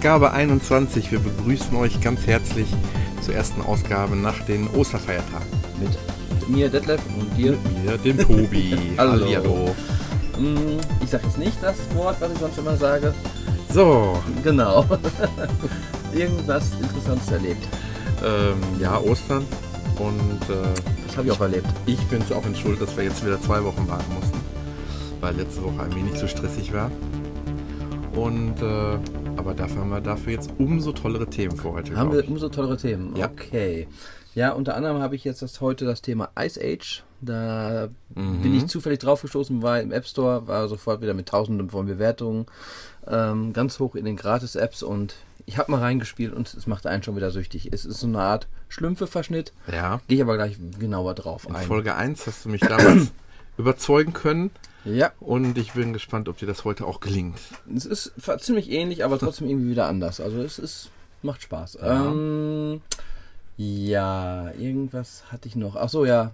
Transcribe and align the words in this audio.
Ausgabe 0.00 0.32
21. 0.32 1.12
Wir 1.12 1.20
begrüßen 1.20 1.76
euch 1.76 2.00
ganz 2.00 2.26
herzlich 2.26 2.66
zur 3.22 3.34
ersten 3.34 3.62
Ausgabe 3.62 4.16
nach 4.16 4.40
den 4.40 4.66
Osterfeiertagen. 4.68 5.46
Mit 5.78 6.48
mir, 6.48 6.68
Detlef, 6.68 7.00
und 7.18 7.36
dir. 7.36 7.52
Mit 7.52 7.84
mir, 7.84 7.98
dem 7.98 8.18
Tobi. 8.18 8.74
Hallo. 8.98 9.12
Hallihallo. 9.12 9.76
Mm, 10.40 10.78
Ich 11.02 11.10
sage 11.10 11.24
jetzt 11.26 11.38
nicht 11.38 11.56
das 11.62 11.76
Wort, 11.94 12.16
was 12.20 12.32
ich 12.32 12.38
sonst 12.38 12.58
immer 12.58 12.76
sage. 12.76 13.12
So, 13.72 14.18
Genau. 14.42 14.84
Irgendwas 16.14 16.72
Interessantes 16.80 17.30
erlebt. 17.30 17.66
ähm, 18.24 18.58
ja, 18.80 18.98
Ostern. 18.98 19.44
Und 19.98 20.42
äh, 20.50 20.68
Das 21.06 21.16
habe 21.16 21.28
ich 21.28 21.32
auch 21.32 21.40
erlebt. 21.40 21.66
ich 21.86 22.00
bin 22.06 22.22
auch 22.34 22.44
in 22.46 22.54
Schuld, 22.56 22.80
dass 22.80 22.96
wir 22.96 23.04
jetzt 23.04 23.24
wieder 23.24 23.40
zwei 23.40 23.62
Wochen 23.62 23.86
warten 23.88 24.12
mussten. 24.14 24.40
Weil 25.20 25.36
letzte 25.36 25.62
Woche 25.62 25.82
ein 25.82 25.94
wenig 25.94 26.14
zu 26.14 26.26
stressig 26.26 26.72
war. 26.72 26.90
Und, 28.14 28.60
äh, 28.60 28.98
aber 29.36 29.54
dafür 29.54 29.82
haben 29.82 29.90
wir 29.90 30.00
dafür 30.00 30.32
jetzt 30.32 30.50
umso 30.58 30.92
tollere 30.92 31.26
Themen 31.26 31.56
für 31.56 31.72
heute. 31.72 31.94
Haben 31.96 32.12
wir 32.12 32.26
umso 32.26 32.48
tollere 32.48 32.76
Themen. 32.76 33.14
Ja. 33.14 33.26
Okay. 33.26 33.86
Ja, 34.34 34.52
unter 34.52 34.74
anderem 34.76 35.00
habe 35.02 35.14
ich 35.16 35.24
jetzt 35.24 35.42
das, 35.42 35.60
heute 35.60 35.84
das 35.84 36.02
Thema 36.02 36.30
Ice 36.38 36.58
Age. 36.62 37.04
Da 37.22 37.88
Mhm. 38.14 38.40
bin 38.42 38.54
ich 38.54 38.66
zufällig 38.66 38.98
draufgestoßen, 39.00 39.62
war 39.62 39.80
im 39.80 39.92
App 39.92 40.06
Store, 40.06 40.46
war 40.48 40.68
sofort 40.68 41.00
wieder 41.02 41.14
mit 41.14 41.28
tausenden 41.28 41.70
von 41.70 41.86
Bewertungen. 41.86 42.46
Ähm, 43.06 43.52
ganz 43.52 43.78
hoch 43.78 43.94
in 43.94 44.04
den 44.04 44.16
Gratis-Apps 44.16 44.82
und 44.82 45.14
ich 45.46 45.58
habe 45.58 45.70
mal 45.72 45.80
reingespielt 45.80 46.32
und 46.32 46.52
es 46.54 46.66
macht 46.66 46.86
einen 46.86 47.02
schon 47.02 47.16
wieder 47.16 47.30
süchtig. 47.30 47.70
Es 47.72 47.84
ist 47.84 48.00
so 48.00 48.06
eine 48.06 48.20
Art 48.20 48.46
Schlümpfe-Verschnitt. 48.68 49.52
Ja, 49.70 50.00
Gehe 50.06 50.16
ich 50.18 50.22
aber 50.22 50.36
gleich 50.36 50.56
genauer 50.78 51.14
drauf 51.14 51.46
in 51.48 51.54
ein. 51.56 51.66
Folge 51.66 51.94
1 51.94 52.26
hast 52.26 52.44
du 52.44 52.48
mich 52.50 52.60
damals 52.60 53.10
überzeugen 53.58 54.12
können. 54.12 54.50
Ja, 54.84 55.12
Und 55.20 55.58
ich 55.58 55.72
bin 55.72 55.92
gespannt, 55.92 56.28
ob 56.28 56.38
dir 56.38 56.46
das 56.46 56.64
heute 56.64 56.86
auch 56.86 57.00
gelingt. 57.00 57.38
es 57.74 57.84
ist 57.84 58.12
ziemlich 58.38 58.70
ähnlich, 58.70 59.04
aber 59.04 59.18
trotzdem 59.18 59.48
irgendwie 59.48 59.70
wieder 59.70 59.86
anders. 59.86 60.20
Also 60.20 60.40
es 60.40 60.58
ist, 60.58 60.90
macht 61.22 61.42
Spaß. 61.42 61.78
Ja. 61.82 62.06
Ähm, 62.12 62.80
ja, 63.56 64.50
irgendwas 64.52 65.24
hatte 65.30 65.48
ich 65.48 65.56
noch. 65.56 65.76
Ach 65.76 65.88
so, 65.90 66.06
ja. 66.06 66.32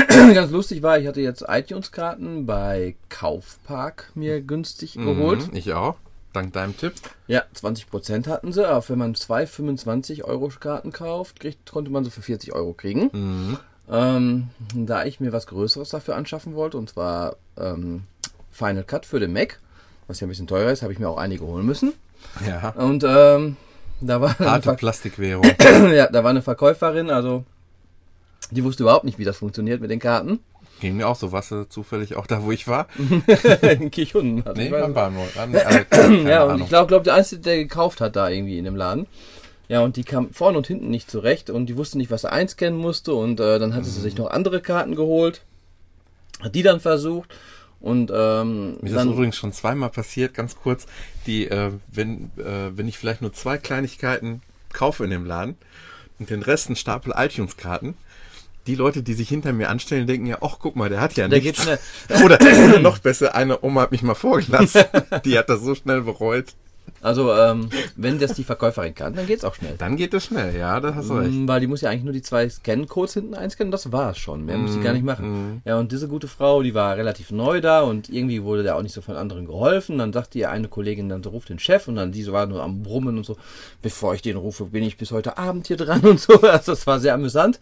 Ganz 0.34 0.50
lustig 0.50 0.82
war, 0.82 0.98
ich 0.98 1.06
hatte 1.06 1.20
jetzt 1.20 1.44
iTunes-Karten 1.46 2.46
bei 2.46 2.96
Kaufpark 3.08 4.10
mir 4.14 4.40
günstig 4.40 4.94
geholt. 4.94 5.50
Mhm, 5.50 5.56
ich 5.56 5.72
auch. 5.72 5.96
Dank 6.32 6.52
deinem 6.52 6.76
Tipp. 6.76 6.92
Ja, 7.28 7.44
20% 7.54 8.28
hatten 8.28 8.52
sie, 8.52 8.68
aber 8.68 8.86
wenn 8.88 8.98
man 8.98 9.14
zwei 9.14 9.46
25 9.46 10.24
Euro 10.24 10.50
Karten 10.60 10.92
kauft, 10.92 11.40
kriegt, 11.40 11.70
konnte 11.70 11.90
man 11.90 12.04
sie 12.04 12.10
für 12.10 12.20
40 12.20 12.52
Euro 12.52 12.74
kriegen. 12.74 13.10
Mhm. 13.12 13.58
Ähm, 13.88 14.48
da 14.74 15.04
ich 15.04 15.20
mir 15.20 15.32
was 15.32 15.46
Größeres 15.46 15.88
dafür 15.88 16.16
anschaffen 16.16 16.54
wollte, 16.54 16.76
und 16.76 16.90
zwar 16.90 17.36
ähm, 17.56 18.02
Final 18.50 18.84
Cut 18.84 19.06
für 19.06 19.20
den 19.20 19.32
Mac, 19.32 19.60
was 20.08 20.20
ja 20.20 20.26
ein 20.26 20.28
bisschen 20.28 20.46
teurer 20.46 20.72
ist, 20.72 20.82
habe 20.82 20.92
ich 20.92 20.98
mir 20.98 21.08
auch 21.08 21.16
einige 21.16 21.46
holen 21.46 21.64
müssen. 21.64 21.94
Ja. 22.46 22.70
Und 22.70 23.04
ähm, 23.06 23.56
da 24.00 24.20
war 24.20 24.38
Harte 24.38 24.74
Plastikwährung. 24.74 25.44
ja, 25.94 26.08
da 26.08 26.22
war 26.22 26.30
eine 26.30 26.42
Verkäuferin, 26.42 27.10
also 27.10 27.44
die 28.50 28.64
wusste 28.64 28.82
überhaupt 28.82 29.04
nicht, 29.04 29.18
wie 29.18 29.24
das 29.24 29.38
funktioniert 29.38 29.80
mit 29.80 29.90
den 29.90 30.00
Karten. 30.00 30.40
Ging 30.80 30.96
mir 30.96 31.08
auch 31.08 31.16
so. 31.16 31.28
Du 31.28 31.64
zufällig 31.64 32.16
auch 32.16 32.26
da, 32.26 32.42
wo 32.42 32.52
ich 32.52 32.68
war? 32.68 32.86
in 33.62 33.90
Kirchhunden. 33.90 34.46
Also 34.46 34.60
Nee, 34.60 34.68
beim 34.68 34.92
Bahnhof. 34.92 35.34
Ja, 35.36 36.44
und 36.44 36.50
Ahnung. 36.50 36.62
ich 36.62 36.68
glaube, 36.68 36.88
glaub, 36.88 37.04
der 37.04 37.14
Einzige, 37.14 37.40
der 37.40 37.56
gekauft 37.56 38.00
hat 38.00 38.16
da 38.16 38.28
irgendwie 38.28 38.58
in 38.58 38.64
dem 38.64 38.76
Laden. 38.76 39.06
Ja, 39.68 39.80
und 39.80 39.96
die 39.96 40.04
kam 40.04 40.32
vorne 40.32 40.58
und 40.58 40.66
hinten 40.66 40.90
nicht 40.90 41.10
zurecht 41.10 41.50
und 41.50 41.66
die 41.66 41.76
wusste 41.76 41.98
nicht, 41.98 42.10
was 42.10 42.20
sie 42.22 42.30
einscannen 42.30 42.78
musste 42.78 43.14
und 43.14 43.40
äh, 43.40 43.58
dann 43.58 43.74
hatte 43.74 43.86
sie 43.86 44.00
sich 44.00 44.16
noch 44.16 44.30
andere 44.30 44.60
Karten 44.60 44.94
geholt, 44.94 45.42
hat 46.40 46.54
die 46.54 46.62
dann 46.62 46.78
versucht 46.78 47.34
und 47.80 48.12
ähm, 48.14 48.78
Mir 48.80 48.90
ist 48.90 48.94
das 48.94 49.04
übrigens 49.06 49.36
schon 49.36 49.52
zweimal 49.52 49.90
passiert, 49.90 50.34
ganz 50.34 50.56
kurz, 50.56 50.86
die, 51.26 51.48
äh, 51.48 51.72
wenn, 51.88 52.30
äh, 52.36 52.76
wenn 52.76 52.86
ich 52.86 52.96
vielleicht 52.96 53.22
nur 53.22 53.32
zwei 53.32 53.58
Kleinigkeiten 53.58 54.40
kaufe 54.72 55.02
in 55.02 55.10
dem 55.10 55.24
Laden 55.26 55.56
und 56.20 56.30
den 56.30 56.42
Rest 56.42 56.68
einen 56.68 56.76
Stapel 56.76 57.12
iTunes-Karten, 57.16 57.96
die 58.66 58.74
Leute, 58.74 59.02
die 59.02 59.14
sich 59.14 59.28
hinter 59.28 59.52
mir 59.52 59.68
anstellen, 59.70 60.06
denken 60.06 60.26
ja, 60.26 60.38
ach, 60.40 60.56
guck 60.60 60.76
mal, 60.76 60.88
der 60.88 61.00
hat 61.00 61.16
ja 61.16 61.28
Der 61.28 61.40
nichts. 61.40 61.64
geht 61.64 61.64
schnell. 61.64 61.78
Oder, 62.24 62.38
oder 62.40 62.80
noch 62.80 62.98
besser, 62.98 63.34
eine 63.34 63.62
Oma 63.62 63.82
hat 63.82 63.92
mich 63.92 64.02
mal 64.02 64.14
vorgelassen. 64.14 64.82
Die 65.24 65.38
hat 65.38 65.48
das 65.48 65.60
so 65.62 65.74
schnell 65.74 66.02
bereut. 66.02 66.46
also 67.02 67.32
ähm, 67.34 67.68
wenn 67.96 68.18
das 68.18 68.34
die 68.34 68.44
Verkäuferin 68.44 68.94
kann, 68.94 69.14
dann 69.14 69.26
geht's 69.26 69.44
auch 69.44 69.54
schnell. 69.54 69.74
Dann 69.76 69.96
geht 69.96 70.14
es 70.14 70.24
schnell, 70.24 70.56
ja, 70.56 70.78
da 70.80 70.94
hast 70.94 71.10
du 71.10 71.14
recht. 71.14 71.32
Mm, 71.32 71.46
Weil 71.48 71.60
die 71.60 71.66
muss 71.66 71.80
ja 71.80 71.90
eigentlich 71.90 72.04
nur 72.04 72.12
die 72.12 72.22
zwei 72.22 72.48
Scan-Codes 72.48 73.14
hinten 73.14 73.34
einscannen, 73.34 73.70
das 73.72 73.90
war's 73.92 74.18
schon. 74.18 74.44
Mehr 74.44 74.56
muss 74.56 74.72
sie 74.72 74.80
gar 74.80 74.92
nicht 74.92 75.02
Mm, 75.02 75.06
machen. 75.06 75.62
Ja, 75.64 75.78
und 75.78 75.90
diese 75.92 76.06
gute 76.08 76.28
Frau, 76.28 76.62
die 76.62 76.74
war 76.74 76.96
relativ 76.96 77.30
neu 77.32 77.60
da 77.60 77.82
und 77.82 78.08
irgendwie 78.08 78.42
wurde 78.44 78.62
der 78.62 78.76
auch 78.76 78.82
nicht 78.82 78.94
so 78.94 79.02
von 79.02 79.16
anderen 79.16 79.46
geholfen. 79.46 79.98
Dann 79.98 80.12
sagte 80.12 80.38
ihr 80.38 80.50
eine 80.50 80.68
Kollegin, 80.68 81.08
dann 81.08 81.24
ruft 81.24 81.48
den 81.48 81.58
Chef 81.58 81.86
und 81.88 81.96
dann 81.96 82.12
diese 82.12 82.32
war 82.32 82.46
nur 82.46 82.62
am 82.62 82.82
Brummen 82.82 83.16
und 83.18 83.26
so. 83.26 83.36
Bevor 83.82 84.14
ich 84.14 84.22
den 84.22 84.36
rufe, 84.36 84.66
bin 84.66 84.82
ich 84.84 84.96
bis 84.96 85.10
heute 85.10 85.38
Abend 85.38 85.66
hier 85.66 85.76
dran 85.76 86.00
und 86.02 86.20
so. 86.20 86.34
Also 86.42 86.72
das 86.72 86.86
war 86.86 87.00
sehr 87.00 87.14
amüsant. 87.14 87.58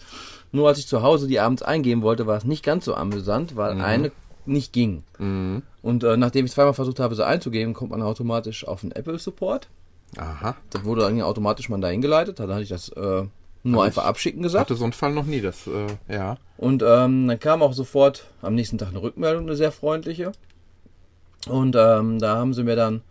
Nur 0.54 0.68
als 0.68 0.78
ich 0.78 0.86
zu 0.86 1.02
Hause 1.02 1.26
die 1.26 1.40
abends 1.40 1.62
eingeben 1.62 2.02
wollte, 2.02 2.28
war 2.28 2.36
es 2.36 2.44
nicht 2.44 2.62
ganz 2.62 2.84
so 2.84 2.94
amüsant, 2.94 3.56
weil 3.56 3.80
eine 3.80 4.12
nicht 4.46 4.72
ging. 4.72 5.02
Mhm. 5.18 5.62
Und 5.82 6.04
äh, 6.04 6.16
nachdem 6.16 6.44
ich 6.44 6.52
zweimal 6.52 6.74
versucht 6.74 7.00
habe, 7.00 7.16
sie 7.16 7.26
einzugeben, 7.26 7.74
kommt 7.74 7.90
man 7.90 8.02
automatisch 8.02 8.64
auf 8.64 8.82
den 8.82 8.92
Apple 8.92 9.18
Support. 9.18 9.68
Aha. 10.16 10.54
Das 10.70 10.84
wurde 10.84 11.02
dann 11.02 11.20
automatisch 11.22 11.68
mal 11.68 11.80
dahin 11.80 12.00
geleitet. 12.02 12.38
Dann 12.38 12.52
hatte 12.52 12.62
ich 12.62 12.68
das 12.68 12.88
äh, 12.90 13.24
nur 13.64 13.80
Hab 13.80 13.86
einfach 13.88 14.04
abschicken 14.04 14.42
gesagt. 14.42 14.70
Hatte 14.70 14.76
so 14.76 14.84
einen 14.84 14.92
Fall 14.92 15.12
noch 15.12 15.26
nie, 15.26 15.40
das, 15.40 15.66
äh, 15.66 15.88
ja. 16.08 16.36
Und 16.56 16.84
ähm, 16.86 17.26
dann 17.26 17.40
kam 17.40 17.60
auch 17.60 17.72
sofort 17.72 18.26
am 18.40 18.54
nächsten 18.54 18.78
Tag 18.78 18.90
eine 18.90 19.02
Rückmeldung, 19.02 19.46
eine 19.46 19.56
sehr 19.56 19.72
freundliche. 19.72 20.30
Und 21.48 21.74
ähm, 21.76 22.20
da 22.20 22.36
haben 22.36 22.54
sie 22.54 22.62
mir 22.62 22.76
dann 22.76 23.02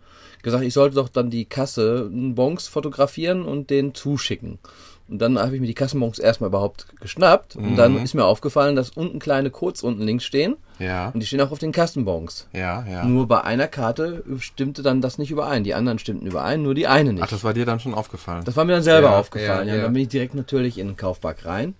gesagt, 0.42 0.64
ich 0.64 0.72
sollte 0.72 0.96
doch 0.96 1.08
dann 1.08 1.28
die 1.28 1.44
Kasse 1.44 2.08
Bonks 2.10 2.68
fotografieren 2.68 3.44
und 3.44 3.68
den 3.68 3.94
zuschicken. 3.94 4.58
Und 5.06 5.18
dann 5.18 5.38
habe 5.38 5.54
ich 5.54 5.60
mir 5.60 5.66
die 5.66 5.74
Kassenbons 5.74 6.18
erstmal 6.18 6.48
überhaupt 6.48 6.86
geschnappt. 7.00 7.56
Und 7.56 7.76
dann 7.76 8.02
ist 8.02 8.14
mir 8.14 8.24
aufgefallen, 8.24 8.74
dass 8.74 8.88
unten 8.90 9.18
kleine 9.18 9.50
Codes 9.50 9.82
unten 9.82 10.02
links 10.02 10.24
stehen. 10.24 10.56
Ja, 10.78 11.08
Und 11.10 11.20
die 11.20 11.26
stehen 11.26 11.40
auch 11.42 11.50
auf 11.52 11.58
den 11.58 11.72
Kassenbons. 11.72 12.48
ja, 12.54 12.84
ja. 12.90 13.04
Nur 13.04 13.28
bei 13.28 13.42
einer 13.42 13.68
Karte 13.68 14.24
stimmte 14.38 14.82
dann 14.82 15.02
das 15.02 15.18
nicht 15.18 15.30
überein. 15.30 15.62
Die 15.62 15.74
anderen 15.74 15.98
stimmten 15.98 16.26
überein, 16.26 16.62
nur 16.62 16.74
die 16.74 16.86
eine 16.86 17.12
nicht. 17.12 17.22
Ach, 17.22 17.28
das 17.28 17.44
war 17.44 17.52
dir 17.52 17.66
dann 17.66 17.80
schon 17.80 17.92
aufgefallen. 17.94 18.44
Das 18.44 18.56
war 18.56 18.64
mir 18.64 18.72
dann 18.72 18.82
selber 18.82 19.10
Ja, 19.10 19.18
aufgefallen. 19.18 19.68
ja, 19.68 19.74
Ja, 19.74 19.78
ja. 19.80 19.84
Dann 19.84 19.92
bin 19.92 20.02
ich 20.02 20.08
direkt 20.08 20.34
natürlich 20.34 20.78
in 20.78 20.86
den 20.88 20.96
Kaufpark 20.96 21.44
rein. 21.44 21.74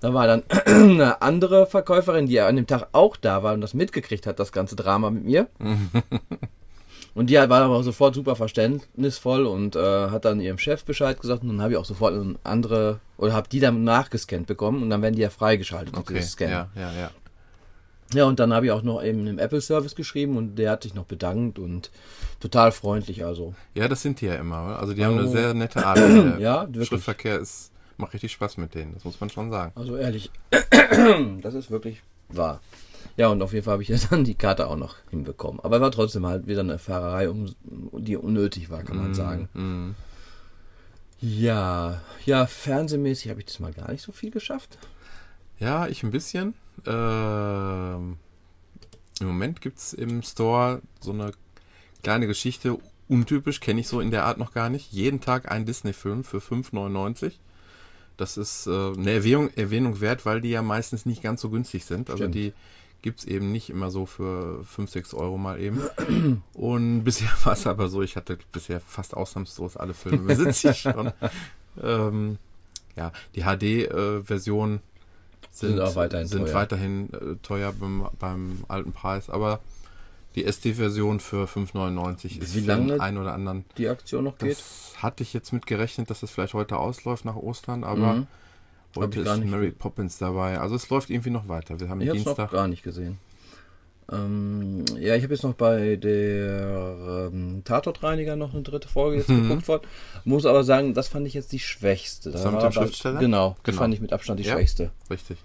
Da 0.00 0.14
war 0.14 0.26
dann 0.26 0.42
eine 0.66 1.20
andere 1.22 1.66
Verkäuferin, 1.66 2.26
die 2.26 2.40
an 2.40 2.56
dem 2.56 2.66
Tag 2.66 2.88
auch 2.92 3.16
da 3.16 3.42
war 3.42 3.52
und 3.52 3.60
das 3.60 3.74
mitgekriegt 3.74 4.26
hat, 4.26 4.40
das 4.40 4.50
ganze 4.50 4.76
Drama 4.76 5.10
mit 5.10 5.24
mir. 5.24 5.46
und 7.14 7.28
die 7.30 7.34
war 7.36 7.50
aber 7.50 7.82
sofort 7.82 8.14
super 8.14 8.36
verständnisvoll 8.36 9.46
und 9.46 9.76
äh, 9.76 9.80
hat 10.10 10.24
dann 10.24 10.40
ihrem 10.40 10.58
Chef 10.58 10.84
Bescheid 10.84 11.20
gesagt 11.20 11.42
und 11.42 11.48
dann 11.50 11.62
habe 11.62 11.72
ich 11.72 11.78
auch 11.78 11.84
sofort 11.84 12.14
eine 12.14 12.36
andere 12.44 13.00
oder 13.18 13.32
habe 13.34 13.48
die 13.48 13.60
dann 13.60 13.84
nachgescannt 13.84 14.46
bekommen 14.46 14.82
und 14.82 14.90
dann 14.90 15.02
werden 15.02 15.14
die 15.16 15.22
ja 15.22 15.30
freigeschaltet, 15.30 15.96
okay, 15.96 16.14
dieses 16.14 16.32
Scan. 16.32 16.48
ja, 16.50 16.68
ja, 16.76 16.92
ja. 16.92 17.10
Ja, 18.14 18.24
und 18.26 18.38
dann 18.40 18.52
habe 18.52 18.66
ich 18.66 18.72
auch 18.72 18.82
noch 18.82 19.02
eben 19.02 19.26
im 19.26 19.38
Apple 19.38 19.62
Service 19.62 19.94
geschrieben 19.94 20.36
und 20.36 20.56
der 20.56 20.72
hat 20.72 20.82
sich 20.82 20.92
noch 20.92 21.04
bedankt 21.06 21.58
und 21.58 21.90
total 22.40 22.70
freundlich, 22.70 23.24
also. 23.24 23.54
Ja, 23.74 23.88
das 23.88 24.02
sind 24.02 24.20
die 24.20 24.26
ja 24.26 24.34
immer. 24.34 24.78
Also 24.78 24.92
die 24.92 25.02
haben 25.02 25.16
eine 25.18 25.28
Oh. 25.28 25.32
sehr 25.32 25.54
nette 25.54 25.84
Art. 25.86 25.98
Ja, 26.38 26.66
wirklich. 26.68 26.88
Schriftverkehr 26.88 27.38
ist, 27.38 27.70
macht 27.96 28.12
richtig 28.12 28.32
Spaß 28.32 28.58
mit 28.58 28.74
denen, 28.74 28.92
das 28.92 29.04
muss 29.04 29.18
man 29.18 29.30
schon 29.30 29.50
sagen. 29.50 29.72
Also 29.76 29.96
ehrlich, 29.96 30.30
das 31.42 31.54
ist 31.54 31.70
wirklich 31.70 32.02
wahr. 32.28 32.60
Ja, 33.16 33.28
und 33.28 33.42
auf 33.42 33.52
jeden 33.52 33.64
Fall 33.64 33.72
habe 33.72 33.82
ich 33.82 33.88
jetzt 33.88 34.08
dann 34.12 34.24
die 34.24 34.34
Karte 34.34 34.68
auch 34.68 34.76
noch 34.76 34.96
hinbekommen. 35.10 35.60
Aber 35.60 35.80
war 35.80 35.90
trotzdem 35.90 36.26
halt 36.26 36.46
wieder 36.46 36.60
eine 36.60 36.78
Fahrerei, 36.78 37.28
um, 37.28 37.54
die 37.64 38.16
unnötig 38.16 38.70
war, 38.70 38.82
kann 38.82 38.96
man 38.96 39.14
sagen. 39.14 39.48
Mhm. 39.54 39.94
Ja, 41.20 42.00
ja, 42.26 42.46
fernsehmäßig 42.46 43.30
habe 43.30 43.40
ich 43.40 43.46
das 43.46 43.60
mal 43.60 43.72
gar 43.72 43.92
nicht 43.92 44.02
so 44.02 44.10
viel 44.10 44.32
geschafft. 44.32 44.76
Ja, 45.60 45.86
ich 45.86 46.02
ein 46.02 46.10
bisschen. 46.10 46.54
Ähm, 46.84 48.16
Im 49.20 49.26
Moment 49.26 49.60
gibt's 49.60 49.92
im 49.92 50.22
Store 50.22 50.82
so 51.00 51.12
eine 51.12 51.30
kleine 52.02 52.26
Geschichte, 52.26 52.76
untypisch, 53.08 53.60
kenne 53.60 53.80
ich 53.80 53.88
so 53.88 54.00
in 54.00 54.10
der 54.10 54.24
Art 54.24 54.38
noch 54.38 54.52
gar 54.52 54.68
nicht. 54.68 54.92
Jeden 54.92 55.20
Tag 55.20 55.50
ein 55.50 55.64
Disney-Film 55.64 56.24
für 56.24 56.38
5,99. 56.38 57.34
Das 58.16 58.36
ist 58.36 58.66
äh, 58.66 58.70
eine 58.70 59.12
Erwähnung, 59.12 59.50
Erwähnung 59.54 60.00
wert, 60.00 60.26
weil 60.26 60.40
die 60.40 60.50
ja 60.50 60.62
meistens 60.62 61.06
nicht 61.06 61.22
ganz 61.22 61.40
so 61.40 61.50
günstig 61.50 61.84
sind. 61.84 62.10
Also 62.10 62.24
Stimmt. 62.24 62.54
Die 63.02 63.08
gibt's 63.08 63.24
eben 63.24 63.50
nicht 63.52 63.68
immer 63.70 63.90
so 63.90 64.06
für 64.06 64.62
5, 64.64 64.90
6 64.90 65.14
Euro 65.14 65.36
mal 65.38 65.60
eben. 65.60 65.82
Und 66.54 67.04
bisher 67.04 67.28
war 67.44 67.54
es 67.54 67.66
aber 67.66 67.88
so, 67.88 68.02
ich 68.02 68.16
hatte 68.16 68.38
bisher 68.52 68.80
fast 68.80 69.14
ausnahmslos 69.16 69.76
alle 69.76 69.94
Filme 69.94 70.22
besitze 70.34 70.70
ich 70.70 70.78
schon. 70.82 71.12
ähm, 71.82 72.38
ja, 72.96 73.10
die 73.34 73.42
HD-Version 73.42 74.80
sind, 75.50 75.70
Sind 75.70 75.80
auch 75.80 75.96
weiterhin 75.96 76.26
sind 76.28 76.44
teuer. 76.46 76.54
weiterhin 76.54 77.12
äh, 77.12 77.36
teuer 77.42 77.72
beim, 77.72 78.06
beim 78.18 78.64
alten 78.68 78.92
Preis, 78.92 79.28
aber 79.30 79.60
Die 80.34 80.44
SD-Version 80.46 81.20
für 81.20 81.44
5,99 81.46 82.40
ist 82.40 82.54
Wie 82.54 82.60
lange 82.60 82.98
einen 83.00 83.18
oder 83.18 83.34
anderen. 83.34 83.64
Die 83.76 83.88
Aktion 83.88 84.24
noch 84.24 84.38
geht. 84.38 84.52
Das 84.52 84.94
hatte 84.96 85.22
ich 85.22 85.32
jetzt 85.34 85.52
mit 85.52 85.66
gerechnet, 85.66 86.08
dass 86.08 86.20
das 86.20 86.30
vielleicht 86.30 86.54
heute 86.54 86.76
ausläuft 86.78 87.24
nach 87.26 87.36
Ostern, 87.36 87.84
aber 87.84 88.14
Mhm. 88.14 88.26
Heute 88.96 89.20
ist 89.20 89.36
nicht 89.38 89.50
Mary 89.50 89.70
Poppins 89.70 90.18
dabei. 90.18 90.58
Also 90.58 90.74
es 90.76 90.88
läuft 90.90 91.10
irgendwie 91.10 91.30
noch 91.30 91.48
weiter. 91.48 91.78
Wir 91.80 91.88
haben 91.88 92.00
Ich 92.00 92.08
es 92.08 92.14
noch 92.14 92.24
Dienstag. 92.24 92.50
gar 92.50 92.68
nicht 92.68 92.82
gesehen. 92.82 93.18
Ähm, 94.12 94.84
ja, 94.98 95.14
ich 95.14 95.22
habe 95.22 95.32
jetzt 95.32 95.44
noch 95.44 95.54
bei 95.54 95.96
der 95.96 97.30
ähm, 97.32 97.62
Tatortreiniger 97.64 98.36
noch 98.36 98.52
eine 98.52 98.62
dritte 98.62 98.88
Folge 98.88 99.18
jetzt 99.18 99.28
Mhm. 99.30 99.42
geguckt 99.48 99.68
worden. 99.68 99.84
Muss 100.24 100.44
aber 100.44 100.64
sagen, 100.64 100.92
das 100.92 101.08
fand 101.08 101.26
ich 101.26 101.34
jetzt 101.34 101.52
die 101.52 101.60
schwächste. 101.60 102.30
Da 102.30 102.36
Das 102.38 102.44
war 102.44 102.52
mit 102.52 102.62
dem 102.62 102.72
Schriftsteller? 102.72 103.20
Genau, 103.20 103.56
Genau. 103.62 103.78
fand 103.78 103.94
ich 103.94 104.00
mit 104.00 104.12
Abstand 104.12 104.40
die 104.40 104.44
Ja. 104.44 104.54
schwächste. 104.54 104.90
Richtig. 105.08 105.38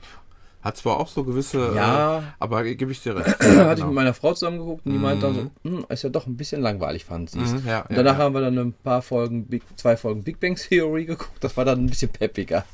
Hat 0.61 0.75
zwar 0.75 0.99
auch 0.99 1.07
so 1.07 1.23
gewisse, 1.23 1.71
Ja. 1.75 2.17
äh, 2.19 2.21
aber 2.39 2.63
gebe 2.65 2.91
ich 2.91 3.01
dir 3.01 3.15
recht. 3.15 3.39
Hatte 3.39 3.79
ich 3.79 3.85
mit 3.85 3.93
meiner 3.95 4.13
Frau 4.15 4.33
zusammen 4.33 4.57
geguckt 4.57 4.85
und 4.85 4.91
die 4.91 4.97
meinte 4.97 5.27
dann 5.27 5.35
Mhm. 5.35 5.51
so, 5.63 5.69
hm, 5.77 5.85
ist 5.87 6.03
ja 6.03 6.09
doch 6.09 6.25
ein 6.27 6.35
bisschen 6.35 6.61
langweilig, 6.61 7.05
fand 7.05 7.29
sie 7.29 7.39
es. 7.39 7.51
Mhm, 7.53 7.67
ja, 7.67 7.81
und 7.83 7.91
ja, 7.91 7.95
danach 8.03 8.17
ja. 8.17 8.23
haben 8.25 8.33
wir 8.33 8.41
dann 8.41 8.57
ein 8.57 8.73
paar 8.73 9.01
Folgen, 9.01 9.45
Big, 9.45 9.61
zwei 9.77 9.95
Folgen 9.95 10.23
Big 10.23 10.39
Bang 10.41 10.55
Theory 10.55 11.05
geguckt. 11.05 11.41
Das 11.41 11.55
war 11.55 11.63
dann 11.63 11.85
ein 11.85 11.87
bisschen 11.87 12.09
peppiger. 12.09 12.65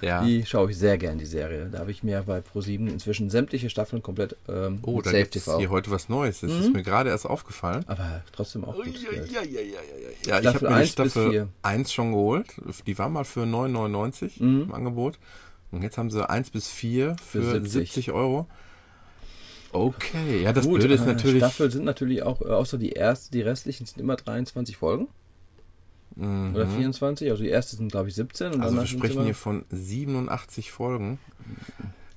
Ja. 0.00 0.22
Die 0.24 0.44
schaue 0.46 0.70
ich 0.70 0.78
sehr 0.78 0.98
gern, 0.98 1.18
die 1.18 1.26
Serie. 1.26 1.68
Da 1.70 1.78
habe 1.80 1.90
ich 1.90 2.02
mir 2.02 2.22
bei 2.26 2.38
Pro7 2.40 2.88
inzwischen 2.88 3.30
sämtliche 3.30 3.70
Staffeln 3.70 4.02
komplett 4.02 4.36
ähm, 4.48 4.78
Oh, 4.82 5.00
da 5.02 5.12
gibt 5.12 5.36
es 5.36 5.44
hier 5.56 5.70
heute 5.70 5.90
was 5.90 6.08
Neues. 6.08 6.40
Das 6.40 6.50
Mhm. 6.50 6.60
ist 6.60 6.72
mir 6.72 6.82
gerade 6.82 7.10
erst 7.10 7.26
aufgefallen. 7.26 7.84
Aber 7.86 8.22
trotzdem 8.32 8.64
auch 8.64 8.74
gutes 8.76 9.02
Geld. 9.08 9.30
Ja, 9.32 9.42
ja, 9.42 9.60
ich 9.60 10.22
Staffel 10.24 10.46
habe 10.46 10.64
mir 10.64 10.68
die 10.68 10.74
1 10.74 10.94
bis 10.94 11.12
Staffel 11.12 11.30
4. 11.30 11.48
1 11.62 11.92
schon 11.92 12.12
geholt. 12.12 12.46
Die 12.86 12.98
war 12.98 13.08
mal 13.08 13.24
für 13.24 13.44
9,99 13.46 14.40
Mhm. 14.42 14.62
im 14.62 14.74
Angebot. 14.74 15.18
Und 15.72 15.82
jetzt 15.82 15.98
haben 15.98 16.10
sie 16.10 16.28
1 16.28 16.50
bis 16.50 16.68
4 16.68 17.16
für, 17.24 17.42
Für 17.42 17.50
70. 17.60 17.72
70 17.92 18.12
Euro. 18.12 18.46
Okay, 19.72 20.42
ja, 20.42 20.52
das 20.52 20.64
Gut, 20.64 20.78
Blöde 20.80 20.94
ist 20.94 21.02
äh, 21.02 21.06
natürlich. 21.06 21.38
Staffeln 21.38 21.70
sind 21.70 21.84
natürlich 21.84 22.22
auch, 22.22 22.40
äh, 22.40 22.44
außer 22.46 22.78
die 22.78 22.90
erste, 22.92 23.30
die 23.32 23.42
restlichen 23.42 23.84
sind 23.86 23.98
immer 24.00 24.16
23 24.16 24.76
Folgen. 24.76 25.08
Mhm. 26.16 26.54
Oder 26.54 26.66
24. 26.66 27.30
Also 27.30 27.42
die 27.42 27.50
erste 27.50 27.76
sind, 27.76 27.92
glaube 27.92 28.08
ich, 28.08 28.14
17. 28.14 28.52
Und 28.54 28.62
Also 28.62 28.76
wir 28.76 28.86
sprechen 28.86 29.24
hier 29.24 29.34
von 29.34 29.64
87 29.70 30.72
Folgen. 30.72 31.18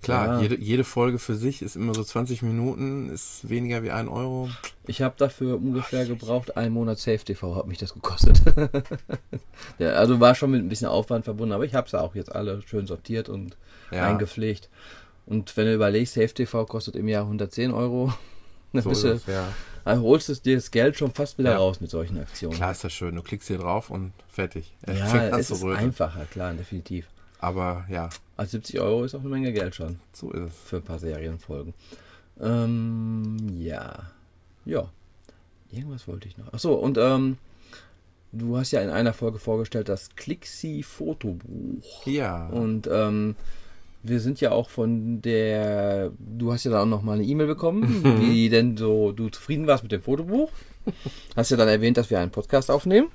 Klar, 0.02 0.36
Ja. 0.36 0.42
jede, 0.42 0.58
jede 0.58 0.86
Folge 0.86 1.20
für 1.20 1.36
sich 1.36 1.62
ist 1.62 1.76
immer 1.76 1.94
so 1.94 2.04
20 2.04 2.42
Minuten, 2.42 3.10
ist 3.10 3.50
weniger 3.50 3.84
wie 3.84 3.92
ein 3.92 4.08
Euro. 4.08 4.50
Ich 4.88 5.02
habe 5.02 5.16
dafür 5.18 5.58
ungefähr 5.58 6.06
gebraucht, 6.06 6.56
einen 6.56 6.74
Monat 6.74 6.98
Safe 7.00 7.18
TV 7.20 7.54
hat 7.58 7.68
mich 7.68 7.78
das 7.80 7.94
gekostet. 7.94 8.42
ja, 9.78 9.90
also 9.90 10.20
war 10.22 10.36
schon 10.36 10.52
mit 10.52 10.62
ein 10.64 10.70
bisschen 10.70 10.88
Aufwand 10.88 11.26
verbunden, 11.26 11.52
aber 11.54 11.66
ich 11.66 11.76
habe 11.76 11.86
es 11.88 11.94
auch 11.94 12.16
jetzt 12.16 12.34
alle 12.34 12.62
schön 12.62 12.88
sortiert 12.88 13.28
und 13.30 13.58
Ja. 13.92 14.06
eingepflegt. 14.06 14.70
Und 15.26 15.56
wenn 15.58 15.66
du 15.66 15.74
überlegst, 15.76 16.14
Safe 16.14 16.34
TV 16.34 16.66
kostet 16.66 16.96
im 16.96 17.08
Jahr 17.10 17.24
110 17.26 17.72
Euro, 17.72 18.14
dann 18.74 18.84
So 18.84 18.90
bist 18.90 19.04
ist 19.04 19.28
du, 19.28 19.32
ja. 19.34 19.50
Dann 19.90 20.02
holst 20.02 20.30
du 20.30 20.34
dir 20.36 20.56
das 20.56 20.72
Geld 20.72 20.98
schon 20.98 21.12
fast 21.12 21.38
wieder 21.38 21.52
Ja. 21.52 21.58
raus 21.58 21.82
mit 21.82 21.90
solchen 21.90 22.20
Aktionen. 22.20 22.56
Klar 22.56 22.72
ist 22.72 22.84
das 22.84 22.94
schön. 22.94 23.16
Du 23.16 23.22
klickst 23.22 23.48
hier 23.48 23.58
drauf 23.58 23.90
und 23.90 24.14
fertig. 24.30 24.74
Er 24.84 24.94
Ja, 24.96 25.28
es 25.38 25.50
ist 25.52 25.64
einfacher, 25.64 26.26
klar, 26.26 26.54
definitiv. 26.54 27.08
Aber 27.40 27.86
ja, 27.90 28.10
Also 28.38 28.52
70 28.52 28.80
Euro 28.82 29.04
ist 29.06 29.16
auch 29.16 29.22
eine 29.22 29.30
Menge 29.30 29.54
Geld 29.54 29.74
schon 29.76 30.00
so 30.14 30.32
ist 30.32 30.42
es. 30.42 30.54
für 30.66 30.78
ein 30.78 30.84
paar 30.84 31.00
Serienfolgen. 31.00 31.74
Ähm, 32.42 33.38
ja. 33.60 34.12
Ja. 34.66 34.90
Irgendwas 35.72 36.08
wollte 36.08 36.28
ich 36.28 36.38
noch. 36.38 36.52
Achso, 36.54 36.74
und 36.74 36.98
ähm, 36.98 37.38
du 38.32 38.58
hast 38.58 38.72
ja 38.72 38.82
in 38.82 38.90
einer 38.90 39.14
Folge 39.14 39.40
vorgestellt 39.40 39.88
das 39.90 40.10
Clixi 40.16 40.84
Fotobuch. 40.84 42.06
Ja. 42.06 42.48
Und 42.48 42.88
ähm, 42.92 43.36
wir 44.04 44.20
sind 44.20 44.40
ja 44.42 44.52
auch 44.52 44.70
von 44.70 45.22
der, 45.22 46.12
du 46.20 46.54
hast 46.54 46.64
ja 46.64 46.72
dann 46.72 46.82
auch 46.82 46.98
noch 46.98 47.02
mal 47.02 47.14
eine 47.14 47.24
E-Mail 47.24 47.48
bekommen, 47.48 48.04
wie 48.22 48.50
denn 48.50 48.78
so 48.78 49.12
du 49.12 49.30
zufrieden 49.30 49.68
warst 49.68 49.84
mit 49.84 49.92
dem 49.92 50.02
Fotobuch. 50.02 50.52
Hast 51.36 51.52
ja 51.52 51.58
dann 51.58 51.68
erwähnt, 51.68 51.98
dass 51.98 52.10
wir 52.10 52.20
einen 52.20 52.32
Podcast 52.32 52.72
aufnehmen. 52.72 53.08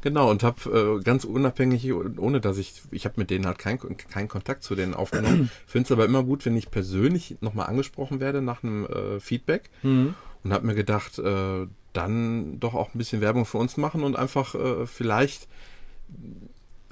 Genau, 0.00 0.30
und 0.30 0.42
habe 0.42 0.98
äh, 0.98 1.02
ganz 1.02 1.24
unabhängig, 1.24 1.92
ohne 1.92 2.40
dass 2.40 2.58
ich, 2.58 2.82
ich 2.90 3.04
habe 3.04 3.14
mit 3.18 3.30
denen 3.30 3.46
halt 3.46 3.58
keinen 3.58 3.78
keinen 3.96 4.28
Kontakt 4.28 4.64
zu 4.64 4.74
denen 4.74 4.94
aufgenommen. 4.94 5.50
Finde 5.66 5.86
es 5.86 5.92
aber 5.92 6.04
immer 6.04 6.24
gut, 6.24 6.44
wenn 6.44 6.56
ich 6.56 6.70
persönlich 6.70 7.36
nochmal 7.40 7.68
angesprochen 7.68 8.20
werde 8.20 8.42
nach 8.42 8.62
einem 8.62 8.86
äh, 8.86 9.20
Feedback. 9.20 9.70
Und 10.44 10.52
habe 10.52 10.66
mir 10.66 10.74
gedacht, 10.74 11.18
äh, 11.18 11.66
dann 11.92 12.58
doch 12.58 12.74
auch 12.74 12.94
ein 12.94 12.98
bisschen 12.98 13.20
Werbung 13.20 13.44
für 13.44 13.58
uns 13.58 13.76
machen 13.76 14.02
und 14.02 14.16
einfach 14.16 14.54
äh, 14.54 14.86
vielleicht 14.86 15.46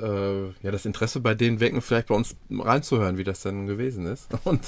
äh, 0.02 0.46
ja 0.62 0.70
das 0.70 0.86
Interesse 0.86 1.20
bei 1.20 1.34
denen 1.34 1.60
wecken, 1.60 1.80
vielleicht 1.82 2.08
bei 2.08 2.14
uns 2.14 2.36
reinzuhören, 2.50 3.18
wie 3.18 3.24
das 3.24 3.42
dann 3.42 3.66
gewesen 3.66 4.06
ist. 4.06 4.28
Und, 4.44 4.62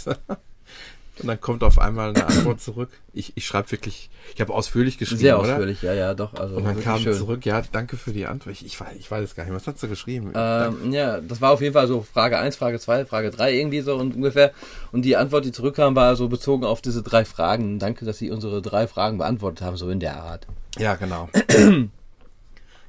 und 1.20 1.29
dann 1.29 1.40
kommt 1.40 1.62
auf 1.62 1.79
einmal 1.79 2.08
eine 2.11 2.26
Antwort 2.26 2.61
zurück. 2.61 2.88
Ich, 3.12 3.32
ich 3.37 3.46
schreibe 3.46 3.70
wirklich, 3.70 4.08
ich 4.34 4.40
habe 4.40 4.52
ausführlich 4.55 4.96
geschrieben, 4.96 5.20
Sehr 5.20 5.38
oder? 5.38 5.52
ausführlich, 5.52 5.82
ja, 5.82 5.93
ja, 5.93 6.14
doch. 6.14 6.32
Also 6.34 6.56
Und 6.56 6.64
dann 6.64 6.81
kam 6.81 7.00
schön. 7.00 7.12
zurück, 7.12 7.44
ja, 7.44 7.62
danke 7.70 7.99
für 7.99 8.12
die 8.12 8.25
Antwort. 8.26 8.55
Ich, 8.55 8.64
ich, 8.64 8.81
weiß, 8.81 8.96
ich 8.99 9.11
weiß 9.11 9.23
es 9.23 9.34
gar 9.34 9.44
nicht, 9.44 9.52
was 9.55 9.67
hast 9.67 9.82
du 9.82 9.88
geschrieben? 9.88 10.32
Ähm, 10.34 10.90
ja, 10.90 11.20
das 11.20 11.43
war 11.43 11.50
auf 11.52 11.61
jeden 11.61 11.75
Fall 11.75 11.87
so 11.87 12.00
Frage 12.00 12.38
1, 12.38 12.56
Frage 12.56 12.81
2, 12.81 13.05
Frage 13.05 13.31
3 13.31 13.52
irgendwie 13.52 13.82
so 13.82 13.94
und 13.96 14.17
ungefähr. 14.17 14.52
Und 14.90 15.02
die 15.02 15.17
Antwort, 15.17 15.44
die 15.44 15.52
zurückkam, 15.52 15.94
war 15.94 16.17
so 16.17 16.29
bezogen 16.29 16.64
auf 16.64 16.81
diese 16.81 17.02
drei 17.02 17.26
Fragen. 17.26 17.79
Danke, 17.79 18.06
dass 18.06 18.17
Sie 18.17 18.31
unsere 18.31 18.62
drei 18.62 18.87
Fragen 18.88 19.19
beantwortet 19.19 19.61
haben, 19.61 19.76
so 19.76 19.90
in 19.90 20.00
der 20.00 20.17
Art. 20.23 20.46
ja, 20.79 20.94
genau. 20.94 21.29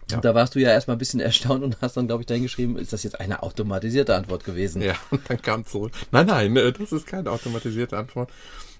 Ja. 0.09 0.17
Und 0.17 0.25
da 0.25 0.35
warst 0.35 0.55
du 0.55 0.59
ja 0.59 0.69
erstmal 0.69 0.95
ein 0.95 0.99
bisschen 0.99 1.19
erstaunt 1.19 1.63
und 1.63 1.77
hast 1.81 1.97
dann, 1.97 2.07
glaube 2.07 2.21
ich, 2.23 2.27
dahin 2.27 2.43
geschrieben, 2.43 2.77
ist 2.77 2.93
das 2.93 3.03
jetzt 3.03 3.19
eine 3.19 3.41
automatisierte 3.43 4.15
Antwort 4.15 4.43
gewesen? 4.43 4.81
Ja, 4.81 4.95
und 5.11 5.21
dann 5.29 5.41
kam 5.41 5.65
zurück. 5.65 5.91
Nein, 6.11 6.27
nein, 6.27 6.55
äh, 6.57 6.71
das 6.71 6.91
ist 6.91 7.07
keine 7.07 7.31
automatisierte 7.31 7.97
Antwort. 7.97 8.29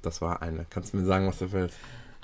Das 0.01 0.21
war 0.21 0.41
eine. 0.41 0.65
Kannst 0.69 0.93
du 0.93 0.97
mir 0.97 1.05
sagen, 1.05 1.27
was 1.27 1.37
du 1.39 1.51
willst? 1.51 1.77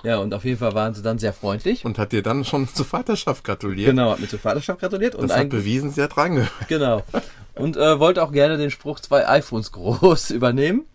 Ja, 0.03 0.17
und 0.19 0.33
auf 0.33 0.45
jeden 0.45 0.57
Fall 0.57 0.73
waren 0.75 0.93
sie 0.93 1.01
dann 1.01 1.19
sehr 1.19 1.33
freundlich. 1.33 1.83
Und 1.83 1.97
hat 1.97 2.11
dir 2.13 2.21
dann 2.23 2.45
schon 2.45 2.67
zur 2.67 2.85
Vaterschaft 2.85 3.43
gratuliert. 3.43 3.89
Genau, 3.89 4.11
hat 4.11 4.19
mir 4.19 4.27
zur 4.29 4.39
Vaterschaft 4.39 4.79
gratuliert. 4.79 5.15
und 5.15 5.29
Das 5.29 5.37
hat 5.37 5.49
bewiesen, 5.49 5.91
sie 5.91 6.01
hat 6.01 6.15
reingehört. 6.15 6.51
genau. 6.67 7.03
Und 7.55 7.75
äh, 7.75 7.99
wollte 7.99 8.23
auch 8.23 8.31
gerne 8.31 8.57
den 8.57 8.71
Spruch 8.71 8.99
zwei 9.01 9.27
iPhones 9.27 9.71
groß 9.73 10.29
übernehmen. 10.31 10.85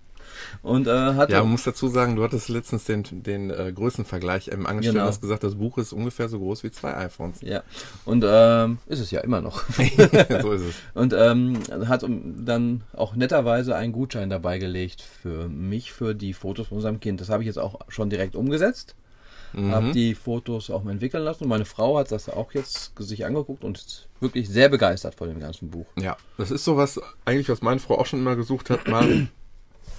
Und 0.65 0.87
äh, 0.87 0.91
hatte 1.15 1.35
Ja, 1.35 1.43
man 1.43 1.53
muss 1.53 1.65
dazu 1.65 1.89
sagen, 1.89 2.17
du 2.17 2.25
hattest 2.25 2.49
letztens 2.49 2.85
den, 2.85 3.05
den 3.23 3.51
äh, 3.51 3.71
Größenvergleich 3.73 4.49
ähm, 4.49 4.67
angestellt 4.67 4.95
Genau. 4.97 5.07
hast 5.07 5.21
gesagt, 5.21 5.45
das 5.45 5.57
Buch 5.57 5.77
ist 5.77 5.93
ungefähr 5.93 6.29
so 6.31 6.39
groß 6.39 6.65
wie 6.65 6.71
zwei 6.71 6.97
iPhones. 6.97 7.43
ja. 7.43 7.63
Und 8.07 8.25
ähm, 8.27 8.79
ist 8.87 9.01
es 9.01 9.11
ja 9.11 9.21
immer 9.21 9.43
noch. 9.43 9.63
so 10.43 10.53
ist 10.53 10.63
es. 10.63 10.75
Und 10.95 11.13
ähm, 11.13 11.59
hat 11.87 12.03
dann 12.03 12.83
auch 12.95 13.15
netterweise 13.15 13.77
einen 13.77 13.93
Gutschein 13.93 14.31
dabei 14.31 14.59
gelegt 14.59 15.03
für 15.03 15.49
mich, 15.51 15.93
für 15.93 16.15
die 16.15 16.33
Fotos 16.33 16.69
von 16.69 16.77
unserem 16.79 16.99
Kind. 16.99 17.21
Das 17.21 17.29
habe 17.29 17.43
ich 17.43 17.47
jetzt 17.47 17.59
auch 17.59 17.81
schon 17.89 18.09
direkt 18.09 18.35
umgesetzt. 18.35 18.95
Habe 19.57 19.93
die 19.93 20.17
Fotos 20.17 20.69
auch 20.69 20.83
mal 20.83 20.91
entwickeln 20.91 21.23
lassen. 21.23 21.45
Und 21.45 21.49
meine 21.51 21.65
Frau 21.65 21.97
hat 21.99 22.11
das 22.11 22.29
auch 22.29 22.53
jetzt 22.55 22.91
sich 22.99 23.25
angeguckt 23.25 23.63
und 23.63 23.79
ist 23.79 24.09
wirklich 24.19 24.49
sehr 24.49 24.69
begeistert 24.69 25.15
von 25.15 25.29
dem 25.29 25.39
ganzen 25.39 25.71
Buch. 25.71 25.87
Ja, 25.97 26.17
das 26.39 26.51
ist 26.51 26.65
sowas, 26.65 27.01
eigentlich, 27.25 27.49
was 27.49 27.63
meine 27.63 27.79
Frau 27.79 27.97
auch 27.99 28.07
schon 28.07 28.19
immer 28.19 28.35
gesucht 28.35 28.69
hat, 28.71 28.89
mal 28.89 29.29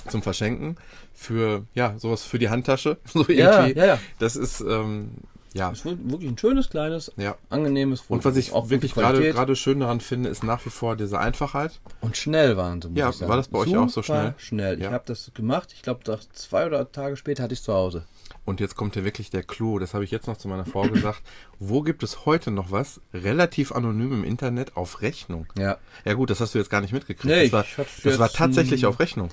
zum 0.09 0.21
Verschenken. 0.21 0.77
Für, 1.13 1.63
ja, 1.73 1.97
sowas 1.97 2.23
für 2.23 2.39
die 2.39 2.49
Handtasche. 2.49 2.97
So 3.13 3.25
Ja, 3.31 3.65
irgendwie. 3.65 3.79
ja, 3.79 3.85
ja. 3.85 3.99
Das 4.19 4.35
ist, 4.35 4.61
ähm, 4.61 5.11
ja. 5.53 5.71
Es 5.71 5.79
ist 5.79 5.85
wirklich 5.85 6.29
ein 6.29 6.37
schönes, 6.37 6.69
kleines, 6.69 7.11
Ja. 7.15 7.35
angenehmes 7.49 8.01
Foto. 8.01 8.15
Und 8.15 8.25
was 8.25 8.35
ich 8.35 8.51
auch 8.51 8.69
wirklich 8.69 8.93
gerade 8.93 9.55
schön 9.55 9.79
daran 9.79 10.01
finde, 10.01 10.29
ist 10.29 10.43
nach 10.43 10.65
wie 10.65 10.69
vor 10.69 10.95
diese 10.97 11.17
Einfachheit. 11.19 11.79
Und 12.01 12.17
schnell 12.17 12.57
waren 12.57 12.81
sie, 12.81 12.89
Ja, 12.93 13.11
war 13.21 13.37
das 13.37 13.47
bei 13.47 13.59
euch 13.59 13.75
auch 13.77 13.87
so 13.89 14.01
Super 14.01 14.03
schnell? 14.03 14.33
schnell. 14.37 14.79
Ja. 14.81 14.87
Ich 14.87 14.93
habe 14.93 15.03
das 15.07 15.31
gemacht. 15.33 15.71
Ich 15.73 15.81
glaube, 15.81 16.01
zwei 16.33 16.65
oder 16.65 16.91
Tage 16.91 17.15
später 17.15 17.43
hatte 17.43 17.53
ich 17.53 17.59
es 17.59 17.65
zu 17.65 17.73
Hause. 17.73 18.03
Und 18.43 18.59
jetzt 18.59 18.75
kommt 18.75 18.95
ja 18.95 19.03
wirklich 19.03 19.29
der 19.31 19.41
Clou, 19.43 19.79
das 19.79 19.93
habe 19.95 20.03
ich 20.03 20.11
jetzt 20.11 20.27
noch 20.27 20.37
zu 20.37 20.47
meiner 20.47 20.65
Frau 20.65 20.83
gesagt. 20.83 21.21
Wo 21.59 21.81
gibt 21.81 22.03
es 22.03 22.25
heute 22.25 22.51
noch 22.51 22.69
was 22.71 22.99
relativ 23.13 23.71
anonym 23.71 24.11
im 24.13 24.23
Internet 24.23 24.75
auf 24.75 25.01
Rechnung? 25.01 25.47
Ja. 25.57 25.77
Ja 26.03 26.13
gut, 26.13 26.29
das 26.29 26.41
hast 26.41 26.53
du 26.53 26.59
jetzt 26.59 26.69
gar 26.69 26.81
nicht 26.81 26.91
mitgekriegt. 26.93 27.25
Nee, 27.33 27.49
das 27.49 27.53
war, 27.77 27.85
das 28.03 28.19
war 28.19 28.29
tatsächlich 28.29 28.85
auf 28.85 28.99
Rechnung. 28.99 29.29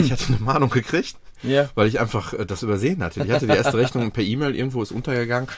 Ich 0.00 0.12
hatte 0.12 0.26
eine 0.28 0.38
Mahnung 0.40 0.70
gekriegt, 0.70 1.16
Ja. 1.42 1.68
weil 1.74 1.88
ich 1.88 2.00
einfach 2.00 2.32
äh, 2.34 2.46
das 2.46 2.62
übersehen 2.62 3.02
hatte. 3.02 3.22
Ich 3.24 3.30
hatte 3.30 3.46
die 3.46 3.52
erste 3.52 3.76
Rechnung 3.78 4.10
per 4.12 4.22
E-Mail, 4.24 4.54
irgendwo 4.56 4.82
ist 4.82 4.92
untergegangen. 4.92 5.48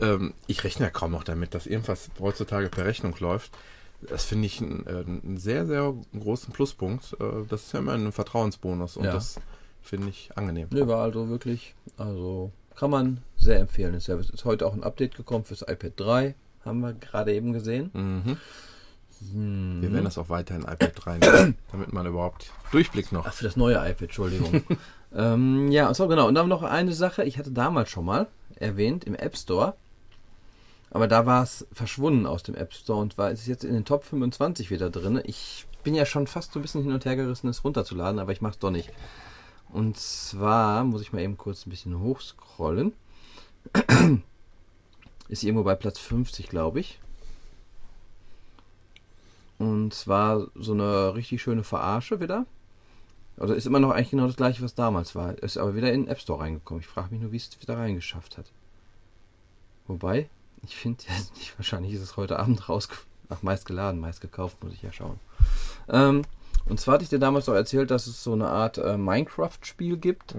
Ähm, 0.00 0.34
ich 0.46 0.62
rechne 0.64 0.86
ja 0.86 0.90
kaum 0.90 1.12
noch 1.12 1.24
damit, 1.24 1.54
dass 1.54 1.66
irgendwas 1.66 2.10
heutzutage 2.20 2.68
per 2.68 2.84
Rechnung 2.84 3.14
läuft. 3.20 3.52
Das 4.02 4.24
finde 4.24 4.46
ich 4.46 4.60
einen, 4.60 5.32
äh, 5.34 5.38
sehr, 5.38 5.66
sehr 5.66 5.94
großen 6.18 6.52
Pluspunkt. 6.52 7.14
Äh, 7.20 7.46
das 7.48 7.62
ist 7.64 7.72
ja 7.72 7.78
immer 7.80 7.92
ein 7.94 8.12
Vertrauensbonus 8.12 8.96
und 8.98 9.04
Ja. 9.04 9.12
das 9.12 9.40
finde 9.82 10.08
ich 10.10 10.30
angenehm. 10.34 10.68
Nee, 10.70 10.86
war 10.86 11.02
also 11.02 11.28
wirklich, 11.28 11.74
also 11.96 12.50
kann 12.74 12.90
man 12.90 13.22
sehr 13.38 13.60
empfehlen. 13.60 13.94
Es 13.94 14.08
ist 14.08 14.30
ist 14.30 14.44
heute 14.44 14.66
auch 14.66 14.74
ein 14.74 14.82
Update 14.84 15.14
gekommen 15.16 15.44
fürs 15.44 15.62
iPad 15.62 15.92
3, 15.96 16.34
haben 16.64 16.80
wir 16.80 16.92
gerade 16.92 17.32
eben 17.32 17.52
gesehen. 17.54 17.90
Mhm. 17.94 18.36
Hm. 19.32 19.80
Wir 19.80 19.92
werden 19.92 20.04
das 20.04 20.18
auch 20.18 20.28
weiter 20.28 20.54
in 20.54 20.62
iPad 20.62 20.92
3 20.94 21.18
nehmen, 21.18 21.58
damit 21.72 21.92
man 21.92 22.06
überhaupt 22.06 22.52
Durchblick 22.72 23.12
noch. 23.12 23.26
Ach, 23.26 23.32
für 23.32 23.44
das 23.44 23.56
neue 23.56 23.76
iPad, 23.76 24.02
Entschuldigung. 24.02 24.62
ähm, 25.14 25.70
ja, 25.70 25.92
so 25.94 26.08
genau. 26.08 26.28
Und 26.28 26.34
dann 26.34 26.48
noch 26.48 26.62
eine 26.62 26.92
Sache, 26.92 27.24
ich 27.24 27.38
hatte 27.38 27.50
damals 27.50 27.90
schon 27.90 28.04
mal 28.04 28.26
erwähnt 28.56 29.04
im 29.04 29.14
App 29.14 29.36
Store, 29.36 29.74
aber 30.90 31.08
da 31.08 31.26
war 31.26 31.42
es 31.42 31.66
verschwunden 31.72 32.26
aus 32.26 32.42
dem 32.42 32.54
App 32.54 32.72
Store 32.72 33.00
und 33.00 33.18
war 33.18 33.30
es 33.30 33.40
ist 33.40 33.46
jetzt 33.46 33.64
in 33.64 33.74
den 33.74 33.84
Top 33.84 34.04
25 34.04 34.70
wieder 34.70 34.90
drin. 34.90 35.20
Ich 35.24 35.66
bin 35.82 35.94
ja 35.94 36.06
schon 36.06 36.26
fast 36.26 36.52
so 36.52 36.58
ein 36.58 36.62
bisschen 36.62 36.82
hin 36.82 36.92
und 36.92 37.04
her 37.04 37.16
gerissen, 37.16 37.48
es 37.48 37.64
runterzuladen, 37.64 38.18
aber 38.18 38.32
ich 38.32 38.40
mache 38.40 38.52
es 38.52 38.58
doch 38.58 38.70
nicht. 38.70 38.90
Und 39.68 39.98
zwar 39.98 40.84
muss 40.84 41.02
ich 41.02 41.12
mal 41.12 41.22
eben 41.22 41.36
kurz 41.36 41.66
ein 41.66 41.70
bisschen 41.70 42.00
hochscrollen. 42.00 42.92
Ist 45.28 45.42
irgendwo 45.42 45.64
bei 45.64 45.74
Platz 45.74 45.98
50, 45.98 46.48
glaube 46.48 46.80
ich. 46.80 47.00
Und 49.58 49.94
zwar 49.94 50.48
so 50.54 50.72
eine 50.72 51.14
richtig 51.14 51.42
schöne 51.42 51.64
Verarsche 51.64 52.20
wieder. 52.20 52.46
Also 53.38 53.54
ist 53.54 53.66
immer 53.66 53.80
noch 53.80 53.90
eigentlich 53.90 54.10
genau 54.10 54.26
das 54.26 54.36
gleiche, 54.36 54.62
was 54.62 54.74
damals 54.74 55.14
war. 55.14 55.38
Ist 55.42 55.58
aber 55.58 55.74
wieder 55.74 55.92
in 55.92 56.02
den 56.02 56.08
App 56.08 56.20
Store 56.20 56.40
reingekommen. 56.40 56.80
Ich 56.80 56.86
frage 56.86 57.12
mich 57.12 57.20
nur, 57.20 57.32
wie 57.32 57.36
es 57.36 57.50
wieder 57.60 57.76
reingeschafft 57.76 58.38
hat. 58.38 58.46
Wobei, 59.86 60.28
ich 60.62 60.76
finde 60.76 61.04
ja 61.06 61.14
nicht, 61.36 61.58
wahrscheinlich 61.58 61.92
ist 61.92 62.02
es 62.02 62.16
heute 62.16 62.38
Abend 62.38 62.68
raus, 62.68 62.88
ach, 63.28 63.42
meist 63.42 63.66
geladen, 63.66 64.00
meist 64.00 64.20
gekauft, 64.20 64.62
muss 64.62 64.72
ich 64.72 64.82
ja 64.82 64.92
schauen. 64.92 65.20
Ähm, 65.88 66.22
und 66.68 66.80
zwar 66.80 66.94
hatte 66.94 67.04
ich 67.04 67.10
dir 67.10 67.18
damals 67.18 67.48
auch 67.48 67.54
erzählt, 67.54 67.90
dass 67.90 68.06
es 68.06 68.22
so 68.24 68.32
eine 68.32 68.48
Art 68.48 68.78
äh, 68.78 68.96
Minecraft-Spiel 68.96 69.98
gibt, 69.98 70.34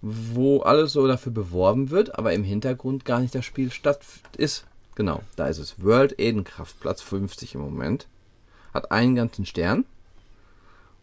wo 0.00 0.60
alles 0.60 0.92
so 0.92 1.06
dafür 1.08 1.32
beworben 1.32 1.90
wird, 1.90 2.16
aber 2.16 2.32
im 2.32 2.44
Hintergrund 2.44 3.04
gar 3.04 3.20
nicht 3.20 3.34
das 3.34 3.44
Spiel 3.44 3.72
statt 3.72 4.00
ist. 4.36 4.64
Genau, 4.94 5.22
da 5.34 5.46
ist 5.46 5.58
es. 5.58 5.82
World 5.82 6.18
Edenkraft, 6.20 6.78
Platz 6.78 7.02
50 7.02 7.56
im 7.56 7.60
Moment. 7.60 8.06
Hat 8.78 8.92
einen 8.92 9.16
ganzen 9.16 9.44
Stern. 9.44 9.84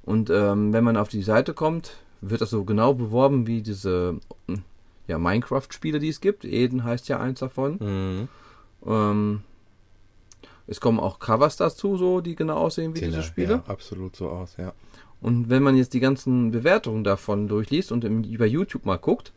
Und 0.04 0.30
ähm, 0.30 0.72
wenn 0.72 0.86
man 0.86 0.96
auf 0.96 1.10
die 1.10 1.24
Seite 1.24 1.54
kommt, 1.54 1.98
wird 2.22 2.40
das 2.40 2.52
so 2.52 2.64
genau 2.64 2.94
beworben 2.94 3.48
wie 3.48 3.62
diese 3.62 4.18
hm, 4.48 4.62
ja, 5.08 5.18
Minecraft-Spiele, 5.18 6.00
die 6.00 6.08
es 6.08 6.22
gibt. 6.22 6.46
Eden 6.46 6.86
heißt 6.86 7.10
ja 7.10 7.20
eins 7.20 7.40
davon. 7.42 7.78
Mhm. 7.82 8.28
Ähm, 8.86 9.42
es 10.68 10.80
kommen 10.80 11.02
auch 11.02 11.20
Covers 11.20 11.58
dazu, 11.58 11.98
so 11.98 12.22
die 12.22 12.36
genau 12.36 12.56
aussehen 12.56 12.96
wie 12.96 13.00
Sehen 13.00 13.10
diese 13.10 13.24
Spiele. 13.24 13.56
Ja, 13.56 13.64
absolut 13.68 14.16
so 14.16 14.30
aus, 14.30 14.56
ja. 14.58 14.72
Und 15.20 15.50
wenn 15.50 15.62
man 15.62 15.76
jetzt 15.76 15.94
die 15.94 16.00
ganzen 16.00 16.52
Bewertungen 16.52 17.04
davon 17.04 17.50
durchliest 17.50 17.92
und 17.92 18.06
im, 18.06 18.24
über 18.24 18.46
YouTube 18.46 18.86
mal 18.86 18.98
guckt, 18.98 19.34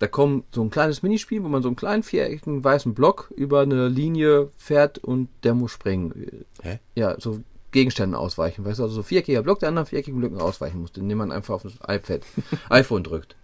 da 0.00 0.08
kommt 0.08 0.46
so 0.52 0.62
ein 0.62 0.70
kleines 0.70 1.04
Minispiel, 1.04 1.44
wo 1.44 1.48
man 1.48 1.62
so 1.62 1.68
einen 1.68 1.76
kleinen 1.76 2.02
viereckigen 2.02 2.64
weißen 2.64 2.94
Block 2.94 3.32
über 3.36 3.60
eine 3.60 3.86
Linie 3.86 4.48
fährt 4.56 4.98
und 4.98 5.28
der 5.44 5.54
muss 5.54 5.70
springen. 5.70 6.44
Hä? 6.62 6.80
Ja, 6.96 7.20
so 7.20 7.40
Gegenständen 7.72 8.14
ausweichen, 8.14 8.64
weißt 8.64 8.78
du, 8.78 8.82
also 8.84 8.94
so 8.96 9.02
viereckiger 9.02 9.42
Block, 9.42 9.60
der 9.60 9.68
anderen 9.68 9.86
viereckigen 9.86 10.18
Blöcken 10.18 10.40
ausweichen 10.40 10.80
muss, 10.80 10.90
indem 10.96 11.18
man 11.18 11.30
einfach 11.32 11.54
auf 11.54 11.62
das 11.62 11.74
iPad, 11.86 12.22
iPhone 12.68 13.04
drückt. 13.04 13.36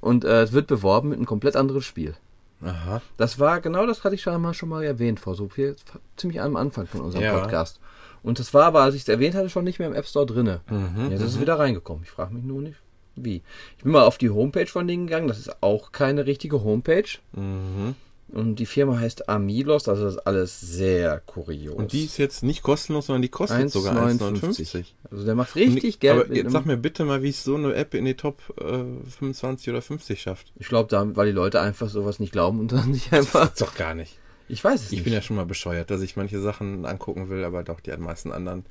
Und 0.00 0.24
äh, 0.24 0.42
es 0.42 0.52
wird 0.52 0.66
beworben 0.66 1.08
mit 1.10 1.18
einem 1.18 1.26
komplett 1.26 1.56
anderes 1.56 1.84
Spiel. 1.84 2.14
Aha. 2.62 3.00
Das 3.16 3.38
war 3.38 3.60
genau 3.60 3.86
das 3.86 4.04
hatte 4.04 4.14
ich 4.14 4.22
schon 4.22 4.40
mal, 4.40 4.52
schon 4.54 4.68
mal 4.68 4.82
erwähnt 4.84 5.18
vor 5.20 5.34
so 5.34 5.48
viel, 5.48 5.76
ziemlich 6.16 6.40
am 6.40 6.56
Anfang 6.56 6.86
von 6.86 7.00
unserem 7.00 7.24
Ja. 7.24 7.38
Podcast. 7.38 7.80
Und 8.22 8.38
das 8.38 8.52
war 8.52 8.64
aber, 8.64 8.82
als 8.82 8.94
ich 8.94 9.02
es 9.02 9.08
erwähnt 9.08 9.34
hatte, 9.34 9.48
schon 9.48 9.64
nicht 9.64 9.78
mehr 9.78 9.88
im 9.88 9.94
App 9.94 10.06
Store 10.06 10.26
drinne. 10.26 10.60
Mhm, 10.68 11.10
Jetzt 11.10 11.22
ist 11.22 11.34
es 11.34 11.40
wieder 11.40 11.58
reingekommen. 11.58 12.02
Ich 12.04 12.10
frage 12.10 12.34
mich 12.34 12.44
nur 12.44 12.60
nicht, 12.60 12.76
wie. 13.16 13.42
Ich 13.78 13.82
bin 13.84 13.92
mal 13.92 14.04
auf 14.04 14.18
die 14.18 14.28
Homepage 14.28 14.66
von 14.66 14.86
denen 14.86 15.06
gegangen. 15.06 15.28
Das 15.28 15.38
ist 15.38 15.62
auch 15.62 15.90
keine 15.92 16.26
richtige 16.26 16.62
Homepage. 16.62 17.08
Mhm. 17.32 17.94
Und 18.32 18.56
die 18.56 18.66
Firma 18.66 18.98
heißt 18.98 19.28
Amilos. 19.28 19.88
Also 19.88 20.04
das 20.04 20.14
ist 20.14 20.20
alles 20.26 20.60
sehr 20.60 21.20
kurios. 21.26 21.74
Und 21.76 21.92
die 21.92 22.04
ist 22.04 22.16
jetzt 22.18 22.42
nicht 22.42 22.62
kostenlos, 22.62 23.06
sondern 23.06 23.22
die 23.22 23.28
kostet 23.28 23.70
sogar 23.70 23.94
1,59. 24.06 24.84
Also 25.10 25.24
der 25.24 25.34
macht 25.34 25.56
richtig 25.56 25.94
Und- 25.94 26.00
Geld. 26.00 26.24
Aber 26.26 26.34
jetzt 26.34 26.52
sag 26.52 26.66
mir 26.66 26.76
bitte 26.76 27.04
mal, 27.04 27.22
wie 27.22 27.30
es 27.30 27.42
so 27.42 27.56
eine 27.56 27.74
App 27.74 27.94
in 27.94 28.04
die 28.04 28.14
Top 28.14 28.40
äh, 28.60 28.84
25 29.18 29.68
oder 29.70 29.82
50 29.82 30.20
schafft. 30.22 30.52
ich 30.56 30.68
glaube, 30.68 30.88
da, 30.88 31.16
weil 31.16 31.26
die 31.26 31.32
Leute 31.32 31.60
einfach 31.60 31.88
sowas 31.88 32.20
nicht 32.20 32.32
glauben 32.32 32.60
und 32.60 32.72
dann 32.72 32.90
nicht 32.90 33.12
einfach. 33.12 33.48
Doch 33.58 33.74
gar 33.74 33.94
nicht. 33.94 34.16
Ich 34.48 34.62
weiß 34.64 34.80
es 34.80 34.86
Ich 34.86 34.92
nicht. 34.92 35.04
bin 35.04 35.12
ja 35.12 35.22
schon 35.22 35.36
mal 35.36 35.46
bescheuert, 35.46 35.90
dass 35.90 36.00
ich 36.02 36.16
manche 36.16 36.40
Sachen 36.40 36.84
angucken 36.86 37.28
will, 37.30 37.44
aber 37.44 37.62
doch 37.62 37.80
die 37.80 37.96
meisten 37.96 38.32
anderen. 38.32 38.64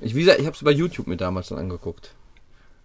Ich, 0.00 0.14
wie 0.14 0.20
gesagt, 0.20 0.40
ich 0.40 0.46
habe 0.46 0.56
es 0.56 0.62
bei 0.64 0.70
YouTube 0.72 1.06
mir 1.06 1.16
damals 1.16 1.48
dann 1.48 1.58
angeguckt. 1.58 2.14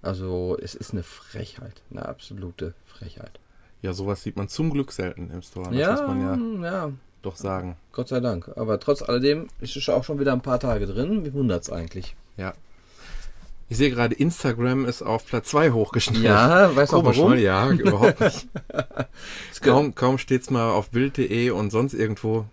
Also 0.02 0.58
es 0.62 0.76
ist 0.76 0.92
eine 0.94 1.04
Frechheit, 1.04 1.82
eine 1.92 2.06
absolute 2.06 2.74
Frechheit. 2.86 3.40
Ja, 3.82 3.94
sowas 3.94 4.24
sieht 4.24 4.38
man 4.38 4.48
zum 4.48 4.72
Glück 4.72 4.92
selten 4.92 5.30
im 5.32 5.42
Store. 5.42 5.70
Das 5.70 5.78
ja, 5.78 5.92
muss 5.92 6.02
man 6.02 6.62
ja 6.64 6.70
ja, 6.70 6.92
doch 7.22 7.36
sagen. 7.36 7.76
Gott 7.92 8.08
sei 8.08 8.20
Dank. 8.20 8.50
Aber 8.56 8.80
trotz 8.80 9.02
alledem 9.02 9.48
ist 9.60 9.76
es 9.76 9.90
auch 9.90 10.04
schon 10.04 10.20
wieder 10.20 10.34
ein 10.34 10.42
paar 10.42 10.60
Tage 10.60 10.88
drin. 10.88 11.26
Wie 11.26 11.34
wundert's 11.34 11.70
eigentlich? 11.70 12.16
Ja. 12.38 12.54
Ich 13.70 13.78
sehe 13.78 13.90
gerade, 13.90 14.16
Instagram 14.16 14.86
ist 14.86 15.02
auf 15.02 15.26
Platz 15.26 15.50
2 15.50 15.72
hochgeschnellt. 15.72 16.24
Ja, 16.24 16.74
weißt 16.74 16.94
du 16.94 16.98
auch 16.98 17.04
Komisch, 17.04 17.18
warum? 17.18 17.34
ne? 17.34 17.42
Ja, 17.42 17.70
überhaupt 17.70 18.22
nicht. 18.22 18.48
kaum 19.62 19.94
kaum 19.94 20.18
steht's 20.18 20.50
mal 20.50 20.72
auf 20.72 20.90
Bild.de 20.90 21.50
und 21.50 21.70
sonst 21.70 21.94
irgendwo. 21.94 22.46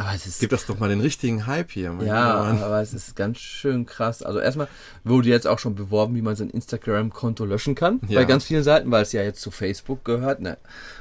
Aber 0.00 0.14
es 0.14 0.26
ist 0.26 0.40
Gibt 0.40 0.52
das 0.52 0.64
doch 0.64 0.78
mal 0.78 0.88
den 0.88 1.00
richtigen 1.02 1.46
Hype 1.46 1.70
hier. 1.72 1.94
Ja, 2.02 2.38
Mann. 2.42 2.62
aber 2.62 2.80
es 2.80 2.94
ist 2.94 3.16
ganz 3.16 3.38
schön 3.38 3.84
krass. 3.84 4.22
Also 4.22 4.38
erstmal 4.40 4.66
wurde 5.04 5.28
jetzt 5.28 5.46
auch 5.46 5.58
schon 5.58 5.74
beworben, 5.74 6.14
wie 6.14 6.22
man 6.22 6.36
sein 6.36 6.48
Instagram-Konto 6.48 7.44
löschen 7.44 7.74
kann. 7.74 8.00
Ja. 8.08 8.20
Bei 8.20 8.24
ganz 8.24 8.44
vielen 8.44 8.62
Seiten, 8.62 8.90
weil 8.90 9.02
es 9.02 9.12
ja 9.12 9.22
jetzt 9.22 9.42
zu 9.42 9.50
Facebook 9.50 10.02
gehört. 10.06 10.40
Ne? 10.40 10.56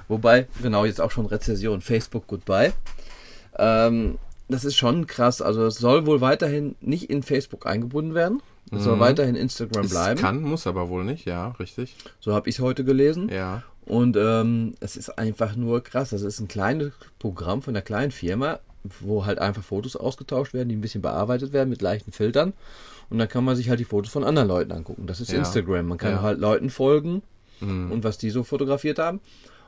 Wobei, 0.09 0.47
genau, 0.61 0.83
jetzt 0.83 0.99
auch 0.99 1.11
schon 1.11 1.25
Rezession. 1.27 1.79
Facebook 1.79 2.27
Goodbye. 2.27 2.73
Ähm, 3.57 4.17
das 4.49 4.65
ist 4.65 4.75
schon 4.75 5.07
krass. 5.07 5.41
Also 5.41 5.65
es 5.67 5.75
soll 5.75 6.05
wohl 6.05 6.19
weiterhin 6.19 6.75
nicht 6.81 7.09
in 7.09 7.23
Facebook 7.23 7.65
eingebunden 7.67 8.15
werden. 8.15 8.41
Es 8.71 8.83
soll 8.83 8.97
Mhm. 8.97 8.99
weiterhin 9.01 9.35
Instagram 9.35 9.85
Es 9.85 9.91
bleiben. 9.91 10.19
kann, 10.19 10.41
muss 10.41 10.67
aber 10.67 10.89
wohl 10.89 11.03
nicht, 11.05 11.25
ja, 11.25 11.49
richtig. 11.59 11.95
So 12.19 12.33
habe 12.33 12.49
ich 12.49 12.55
es 12.57 12.61
heute 12.61 12.83
gelesen. 12.83 13.29
Ja. 13.29 13.63
Und 13.85 14.17
ähm, 14.17 14.75
es 14.81 14.95
ist 14.97 15.17
einfach 15.17 15.55
nur 15.55 15.81
krass. 15.83 16.09
Das 16.11 16.21
ist 16.21 16.39
ein 16.39 16.47
kleines 16.47 16.91
Programm 17.17 17.61
von 17.63 17.73
einer 17.75 17.81
kleinen 17.81 18.11
Firma, 18.11 18.59
wo 18.83 19.25
halt 19.25 19.39
einfach 19.39 19.63
Fotos 19.63 19.95
ausgetauscht 19.95 20.53
werden, 20.53 20.69
die 20.69 20.75
ein 20.75 20.81
bisschen 20.81 21.01
bearbeitet 21.01 21.53
werden 21.53 21.69
mit 21.69 21.81
leichten 21.81 22.12
Filtern. 22.12 22.53
Und 23.09 23.17
dann 23.17 23.27
kann 23.27 23.43
man 23.43 23.55
sich 23.55 23.69
halt 23.69 23.79
die 23.79 23.86
Fotos 23.86 24.12
von 24.12 24.24
anderen 24.24 24.48
Leuten 24.48 24.71
angucken. 24.71 25.07
Das 25.07 25.19
ist 25.19 25.31
Ja. 25.31 25.39
Instagram. 25.39 25.88
Man 25.88 25.98
kann 25.98 26.12
Ja. 26.13 26.21
halt 26.21 26.39
Leuten 26.39 26.69
folgen 26.69 27.21
Mhm. 27.59 27.91
und 27.91 28.03
was 28.03 28.17
die 28.17 28.29
so 28.29 28.43
fotografiert 28.43 29.00
haben. 29.00 29.19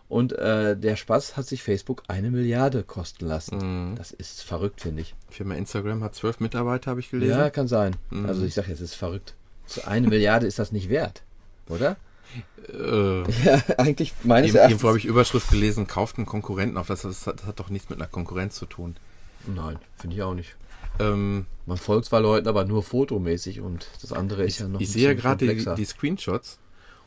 Und 0.08 0.34
äh, 0.34 0.76
der 0.78 0.98
Spaß 0.98 1.38
hat 1.38 1.48
sich 1.48 1.64
Facebook 1.64 2.04
eine 2.10 2.32
Milliarde 2.32 2.84
kosten 2.84 3.26
lassen. 3.28 3.92
Mhm. 3.92 3.96
Das 3.96 4.12
ist 4.12 4.44
verrückt, 4.44 4.82
finde 4.82 5.02
ich. 5.04 5.16
Firma 5.30 5.56
Instagram 5.56 6.04
hat 6.04 6.16
zwölf 6.16 6.40
Mitarbeiter, 6.42 6.92
habe 6.92 7.00
ich 7.00 7.10
gelesen. 7.10 7.38
Ja, 7.38 7.50
kann 7.50 7.68
sein. 7.70 7.96
Mhm. 8.10 8.26
Also 8.26 8.44
ich 8.44 8.54
sage 8.54 8.70
jetzt, 8.70 8.82
es 8.82 8.92
ist 8.92 8.96
verrückt. 8.96 9.36
So 9.66 9.82
eine 9.84 10.08
Milliarde 10.08 10.48
ist 10.48 10.60
das 10.60 10.72
nicht 10.74 10.90
wert, 10.90 11.24
oder? 11.70 11.96
Äh, 12.72 13.22
Ja, 13.44 13.62
eigentlich 13.78 14.14
meines 14.24 14.50
Irgendwo 14.54 14.60
Erachtens. 14.60 14.84
habe 14.84 14.98
ich 14.98 15.06
Überschrift 15.06 15.50
gelesen, 15.50 15.88
kauft 15.88 16.18
einen 16.18 16.26
Konkurrenten 16.26 16.78
auf. 16.78 16.88
Das, 16.88 17.02
das, 17.02 17.28
hat, 17.28 17.40
das 17.40 17.48
hat 17.48 17.60
doch 17.60 17.70
nichts 17.70 17.90
mit 17.90 18.00
einer 18.00 18.10
Konkurrenz 18.10 18.56
zu 18.56 18.66
tun. 18.66 18.96
Nein, 19.48 19.78
finde 19.98 20.16
ich 20.16 20.22
auch 20.24 20.34
nicht. 20.36 20.56
Ähm, 21.00 21.46
Man 21.66 21.78
folgt 21.78 22.06
zwar 22.06 22.22
Leuten, 22.22 22.48
aber 22.48 22.66
nur 22.66 22.84
fotomäßig 22.84 23.62
und 23.62 23.88
das 24.02 24.12
andere 24.14 24.44
ist 24.44 24.60
ja 24.60 24.68
noch 24.68 24.80
ich 24.82 24.90
ein 24.90 24.92
sehe 24.92 25.16
bisschen 25.16 25.22
gerade 25.22 25.56
die, 25.56 25.76
die 25.76 25.86
Screenshots 25.86 26.60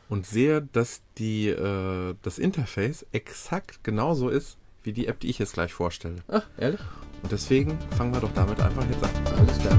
und 0.09 0.25
sehe, 0.25 0.67
dass 0.73 1.01
die, 1.17 1.47
äh, 1.49 2.15
das 2.23 2.37
Interface 2.39 3.05
exakt 3.11 3.83
genauso 3.83 4.29
ist 4.29 4.57
wie 4.83 4.91
die 4.93 5.07
App, 5.07 5.19
die 5.19 5.29
ich 5.29 5.39
jetzt 5.39 5.53
gleich 5.53 5.73
vorstelle. 5.73 6.17
Ach, 6.27 6.43
ehrlich? 6.57 6.81
Und 7.23 7.31
deswegen 7.31 7.77
fangen 7.97 8.13
wir 8.13 8.19
doch 8.21 8.33
damit 8.33 8.59
einfach 8.59 8.83
jetzt 8.89 9.03
an. 9.03 9.09
Alles 9.37 9.57
klar. 9.59 9.77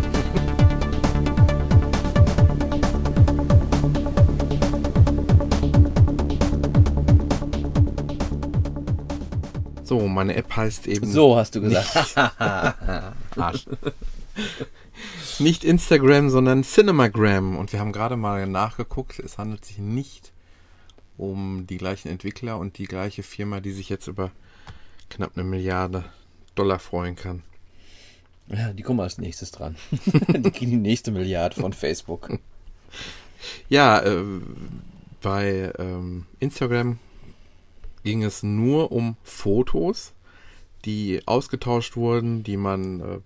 So, 9.86 10.00
meine 10.08 10.34
App 10.34 10.56
heißt 10.56 10.88
eben 10.88 11.06
So 11.06 11.36
hast 11.36 11.54
du 11.54 11.60
gesagt. 11.60 12.16
Arsch. 13.36 13.66
nicht 15.38 15.62
Instagram, 15.62 16.28
sondern 16.28 16.64
Cinemagram. 16.64 17.56
Und 17.56 17.72
wir 17.72 17.78
haben 17.78 17.92
gerade 17.92 18.16
mal 18.16 18.48
nachgeguckt. 18.48 19.20
Es 19.20 19.38
handelt 19.38 19.64
sich 19.64 19.78
nicht 19.78 20.32
um 21.16 21.68
die 21.68 21.76
gleichen 21.76 22.08
Entwickler 22.08 22.58
und 22.58 22.78
die 22.78 22.86
gleiche 22.86 23.22
Firma, 23.22 23.60
die 23.60 23.70
sich 23.70 23.88
jetzt 23.88 24.08
über 24.08 24.32
knapp 25.08 25.32
eine 25.36 25.44
Milliarde 25.44 26.04
Dollar 26.56 26.80
freuen 26.80 27.14
kann. 27.14 27.44
Ja, 28.48 28.72
die 28.72 28.82
kommen 28.82 28.98
als 28.98 29.18
nächstes 29.18 29.52
dran. 29.52 29.76
die 29.90 30.50
kriegen 30.50 30.72
die 30.72 30.76
nächste 30.78 31.12
Milliarde 31.12 31.60
von 31.60 31.72
Facebook. 31.72 32.38
Ja, 33.68 34.00
äh, 34.00 34.24
bei 35.22 35.72
ähm, 35.78 36.26
Instagram 36.40 36.98
ging 38.06 38.22
es 38.22 38.44
nur 38.44 38.92
um 38.92 39.16
Fotos, 39.24 40.14
die 40.84 41.22
ausgetauscht 41.26 41.96
wurden, 41.96 42.44
die 42.44 42.56
man 42.56 43.00
äh, 43.00 43.18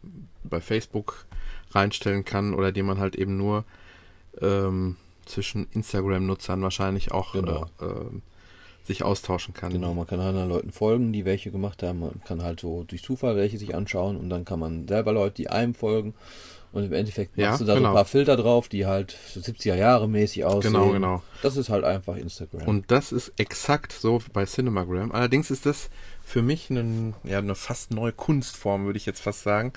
bei 0.43 0.63
Facebook 0.63 1.27
reinstellen 1.73 2.25
kann 2.25 2.55
oder 2.55 2.73
die 2.73 2.83
man 2.83 2.99
halt 2.99 3.15
eben 3.15 3.37
nur 3.37 3.67
ähm, 4.41 4.97
zwischen 5.27 5.67
Instagram-Nutzern 5.73 6.63
wahrscheinlich 6.63 7.13
auch 7.13 7.35
Genau. 7.35 7.67
äh, 7.79 7.85
ähm, 7.85 8.23
sich 8.85 9.03
austauschen 9.03 9.53
kann. 9.53 9.71
Genau, 9.71 9.93
man 9.93 10.07
kann 10.07 10.19
anderen 10.19 10.49
Leuten 10.49 10.73
folgen, 10.73 11.13
die 11.13 11.27
welche 11.27 11.51
gemacht 11.51 11.83
haben. 11.83 12.01
Man 12.01 12.23
kann 12.25 12.43
halt 12.43 12.61
so 12.61 12.85
durch 12.85 13.03
Zufall 13.03 13.37
welche 13.37 13.59
sich 13.59 13.75
anschauen 13.75 14.17
und 14.17 14.31
dann 14.31 14.47
kann 14.47 14.61
man 14.61 14.89
selber 14.89 15.13
Leute, 15.13 15.35
die 15.35 15.51
einem 15.51 15.75
folgen. 15.75 16.15
Und 16.73 16.85
im 16.85 16.93
Endeffekt 16.93 17.37
machst 17.37 17.41
Ja, 17.41 17.59
du 17.59 17.65
da 17.65 17.73
so 17.73 17.79
genau. 17.79 17.91
ein 17.91 17.95
paar 17.95 18.05
Filter 18.05 18.37
drauf, 18.37 18.69
die 18.69 18.87
halt 18.87 19.17
so 19.33 19.41
70er 19.41 19.75
Jahre 19.75 20.09
mäßig 20.09 20.45
aussehen. 20.45 20.73
Genau, 20.73 20.91
genau. 20.91 21.23
Das 21.43 21.57
ist 21.57 21.69
halt 21.69 21.85
einfach 21.85 22.17
Instagram. 22.17 22.69
Und 22.69 22.91
das 22.93 23.11
ist 23.11 23.33
exakt 23.39 23.93
so 23.93 24.23
bei 24.33 24.45
Cinemagram. 24.45 25.11
Allerdings 25.11 25.51
ist 25.51 25.67
das 25.67 25.91
für 26.25 26.43
mich 26.43 26.71
eine, 26.71 27.15
ja, 27.25 27.39
eine 27.39 27.57
fast 27.57 27.91
neue 27.91 28.13
Kunstform, 28.13 28.87
würde 28.87 28.99
ich 28.99 29.07
jetzt 29.07 29.21
fast 29.21 29.43
sagen. 29.43 29.73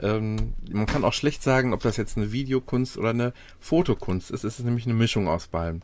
Ähm, 0.00 0.54
man 0.70 0.86
kann 0.86 1.04
auch 1.04 1.12
schlecht 1.12 1.42
sagen, 1.42 1.72
ob 1.74 1.82
das 1.82 1.96
jetzt 1.96 2.16
eine 2.16 2.30
Videokunst 2.30 2.96
oder 2.96 3.10
eine 3.10 3.32
Fotokunst 3.58 4.30
ist. 4.30 4.44
Es 4.44 4.60
ist 4.60 4.64
nämlich 4.64 4.84
eine 4.86 4.94
Mischung 4.94 5.26
aus 5.26 5.48
beiden. 5.48 5.82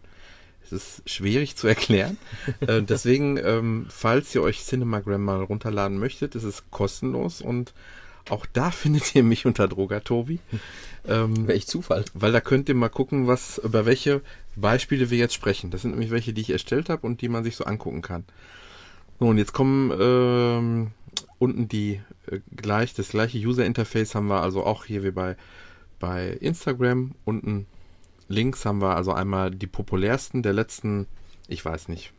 Es 0.65 0.71
ist 0.71 1.11
schwierig 1.11 1.57
zu 1.57 1.67
erklären. 1.67 2.19
äh, 2.61 2.83
deswegen, 2.83 3.37
ähm, 3.37 3.87
falls 3.89 4.33
ihr 4.35 4.43
euch 4.43 4.65
Cinemagram 4.65 5.25
mal 5.25 5.43
runterladen 5.43 5.99
möchtet, 5.99 6.37
ist 6.37 6.45
es 6.45 6.71
kostenlos 6.71 7.43
und 7.43 7.75
auch 8.31 8.47
da 8.47 8.71
findet 8.71 9.15
ihr 9.15 9.23
mich 9.23 9.47
unter 9.47 9.69
Drogatobi. 9.69 10.41
Ähm, 11.07 11.49
Welch 11.49 11.67
Zufall. 11.67 12.05
Weil 12.15 12.33
da 12.33 12.41
könnt 12.41 12.69
ihr 12.69 12.75
mal 12.75 12.89
gucken, 12.89 13.27
was, 13.27 13.59
über 13.59 13.87
welche 13.87 14.21
Beispiele 14.57 15.11
wir 15.11 15.19
jetzt 15.19 15.35
sprechen. 15.35 15.71
Das 15.71 15.83
sind 15.83 15.93
nämlich 15.93 16.11
welche, 16.11 16.33
die 16.33 16.43
ich 16.43 16.51
erstellt 16.51 16.89
habe 16.89 17.07
und 17.07 17.21
die 17.21 17.29
man 17.29 17.45
sich 17.45 17.57
so 17.57 17.65
angucken 17.65 18.03
kann. 18.03 18.25
So, 19.19 19.27
und 19.27 19.39
jetzt 19.39 19.53
kommen 19.53 19.93
ähm, 20.01 20.91
unten 21.39 21.69
die 21.69 22.01
äh, 22.27 22.41
gleich, 22.55 22.95
das 22.95 23.09
gleiche 23.11 23.39
User 23.39 23.65
Interface 23.65 24.15
haben 24.15 24.29
wir 24.29 24.43
also 24.43 24.65
auch 24.65 24.85
hier 24.85 25.03
wie 25.03 25.11
bei, 25.11 25.37
bei 25.99 26.29
Instagram. 26.29 27.13
Unten 27.25 27.67
links 28.29 28.65
haben 28.65 28.81
wir 28.81 28.97
also 28.97 29.13
einmal 29.13 29.51
die 29.51 29.67
populärsten 29.67 30.43
der 30.43 30.53
letzten, 30.53 31.07
ich 31.49 31.65
weiß 31.65 31.89
nicht, 31.89 32.13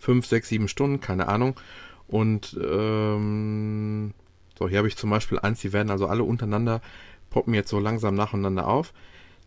fünf, 0.00 0.26
sechs, 0.26 0.48
sieben 0.48 0.68
Stunden, 0.68 1.00
keine 1.00 1.28
Ahnung. 1.28 1.58
Und 2.06 2.58
ähm, 2.60 4.14
so, 4.60 4.68
hier 4.68 4.78
habe 4.78 4.88
ich 4.88 4.96
zum 4.96 5.08
Beispiel 5.08 5.38
eins, 5.38 5.60
die 5.60 5.72
werden 5.72 5.90
also 5.90 6.06
alle 6.06 6.22
untereinander, 6.22 6.82
poppen 7.30 7.54
jetzt 7.54 7.70
so 7.70 7.80
langsam 7.80 8.14
nacheinander 8.14 8.68
auf. 8.68 8.92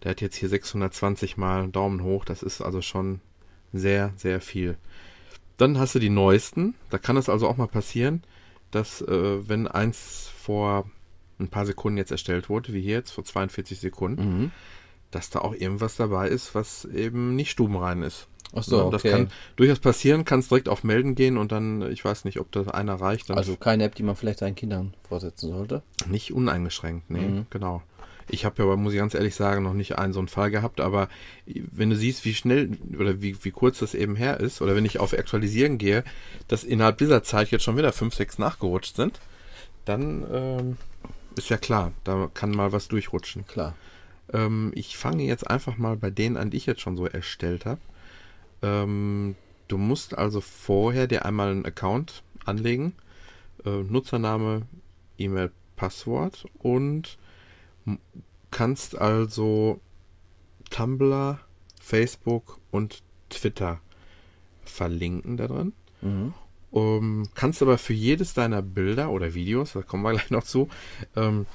Der 0.01 0.11
hat 0.11 0.21
jetzt 0.21 0.35
hier 0.35 0.49
620 0.49 1.37
mal 1.37 1.69
Daumen 1.69 2.03
hoch, 2.03 2.25
das 2.25 2.41
ist 2.41 2.61
also 2.61 2.81
schon 2.81 3.21
sehr, 3.71 4.11
sehr 4.17 4.41
viel. 4.41 4.75
Dann 5.57 5.77
hast 5.77 5.93
du 5.93 5.99
die 5.99 6.09
neuesten, 6.09 6.73
da 6.89 6.97
kann 6.97 7.15
es 7.15 7.29
also 7.29 7.47
auch 7.47 7.57
mal 7.57 7.67
passieren, 7.67 8.23
dass 8.71 9.01
äh, 9.03 9.47
wenn 9.47 9.67
eins 9.67 10.31
vor 10.35 10.89
ein 11.39 11.47
paar 11.47 11.67
Sekunden 11.67 11.97
jetzt 11.97 12.11
erstellt 12.11 12.49
wurde, 12.49 12.73
wie 12.73 12.81
hier 12.81 12.95
jetzt 12.95 13.11
vor 13.11 13.23
42 13.23 13.79
Sekunden, 13.79 14.23
mhm. 14.23 14.51
dass 15.11 15.29
da 15.29 15.39
auch 15.39 15.53
irgendwas 15.53 15.95
dabei 15.95 16.27
ist, 16.27 16.55
was 16.55 16.85
eben 16.85 17.35
nicht 17.35 17.51
stubenrein 17.51 18.01
ist. 18.01 18.27
Ach 18.55 18.63
so, 18.63 18.91
das 18.91 19.03
kann 19.03 19.29
durchaus 19.55 19.79
passieren, 19.79 20.25
kannst 20.25 20.51
direkt 20.51 20.69
auf 20.69 20.83
Melden 20.83 21.15
gehen 21.15 21.37
und 21.37 21.51
dann, 21.51 21.91
ich 21.91 22.05
weiß 22.05 22.25
nicht, 22.25 22.39
ob 22.39 22.51
das 22.51 22.67
einer 22.67 22.95
reicht. 22.95 23.31
also 23.31 23.55
keine 23.55 23.85
App, 23.85 23.95
die 23.95 24.03
man 24.03 24.15
vielleicht 24.15 24.39
seinen 24.39 24.55
Kindern 24.55 24.93
vorsetzen 25.07 25.49
sollte? 25.49 25.81
Nicht 26.07 26.33
uneingeschränkt, 26.33 27.09
nee, 27.09 27.19
mhm. 27.19 27.45
genau. 27.49 27.81
Ich 28.29 28.45
habe 28.45 28.55
ja 28.59 28.65
aber, 28.65 28.77
muss 28.77 28.93
ich 28.93 28.99
ganz 28.99 29.13
ehrlich 29.15 29.35
sagen, 29.35 29.63
noch 29.63 29.73
nicht 29.73 29.97
einen 29.97 30.13
so 30.13 30.19
einen 30.19 30.27
Fall 30.27 30.49
gehabt, 30.49 30.79
aber 30.79 31.09
wenn 31.45 31.89
du 31.89 31.95
siehst, 31.95 32.23
wie 32.25 32.33
schnell 32.33 32.77
oder 32.97 33.21
wie, 33.21 33.35
wie 33.43 33.51
kurz 33.51 33.79
das 33.79 33.93
eben 33.95 34.15
her 34.15 34.39
ist, 34.39 34.61
oder 34.61 34.75
wenn 34.75 34.85
ich 34.85 34.99
auf 34.99 35.13
Aktualisieren 35.13 35.77
gehe, 35.77 36.03
dass 36.47 36.63
innerhalb 36.63 36.97
dieser 36.99 37.23
Zeit 37.23 37.51
jetzt 37.51 37.63
schon 37.63 37.77
wieder 37.77 37.91
fünf, 37.91 38.15
sechs 38.15 38.37
nachgerutscht 38.37 38.95
sind, 38.95 39.19
dann 39.85 40.25
ähm, 40.31 40.77
ist 41.35 41.49
ja 41.49 41.57
klar, 41.57 41.91
da 42.03 42.29
kann 42.33 42.51
mal 42.51 42.71
was 42.71 42.87
durchrutschen. 42.87 43.45
Klar. 43.45 43.75
Ähm, 44.31 44.71
ich 44.75 44.97
fange 44.97 45.23
jetzt 45.23 45.49
einfach 45.49 45.77
mal 45.77 45.97
bei 45.97 46.09
denen 46.09 46.37
an, 46.37 46.49
die 46.49 46.57
ich 46.57 46.65
jetzt 46.65 46.81
schon 46.81 46.95
so 46.95 47.05
erstellt 47.05 47.65
habe. 47.65 47.81
Ähm, 48.63 49.35
du 49.67 49.77
musst 49.77 50.17
also 50.17 50.41
vorher 50.41 51.07
dir 51.07 51.25
einmal 51.25 51.51
einen 51.51 51.65
Account 51.65 52.23
anlegen. 52.45 52.93
Äh, 53.65 53.83
Nutzername, 53.83 54.63
E-Mail, 55.17 55.51
Passwort 55.75 56.45
und 56.59 57.17
kannst 58.51 58.97
also 58.97 59.79
Tumblr, 60.69 61.39
Facebook 61.81 62.59
und 62.71 63.03
Twitter 63.29 63.79
verlinken 64.63 65.37
da 65.37 65.47
drin. 65.47 65.73
Mhm. 66.01 66.33
Um, 66.71 67.29
kannst 67.35 67.61
aber 67.61 67.77
für 67.77 67.93
jedes 67.93 68.33
deiner 68.33 68.63
Bilder 68.63 69.11
oder 69.11 69.35
Videos, 69.35 69.73
da 69.73 69.83
kommen 69.83 70.03
wir 70.03 70.11
gleich 70.13 70.31
noch 70.31 70.43
zu, 70.43 70.69
ähm, 71.15 71.45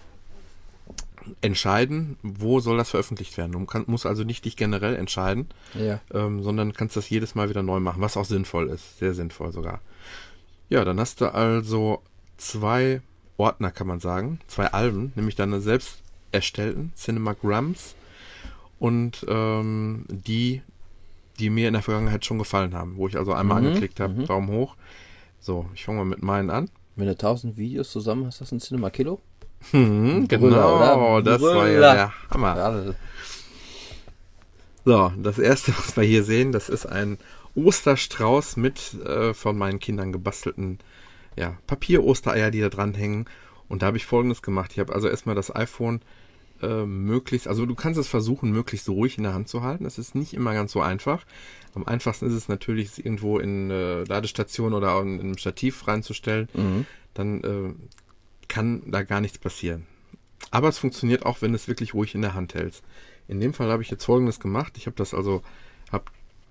entscheiden, 1.40 2.16
wo 2.22 2.60
soll 2.60 2.76
das 2.76 2.90
veröffentlicht 2.90 3.36
werden. 3.36 3.52
Du 3.52 3.64
kann, 3.64 3.84
musst 3.86 4.06
also 4.06 4.24
nicht 4.24 4.44
dich 4.44 4.56
generell 4.56 4.96
entscheiden, 4.96 5.48
ja. 5.74 6.00
ähm, 6.12 6.42
sondern 6.42 6.72
kannst 6.72 6.96
das 6.96 7.10
jedes 7.10 7.34
Mal 7.34 7.48
wieder 7.48 7.62
neu 7.62 7.80
machen, 7.80 8.02
was 8.02 8.16
auch 8.16 8.24
sinnvoll 8.24 8.68
ist. 8.68 8.98
Sehr 8.98 9.14
sinnvoll 9.14 9.52
sogar. 9.52 9.80
Ja, 10.68 10.84
dann 10.84 11.00
hast 11.00 11.20
du 11.20 11.32
also 11.32 12.02
zwei 12.36 13.00
Ordner, 13.36 13.70
kann 13.70 13.86
man 13.86 14.00
sagen, 14.00 14.40
zwei 14.48 14.66
Alben, 14.66 15.12
nämlich 15.14 15.36
deine 15.36 15.60
selbst 15.60 16.02
erstellten 16.32 16.92
Cinemagramms 16.94 17.94
und 18.78 19.24
ähm, 19.28 20.04
die, 20.08 20.62
die 21.38 21.50
mir 21.50 21.68
in 21.68 21.74
der 21.74 21.82
Vergangenheit 21.82 22.24
schon 22.24 22.38
gefallen 22.38 22.74
haben, 22.74 22.96
wo 22.96 23.08
ich 23.08 23.16
also 23.16 23.32
einmal 23.32 23.60
mhm, 23.60 23.68
angeklickt 23.68 24.00
habe, 24.00 24.14
mhm. 24.14 24.26
Daumen 24.26 24.48
hoch. 24.48 24.76
So, 25.40 25.66
ich 25.74 25.84
fange 25.84 25.98
mal 25.98 26.04
mit 26.04 26.22
meinen 26.22 26.50
an. 26.50 26.68
Wenn 26.96 27.06
du 27.06 27.12
1000 27.12 27.56
Videos 27.56 27.90
zusammen 27.90 28.26
hast, 28.26 28.40
hast 28.40 28.50
du 28.50 28.56
ein 28.56 28.60
Cinema 28.60 28.90
Kilo? 28.90 29.20
Hm, 29.70 30.28
genau, 30.28 31.20
das 31.20 31.40
Brüller. 31.40 31.56
war 31.56 31.68
ja 31.68 31.94
der 31.94 32.12
Hammer. 32.30 32.56
Ja, 32.56 32.94
so, 34.84 35.12
das 35.18 35.38
erste, 35.38 35.72
was 35.76 35.96
wir 35.96 36.04
hier 36.04 36.24
sehen, 36.24 36.52
das 36.52 36.68
ist 36.68 36.86
ein 36.86 37.18
Osterstrauß 37.54 38.56
mit 38.56 38.94
äh, 39.04 39.34
von 39.34 39.58
meinen 39.58 39.80
Kindern 39.80 40.12
gebastelten 40.12 40.78
ja, 41.36 41.56
Papier-Ostereier, 41.66 42.50
die 42.50 42.60
da 42.60 42.68
dran 42.68 42.94
hängen. 42.94 43.26
Und 43.68 43.82
da 43.82 43.86
habe 43.86 43.96
ich 43.96 44.06
folgendes 44.06 44.42
gemacht. 44.42 44.72
Ich 44.72 44.78
habe 44.78 44.94
also 44.94 45.08
erstmal 45.08 45.34
das 45.34 45.54
iPhone 45.54 46.00
äh, 46.62 46.84
möglichst, 46.84 47.46
also 47.46 47.66
du 47.66 47.74
kannst 47.74 48.00
es 48.00 48.08
versuchen, 48.08 48.50
möglichst 48.50 48.88
ruhig 48.88 49.18
in 49.18 49.24
der 49.24 49.34
Hand 49.34 49.48
zu 49.48 49.62
halten. 49.62 49.84
Das 49.84 49.98
ist 49.98 50.14
nicht 50.14 50.34
immer 50.34 50.54
ganz 50.54 50.72
so 50.72 50.80
einfach. 50.80 51.24
Am 51.74 51.86
einfachsten 51.86 52.26
ist 52.26 52.34
es 52.34 52.48
natürlich, 52.48 52.88
es 52.88 52.98
irgendwo 52.98 53.38
in 53.38 53.70
äh, 53.70 54.04
Ladestation 54.04 54.74
oder 54.74 55.00
in, 55.00 55.16
in 55.16 55.26
einem 55.26 55.38
Stativ 55.38 55.86
reinzustellen. 55.86 56.48
Mhm. 56.54 56.86
Dann 57.14 57.44
äh, 57.44 57.74
kann 58.48 58.82
da 58.86 59.02
gar 59.02 59.20
nichts 59.20 59.38
passieren. 59.38 59.86
Aber 60.50 60.68
es 60.68 60.78
funktioniert 60.78 61.26
auch, 61.26 61.42
wenn 61.42 61.54
es 61.54 61.68
wirklich 61.68 61.94
ruhig 61.94 62.14
in 62.14 62.22
der 62.22 62.34
Hand 62.34 62.54
hältst. 62.54 62.82
In 63.28 63.40
dem 63.40 63.52
Fall 63.52 63.70
habe 63.70 63.82
ich 63.82 63.90
jetzt 63.90 64.04
folgendes 64.04 64.40
gemacht. 64.40 64.74
Ich 64.76 64.86
habe 64.86 64.96
das 64.96 65.12
also, 65.14 65.42
habe 65.92 66.04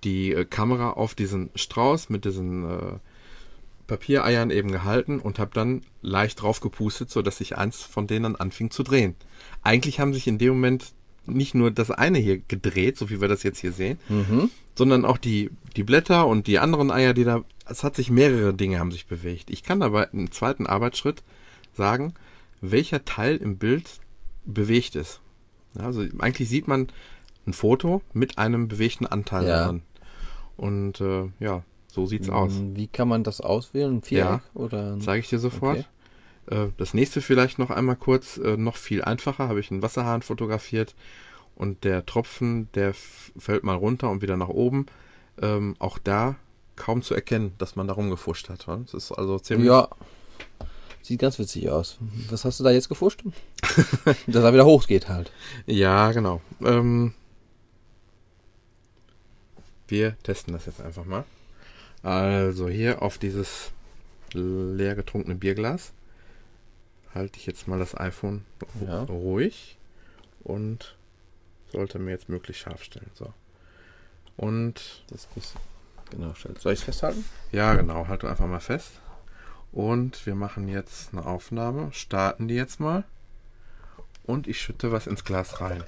die 0.04 0.34
äh, 0.34 0.46
Kamera 0.46 0.92
auf 0.92 1.16
diesen 1.16 1.50
Strauß 1.56 2.10
mit 2.10 2.26
diesen 2.26 2.70
äh, 2.70 2.94
Papiereiern 3.88 4.52
eben 4.52 4.72
gehalten 4.72 5.20
und 5.20 5.40
habe 5.40 5.52
dann 5.54 5.82
leicht 6.02 6.42
drauf 6.42 6.60
gepustet, 6.60 7.10
sodass 7.10 7.38
sich 7.38 7.58
eins 7.58 7.82
von 7.82 8.06
denen 8.06 8.36
anfing 8.36 8.70
zu 8.70 8.84
drehen. 8.84 9.16
Eigentlich 9.64 10.00
haben 10.00 10.14
sich 10.14 10.28
in 10.28 10.38
dem 10.38 10.50
Moment 10.50 10.94
nicht 11.26 11.56
nur 11.56 11.72
das 11.72 11.92
eine 11.92 12.20
hier 12.20 12.38
gedreht, 12.38 12.98
so 12.98 13.10
wie 13.10 13.20
wir 13.20 13.28
das 13.28 13.44
jetzt 13.44 13.60
hier 13.60 13.72
sehen, 13.72 14.00
mhm. 14.08 14.50
sondern 14.76 15.04
auch 15.06 15.18
die, 15.18 15.50
die 15.76 15.84
Blätter 15.84 16.28
und 16.28 16.48
die 16.48 16.60
anderen 16.60 16.92
Eier, 16.92 17.14
die 17.14 17.24
da, 17.24 17.44
es 17.66 17.84
hat 17.84 17.96
sich 17.96 18.10
mehrere 18.10 18.54
Dinge 18.54 18.80
haben 18.80 18.92
sich 18.92 19.08
bewegt. 19.08 19.50
Ich 19.50 19.64
kann 19.64 19.82
aber 19.82 20.14
im 20.14 20.32
zweiten 20.32 20.68
Arbeitsschritt 20.68 21.24
sagen, 21.78 22.14
welcher 22.62 23.06
Teil 23.06 23.38
im 23.38 23.58
Bild 23.58 24.00
bewegt 24.46 24.96
ist. 24.96 25.22
Also 25.78 26.02
eigentlich 26.20 26.50
sieht 26.50 26.68
man 26.68 26.88
ein 27.46 27.54
Foto 27.54 28.02
mit 28.14 28.38
einem 28.38 28.68
bewegten 28.68 29.06
Anteil 29.06 29.48
ja. 29.48 29.58
daran. 29.58 29.82
Und 30.58 31.00
äh, 31.02 31.30
ja, 31.40 31.64
so 31.88 32.06
sieht's 32.06 32.30
aus. 32.30 32.54
Hm, 32.54 32.76
wie 32.76 32.88
kann 32.88 33.08
man 33.08 33.24
das 33.24 33.42
auswählen? 33.42 33.98
Ein 33.98 34.02
Viereck 34.02 34.26
ja, 34.26 34.42
oder? 34.54 35.00
Zeige 35.00 35.20
ich 35.20 35.30
dir 35.30 35.40
sofort. 35.40 35.86
Okay. 36.48 36.66
Äh, 36.66 36.70
das 36.78 36.94
nächste 36.94 37.22
vielleicht 37.22 37.60
noch 37.60 37.70
einmal 37.70 37.96
kurz, 37.96 38.38
äh, 38.38 38.58
noch 38.58 38.76
viel 38.76 39.04
einfacher, 39.04 39.48
habe 39.48 39.60
ich 39.60 39.72
einen 39.72 39.82
Wasserhahn 39.82 40.22
fotografiert 40.22 40.96
und 41.56 41.84
der 41.84 42.06
Tropfen, 42.06 42.70
der 42.74 42.94
fällt 42.94 43.64
mal 43.64 43.76
runter 43.76 44.10
und 44.10 44.22
wieder 44.22 44.38
nach 44.38 44.50
oben. 44.50 44.88
Ähm, 45.42 45.76
auch 45.80 45.98
da 46.00 46.36
kaum 46.76 47.02
zu 47.02 47.14
erkennen, 47.14 47.54
dass 47.58 47.76
man 47.76 47.88
da 47.88 47.94
rumgefuscht 47.94 48.50
hat. 48.50 48.68
Das 48.68 48.94
ist 48.94 49.12
also 49.12 49.40
ziemlich. 49.40 49.68
Ja. 49.68 49.90
Sieht 51.08 51.22
ganz 51.22 51.40
witzig 51.40 51.70
aus. 51.70 52.00
Was 52.30 52.44
hast 52.44 52.60
du 52.60 52.66
da 52.66 52.72
jetzt 52.72 52.90
gefuscht? 52.90 53.24
Dass 54.28 54.44
er 54.44 54.52
wieder 54.52 54.66
hochgeht 54.66 55.08
halt. 55.08 55.32
Ja, 55.66 56.12
genau. 56.12 56.42
Ähm, 56.62 57.14
wir 59.88 60.18
testen 60.24 60.52
das 60.52 60.66
jetzt 60.66 60.82
einfach 60.82 61.06
mal. 61.06 61.24
Also 62.04 62.68
hier 62.68 63.02
auf 63.02 63.20
dieses 63.20 63.72
leer 64.34 64.96
getrunkene 64.96 65.36
Bierglas 65.36 65.94
halte 67.16 67.40
ich 67.40 67.46
jetzt 67.46 67.70
mal 67.70 67.80
das 67.80 67.98
iPhone 67.98 68.44
ja. 68.86 69.04
ruhig 69.04 69.78
und 70.44 70.98
sollte 71.72 72.00
mir 72.00 72.12
jetzt 72.12 72.28
möglichst 72.28 72.64
scharf 72.64 72.84
stellen. 72.84 73.12
So. 73.14 73.32
Und 74.36 75.06
das 75.10 75.30
ist 75.38 75.54
genau, 76.12 76.34
soll 76.60 76.74
ich 76.74 76.80
es 76.80 76.84
festhalten? 76.84 77.24
Ja, 77.54 77.76
genau, 77.76 78.10
halt 78.10 78.26
einfach 78.26 78.46
mal 78.46 78.60
fest. 78.60 78.92
Und 79.78 80.26
wir 80.26 80.34
machen 80.34 80.68
jetzt 80.68 81.14
eine 81.14 81.24
Aufnahme, 81.28 81.90
starten 81.92 82.48
die 82.48 82.56
jetzt 82.56 82.80
mal. 82.80 83.04
Und 84.24 84.48
ich 84.48 84.60
schütte 84.60 84.92
was 84.92 85.06
ins 85.06 85.24
Glas 85.24 85.62
rein. 85.62 85.84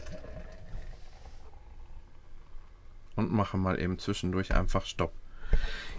Und 3.15 3.31
mache 3.31 3.57
mal 3.57 3.79
eben 3.79 3.97
zwischendurch 3.97 4.53
einfach 4.53 4.85
Stopp. 4.85 5.11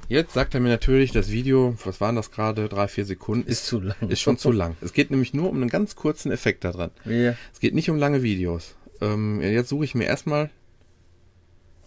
Jetzt 0.07 0.35
sagt 0.35 0.55
er 0.55 0.61
mir 0.61 0.69
natürlich, 0.69 1.11
das 1.11 1.33
Video, 1.33 1.77
was 1.85 2.01
waren 2.01 2.15
das 2.15 2.31
gerade, 2.31 2.69
drei, 2.69 2.87
vier 2.87 3.05
Sekunden, 3.05 3.49
ist, 3.49 3.63
ist 3.63 3.67
zu 3.67 3.81
lang. 3.81 4.09
Ist 4.09 4.21
schon 4.21 4.39
zu 4.39 4.53
lang. 4.53 4.77
Es 4.83 4.93
geht 4.93 5.11
nämlich 5.11 5.35
nur 5.35 5.51
um 5.51 5.57
einen 5.57 5.69
ganz 5.69 5.97
kurzen 5.97 6.31
Effekt 6.31 6.63
da 6.63 6.71
dran. 6.71 6.93
Ja. 7.07 7.35
Es 7.53 7.59
geht 7.59 7.75
nicht 7.75 7.91
um 7.91 7.97
lange 7.97 8.23
Videos. 8.23 8.77
Ähm, 9.01 9.41
jetzt 9.41 9.69
suche 9.69 9.85
ich 9.85 9.97
mir 9.97 10.05
erstmal. 10.05 10.49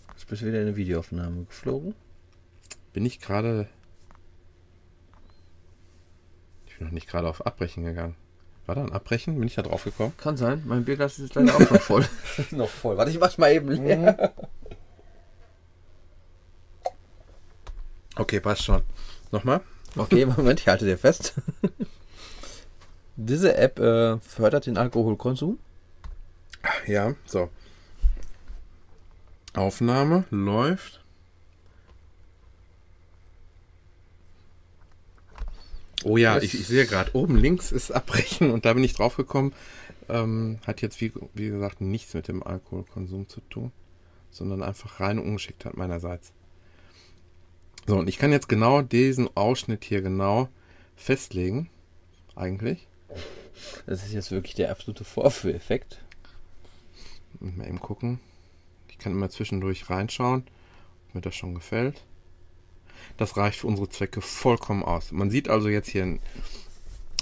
Jetzt 0.09 0.27
bist 0.27 0.41
du 0.41 0.47
wieder 0.47 0.59
in 0.59 0.67
eine 0.67 0.75
Videoaufnahme 0.75 1.45
geflogen. 1.45 1.95
Bin 2.91 3.05
ich 3.05 3.21
gerade 3.21 3.69
bin 6.77 6.87
noch 6.87 6.93
nicht 6.93 7.07
gerade 7.07 7.27
auf 7.27 7.45
Abbrechen 7.45 7.83
gegangen. 7.83 8.15
War 8.65 8.75
da 8.75 8.83
ein 8.83 8.93
Abbrechen? 8.93 9.37
Bin 9.37 9.47
ich 9.47 9.55
da 9.55 9.61
drauf 9.61 9.83
gekommen? 9.83 10.13
Kann 10.17 10.37
sein. 10.37 10.63
Mein 10.65 10.85
Bierglas 10.85 11.19
ist 11.19 11.35
leider 11.35 11.55
auch 11.55 11.59
noch 11.59 11.81
voll. 11.81 12.05
noch 12.51 12.69
voll. 12.69 12.97
Warte, 12.97 13.11
ich 13.11 13.19
mach's 13.19 13.37
mal 13.37 13.51
eben 13.51 13.69
leer. 13.69 14.33
Okay, 18.15 18.39
passt 18.39 18.63
schon. 18.63 18.81
Nochmal? 19.31 19.61
Okay, 19.95 20.25
Moment, 20.37 20.59
ich 20.61 20.67
halte 20.67 20.85
dir 20.85 20.97
fest. 20.97 21.33
Diese 23.15 23.55
App 23.57 23.79
äh, 23.79 24.17
fördert 24.19 24.65
den 24.65 24.77
Alkoholkonsum. 24.77 25.59
Ja, 26.87 27.15
so. 27.25 27.49
Aufnahme 29.53 30.23
läuft. 30.31 31.02
Oh 36.03 36.17
ja, 36.17 36.37
ich, 36.37 36.53
ich 36.53 36.67
sehe 36.67 36.85
gerade, 36.85 37.15
oben 37.15 37.37
links 37.37 37.71
ist 37.71 37.91
Abbrechen 37.91 38.51
und 38.51 38.65
da 38.65 38.73
bin 38.73 38.83
ich 38.83 38.93
drauf 38.93 39.15
gekommen. 39.15 39.53
Ähm, 40.09 40.59
hat 40.67 40.81
jetzt, 40.81 40.99
wie, 40.99 41.13
wie 41.33 41.49
gesagt, 41.49 41.81
nichts 41.81 42.13
mit 42.13 42.27
dem 42.27 42.43
Alkoholkonsum 42.43 43.29
zu 43.29 43.41
tun, 43.49 43.71
sondern 44.31 44.61
einfach 44.61 44.99
reine 44.99 45.21
Ungeschicktheit 45.21 45.77
meinerseits. 45.77 46.33
So, 47.87 47.97
und 47.97 48.07
ich 48.07 48.17
kann 48.17 48.31
jetzt 48.31 48.49
genau 48.49 48.81
diesen 48.81 49.29
Ausschnitt 49.35 49.83
hier 49.83 50.01
genau 50.01 50.49
festlegen, 50.95 51.69
eigentlich. 52.35 52.87
Das 53.85 54.05
ist 54.05 54.13
jetzt 54.13 54.31
wirklich 54.31 54.55
der 54.55 54.71
absolute 54.71 55.03
Vorführeffekt. 55.03 56.03
Mal 57.39 57.67
eben 57.67 57.79
gucken. 57.79 58.19
Ich 58.89 58.97
kann 58.97 59.13
immer 59.13 59.29
zwischendurch 59.29 59.89
reinschauen, 59.89 60.45
ob 61.07 61.15
mir 61.15 61.21
das 61.21 61.35
schon 61.35 61.55
gefällt. 61.55 62.03
Das 63.17 63.37
reicht 63.37 63.59
für 63.59 63.67
unsere 63.67 63.89
Zwecke 63.89 64.21
vollkommen 64.21 64.83
aus. 64.83 65.11
Man 65.11 65.29
sieht 65.29 65.49
also 65.49 65.69
jetzt 65.69 65.89
hier 65.89 66.03
ein 66.03 66.19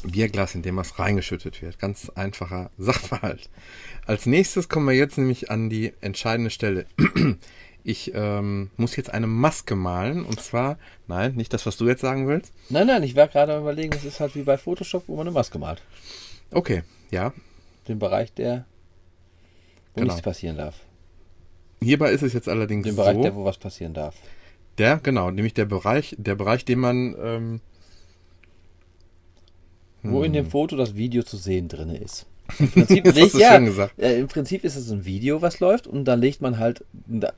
Bierglas, 0.04 0.56
in 0.56 0.62
dem 0.64 0.78
was 0.78 0.98
reingeschüttet 1.00 1.62
wird. 1.62 1.80
Ganz 1.80 2.10
einfacher 2.10 2.72
Sachverhalt. 2.78 3.50
Als 4.06 4.26
nächstes 4.26 4.70
kommen 4.70 4.88
wir 4.88 4.96
jetzt 4.96 5.18
nämlich 5.18 5.52
an 5.52 5.70
die 5.70 5.94
entscheidende 6.02 6.50
Stelle. 6.50 6.86
Ich 7.84 8.12
ähm, 8.14 8.70
muss 8.78 8.96
jetzt 8.96 9.12
eine 9.12 9.26
Maske 9.26 9.76
malen 9.76 10.24
und 10.24 10.40
zwar, 10.40 10.78
nein, 11.08 11.34
nicht 11.34 11.52
das, 11.52 11.66
was 11.66 11.78
du 11.78 11.88
jetzt 11.88 12.02
sagen 12.02 12.28
willst. 12.28 12.54
Nein, 12.70 12.86
nein, 12.86 13.02
ich 13.02 13.16
war 13.16 13.28
gerade 13.28 13.56
am 13.56 13.62
überlegen, 13.64 13.92
es 13.96 14.06
ist 14.06 14.20
halt 14.20 14.36
wie 14.36 14.44
bei 14.44 14.60
Photoshop, 14.60 15.06
wo 15.08 15.16
man 15.16 15.26
eine 15.26 15.32
Maske 15.34 15.58
malt. 15.58 15.82
Okay, 16.52 16.84
ja. 17.10 17.34
Den 17.88 17.98
Bereich, 17.98 18.32
der 18.34 18.66
wo 19.96 20.02
Genau. 20.02 20.14
nichts 20.14 20.22
passieren 20.22 20.58
darf. 20.58 20.76
Hierbei 21.82 22.12
ist 22.12 22.22
es 22.22 22.34
jetzt 22.34 22.48
allerdings 22.48 22.86
Den 22.86 22.96
Bereich, 22.96 23.16
so. 23.16 23.24
der 23.24 23.36
wo 23.36 23.46
was 23.46 23.58
passieren 23.58 23.96
darf. 23.96 24.16
Der, 24.82 24.98
genau, 24.98 25.30
nämlich 25.30 25.54
der 25.54 25.66
Bereich, 25.66 26.16
der 26.18 26.34
Bereich, 26.34 26.66
den 26.66 26.80
man, 26.80 27.16
ähm, 27.24 27.62
Wo 30.02 30.24
in 30.24 30.34
Hm. 30.34 30.34
dem 30.34 30.46
Foto 30.48 30.76
das 30.76 30.96
Video 30.96 31.22
zu 31.22 31.38
sehen 31.38 31.68
drin 31.68 31.90
ist. 31.92 32.26
Im 32.60 32.72
Prinzip, 32.72 33.06
legt, 33.14 33.36
ja, 33.36 33.58
äh, 34.00 34.20
Im 34.20 34.28
Prinzip 34.28 34.64
ist 34.64 34.76
es 34.76 34.90
ein 34.92 35.06
Video, 35.06 35.44
was 35.44 35.60
läuft 35.60 35.86
und 35.86 36.06
dann 36.06 36.20
legt 36.20 36.42
man 36.42 36.58
halt 36.58 36.84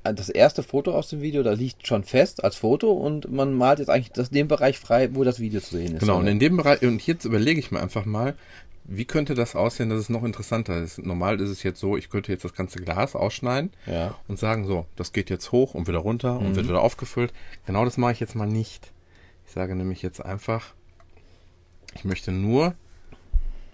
das 0.03 0.29
erste 0.29 0.63
Foto 0.63 0.93
aus 0.93 1.10
dem 1.10 1.21
Video, 1.21 1.43
da 1.43 1.51
liegt 1.51 1.86
schon 1.86 2.06
fest 2.06 2.43
als 2.43 2.56
Foto 2.56 2.93
und 2.93 3.29
man 3.29 3.53
malt 3.53 3.79
jetzt 3.79 3.89
eigentlich 3.89 4.13
das, 4.13 4.29
den 4.29 4.47
Bereich 4.47 4.79
frei, 4.79 5.10
wo 5.13 5.25
das 5.25 5.41
Video 5.41 5.60
zu 5.60 5.75
sehen 5.75 5.95
ist. 5.95 5.99
genau, 5.99 6.19
und 6.19 6.27
in 6.27 6.39
dem 6.39 6.56
Bereich, 6.56 6.82
und 6.82 7.06
jetzt 7.06 7.25
überlege 7.25 7.60
ich 7.60 7.71
mir 7.71 7.82
einfach 7.82 8.06
mal, 8.06 8.36
wie 8.85 9.05
könnte 9.05 9.33
das 9.33 9.55
aussehen, 9.55 9.89
dass 9.89 9.99
es 9.99 10.09
noch 10.09 10.23
interessanter 10.23 10.77
ist. 10.81 10.97
Normal 10.99 11.39
ist 11.39 11.49
es 11.49 11.63
jetzt 11.63 11.79
so, 11.79 11.95
ich 11.95 12.09
könnte 12.09 12.31
jetzt 12.31 12.43
das 12.43 12.53
ganze 12.53 12.79
Glas 12.79 13.15
ausschneiden 13.15 13.71
ja. 13.85 14.15
und 14.27 14.37
sagen, 14.37 14.65
so, 14.65 14.85
das 14.95 15.13
geht 15.13 15.29
jetzt 15.29 15.51
hoch 15.51 15.73
und 15.73 15.87
wieder 15.87 15.99
runter 15.99 16.37
und 16.37 16.49
Mhm. 16.49 16.55
wird 16.55 16.67
wieder 16.67 16.81
aufgefüllt. 16.81 17.33
Genau 17.65 17.85
das 17.85 17.97
mache 17.97 18.11
ich 18.11 18.19
jetzt 18.19 18.35
mal 18.35 18.47
nicht. 18.47 18.91
Ich 19.45 19.53
sage 19.53 19.75
nämlich 19.75 20.01
jetzt 20.01 20.23
einfach, 20.23 20.73
ich 21.95 22.03
möchte 22.03 22.31
nur 22.31 22.75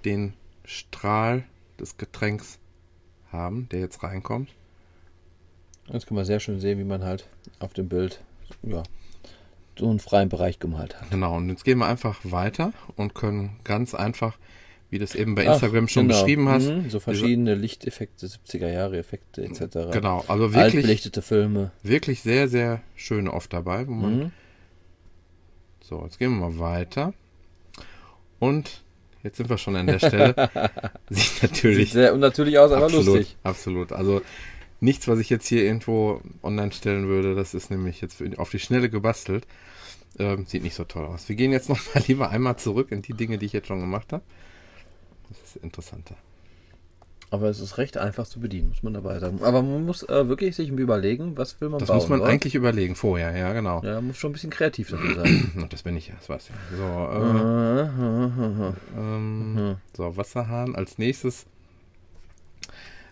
den 0.06 0.34
Strahl 0.64 1.44
des 1.80 1.98
Getränks 1.98 2.60
haben, 3.32 3.68
der 3.70 3.80
jetzt 3.80 4.04
reinkommt. 4.04 4.50
Jetzt 5.92 6.06
kann 6.06 6.16
man 6.16 6.26
sehr 6.26 6.40
schön 6.40 6.60
sehen, 6.60 6.78
wie 6.78 6.84
man 6.84 7.04
halt 7.04 7.28
auf 7.60 7.74
dem 7.74 7.90
Bild 7.90 8.22
ja, 8.64 8.84
so 9.78 9.90
einen 9.90 10.00
freien 10.00 10.30
Bereich 10.30 10.60
gemalt 10.60 11.00
hat. 11.00 11.10
Genau, 11.10 11.38
und 11.38 11.50
jetzt 11.50 11.64
gehen 11.64 11.80
wir 11.80 11.88
einfach 11.88 12.20
weiter 12.24 12.74
und 12.96 13.16
können 13.16 13.60
ganz 13.64 13.96
einfach, 13.96 14.38
wie 14.90 14.98
du 14.98 15.04
es 15.04 15.14
eben 15.16 15.36
bei 15.36 15.48
Ach, 15.48 15.54
Instagram 15.54 15.88
schon 15.88 16.08
genau. 16.08 16.20
beschrieben 16.20 16.50
hast, 16.50 16.68
Mhm, 16.68 16.90
so 16.90 17.00
verschiedene 17.00 17.56
Lichteffekte, 17.56 18.28
70er 18.28 18.72
Jahre 18.72 18.98
Effekte 18.98 19.44
etc. 19.44 19.92
genau, 19.92 20.24
also 20.28 20.54
wirklich, 20.54 20.76
Altbelichtete 20.76 21.22
Filme. 21.22 21.72
wirklich 21.84 22.22
sehr, 22.22 22.48
sehr 22.48 22.82
schöne 22.96 23.32
oft 23.34 23.54
dabei. 23.54 23.88
Wo 23.88 23.92
man, 23.94 24.18
Mhm. 24.20 24.32
So, 25.82 26.04
jetzt 26.04 26.20
gehen 26.20 26.32
wir 26.40 26.50
mal 26.50 26.60
weiter. 26.60 27.14
Und 28.40 28.84
jetzt 29.24 29.38
sind 29.38 29.50
wir 29.50 29.58
schon 29.58 29.76
an 29.76 29.88
der 29.88 30.00
Stelle. 30.00 30.36
Sieht 31.10 31.24
Sieht 31.34 31.42
natürlich 31.44 31.92
sehr 31.92 32.14
unnatürlich 32.14 32.58
aus, 32.60 32.72
aber 32.72 32.86
absolut, 32.86 33.06
lustig. 33.08 33.38
absolut. 33.44 33.92
Also 33.92 34.22
nichts, 34.82 35.08
was 35.08 35.20
ich 35.20 35.30
jetzt 35.30 35.48
hier 35.48 35.64
irgendwo 35.64 36.22
online 36.44 36.72
stellen 36.72 37.08
würde, 37.08 37.36
das 37.36 37.54
ist 37.54 37.70
nämlich 37.72 38.02
jetzt 38.02 38.22
auf 38.38 38.50
die 38.52 38.60
Schnelle 38.60 38.90
gebastelt. 38.90 39.46
Ähm, 40.18 40.46
sieht 40.48 40.64
nicht 40.64 40.76
so 40.76 40.84
toll 40.86 41.06
aus. 41.06 41.28
Wir 41.30 41.36
gehen 41.36 41.52
jetzt 41.52 41.70
noch 41.70 41.80
mal 41.94 42.04
lieber 42.08 42.30
einmal 42.30 42.58
zurück 42.58 42.92
in 42.92 43.02
die 43.02 43.14
Dinge, 43.14 43.38
die 43.38 43.46
ich 43.48 43.54
jetzt 43.54 43.68
schon 43.68 43.80
gemacht 43.80 44.14
habe. 44.14 44.24
Das 45.50 45.56
ist 45.56 45.64
interessanter. 45.64 46.16
Aber 47.32 47.48
es 47.48 47.60
ist 47.60 47.78
recht 47.78 47.98
einfach 47.98 48.28
zu 48.28 48.40
bedienen, 48.40 48.70
muss 48.70 48.82
man 48.84 48.94
dabei 48.94 49.20
sagen. 49.20 49.40
Aber 49.44 49.62
man 49.62 49.86
muss 49.86 50.02
äh, 50.04 50.28
wirklich 50.28 50.56
sich 50.56 50.70
überlegen, 50.70 51.38
was 51.38 51.60
will 51.62 51.70
man 51.70 51.80
Das 51.80 51.88
bauen. 51.90 51.98
muss 51.98 52.10
man 52.10 52.22
oder? 52.22 52.30
eigentlich 52.30 52.56
überlegen 52.56 52.96
vorher, 52.96 53.36
ja, 53.38 53.54
genau. 53.54 53.84
Ja, 53.84 54.02
muss 54.02 54.18
schon 54.18 54.32
ein 54.32 54.34
bisschen 54.34 54.50
kreativ 54.50 54.90
dafür 54.90 55.16
sein. 55.16 55.52
Das 55.70 55.84
bin 55.84 55.96
ich 55.98 56.08
ja, 56.08 56.16
das 56.20 56.28
weiß 56.30 56.50
ich. 56.50 56.78
So, 56.78 56.84
äh, 56.84 57.82
ähm, 58.98 59.54
Mhm. 59.54 59.76
so, 59.96 60.18
Wasserhahn. 60.18 60.76
Als 60.76 60.98
nächstes 60.98 61.46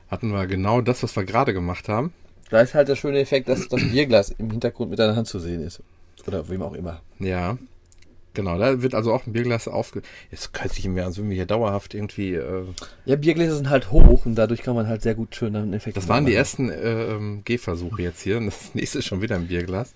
hatten 0.10 0.32
wir 0.32 0.48
genau 0.48 0.82
das, 0.82 1.04
was 1.04 1.16
wir 1.16 1.24
gerade 1.24 1.54
gemacht 1.54 1.88
haben. 1.90 2.12
Da 2.50 2.62
ist 2.62 2.74
halt 2.74 2.88
der 2.88 2.96
schöne 2.96 3.20
Effekt, 3.20 3.50
dass 3.50 3.68
das 3.68 3.82
Bierglas 3.82 4.30
im 4.32 4.50
Hintergrund 4.52 4.90
mit 4.90 5.00
deiner 5.00 5.16
Hand 5.16 5.28
zu 5.28 5.40
sehen 5.40 5.62
ist. 5.62 5.82
Oder 6.26 6.48
wem 6.50 6.62
auch 6.64 6.74
immer. 6.74 7.02
Ja. 7.20 7.58
Genau, 8.38 8.56
da 8.60 8.84
wird 8.84 8.94
also 8.94 9.12
auch 9.14 9.26
ein 9.26 9.34
Bierglas 9.34 9.68
aufge... 9.68 10.04
Jetzt 10.30 10.54
könnte 10.54 10.76
sich 10.76 10.88
mir, 10.88 11.06
als 11.06 11.18
würden 11.18 11.30
wir 11.30 11.36
hier 11.36 11.48
dauerhaft 11.48 11.96
irgendwie... 11.96 12.36
Äh, 12.36 12.66
Ja, 13.06 13.16
Biergläser 13.16 13.56
sind 13.56 13.72
halt 13.72 13.90
hoch 13.92 14.28
und 14.28 14.36
dadurch 14.36 14.62
kann 14.62 14.76
man 14.76 14.88
halt 14.88 15.02
sehr 15.02 15.16
gut 15.16 15.36
schön 15.36 15.56
einen 15.56 15.74
Effekt 15.74 15.98
das 15.98 16.08
waren 16.08 16.24
die 16.28 16.34
machen. 16.34 16.38
ersten 16.38 16.70
äh, 16.70 17.42
Gehversuche 17.44 18.04
jetzt 18.04 18.22
hier. 18.22 18.38
Und 18.38 18.46
das 18.46 18.70
nächste 18.76 19.00
ist 19.00 19.06
schon 19.06 19.24
wieder 19.24 19.36
ein 19.38 19.48
Bierglas. 19.48 19.96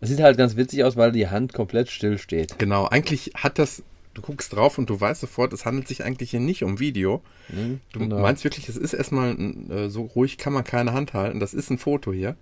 Es 0.00 0.08
sieht 0.08 0.18
halt 0.20 0.36
ganz 0.38 0.56
witzig 0.56 0.82
aus, 0.82 0.96
weil 0.96 1.12
die 1.12 1.28
Hand 1.28 1.52
komplett 1.52 1.88
still 1.88 2.18
steht. 2.18 2.58
Genau, 2.58 2.86
eigentlich 2.86 3.30
hat 3.36 3.60
das... 3.60 3.84
Du 4.14 4.22
guckst 4.22 4.52
drauf 4.56 4.76
und 4.78 4.90
du 4.90 4.98
weißt 5.00 5.20
sofort, 5.20 5.52
es 5.52 5.64
handelt 5.66 5.86
sich 5.86 6.02
eigentlich 6.02 6.30
hier 6.32 6.40
nicht 6.40 6.64
um 6.64 6.80
Video. 6.80 7.22
Mhm, 7.50 7.80
Du 7.92 8.00
genau. 8.00 8.18
meinst 8.20 8.42
wirklich, 8.42 8.68
es 8.68 8.76
ist 8.76 8.92
erstmal 8.92 9.36
äh, 9.70 9.88
so 9.88 10.02
ruhig 10.02 10.36
kann 10.36 10.52
man 10.52 10.64
keine 10.64 10.94
Hand 10.94 11.12
halten. 11.12 11.38
Das 11.38 11.54
ist 11.54 11.70
ein 11.70 11.78
Foto 11.78 12.12
hier. 12.12 12.34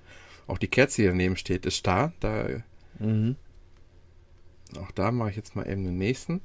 Auch 0.47 0.57
die 0.59 0.69
Kerze, 0.69 1.03
die 1.03 1.09
daneben 1.09 1.37
steht, 1.37 1.67
ist 1.67 1.77
starr. 1.77 2.12
Da, 2.21 2.47
Mhm. 3.01 3.35
Auch 4.79 4.91
da 4.93 5.11
mache 5.11 5.31
ich 5.31 5.37
jetzt 5.37 5.57
mal 5.57 5.69
eben 5.69 5.85
den 5.85 5.99
nächsten. 5.99 6.41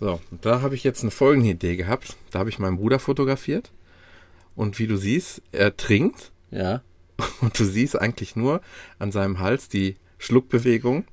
So, 0.00 0.20
da 0.42 0.60
habe 0.60 0.74
ich 0.74 0.84
jetzt 0.84 1.02
eine 1.02 1.10
folgende 1.10 1.50
Idee 1.50 1.76
gehabt. 1.76 2.16
Da 2.30 2.40
habe 2.40 2.50
ich 2.50 2.58
meinen 2.58 2.76
Bruder 2.76 2.98
fotografiert. 2.98 3.70
Und 4.56 4.78
wie 4.78 4.86
du 4.86 4.96
siehst, 4.96 5.42
er 5.52 5.76
trinkt. 5.76 6.32
Ja. 6.50 6.82
Und 7.40 7.58
du 7.58 7.64
siehst 7.64 7.98
eigentlich 8.00 8.36
nur 8.36 8.60
an 8.98 9.12
seinem 9.12 9.38
Hals 9.38 9.68
die 9.68 9.96
Schluckbewegung. 10.18 11.04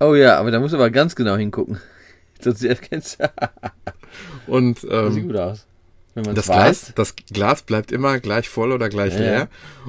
Oh 0.00 0.14
ja, 0.14 0.38
aber 0.38 0.50
da 0.50 0.60
musst 0.60 0.74
du 0.74 0.78
aber 0.78 0.90
ganz 0.90 1.16
genau 1.16 1.36
hingucken. 1.36 1.80
Sonst 2.40 2.62
erkennst 2.64 3.18
du. 4.46 4.52
Und 4.52 4.80
Sieht 4.80 4.90
ähm, 4.92 5.26
gut 5.28 5.36
aus. 5.36 5.66
Das. 6.14 6.46
Glas, 6.46 6.92
das 6.96 7.14
Glas 7.32 7.62
bleibt 7.62 7.92
immer 7.92 8.18
gleich 8.18 8.48
voll 8.48 8.72
oder 8.72 8.88
gleich 8.88 9.14
Ja, 9.14 9.20
leer. 9.20 9.38
ja. 9.38 9.48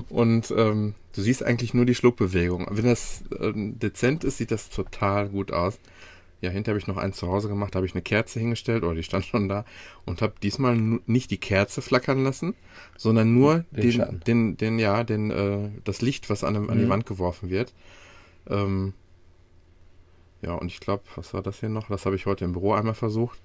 Und 0.10 0.52
ähm, 0.52 0.94
du 1.20 1.24
siehst 1.26 1.44
eigentlich 1.44 1.74
nur 1.74 1.86
die 1.86 1.96
Schluckbewegung. 1.96 2.68
Wenn 2.72 2.86
das 2.86 3.24
ähm, 3.40 3.78
dezent 3.78 4.24
ist, 4.24 4.38
sieht 4.38 4.52
das 4.52 4.70
total 4.70 5.30
gut 5.30 5.52
aus. 5.52 5.80
Ja, 6.42 6.50
hinter 6.50 6.72
habe 6.72 6.80
ich 6.80 6.88
noch 6.88 6.96
eins 6.96 7.18
zu 7.18 7.28
Hause 7.28 7.50
gemacht, 7.50 7.76
da 7.76 7.78
habe 7.80 7.86
ich 7.86 7.94
eine 7.94 8.02
Kerze 8.02 8.40
hingestellt, 8.40 8.84
oder 8.86 8.96
die 8.96 9.04
stand 9.04 9.26
schon 9.26 9.50
da, 9.50 9.66
und 10.06 10.22
habe 10.22 10.36
diesmal 10.42 10.78
nicht 11.06 11.32
die 11.32 11.38
Kerze 11.38 11.82
flackern 11.82 12.24
lassen, 12.24 12.56
sondern 12.98 13.34
nur 13.34 13.66
Den 13.72 13.92
den, 13.92 14.20
den, 14.26 14.58
den, 14.58 14.80
ja, 14.80 15.04
den, 15.04 15.32
äh, 15.32 15.70
das 15.84 16.02
Licht, 16.02 16.30
was 16.30 16.46
an, 16.46 16.54
dem- 16.54 16.70
an 16.70 16.78
die 16.80 16.86
Mhm. 16.86 16.90
Wand 16.90 17.06
geworfen 17.06 17.50
wird. 17.50 17.74
Ähm, 18.50 18.94
ja, 20.42 20.54
und 20.54 20.68
ich 20.68 20.80
glaube, 20.80 21.04
was 21.16 21.34
war 21.34 21.42
das 21.44 21.60
hier 21.60 21.68
noch? 21.68 21.90
Das 21.90 22.06
habe 22.06 22.16
ich 22.16 22.26
heute 22.26 22.46
im 22.46 22.54
Büro 22.54 22.72
einmal 22.72 22.94
versucht. 22.96 23.38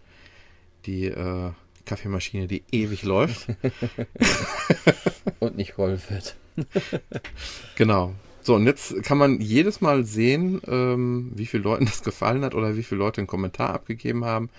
Die 0.87 1.07
äh, 1.07 1.51
Kaffeemaschine, 1.87 2.47
die 2.47 2.63
ewig 2.71 3.03
läuft. 3.03 3.49
Und 5.41 5.57
nicht 5.57 5.73
voll 5.73 5.99
wird. 6.09 6.37
Genau. 7.77 8.15
So, 8.43 8.57
und 8.57 8.67
jetzt 8.67 9.03
kann 9.05 9.17
man 9.19 9.41
jedes 9.41 9.81
Mal 9.81 10.05
sehen, 10.05 10.61
ähm, 10.67 11.33
wie 11.35 11.47
viele 11.47 11.63
Leuten 11.63 11.87
das 11.87 12.03
gefallen 12.03 12.45
hat 12.45 12.55
oder 12.55 12.77
wie 12.77 12.83
viele 12.83 12.99
Leute 12.99 13.21
einen 13.21 13.27
Kommentar 13.27 13.71
abgegeben 13.71 14.25
haben 14.27 14.51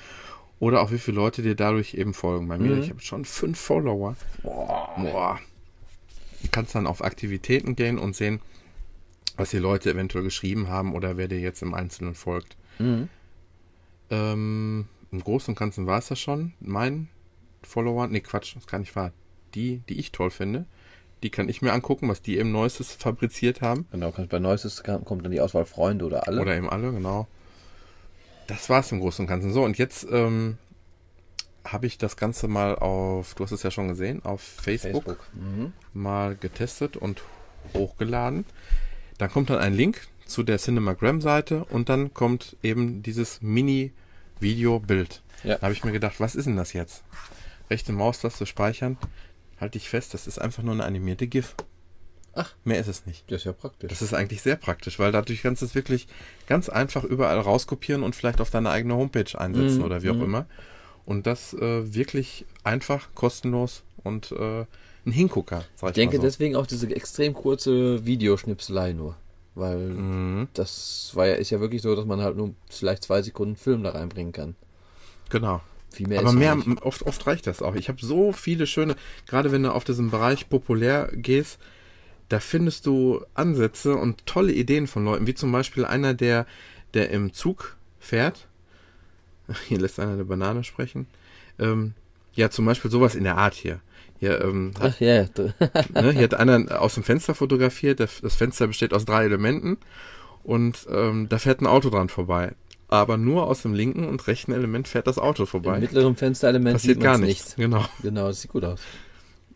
oder 0.60 0.81
auch 0.81 0.91
wie 0.91 0.97
viele 0.97 1.15
Leute 1.17 1.43
dir 1.43 1.53
dadurch 1.55 1.93
eben 1.93 2.13
folgen. 2.15 2.47
Bei 2.47 2.58
mir, 2.58 2.75
Mhm. 2.75 2.81
ich 2.81 2.89
habe 2.89 3.01
schon 3.01 3.25
fünf 3.25 3.60
Follower. 3.60 4.15
Boah. 4.41 5.39
Du 6.41 6.47
kannst 6.51 6.73
dann 6.73 6.88
auf 6.88 7.03
Aktivitäten 7.03 7.75
gehen 7.75 7.99
und 7.99 8.15
sehen, 8.15 8.39
was 9.38 9.51
die 9.51 9.58
Leute 9.60 9.91
eventuell 9.91 10.23
geschrieben 10.23 10.67
haben 10.67 10.93
oder 10.95 11.17
wer 11.17 11.27
dir 11.27 11.39
jetzt 11.39 11.62
im 11.62 11.73
Einzelnen 11.75 12.15
folgt. 12.15 12.58
Mhm. 12.79 13.08
Ähm, 14.10 14.88
Im 15.12 15.19
Großen 15.23 15.51
und 15.53 15.60
Ganzen 15.60 15.86
war 15.88 15.99
es 15.99 16.08
das 16.08 16.19
schon. 16.19 16.53
Mein 16.60 17.08
Follower, 17.63 18.08
nee, 18.08 18.19
Quatsch, 18.21 18.55
das 18.55 18.65
kann 18.67 18.81
nicht 18.81 18.95
wahr. 18.95 19.12
Die, 19.53 19.81
die 19.89 19.99
ich 19.99 20.12
toll 20.12 20.29
finde, 20.31 20.65
Die 21.25 21.31
kann 21.31 21.49
ich 21.49 21.63
mir 21.63 21.73
angucken, 21.73 22.07
was 22.07 22.21
die 22.21 22.38
eben 22.38 22.51
Neuestes 22.51 22.91
fabriziert 22.93 23.61
haben. 23.61 23.88
Genau, 23.91 24.11
bei 24.11 24.38
Neuestes 24.38 24.83
kommt 24.83 25.25
dann 25.25 25.31
die 25.31 25.41
Auswahl 25.41 25.65
Freunde 25.65 26.05
oder 26.05 26.27
alle. 26.27 26.39
Oder 26.39 26.55
eben 26.55 26.69
alle, 26.69 26.91
genau. 26.91 27.27
Das 28.45 28.69
war's 28.69 28.91
im 28.91 28.99
Großen 28.99 29.23
und 29.23 29.27
Ganzen. 29.27 29.51
So, 29.51 29.63
und 29.63 29.79
jetzt 29.79 30.05
ähm, 30.11 30.59
habe 31.63 31.88
ich 31.88 31.97
das 31.97 32.15
Ganze 32.15 32.47
mal 32.47 32.75
auf, 32.75 33.33
du 33.33 33.43
hast 33.43 33.53
es 33.53 33.63
ja 33.63 33.71
schon 33.71 33.88
gesehen, 33.88 34.23
auf 34.23 34.39
Facebook, 34.39 35.17
Mhm. 35.33 35.73
mal 35.93 36.35
getestet 36.35 36.95
und 36.95 37.23
hochgeladen. 37.73 38.45
Dann 39.17 39.31
kommt 39.31 39.49
dann 39.49 39.57
ein 39.57 39.73
Link 39.73 40.01
zu 40.27 40.43
der 40.43 40.59
Cinemagram-Seite 40.59 41.65
und 41.65 41.89
dann 41.89 42.13
kommt 42.13 42.55
eben 42.61 43.01
dieses 43.01 43.41
Mini-Video-Bild. 43.41 45.23
Ja. 45.43 45.55
Da 45.55 45.63
habe 45.63 45.73
ich 45.73 45.83
mir 45.83 45.91
gedacht, 45.91 46.19
was 46.19 46.35
ist 46.35 46.45
denn 46.45 46.55
das 46.55 46.73
jetzt? 46.73 47.03
Rechte 47.71 47.93
Maustaste 47.93 48.45
speichern. 48.45 48.99
Halte 49.65 49.80
ich 49.80 49.89
fest, 49.89 50.13
das 50.13 50.28
ist 50.28 50.38
einfach 50.39 50.62
nur 50.62 50.73
eine 50.73 50.84
animierte 50.84 51.25
GIF. 51.25 51.56
Ach. 52.36 52.54
Mehr 52.65 52.80
ist 52.80 52.88
es 52.88 53.08
nicht. 53.08 53.23
Das 53.32 53.38
ist 53.41 53.45
ja 53.45 53.51
praktisch. 53.54 53.89
Das 53.89 54.04
ist 54.04 54.13
eigentlich 54.13 54.43
sehr 54.43 54.58
praktisch, 54.58 54.99
weil 54.99 55.12
dadurch 55.12 55.41
kannst 55.41 55.63
du 55.63 55.65
es 55.65 55.73
wirklich 55.73 56.08
ganz 56.45 56.69
einfach 56.69 57.04
überall 57.04 57.39
rauskopieren 57.39 58.04
und 58.04 58.15
vielleicht 58.15 58.41
auf 58.41 58.51
deine 58.51 58.69
eigene 58.69 58.93
Homepage 58.95 59.39
einsetzen 59.39 59.80
Mhm, 59.80 59.84
oder 59.86 60.04
wie 60.04 60.12
auch 60.12 60.15
mhm. 60.17 60.23
immer. 60.23 60.45
Und 61.06 61.25
das 61.25 61.56
äh, 61.56 61.95
wirklich 61.95 62.45
einfach, 62.63 63.08
kostenlos 63.15 63.82
und 64.04 64.32
äh, 64.34 64.65
ein 65.08 65.12
Hingucker, 65.12 65.65
sag 65.75 65.88
ich, 65.88 65.89
ich 65.89 65.93
denke 65.95 66.17
so. 66.17 66.21
deswegen 66.21 66.56
auch 66.56 66.67
diese 66.67 66.93
extrem 66.95 67.34
kurze 67.34 68.06
Videoschnipselei 68.06 68.93
nur. 68.93 69.15
Weil 69.56 69.78
Mhm, 69.80 70.47
das 70.54 71.10
war 71.15 71.25
ja, 71.25 71.34
ist 71.36 71.49
ja 71.49 71.60
wirklich 71.60 71.82
so, 71.82 71.95
dass 71.95 72.06
man 72.06 72.21
halt 72.21 72.38
nur 72.38 72.54
vielleicht 72.69 73.04
zwei 73.06 73.23
Sekunden 73.23 73.56
Film 73.56 73.82
da 73.82 73.91
reinbringen 73.91 74.32
kann. 74.32 74.56
genau. 75.30 75.62
Viel 75.95 76.08
mehr 76.08 76.19
Aber 76.19 76.29
ist 76.29 76.36
mehr, 76.36 76.55
nicht. 76.55 76.81
oft, 76.81 77.03
oft 77.03 77.25
reicht 77.27 77.47
das 77.47 77.62
auch. 77.62 77.75
Ich 77.75 77.88
habe 77.89 78.03
so 78.05 78.31
viele 78.31 78.67
schöne, 78.67 78.95
gerade 79.27 79.51
wenn 79.51 79.63
du 79.63 79.73
auf 79.73 79.84
diesen 79.84 80.12
Bereich 80.12 80.49
populär 80.49 81.10
gehst, 81.13 81.58
da 82.29 82.39
findest 82.39 82.86
du 82.86 83.23
Ansätze 83.34 83.95
und 83.95 84.25
tolle 84.25 84.51
Ideen 84.51 84.88
von 84.88 85.05
Leuten, 85.05 85.27
wie 85.27 85.36
zum 85.36 85.51
Beispiel 85.51 85.86
einer, 85.86 86.13
der, 86.13 86.45
der 86.93 87.12
im 87.12 87.34
Zug 87.34 87.75
fährt. 87.99 88.47
Hier 89.67 89.79
lässt 89.79 89.99
einer 89.99 90.13
eine 90.13 90.25
Banane 90.25 90.63
sprechen. 90.63 91.08
Ähm, 91.60 91.93
ja, 92.34 92.49
zum 92.49 92.65
Beispiel 92.65 92.91
sowas 92.91 93.15
in 93.15 93.23
der 93.23 93.38
Art 93.38 93.53
hier. 93.53 93.79
Hier, 94.19 94.41
ähm, 94.43 94.73
hat, 94.79 94.93
Ach 94.95 94.99
ja, 94.99 95.23
d- 95.23 95.53
ne, 95.93 96.12
hier 96.12 96.23
hat 96.23 96.34
einer 96.34 96.81
aus 96.81 96.95
dem 96.95 97.03
Fenster 97.03 97.36
fotografiert. 97.36 97.99
Das, 97.99 98.19
das 98.21 98.36
Fenster 98.36 98.67
besteht 98.67 98.93
aus 98.93 99.05
drei 99.05 99.23
Elementen 99.25 99.77
und 100.43 100.86
ähm, 100.89 101.29
da 101.29 101.38
fährt 101.38 101.62
ein 101.62 101.67
Auto 101.67 101.89
dran 101.89 102.10
vorbei. 102.10 102.53
Aber 102.88 103.17
nur 103.17 103.48
aus 103.48 103.62
dem 103.63 103.74
linken 103.74 104.08
und 104.08 104.28
rechten 104.28 104.52
Element 104.52 104.88
fährt 104.88 105.08
das 105.08 105.17
Auto 105.17 105.45
vorbei. 105.45 105.76
im 105.76 105.82
mittleren 105.82 106.15
Fensterelement 106.15 106.76
Passiert 106.76 106.95
sieht 106.98 107.04
gar 107.04 107.17
nichts. 107.17 107.56
Genau. 107.56 107.86
Genau, 108.04 108.28
das 108.28 108.41
sieht 108.41 108.52
gut 108.52 108.63
aus. 108.63 108.80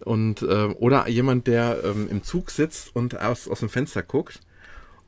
Und 0.04 0.42
ähm, 0.50 0.76
oder 0.80 1.08
jemand, 1.10 1.46
der 1.48 1.84
ähm, 1.84 2.08
im 2.10 2.24
Zug 2.24 2.50
sitzt 2.52 2.96
und 2.96 3.20
aus, 3.20 3.48
aus 3.48 3.60
dem 3.60 3.70
Fenster 3.70 4.02
guckt. 4.02 4.40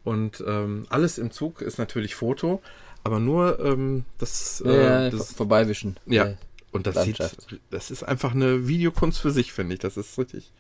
Und 0.04 0.44
ähm, 0.48 0.86
alles 0.90 1.18
im 1.18 1.32
Zug 1.32 1.62
ist 1.62 1.78
natürlich 1.78 2.16
Foto, 2.16 2.62
aber 3.04 3.20
nur 3.20 3.60
ähm, 3.64 4.06
das, 4.18 4.62
äh, 4.66 4.84
ja, 4.84 5.10
das 5.10 5.28
vor- 5.28 5.38
vorbeiwischen. 5.38 5.98
ja. 6.08 6.34
und 6.72 6.88
das 6.88 7.04
sieht, 7.04 7.20
das 7.70 7.92
ist 7.92 8.04
einfach 8.04 8.34
eine 8.34 8.68
Videokunst 8.68 9.20
für 9.20 9.32
sich, 9.32 9.52
finde 9.54 9.74
ich. 9.76 9.80
Das 9.80 9.98
ist 9.98 10.18
richtig 10.18 10.52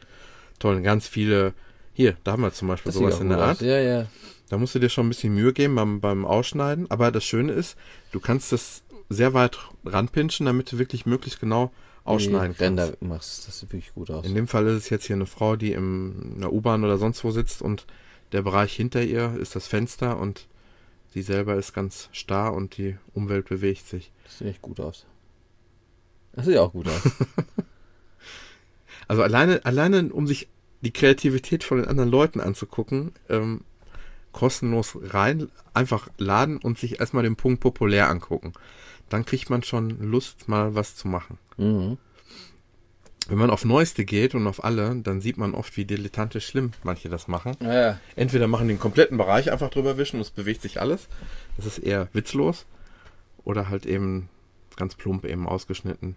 toll. 0.59 0.75
Und 0.77 0.83
ganz 0.83 1.07
viele, 1.07 1.53
hier, 1.93 2.15
da 2.23 2.33
haben 2.33 2.43
wir 2.43 2.53
zum 2.53 2.67
Beispiel 2.67 2.91
Das 2.91 2.99
sowas 2.99 3.19
in 3.19 3.29
der 3.29 3.37
aus. 3.39 3.43
Art. 3.43 3.61
Ja, 3.61 3.79
ja. 3.79 4.05
Da 4.51 4.57
musst 4.57 4.75
du 4.75 4.79
dir 4.79 4.89
schon 4.89 5.05
ein 5.05 5.09
bisschen 5.09 5.33
Mühe 5.33 5.53
geben 5.53 5.75
beim, 5.75 6.01
beim 6.01 6.25
Ausschneiden. 6.25 6.91
Aber 6.91 7.09
das 7.09 7.23
Schöne 7.23 7.53
ist, 7.53 7.77
du 8.11 8.19
kannst 8.19 8.51
das 8.51 8.83
sehr 9.07 9.33
weit 9.33 9.57
ranpinschen, 9.85 10.45
damit 10.45 10.69
du 10.73 10.77
wirklich 10.77 11.05
möglichst 11.05 11.39
genau 11.39 11.71
ausschneiden 12.03 12.57
Ränder 12.57 12.87
kannst. 12.87 13.01
machst. 13.01 13.47
Das 13.47 13.59
sieht 13.59 13.71
wirklich 13.71 13.93
gut 13.93 14.11
aus. 14.11 14.25
In 14.25 14.35
dem 14.35 14.49
Fall 14.49 14.67
ist 14.67 14.75
es 14.75 14.89
jetzt 14.89 15.05
hier 15.05 15.15
eine 15.15 15.25
Frau, 15.25 15.55
die 15.55 15.71
im, 15.71 16.33
in 16.35 16.41
der 16.41 16.51
U-Bahn 16.51 16.83
oder 16.83 16.97
sonst 16.97 17.23
wo 17.23 17.31
sitzt 17.31 17.61
und 17.61 17.85
der 18.33 18.41
Bereich 18.41 18.75
hinter 18.75 19.01
ihr 19.01 19.37
ist 19.39 19.55
das 19.55 19.67
Fenster 19.67 20.19
und 20.19 20.47
sie 21.13 21.21
selber 21.21 21.55
ist 21.55 21.71
ganz 21.71 22.09
starr 22.11 22.53
und 22.53 22.75
die 22.75 22.97
Umwelt 23.13 23.47
bewegt 23.47 23.87
sich. 23.87 24.11
Das 24.25 24.39
sieht 24.39 24.47
echt 24.47 24.61
gut 24.61 24.81
aus. 24.81 25.05
Das 26.33 26.45
sieht 26.45 26.57
auch 26.57 26.73
gut 26.73 26.89
aus. 26.89 27.01
Also 29.07 29.23
alleine, 29.23 29.65
alleine 29.65 30.13
um 30.13 30.25
sich 30.25 30.47
die 30.79 30.91
Kreativität 30.91 31.65
von 31.65 31.79
den 31.79 31.87
anderen 31.87 32.09
Leuten 32.09 32.39
anzugucken, 32.39 33.11
ähm, 33.27 33.65
kostenlos 34.31 34.97
rein, 35.01 35.49
einfach 35.73 36.07
laden 36.17 36.57
und 36.57 36.77
sich 36.79 36.99
erstmal 36.99 37.23
den 37.23 37.35
Punkt 37.35 37.59
populär 37.59 38.09
angucken. 38.09 38.53
Dann 39.09 39.25
kriegt 39.25 39.49
man 39.49 39.63
schon 39.63 40.01
Lust, 40.01 40.47
mal 40.47 40.75
was 40.75 40.95
zu 40.95 41.07
machen. 41.07 41.37
mhm. 41.57 41.97
Wenn 43.27 43.37
man 43.37 43.51
auf 43.51 43.65
Neueste 43.65 44.03
geht 44.03 44.33
und 44.33 44.47
auf 44.47 44.63
alle, 44.63 44.95
dann 44.95 45.21
sieht 45.21 45.37
man 45.37 45.53
oft, 45.53 45.77
wie 45.77 45.85
dilettantisch 45.85 46.47
schlimm 46.47 46.71
manche 46.83 47.07
das 47.07 47.27
machen. 47.27 47.55
Ja. 47.61 47.99
Entweder 48.15 48.47
machen 48.47 48.67
den 48.67 48.79
kompletten 48.79 49.17
Bereich 49.17 49.51
einfach 49.51 49.69
drüber 49.69 49.95
wischen 49.97 50.15
und 50.15 50.23
es 50.23 50.31
bewegt 50.31 50.63
sich 50.63 50.81
alles. 50.81 51.07
Das 51.55 51.67
ist 51.67 51.77
eher 51.77 52.09
witzlos. 52.13 52.65
Oder 53.43 53.69
halt 53.69 53.85
eben 53.85 54.27
ganz 54.75 54.95
plump 54.95 55.25
eben 55.25 55.47
ausgeschnitten. 55.47 56.15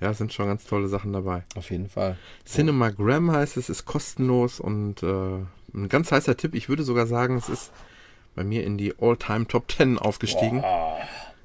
Ja, 0.00 0.14
sind 0.14 0.32
schon 0.32 0.46
ganz 0.46 0.64
tolle 0.64 0.88
Sachen 0.88 1.12
dabei. 1.12 1.42
Auf 1.56 1.70
jeden 1.70 1.88
Fall. 1.88 2.16
Cinemagram 2.46 3.32
heißt 3.32 3.56
es, 3.56 3.68
ist 3.68 3.84
kostenlos 3.84 4.60
und 4.60 5.02
äh, 5.02 5.38
ein 5.74 5.88
ganz 5.88 6.12
heißer 6.12 6.36
Tipp. 6.36 6.54
Ich 6.54 6.68
würde 6.68 6.82
sogar 6.84 7.06
sagen, 7.06 7.36
es 7.36 7.48
ist 7.48 7.72
bei 8.36 8.44
mir 8.44 8.62
in 8.64 8.78
die 8.78 8.94
All-Time 9.00 9.46
Top 9.48 9.70
10 9.72 9.98
aufgestiegen. 9.98 10.62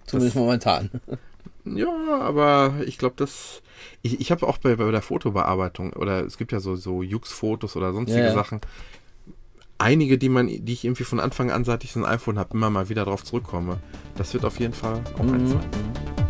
Zumindest 0.05 0.35
momentan. 0.35 0.89
Ja, 1.65 1.87
aber 2.19 2.73
ich 2.85 2.97
glaube, 2.97 3.15
das. 3.15 3.61
Ich, 4.01 4.19
ich 4.19 4.31
habe 4.31 4.45
auch 4.45 4.57
bei, 4.57 4.75
bei 4.75 4.91
der 4.91 5.01
Fotobearbeitung 5.01 5.93
oder 5.93 6.19
es 6.25 6.37
gibt 6.37 6.51
ja 6.51 6.59
so, 6.59 6.75
so 6.75 7.01
Jux-Fotos 7.01 7.77
oder 7.77 7.93
sonstige 7.93 8.19
Ja, 8.19 8.27
ja. 8.27 8.33
Sachen. 8.33 8.59
Einige, 9.77 10.17
die 10.17 10.27
man, 10.27 10.47
die 10.47 10.73
ich 10.73 10.83
irgendwie 10.83 11.05
von 11.05 11.21
Anfang 11.21 11.51
an, 11.51 11.63
seit 11.63 11.85
ich 11.85 11.93
so 11.93 12.01
ein 12.01 12.05
iPhone 12.05 12.37
habe, 12.37 12.53
immer 12.53 12.69
mal 12.69 12.89
wieder 12.89 13.05
drauf 13.05 13.23
zurückkomme. 13.23 13.79
Das 14.17 14.33
wird 14.33 14.43
auf 14.43 14.59
jeden 14.59 14.73
Fall 14.73 15.01
auch 15.17 15.23
Mhm. 15.23 15.33
eins 15.33 15.51
sein. 15.51 16.22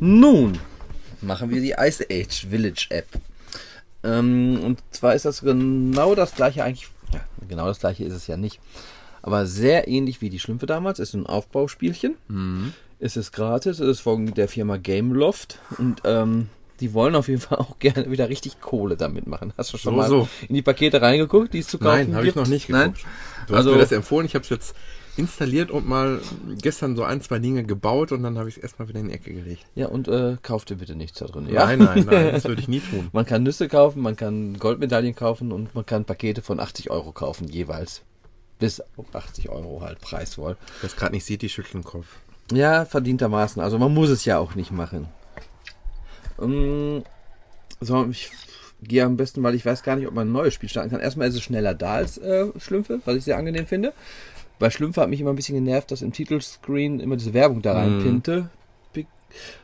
Nun 0.00 0.58
machen 1.20 1.50
wir 1.50 1.60
die 1.60 1.74
Ice 1.78 2.04
Age 2.10 2.46
Village 2.48 2.86
App. 2.90 3.06
Ähm, 4.04 4.60
und 4.64 4.80
zwar 4.90 5.14
ist 5.14 5.24
das 5.24 5.40
genau 5.40 6.14
das 6.14 6.34
gleiche 6.34 6.62
eigentlich. 6.64 6.88
Ja, 7.12 7.20
genau 7.48 7.66
das 7.66 7.80
gleiche 7.80 8.04
ist 8.04 8.14
es 8.14 8.26
ja 8.26 8.36
nicht. 8.36 8.60
Aber 9.22 9.46
sehr 9.46 9.88
ähnlich 9.88 10.20
wie 10.20 10.30
die 10.30 10.38
Schlümpfe 10.38 10.66
damals. 10.66 10.98
Ist 11.00 11.14
ein 11.14 11.26
Aufbauspielchen. 11.26 12.14
Es 13.00 13.16
ist 13.16 13.32
gratis. 13.32 13.80
Es 13.80 13.88
ist 13.88 14.00
von 14.00 14.32
der 14.34 14.48
Firma 14.48 14.76
Gameloft. 14.76 15.58
Und 15.76 16.00
ähm, 16.04 16.48
die 16.80 16.94
wollen 16.94 17.16
auf 17.16 17.26
jeden 17.28 17.40
Fall 17.40 17.58
auch 17.58 17.78
gerne 17.80 18.10
wieder 18.10 18.28
richtig 18.28 18.60
Kohle 18.60 18.96
damit 18.96 19.26
machen. 19.26 19.52
Hast 19.58 19.72
du 19.72 19.78
schon 19.78 19.94
So, 19.94 19.96
mal 19.96 20.08
so. 20.08 20.28
in 20.48 20.54
die 20.54 20.62
Pakete 20.62 21.02
reingeguckt, 21.02 21.52
die 21.52 21.58
es 21.58 21.66
zu 21.66 21.78
kaufen 21.78 21.96
Nein, 22.10 22.14
habe 22.14 22.28
ich 22.28 22.36
noch 22.36 22.46
nicht 22.46 22.68
Nein? 22.68 22.92
geguckt. 22.92 23.04
Du 23.48 23.54
hast 23.54 23.58
Also- 23.58 23.72
mir 23.72 23.78
das 23.78 23.90
empfohlen, 23.92 24.26
ich 24.26 24.34
habe 24.36 24.44
es 24.44 24.50
jetzt 24.50 24.74
installiert 25.18 25.70
und 25.70 25.86
mal 25.86 26.20
gestern 26.62 26.96
so 26.96 27.02
ein, 27.02 27.20
zwei 27.20 27.38
Dinge 27.38 27.64
gebaut 27.64 28.12
und 28.12 28.22
dann 28.22 28.38
habe 28.38 28.48
ich 28.48 28.56
es 28.56 28.62
erstmal 28.62 28.88
wieder 28.88 29.00
in 29.00 29.08
die 29.08 29.14
Ecke 29.14 29.32
gelegt. 29.32 29.66
Ja, 29.74 29.88
und 29.88 30.08
äh, 30.08 30.36
kauft 30.42 30.70
dir 30.70 30.76
bitte 30.76 30.94
nichts 30.94 31.18
da 31.18 31.26
drin. 31.26 31.48
Ja? 31.50 31.66
Nein, 31.66 31.80
nein, 31.80 32.06
nein, 32.06 32.28
das 32.32 32.44
würde 32.44 32.62
ich 32.62 32.68
nie 32.68 32.80
tun. 32.80 33.08
Man 33.12 33.26
kann 33.26 33.42
Nüsse 33.42 33.68
kaufen, 33.68 34.00
man 34.00 34.16
kann 34.16 34.58
Goldmedaillen 34.58 35.14
kaufen 35.14 35.52
und 35.52 35.74
man 35.74 35.84
kann 35.84 36.04
Pakete 36.04 36.40
von 36.40 36.60
80 36.60 36.90
Euro 36.90 37.12
kaufen, 37.12 37.48
jeweils. 37.48 38.02
Bis 38.58 38.80
auf 38.96 39.12
80 39.12 39.50
Euro 39.50 39.80
halt 39.82 40.00
preisvoll. 40.00 40.56
Wer 40.80 40.88
es 40.88 40.96
gerade 40.96 41.12
nicht 41.12 41.24
sieht, 41.24 41.42
die 41.42 41.48
schütteln 41.48 41.82
den 41.82 41.84
Kopf. 41.84 42.06
Ja, 42.52 42.84
verdientermaßen. 42.84 43.60
Also 43.60 43.78
man 43.78 43.92
muss 43.92 44.08
es 44.08 44.24
ja 44.24 44.38
auch 44.38 44.54
nicht 44.54 44.72
machen. 44.72 45.08
Ähm, 46.40 47.02
so, 47.80 48.06
ich 48.10 48.30
gehe 48.82 49.04
am 49.04 49.16
besten, 49.16 49.42
weil 49.42 49.54
ich 49.54 49.64
weiß 49.66 49.82
gar 49.82 49.96
nicht, 49.96 50.06
ob 50.06 50.14
man 50.14 50.28
ein 50.28 50.32
neues 50.32 50.54
Spiel 50.54 50.68
starten 50.68 50.90
kann. 50.90 51.00
Erstmal 51.00 51.28
ist 51.28 51.34
es 51.34 51.42
schneller 51.42 51.74
da 51.74 51.94
als 51.94 52.18
äh, 52.18 52.46
Schlümpfe, 52.58 53.00
was 53.04 53.16
ich 53.16 53.24
sehr 53.24 53.36
angenehm 53.36 53.66
finde. 53.66 53.92
Bei 54.58 54.70
Schlümpfe 54.70 55.00
hat 55.00 55.08
mich 55.08 55.20
immer 55.20 55.30
ein 55.30 55.36
bisschen 55.36 55.54
genervt, 55.64 55.90
dass 55.90 56.02
im 56.02 56.12
Titelscreen 56.12 57.00
immer 57.00 57.16
diese 57.16 57.34
Werbung 57.34 57.62
da 57.62 57.74
rein 57.74 57.98
Mhm. 57.98 58.20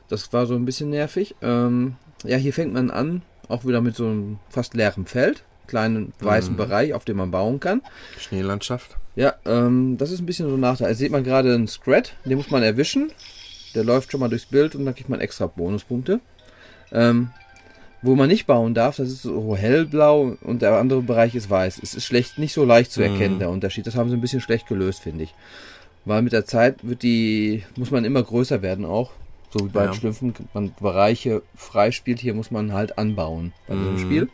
Das 0.09 0.33
war 0.33 0.46
so 0.46 0.54
ein 0.54 0.64
bisschen 0.66 0.90
nervig. 0.90 1.35
Ähm, 1.42 1.96
ja, 2.24 2.37
hier 2.37 2.52
fängt 2.52 2.74
man 2.74 2.90
an, 2.90 3.22
auch 3.48 3.64
wieder 3.64 3.80
mit 3.80 3.96
so 3.96 4.04
einem 4.07 4.38
fast 4.50 4.74
leeren 4.74 5.07
Feld. 5.07 5.42
Kleinen 5.66 6.12
weißen 6.20 6.52
Mhm. 6.52 6.57
Bereich, 6.59 6.92
auf 6.92 7.07
dem 7.07 7.16
man 7.16 7.30
bauen 7.30 7.59
kann. 7.61 7.80
Schneelandschaft. 8.18 8.96
Ja, 9.16 9.35
ähm, 9.46 9.96
das 9.96 10.11
ist 10.11 10.20
ein 10.20 10.26
bisschen 10.26 10.48
so 10.48 10.54
ein 10.57 10.61
Nachteil. 10.61 10.88
Also 10.88 10.98
sieht 10.98 11.12
man 11.12 11.24
gerade 11.24 11.54
einen 11.54 11.66
Scrat, 11.68 12.12
den 12.26 12.37
muss 12.37 12.50
man 12.50 12.62
erwischen. 12.62 13.11
Der 13.74 13.83
läuft 13.85 14.11
schon 14.12 14.20
mal 14.20 14.28
durchs 14.28 14.46
Bild 14.46 14.74
und 14.74 14.85
dann 14.85 14.94
kriegt 14.94 15.09
man 15.09 15.20
extra 15.20 15.46
Bonuspunkte. 15.46 16.20
Ähm, 16.92 17.30
wo 18.04 18.14
man 18.14 18.28
nicht 18.28 18.46
bauen 18.46 18.74
darf, 18.74 18.96
das 18.96 19.08
ist 19.08 19.22
so 19.22 19.56
hellblau 19.56 20.36
und 20.42 20.62
der 20.62 20.74
andere 20.78 21.02
Bereich 21.02 21.34
ist 21.34 21.48
weiß. 21.50 21.80
Es 21.82 21.94
ist 21.94 22.04
schlecht, 22.04 22.38
nicht 22.38 22.52
so 22.52 22.64
leicht 22.64 22.92
zu 22.92 23.02
erkennen, 23.02 23.36
Mhm. 23.36 23.38
der 23.40 23.50
Unterschied. 23.50 23.86
Das 23.86 23.96
haben 23.96 24.08
sie 24.10 24.16
ein 24.16 24.20
bisschen 24.20 24.40
schlecht 24.40 24.66
gelöst, 24.68 25.00
finde 25.00 25.24
ich. 25.24 25.34
Weil 26.04 26.22
mit 26.22 26.32
der 26.32 26.44
Zeit 26.44 26.86
wird 26.86 27.02
die, 27.02 27.64
muss 27.76 27.90
man 27.90 28.04
immer 28.04 28.22
größer 28.22 28.60
werden 28.62 28.84
auch. 28.84 29.10
So 29.56 29.66
wie 29.66 29.70
bei 29.70 29.84
Ja. 29.84 29.90
den 29.90 29.94
Schlümpfen, 29.94 30.34
man 30.52 30.74
Bereiche 30.80 31.42
freispielt, 31.54 32.18
hier 32.20 32.34
muss 32.34 32.50
man 32.50 32.72
halt 32.72 32.98
anbauen 32.98 33.52
bei 33.68 33.74
diesem 33.74 33.94
Mhm. 33.94 33.98
Spiel. 33.98 34.28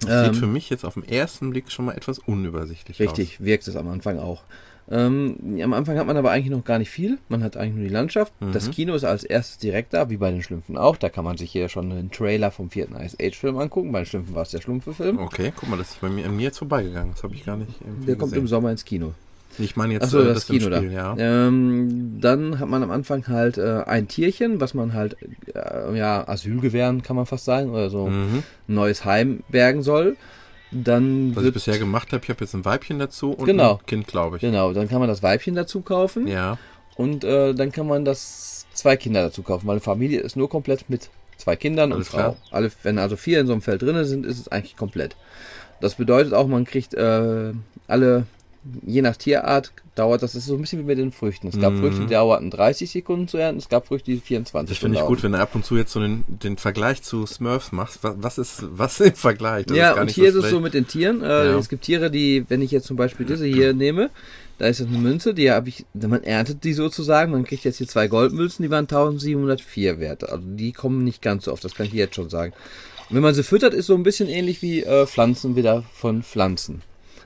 Das 0.00 0.26
Ähm, 0.26 0.32
sieht 0.32 0.40
für 0.40 0.46
mich 0.48 0.70
jetzt 0.70 0.84
auf 0.84 0.94
den 0.94 1.06
ersten 1.08 1.50
Blick 1.50 1.70
schon 1.70 1.84
mal 1.84 1.92
etwas 1.96 2.18
unübersichtlich 2.18 2.98
Richtig, 2.98 3.42
wirkt 3.44 3.68
es 3.68 3.76
am 3.76 3.88
Anfang 3.88 4.18
auch. 4.18 4.42
Ähm, 4.90 5.36
am 5.62 5.72
Anfang 5.72 5.96
hat 5.98 6.06
man 6.06 6.16
aber 6.16 6.30
eigentlich 6.30 6.50
noch 6.50 6.64
gar 6.64 6.78
nicht 6.78 6.90
viel. 6.90 7.18
Man 7.28 7.42
hat 7.42 7.56
eigentlich 7.56 7.74
nur 7.76 7.84
die 7.84 7.92
Landschaft. 7.92 8.32
Das 8.52 8.70
Kino 8.70 8.94
ist 8.94 9.04
als 9.04 9.24
erstes 9.24 9.58
direkt 9.58 9.94
da, 9.94 10.10
wie 10.10 10.18
bei 10.18 10.30
den 10.30 10.42
Schlümpfen 10.42 10.76
auch. 10.76 10.96
Da 10.96 11.08
kann 11.08 11.24
man 11.24 11.36
sich 11.38 11.50
hier 11.50 11.68
schon 11.70 11.90
einen 11.90 12.10
Trailer 12.10 12.50
vom 12.50 12.70
vierten 12.70 12.94
Ice 12.96 13.16
Age 13.20 13.36
Film 13.38 13.56
angucken. 13.58 13.92
Bei 13.92 14.00
den 14.00 14.06
Schlümpfen 14.06 14.34
war 14.34 14.42
es 14.42 14.50
der 14.50 14.60
Schlumpfe-Film. 14.60 15.18
Okay, 15.18 15.52
guck 15.56 15.68
mal, 15.70 15.76
das 15.78 15.90
ist 15.92 16.00
bei 16.02 16.08
mir, 16.10 16.26
an 16.26 16.36
mir 16.36 16.42
jetzt 16.44 16.58
vorbeigegangen. 16.58 17.12
Das 17.14 17.22
habe 17.22 17.34
ich 17.34 17.44
gar 17.46 17.56
nicht 17.56 17.70
Der 18.06 18.16
kommt 18.16 18.32
im 18.32 18.42
gesehen. 18.42 18.46
Sommer 18.48 18.70
ins 18.70 18.84
Kino. 18.84 19.12
Ich 19.56 19.76
meine 19.76 19.92
jetzt 19.94 20.02
Achso, 20.02 20.20
äh, 20.20 20.24
das, 20.24 20.50
im 20.50 20.58
Kino 20.58 20.68
da. 20.68 20.78
Spiel, 20.78 20.92
ja. 20.92 21.14
Ähm, 21.16 22.18
dann 22.20 22.58
hat 22.58 22.68
man 22.68 22.82
am 22.82 22.90
Anfang 22.90 23.26
halt 23.28 23.56
äh, 23.56 23.82
ein 23.86 24.08
Tierchen, 24.08 24.60
was 24.60 24.74
man 24.74 24.92
halt, 24.94 25.16
äh, 25.54 25.96
ja, 25.96 26.26
Asyl 26.28 26.60
gewähren, 26.60 27.02
kann 27.02 27.14
man 27.16 27.24
fast 27.24 27.44
sagen, 27.44 27.70
oder 27.70 27.88
so 27.88 28.08
Mhm. 28.08 28.42
ein 28.68 28.74
neues 28.74 29.04
Heim 29.04 29.44
bergen 29.48 29.82
soll. 29.82 30.16
Dann 30.74 31.34
Was 31.36 31.44
ich 31.44 31.52
bisher 31.52 31.78
gemacht 31.78 32.12
habe, 32.12 32.22
ich 32.24 32.28
habe 32.30 32.40
jetzt 32.44 32.54
ein 32.54 32.64
Weibchen 32.64 32.98
dazu 32.98 33.30
und 33.32 33.46
Genau. 33.46 33.78
ein 33.78 33.86
Kind, 33.86 34.06
glaube 34.08 34.36
ich. 34.36 34.40
genau, 34.42 34.72
dann 34.72 34.88
kann 34.88 34.98
man 34.98 35.08
das 35.08 35.22
Weibchen 35.22 35.54
dazu 35.54 35.80
kaufen. 35.82 36.26
Ja. 36.26 36.58
Und 36.96 37.24
äh, 37.24 37.54
dann 37.54 37.72
kann 37.72 37.86
man 37.86 38.04
das 38.04 38.66
zwei 38.72 38.96
Kinder 38.96 39.22
dazu 39.22 39.42
kaufen, 39.42 39.66
weil 39.66 39.74
eine 39.74 39.80
Familie 39.80 40.20
ist 40.20 40.36
nur 40.36 40.48
komplett 40.48 40.90
mit 40.90 41.10
zwei 41.36 41.56
Kindern 41.56 41.92
Alles 41.92 42.08
und 42.08 42.12
Frau. 42.12 42.18
klar. 42.32 42.36
Alle, 42.50 42.70
wenn 42.82 42.98
also 42.98 43.16
vier 43.16 43.40
in 43.40 43.46
so 43.46 43.52
einem 43.52 43.62
Feld 43.62 43.82
drin 43.82 44.04
sind, 44.04 44.26
ist 44.26 44.38
es 44.40 44.48
eigentlich 44.48 44.76
komplett. 44.76 45.16
Das 45.80 45.94
bedeutet 45.96 46.34
auch, 46.34 46.46
man 46.46 46.64
kriegt 46.64 46.94
äh, 46.94 47.52
alle, 47.88 48.26
je 48.84 49.02
nach 49.02 49.16
Tierart, 49.16 49.72
dauert 49.94 50.22
das 50.22 50.34
ist 50.34 50.46
so 50.46 50.54
ein 50.54 50.60
bisschen 50.60 50.80
wie 50.80 50.84
mit 50.84 50.98
den 50.98 51.12
Früchten. 51.12 51.48
Es 51.48 51.60
gab 51.60 51.72
Mhm. 51.74 51.80
Früchte, 51.80 52.00
die 52.00 52.06
dauerten 52.14 52.50
30 52.50 52.90
Sekunden 52.90 53.28
zu 53.28 53.36
ernten, 53.36 53.58
es 53.58 53.68
gab 53.68 53.86
Früchte, 53.86 54.10
die 54.10 54.18
24 54.18 54.70
Das 54.76 54.78
finde 54.82 54.98
ich 54.98 55.04
gut, 55.04 55.22
wenn 55.22 55.32
du 55.32 55.38
ab 55.38 55.54
und 55.54 55.64
zu 55.64 55.76
jetzt 55.76 55.92
so 55.92 56.00
den, 56.00 56.24
den 56.26 56.56
Vergleich 56.56 57.02
zu 57.02 57.26
Smurfs 57.26 57.72
machst. 57.72 57.98
Was, 58.02 58.14
was 58.18 58.38
ist 58.38 58.64
was 58.70 58.98
im 59.00 59.14
Vergleich? 59.14 59.66
Das 59.66 59.76
ja, 59.76 60.00
und 60.00 60.10
hier 60.10 60.28
ist 60.28 60.34
es 60.34 60.50
so 60.50 60.60
mit 60.60 60.74
den 60.74 60.86
Tieren. 60.88 61.22
Äh, 61.22 61.26
Ja. 61.46 61.58
Es 61.58 61.68
gibt 61.68 61.84
Tiere, 61.84 62.10
die, 62.10 62.44
wenn 62.48 62.62
ich 62.62 62.70
jetzt 62.70 62.86
zum 62.86 62.96
Beispiel 62.96 63.26
diese 63.26 63.46
hier 63.46 63.72
nehme, 63.74 64.10
da 64.58 64.66
ist 64.66 64.80
das 64.80 64.86
eine 64.86 64.98
Münze, 64.98 65.34
die 65.34 65.50
habe 65.50 65.68
ich, 65.68 65.84
man 65.94 66.22
erntet 66.22 66.62
die 66.64 66.72
sozusagen, 66.74 67.32
man 67.32 67.44
kriegt 67.44 67.64
jetzt 67.64 67.78
hier 67.78 67.88
zwei 67.88 68.06
Goldmünzen, 68.08 68.62
die 68.62 68.70
waren 68.70 68.84
1704 68.84 69.98
wert. 70.00 70.28
Also 70.28 70.44
die 70.44 70.72
kommen 70.72 71.04
nicht 71.04 71.22
ganz 71.22 71.44
so 71.44 71.52
oft, 71.52 71.64
das 71.64 71.74
kann 71.74 71.86
ich 71.86 71.92
jetzt 71.92 72.14
schon 72.14 72.30
sagen. 72.30 72.52
Und 73.10 73.16
wenn 73.16 73.22
man 73.22 73.34
sie 73.34 73.42
füttert, 73.42 73.74
ist 73.74 73.86
so 73.86 73.94
ein 73.94 74.02
bisschen 74.02 74.28
ähnlich 74.28 74.62
wie 74.62 74.82
äh, 74.82 75.06
Pflanzen 75.06 75.56
wieder 75.56 75.84
von 75.92 76.22
Pflanzen. 76.22 76.82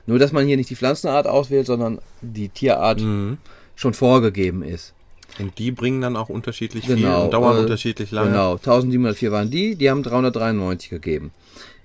Nur, 0.09 0.17
dass 0.17 0.31
man 0.31 0.47
hier 0.47 0.57
nicht 0.57 0.69
die 0.71 0.75
Pflanzenart 0.75 1.27
auswählt, 1.27 1.67
sondern 1.67 1.99
die 2.21 2.49
Tierart 2.49 2.99
Mhm. 3.01 3.37
schon 3.75 3.93
vorgegeben 3.93 4.63
ist. 4.63 4.93
Und 5.37 5.59
die 5.59 5.71
bringen 5.71 6.01
dann 6.01 6.15
auch 6.17 6.29
unterschiedlich 6.29 6.87
viel 6.87 6.95
Genau, 6.95 7.25
und 7.25 7.33
dauern 7.33 7.57
äh, 7.57 7.59
unterschiedlich 7.59 8.09
lange. 8.09 8.31
Genau, 8.31 8.53
1704 8.53 9.31
waren 9.31 9.51
die, 9.51 9.75
die 9.75 9.89
haben 9.89 10.01
393 10.01 10.89
gegeben. 10.89 11.31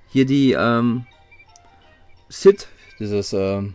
Hier 0.08 0.24
die 0.24 0.52
ähm, 0.52 1.04
Sid, 2.30 2.66
dieses 2.98 3.34
ähm, 3.34 3.74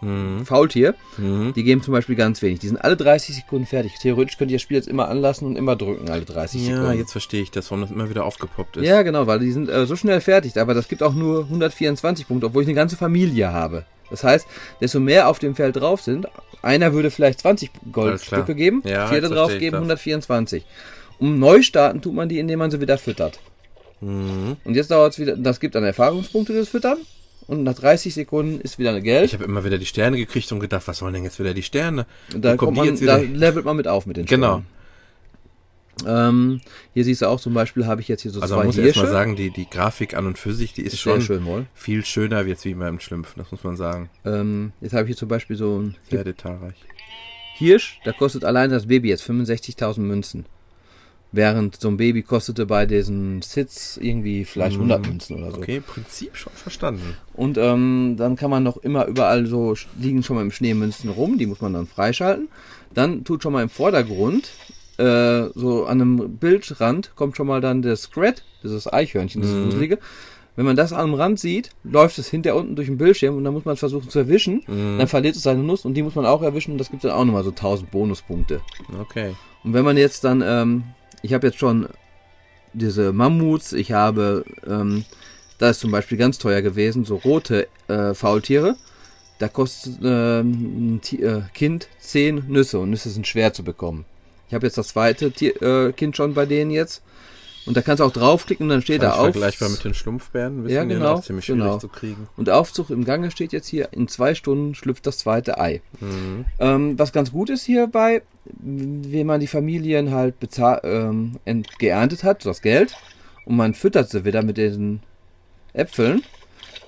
Mhm. 0.00 0.44
Faultier, 0.46 0.94
Mhm. 1.16 1.52
die 1.54 1.64
geben 1.64 1.82
zum 1.82 1.92
Beispiel 1.92 2.14
ganz 2.14 2.40
wenig. 2.42 2.60
Die 2.60 2.68
sind 2.68 2.76
alle 2.76 2.96
30 2.96 3.34
Sekunden 3.34 3.66
fertig. 3.66 3.92
Theoretisch 4.00 4.38
könnt 4.38 4.50
ihr 4.50 4.56
das 4.56 4.62
Spiel 4.62 4.76
jetzt 4.76 4.86
immer 4.88 5.08
anlassen 5.08 5.46
und 5.46 5.56
immer 5.56 5.74
drücken, 5.76 6.08
alle 6.08 6.24
30 6.24 6.66
Ja, 6.68 6.76
Sekunden. 6.76 6.98
jetzt 6.98 7.12
verstehe 7.12 7.42
ich 7.42 7.50
das, 7.50 7.70
warum 7.70 7.82
das 7.82 7.90
immer 7.90 8.08
wieder 8.08 8.24
aufgepoppt 8.24 8.76
ist. 8.76 8.86
Ja, 8.86 9.02
genau, 9.02 9.26
weil 9.26 9.40
die 9.40 9.50
sind 9.50 9.68
äh, 9.68 9.86
so 9.86 9.96
schnell 9.96 10.20
fertig. 10.20 10.56
Aber 10.60 10.74
das 10.74 10.86
gibt 10.88 11.02
auch 11.02 11.14
nur 11.14 11.44
124 11.44 12.28
Punkte, 12.28 12.46
obwohl 12.46 12.62
ich 12.62 12.68
eine 12.68 12.76
ganze 12.76 12.96
Familie 12.96 13.52
habe. 13.52 13.84
Das 14.10 14.24
heißt, 14.24 14.46
desto 14.80 15.00
mehr 15.00 15.28
auf 15.28 15.38
dem 15.38 15.54
Feld 15.54 15.76
drauf 15.76 16.00
sind, 16.00 16.26
einer 16.62 16.92
würde 16.92 17.10
vielleicht 17.10 17.40
20 17.40 17.70
Alles 17.74 17.92
Goldstücke 17.92 18.54
geben, 18.54 18.82
Ja, 18.86 19.06
vier 19.08 19.20
da 19.20 19.28
drauf 19.28 19.50
geben 19.58 19.72
das. 19.72 19.80
124. 19.80 20.64
Um 21.18 21.38
neu 21.38 21.62
starten 21.62 22.00
tut 22.00 22.14
man 22.14 22.28
die, 22.28 22.38
indem 22.38 22.60
man 22.60 22.70
sie 22.70 22.80
wieder 22.80 22.96
füttert. 22.98 23.38
Mhm. 24.00 24.56
Und 24.64 24.74
jetzt 24.76 24.90
dauert 24.90 25.12
es 25.12 25.18
wieder, 25.18 25.36
das 25.36 25.58
gibt 25.60 25.74
dann 25.74 25.82
Erfahrungspunkte, 25.84 26.54
das 26.54 26.68
Füttern. 26.68 26.98
Und 27.48 27.64
nach 27.64 27.74
30 27.74 28.14
Sekunden 28.14 28.60
ist 28.60 28.78
wieder 28.78 28.90
eine 28.90 29.02
Geld. 29.02 29.24
Ich 29.24 29.32
habe 29.34 29.44
immer 29.44 29.64
wieder 29.64 29.78
die 29.78 29.86
Sterne 29.86 30.18
gekriegt 30.18 30.52
und 30.52 30.60
gedacht, 30.60 30.86
was 30.86 30.98
sollen 30.98 31.14
denn 31.14 31.24
jetzt 31.24 31.38
wieder 31.40 31.54
die 31.54 31.62
Sterne? 31.62 32.06
Und 32.32 32.44
da, 32.44 32.56
kommt 32.56 32.76
man, 32.76 32.94
da 33.00 33.16
levelt 33.16 33.64
man 33.64 33.76
mit 33.76 33.88
auf 33.88 34.04
mit 34.06 34.18
den 34.18 34.26
Genau. 34.26 34.62
Sternen. 34.62 34.78
Ähm, 36.06 36.60
hier 36.94 37.04
siehst 37.04 37.22
du 37.22 37.26
auch 37.26 37.40
zum 37.40 37.54
Beispiel, 37.54 37.86
habe 37.86 38.00
ich 38.00 38.06
jetzt 38.08 38.22
hier 38.22 38.30
so 38.30 38.40
Also 38.40 38.54
zwei 38.54 38.58
man 38.58 38.66
muss 38.66 38.76
erst 38.76 38.84
Hirsche. 38.94 39.00
mal 39.00 39.10
sagen, 39.10 39.34
die, 39.34 39.50
die 39.50 39.68
Grafik 39.68 40.14
an 40.14 40.26
und 40.26 40.38
für 40.38 40.52
sich, 40.52 40.72
die 40.72 40.82
ist, 40.82 40.92
Ist 40.92 41.00
schon 41.00 41.22
schön, 41.22 41.66
viel 41.74 42.04
schöner 42.04 42.42
jetzt 42.42 42.64
wie 42.64 42.74
beim 42.74 43.00
Schlümpfen, 43.00 43.42
das 43.42 43.50
muss 43.50 43.64
man 43.64 43.76
sagen. 43.76 44.08
Ähm, 44.24 44.72
jetzt 44.80 44.92
habe 44.92 45.04
ich 45.04 45.08
hier 45.08 45.16
zum 45.16 45.28
Beispiel 45.28 45.56
so 45.56 45.78
ein 45.80 45.96
Sehr 46.10 46.22
detailreich. 46.22 46.76
Hirsch, 47.56 47.98
da 48.04 48.12
kostet 48.12 48.44
allein 48.44 48.70
das 48.70 48.86
Baby 48.86 49.08
jetzt 49.08 49.28
65.000 49.28 49.98
Münzen. 50.00 50.46
Während 51.30 51.78
so 51.78 51.88
ein 51.88 51.98
Baby 51.98 52.22
kostete 52.22 52.64
bei 52.64 52.86
diesen 52.86 53.42
Sits 53.42 53.98
irgendwie 53.98 54.46
vielleicht 54.46 54.76
100 54.76 55.06
Münzen 55.06 55.36
oder 55.36 55.50
so. 55.50 55.58
Okay, 55.58 55.80
Prinzip 55.80 56.36
schon 56.36 56.52
verstanden. 56.54 57.16
Und 57.34 57.58
ähm, 57.58 58.14
dann 58.16 58.36
kann 58.36 58.50
man 58.50 58.62
noch 58.62 58.78
immer 58.78 59.06
überall 59.06 59.44
so 59.46 59.74
liegen 59.98 60.22
schon 60.22 60.36
mal 60.36 60.42
im 60.42 60.50
Schnee 60.50 60.72
Münzen 60.72 61.10
rum, 61.10 61.36
die 61.36 61.46
muss 61.46 61.60
man 61.60 61.74
dann 61.74 61.86
freischalten. 61.86 62.48
Dann 62.94 63.24
tut 63.24 63.42
schon 63.42 63.52
mal 63.52 63.62
im 63.62 63.68
Vordergrund, 63.68 64.48
äh, 64.96 65.50
so 65.54 65.84
an 65.84 66.00
einem 66.00 66.38
Bildrand, 66.38 67.12
kommt 67.14 67.36
schon 67.36 67.46
mal 67.46 67.60
dann 67.60 67.82
das 67.82 68.02
Scrat, 68.02 68.42
dieses 68.62 68.90
Eichhörnchen, 68.90 69.42
dieses 69.42 69.66
Wuselige. 69.66 69.98
Wenn 70.56 70.64
man 70.64 70.74
das 70.74 70.92
am 70.92 71.14
Rand 71.14 71.38
sieht, 71.38 71.70
läuft 71.84 72.18
es 72.18 72.28
hinter 72.28 72.56
unten 72.56 72.74
durch 72.74 72.88
den 72.88 72.98
Bildschirm 72.98 73.36
und 73.36 73.44
dann 73.44 73.52
muss 73.52 73.64
man 73.64 73.74
es 73.74 73.78
versuchen 73.78 74.08
zu 74.08 74.18
erwischen. 74.18 74.62
Dann 74.66 75.06
verliert 75.06 75.36
es 75.36 75.44
seine 75.44 75.62
Nuss 75.62 75.84
und 75.84 75.94
die 75.94 76.02
muss 76.02 76.16
man 76.16 76.26
auch 76.26 76.42
erwischen 76.42 76.72
und 76.72 76.78
das 76.78 76.90
gibt 76.90 77.04
dann 77.04 77.12
auch 77.12 77.24
nochmal 77.24 77.44
so 77.44 77.50
1000 77.50 77.92
Bonuspunkte. 77.92 78.60
Okay. 79.00 79.36
Und 79.62 79.72
wenn 79.72 79.84
man 79.84 79.96
jetzt 79.96 80.24
dann, 80.24 80.42
ähm, 80.44 80.82
ich 81.22 81.34
habe 81.34 81.46
jetzt 81.46 81.58
schon 81.58 81.88
diese 82.72 83.12
Mammuts, 83.12 83.72
ich 83.72 83.92
habe, 83.92 84.44
ähm, 84.66 85.04
da 85.58 85.70
ist 85.70 85.80
zum 85.80 85.90
Beispiel 85.90 86.18
ganz 86.18 86.38
teuer 86.38 86.62
gewesen, 86.62 87.04
so 87.04 87.16
rote 87.16 87.66
äh, 87.88 88.14
Faultiere. 88.14 88.76
Da 89.38 89.48
kostet 89.48 89.98
ähm, 90.02 90.96
ein 90.96 91.00
Ti- 91.00 91.22
äh, 91.22 91.42
Kind 91.54 91.88
10 91.98 92.44
Nüsse 92.48 92.78
und 92.80 92.90
Nüsse 92.90 93.10
sind 93.10 93.26
schwer 93.26 93.52
zu 93.52 93.62
bekommen. 93.62 94.04
Ich 94.48 94.54
habe 94.54 94.66
jetzt 94.66 94.78
das 94.78 94.88
zweite 94.88 95.30
Tier, 95.30 95.60
äh, 95.62 95.92
Kind 95.92 96.16
schon 96.16 96.34
bei 96.34 96.46
denen 96.46 96.70
jetzt. 96.70 97.02
Und 97.66 97.76
da 97.76 97.82
kannst 97.82 98.00
du 98.00 98.04
auch 98.04 98.12
draufklicken 98.12 98.64
und 98.64 98.70
dann 98.70 98.82
steht 98.82 99.02
da 99.02 99.12
auf. 99.12 99.32
vergleichbar 99.32 99.68
mit 99.68 99.84
den 99.84 99.92
Schlumpfbären, 99.92 100.64
wissen 100.64 100.74
Ja, 100.74 100.84
die 100.84 100.94
genau, 100.94 101.14
auch 101.14 101.22
ziemlich 101.22 101.44
schwierig 101.44 101.62
genau. 101.62 101.78
zu 101.78 101.88
kriegen. 101.88 102.28
Und 102.36 102.48
der 102.48 102.56
Aufzug 102.56 102.88
im 102.90 103.04
Gange 103.04 103.30
steht 103.30 103.52
jetzt 103.52 103.68
hier, 103.68 103.88
in 103.92 104.08
zwei 104.08 104.34
Stunden 104.34 104.74
schlüpft 104.74 105.06
das 105.06 105.18
zweite 105.18 105.60
Ei. 105.60 105.82
Mhm. 106.00 106.46
Ähm, 106.58 106.98
was 106.98 107.12
ganz 107.12 107.32
gut 107.32 107.50
ist 107.50 107.64
hierbei, 107.64 108.22
wenn 108.44 109.26
man 109.26 109.40
die 109.40 109.46
Familien 109.46 110.12
halt 110.12 110.40
bezahl 110.40 110.80
ähm, 110.84 111.36
geerntet 111.78 112.24
hat, 112.24 112.46
das 112.46 112.62
Geld, 112.62 112.96
und 113.44 113.56
man 113.56 113.74
füttert 113.74 114.08
sie 114.10 114.24
wieder 114.24 114.42
mit 114.42 114.56
diesen 114.56 115.00
Äpfeln. 115.74 116.22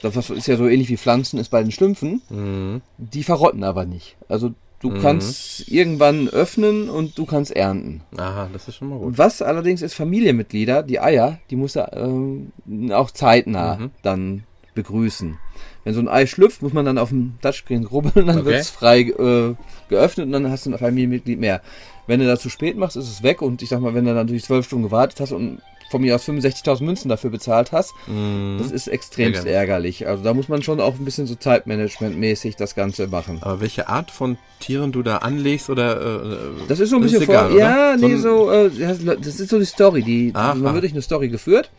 Das 0.02 0.16
ist 0.30 0.46
ja 0.46 0.56
so 0.56 0.66
ähnlich 0.66 0.88
wie 0.88 0.96
Pflanzen 0.96 1.38
ist 1.38 1.50
bei 1.50 1.62
den 1.62 1.72
Schlümpfen. 1.72 2.22
Mhm. 2.30 2.80
Die 2.96 3.22
verrotten 3.22 3.64
aber 3.64 3.85
nicht. 3.85 4.16
Also 4.28 4.54
du 4.80 4.90
Mhm. 4.90 5.00
kannst 5.00 5.68
irgendwann 5.68 6.28
öffnen 6.28 6.88
und 6.90 7.16
du 7.18 7.26
kannst 7.26 7.54
ernten. 7.54 8.02
Aha, 8.16 8.48
das 8.52 8.66
ist 8.68 8.76
schon 8.76 8.88
mal 8.88 8.98
gut. 8.98 9.18
Was 9.18 9.42
allerdings 9.42 9.82
ist 9.82 9.94
Familienmitglieder, 9.94 10.82
die 10.82 11.00
Eier, 11.00 11.38
die 11.50 11.56
muss 11.56 11.76
er 11.76 11.92
ähm, 11.96 12.52
auch 12.92 13.10
zeitnah 13.10 13.76
Mhm. 13.76 13.90
dann 14.02 14.44
begrüßen. 14.74 15.36
Wenn 15.84 15.94
so 15.94 16.00
ein 16.00 16.08
Ei 16.08 16.26
schlüpft, 16.26 16.62
muss 16.62 16.72
man 16.72 16.84
dann 16.84 16.98
auf 16.98 17.08
dem 17.10 17.34
Touchscreen 17.42 17.84
rubbeln, 17.84 18.26
dann 18.26 18.38
Okay. 18.38 18.46
wird 18.46 18.60
es 18.60 18.70
frei 18.70 19.00
äh, 19.00 19.54
geöffnet 19.88 20.26
und 20.26 20.32
dann 20.32 20.50
hast 20.50 20.66
du 20.66 20.70
ein 20.70 20.78
Familienmitglied 20.78 21.38
mehr. 21.38 21.60
Wenn 22.06 22.20
du 22.20 22.26
das 22.26 22.40
zu 22.40 22.48
spät 22.50 22.76
machst, 22.76 22.96
ist 22.96 23.08
es 23.08 23.22
weg 23.22 23.40
und 23.42 23.62
ich 23.62 23.68
sag 23.68 23.80
mal, 23.80 23.94
wenn 23.94 24.04
du 24.04 24.14
dann 24.14 24.26
durch 24.26 24.44
zwölf 24.44 24.66
Stunden 24.66 24.84
gewartet 24.84 25.20
hast 25.20 25.32
und 25.32 25.60
von 25.90 26.00
mir 26.00 26.14
aus 26.14 26.24
65.000 26.24 26.83
Münzen 26.85 27.09
dafür 27.09 27.31
bezahlt 27.31 27.72
hast, 27.72 27.92
Mhm. 28.07 28.59
das 28.59 28.70
ist 28.70 28.87
extremst 28.88 29.44
Ärgerlich. 29.44 30.03
ärgerlich. 30.03 30.07
Also 30.09 30.22
da 30.24 30.33
muss 30.35 30.48
man 30.48 30.62
schon 30.62 30.81
auch 30.81 30.94
ein 30.94 31.05
bisschen 31.05 31.26
so 31.26 31.35
Zeitmanagement-mäßig 31.35 32.57
das 32.57 32.74
Ganze 32.74 33.09
machen. 33.09 33.38
Aber 33.42 33.61
welche 33.61 33.88
Art 33.88 34.11
von 34.11 34.38
Tieren 34.61 34.92
du 34.92 35.03
da 35.03 35.18
anlegst 35.18 35.68
oder 35.68 36.00
äh, 36.00 36.37
Das 36.68 36.79
ist 36.81 36.90
so 36.90 36.96
ein 36.96 37.03
bisschen 37.03 37.22
egal, 37.22 37.50
vor. 37.50 37.59
Ja, 37.59 37.96
nee, 37.96 38.16
So 38.16 38.50
äh, 38.50 38.70
das 38.70 38.98
das 39.05 39.40
ist 39.40 39.50
so 39.50 39.59
die 39.59 39.64
Story. 39.64 40.03
Die, 40.03 40.31
Aha. 40.35 40.55
man 40.55 40.74
wird 40.74 40.85
durch 40.85 40.92
eine 40.92 41.03
Story 41.03 41.29
geführt. 41.29 41.70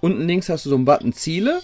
Unten 0.00 0.26
links 0.26 0.48
hast 0.48 0.64
du 0.64 0.70
so 0.70 0.76
einen 0.76 0.84
Button 0.84 1.12
Ziele. 1.12 1.60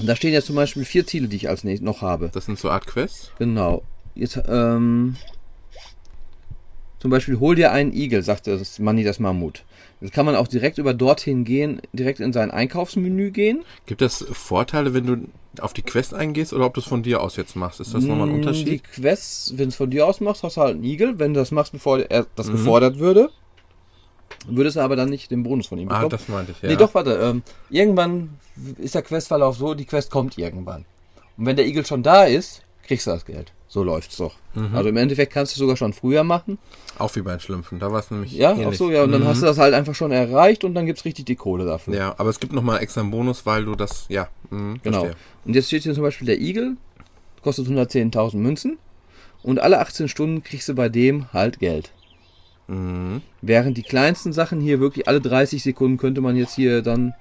Und 0.00 0.06
da 0.08 0.16
stehen 0.16 0.32
jetzt 0.32 0.46
zum 0.46 0.56
Beispiel 0.56 0.84
vier 0.84 1.06
Ziele, 1.06 1.28
die 1.28 1.36
ich 1.36 1.48
als 1.48 1.64
nächstes 1.64 1.84
noch 1.86 2.02
habe. 2.02 2.28
das 2.32 2.46
sind 2.46 2.58
so 2.58 2.68
Art 2.68 2.86
Quests? 2.86 3.30
Genau. 3.38 3.82
Jetzt, 4.16 4.38
ähm, 4.48 5.16
zum 6.98 7.10
Beispiel, 7.10 7.38
hol 7.38 7.54
dir 7.54 7.70
einen 7.72 7.92
Igel, 7.92 8.22
sagte 8.22 8.58
das 8.58 8.78
Manni 8.78 9.04
das 9.04 9.18
Mammut. 9.20 9.62
Jetzt 10.04 10.12
kann 10.12 10.26
man 10.26 10.36
auch 10.36 10.46
direkt 10.48 10.76
über 10.76 10.92
dorthin 10.92 11.44
gehen, 11.44 11.80
direkt 11.94 12.20
in 12.20 12.34
sein 12.34 12.50
Einkaufsmenü 12.50 13.30
gehen. 13.30 13.64
Gibt 13.86 14.02
es 14.02 14.22
Vorteile, 14.32 14.92
wenn 14.92 15.06
du 15.06 15.16
auf 15.62 15.72
die 15.72 15.80
Quest 15.80 16.12
eingehst 16.12 16.52
oder 16.52 16.66
ob 16.66 16.74
du 16.74 16.80
es 16.82 16.86
von 16.86 17.02
dir 17.02 17.22
aus 17.22 17.36
jetzt 17.36 17.56
machst? 17.56 17.80
Ist 17.80 17.94
das 17.94 18.04
nochmal 18.04 18.26
ein 18.28 18.32
Die 18.32 18.36
Unterschied? 18.36 18.84
Quests, 18.84 19.54
wenn 19.56 19.68
es 19.70 19.76
von 19.76 19.88
dir 19.90 20.06
aus 20.06 20.20
machst, 20.20 20.42
hast 20.42 20.58
du 20.58 20.60
halt 20.60 20.74
einen 20.74 20.84
Igel. 20.84 21.18
Wenn 21.18 21.32
du 21.32 21.40
das 21.40 21.52
machst, 21.52 21.72
bevor 21.72 22.00
er 22.00 22.26
das 22.36 22.48
Mhm. 22.48 22.52
gefordert 22.52 22.98
würde, 22.98 23.30
würdest 24.46 24.76
du 24.76 24.80
aber 24.80 24.94
dann 24.94 25.08
nicht 25.08 25.30
den 25.30 25.42
Bonus 25.42 25.68
von 25.68 25.78
ihm 25.78 25.88
Ah, 25.88 25.94
bekommen. 25.94 26.10
das 26.10 26.28
meinte 26.28 26.52
ich, 26.52 26.60
ja. 26.60 26.68
Nee, 26.68 26.76
doch, 26.76 26.92
warte. 26.94 27.14
Ähm, 27.14 27.42
irgendwann 27.70 28.38
ist 28.76 28.94
der 28.94 29.00
Questverlauf 29.02 29.56
so, 29.56 29.72
die 29.72 29.86
Quest 29.86 30.10
kommt 30.10 30.36
irgendwann. 30.36 30.84
Und 31.38 31.46
wenn 31.46 31.56
der 31.56 31.66
Igel 31.66 31.86
schon 31.86 32.02
da 32.02 32.24
ist, 32.24 32.60
kriegst 32.82 33.06
du 33.06 33.10
das 33.12 33.24
Geld. 33.24 33.52
So 33.74 33.82
läuft's 33.82 34.16
doch. 34.18 34.36
Also 34.72 34.88
im 34.88 34.96
Endeffekt 34.96 35.32
kannst 35.32 35.56
du 35.56 35.58
sogar 35.58 35.76
schon 35.76 35.92
früher 35.92 36.22
machen. 36.22 36.58
Auch 36.96 37.12
wie 37.16 37.22
bei 37.22 37.32
den 37.32 37.40
Schlümpfen. 37.40 37.80
Da 37.80 37.90
war 37.90 37.98
es 37.98 38.08
nämlich. 38.12 38.32
Ja, 38.32 38.52
ähnlich. 38.52 38.68
ach 38.68 38.72
so, 38.74 38.88
ja, 38.92 39.02
und 39.02 39.10
dann 39.10 39.22
Mhm. 39.22 39.26
hast 39.26 39.42
du 39.42 39.46
das 39.46 39.58
halt 39.58 39.74
einfach 39.74 39.96
schon 39.96 40.12
erreicht 40.12 40.62
und 40.62 40.74
dann 40.76 40.86
gibt's 40.86 41.04
richtig 41.04 41.24
die 41.26 41.34
Kohle 41.34 41.64
dafür. 41.64 41.92
Ja, 41.92 42.14
aber 42.16 42.30
es 42.30 42.38
gibt 42.38 42.52
nochmal 42.52 42.80
extra 42.80 43.00
einen 43.00 43.10
Bonus, 43.10 43.44
weil 43.46 43.64
du 43.64 43.74
das, 43.74 44.04
ja, 44.08 44.28
mhm, 44.50 44.78
Genau. 44.84 45.00
verstehe. 45.00 45.16
Und 45.44 45.54
jetzt 45.56 45.66
steht 45.66 45.82
hier 45.82 45.92
zum 45.92 46.04
Beispiel 46.04 46.26
der 46.26 46.40
Igel, 46.40 46.76
kostet 47.42 47.66
110.000 47.66 48.36
Münzen 48.44 48.78
und 49.42 49.58
alle 49.58 49.80
18 49.80 50.06
Stunden 50.08 50.44
kriegst 50.44 50.68
du 50.68 50.74
bei 50.76 50.88
dem 50.88 51.32
halt 51.32 51.58
Geld. 51.58 51.90
Mhm. 52.68 53.22
Während 53.42 53.76
die 53.76 53.82
kleinsten 53.82 54.32
Sachen 54.32 54.60
hier 54.60 54.78
wirklich 54.78 55.08
alle 55.08 55.20
30 55.20 55.64
Sekunden 55.64 55.98
könnte 55.98 56.20
man 56.20 56.36
jetzt 56.36 56.54
hier 56.54 56.80
dann, 56.80 57.12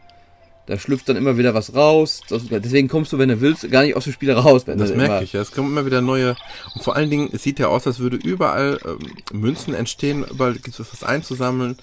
da 0.65 0.77
schlüpft 0.79 1.09
dann 1.09 1.17
immer 1.17 1.37
wieder 1.37 1.53
was 1.53 1.75
raus. 1.75 2.21
Das, 2.29 2.43
deswegen 2.49 2.87
kommst 2.87 3.11
du, 3.11 3.17
wenn 3.17 3.29
du 3.29 3.41
willst, 3.41 3.69
gar 3.69 3.83
nicht 3.83 3.95
aus 3.95 4.05
dem 4.05 4.13
Spiel 4.13 4.31
raus. 4.31 4.63
Das 4.65 4.77
merke 4.77 4.93
immer- 4.93 5.21
ich, 5.21 5.33
ja. 5.33 5.41
Es 5.41 5.51
kommen 5.51 5.69
immer 5.69 5.85
wieder 5.85 6.01
neue. 6.01 6.35
Und 6.73 6.83
vor 6.83 6.95
allen 6.95 7.09
Dingen, 7.09 7.29
es 7.33 7.43
sieht 7.43 7.59
ja 7.59 7.67
aus, 7.67 7.85
als 7.85 7.99
würde 7.99 8.17
überall 8.17 8.79
ähm, 8.85 9.39
Münzen 9.39 9.73
entstehen, 9.73 10.23
überall 10.29 10.53
gibt 10.53 10.79
es 10.79 10.79
was 10.79 11.03
einzusammeln. 11.03 11.75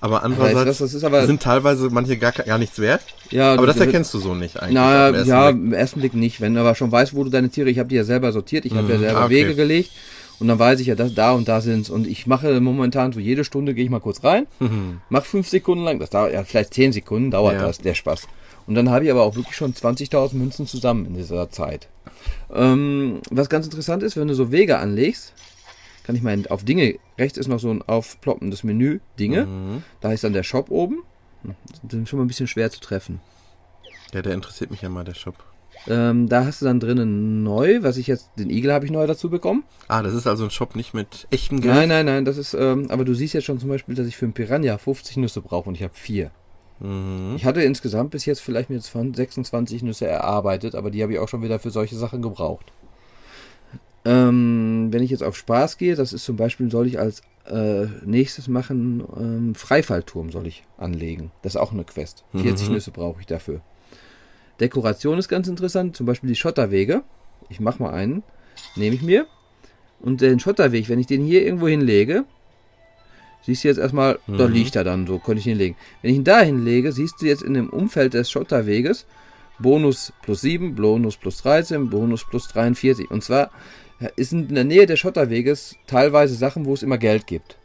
Aber 0.00 0.22
andererseits 0.22 0.78
das 0.78 0.92
ist 0.92 1.02
aber, 1.04 1.24
sind 1.26 1.42
teilweise 1.42 1.88
manche 1.90 2.18
gar, 2.18 2.32
gar 2.32 2.58
nichts 2.58 2.78
wert. 2.78 3.00
ja, 3.30 3.54
Aber 3.54 3.66
das 3.66 3.78
erkennst 3.78 4.12
du 4.12 4.18
so 4.18 4.34
nicht 4.34 4.60
eigentlich. 4.60 4.76
auf 4.78 4.84
Na 4.84 5.06
den 5.06 5.14
ersten 5.14 5.30
ja, 5.30 5.50
Blick. 5.50 5.62
im 5.64 5.72
ersten 5.72 6.00
Blick 6.00 6.14
nicht. 6.14 6.40
Wenn 6.42 6.54
du 6.54 6.60
aber 6.60 6.74
schon 6.74 6.92
weißt, 6.92 7.14
wo 7.14 7.24
du 7.24 7.30
deine 7.30 7.48
Tiere, 7.48 7.70
ich 7.70 7.78
habe 7.78 7.88
die 7.88 7.94
ja 7.94 8.04
selber 8.04 8.30
sortiert, 8.32 8.66
ich 8.66 8.74
habe 8.74 8.86
ja 8.92 8.98
Mhm, 8.98 9.02
selber 9.02 9.20
ah, 9.20 9.24
okay. 9.24 9.34
Wege 9.34 9.54
gelegt 9.54 9.90
und 10.40 10.48
dann 10.48 10.58
weiß 10.58 10.80
ich 10.80 10.86
ja, 10.88 10.94
dass 10.94 11.14
da 11.14 11.32
und 11.32 11.48
da 11.48 11.60
sind's 11.60 11.90
und 11.90 12.06
ich 12.06 12.26
mache 12.26 12.60
momentan 12.60 13.12
so 13.12 13.20
jede 13.20 13.44
Stunde 13.44 13.74
gehe 13.74 13.84
ich 13.84 13.90
mal 13.90 14.00
kurz 14.00 14.22
rein, 14.24 14.46
Mhm. 14.60 15.00
mach 15.08 15.24
fünf 15.24 15.48
Sekunden 15.48 15.84
lang, 15.84 15.98
das 15.98 16.10
dauert 16.10 16.32
ja 16.32 16.44
vielleicht 16.44 16.74
zehn 16.74 16.92
Sekunden 16.92 17.30
dauert 17.30 17.54
Ja. 17.54 17.66
das, 17.66 17.78
der 17.78 17.94
Spaß. 17.94 18.26
Und 18.66 18.74
dann 18.76 18.88
habe 18.90 19.04
ich 19.04 19.10
aber 19.10 19.22
auch 19.22 19.36
wirklich 19.36 19.56
schon 19.56 19.74
20.000 19.74 20.34
Münzen 20.36 20.66
zusammen 20.66 21.04
in 21.06 21.14
dieser 21.14 21.50
Zeit. 21.50 21.88
Ähm, 22.52 23.20
was 23.30 23.48
ganz 23.48 23.66
interessant 23.66 24.02
ist, 24.02 24.16
wenn 24.16 24.28
du 24.28 24.34
so 24.34 24.50
Wege 24.52 24.78
anlegst, 24.78 25.34
kann 26.04 26.16
ich 26.16 26.22
mal 26.22 26.38
auf 26.48 26.64
Dinge, 26.64 26.96
rechts 27.18 27.38
ist 27.38 27.48
noch 27.48 27.58
so 27.60 27.70
ein 27.70 27.82
aufploppendes 27.82 28.64
Menü, 28.64 29.00
Dinge, 29.18 29.46
Mhm. 29.46 29.82
da 30.00 30.12
ist 30.12 30.24
dann 30.24 30.32
der 30.32 30.42
Shop 30.42 30.70
oben. 30.70 31.02
Hm, 31.42 31.54
Das 31.82 32.00
ist 32.00 32.08
schon 32.08 32.18
mal 32.18 32.24
ein 32.24 32.28
bisschen 32.28 32.46
schwer 32.48 32.70
zu 32.70 32.80
treffen. 32.80 33.20
Ja, 34.12 34.22
der 34.22 34.32
interessiert 34.34 34.70
mich 34.70 34.80
ja 34.82 34.88
mal, 34.88 35.04
der 35.04 35.14
Shop. 35.14 35.34
Ähm, 35.86 36.28
da 36.28 36.46
hast 36.46 36.62
du 36.62 36.64
dann 36.66 36.80
drinnen 36.80 37.42
neu, 37.42 37.82
was 37.82 37.96
ich 37.98 38.06
jetzt, 38.06 38.30
den 38.38 38.48
Igel 38.50 38.72
habe 38.72 38.86
ich 38.86 38.90
neu 38.90 39.06
dazu 39.06 39.28
bekommen. 39.28 39.64
Ah, 39.88 40.02
das 40.02 40.14
ist 40.14 40.26
also 40.26 40.44
ein 40.44 40.50
Shop 40.50 40.76
nicht 40.76 40.94
mit 40.94 41.26
echtem 41.30 41.60
Geld. 41.60 41.74
Nein, 41.74 41.88
nein, 41.90 42.06
nein, 42.06 42.24
das 42.24 42.38
ist, 42.38 42.54
ähm, 42.54 42.86
aber 42.90 43.04
du 43.04 43.12
siehst 43.14 43.34
jetzt 43.34 43.44
schon 43.44 43.58
zum 43.60 43.68
Beispiel, 43.68 43.94
dass 43.94 44.06
ich 44.06 44.16
für 44.16 44.24
einen 44.24 44.32
Piranha 44.32 44.78
50 44.78 45.18
Nüsse 45.18 45.42
brauche 45.42 45.68
und 45.68 45.74
ich 45.74 45.82
habe 45.82 45.94
vier. 45.94 46.30
Mhm. 46.80 47.34
Ich 47.36 47.44
hatte 47.44 47.62
insgesamt 47.62 48.10
bis 48.12 48.24
jetzt 48.24 48.40
vielleicht 48.40 48.70
mir 48.70 48.80
20 48.80 49.16
26 49.16 49.82
Nüsse 49.82 50.06
erarbeitet, 50.06 50.74
aber 50.74 50.90
die 50.90 51.02
habe 51.02 51.12
ich 51.12 51.18
auch 51.18 51.28
schon 51.28 51.42
wieder 51.42 51.58
für 51.58 51.70
solche 51.70 51.96
Sachen 51.96 52.22
gebraucht. 52.22 52.72
Ähm, 54.06 54.88
wenn 54.90 55.02
ich 55.02 55.10
jetzt 55.10 55.22
auf 55.22 55.36
Spaß 55.36 55.78
gehe, 55.78 55.94
das 55.96 56.12
ist 56.12 56.24
zum 56.24 56.36
Beispiel, 56.36 56.70
soll 56.70 56.86
ich 56.86 56.98
als 56.98 57.22
äh, 57.46 57.86
nächstes 58.04 58.48
machen, 58.48 59.02
ähm, 59.18 59.54
Freifallturm 59.54 60.30
soll 60.30 60.46
ich 60.46 60.64
anlegen. 60.76 61.30
Das 61.42 61.54
ist 61.54 61.60
auch 61.60 61.72
eine 61.72 61.84
Quest. 61.84 62.24
40 62.34 62.68
Mhm. 62.68 62.74
Nüsse 62.74 62.90
brauche 62.90 63.20
ich 63.20 63.26
dafür. 63.26 63.60
Dekoration 64.60 65.18
ist 65.18 65.28
ganz 65.28 65.48
interessant, 65.48 65.96
zum 65.96 66.06
Beispiel 66.06 66.28
die 66.28 66.36
Schotterwege. 66.36 67.02
Ich 67.48 67.60
mache 67.60 67.82
mal 67.82 67.92
einen, 67.92 68.22
nehme 68.76 68.94
ich 68.94 69.02
mir. 69.02 69.26
Und 70.00 70.20
den 70.20 70.38
Schotterweg, 70.40 70.88
wenn 70.88 70.98
ich 70.98 71.06
den 71.06 71.24
hier 71.24 71.44
irgendwo 71.44 71.68
hinlege, 71.68 72.24
siehst 73.42 73.64
du 73.64 73.68
jetzt 73.68 73.78
erstmal, 73.78 74.18
da 74.26 74.46
Mhm. 74.48 74.52
liegt 74.54 74.76
er 74.76 74.84
dann, 74.84 75.06
so 75.06 75.18
könnte 75.18 75.40
ich 75.40 75.46
ihn 75.46 75.58
legen. 75.58 75.76
Wenn 76.02 76.10
ich 76.10 76.16
ihn 76.18 76.24
da 76.24 76.40
hinlege, 76.40 76.92
siehst 76.92 77.20
du 77.20 77.26
jetzt 77.26 77.42
in 77.42 77.54
dem 77.54 77.70
Umfeld 77.70 78.14
des 78.14 78.30
Schotterweges 78.30 79.06
Bonus 79.58 80.12
plus 80.22 80.40
7, 80.40 80.74
Bonus 80.74 81.16
plus 81.16 81.38
13, 81.42 81.88
Bonus 81.88 82.24
plus 82.24 82.48
43. 82.48 83.10
Und 83.10 83.22
zwar 83.22 83.50
ist 84.16 84.32
in 84.32 84.52
der 84.54 84.64
Nähe 84.64 84.86
des 84.86 84.98
Schotterweges 84.98 85.76
teilweise 85.86 86.34
Sachen, 86.34 86.64
wo 86.66 86.74
es 86.74 86.82
immer 86.82 86.98
Geld 86.98 87.26
gibt. 87.26 87.56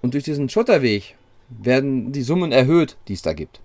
Und 0.00 0.14
durch 0.14 0.24
diesen 0.24 0.48
Schotterweg 0.48 1.16
werden 1.50 2.12
die 2.12 2.22
Summen 2.22 2.50
erhöht, 2.52 2.96
die 3.08 3.12
es 3.12 3.22
da 3.22 3.32
gibt. 3.34 3.60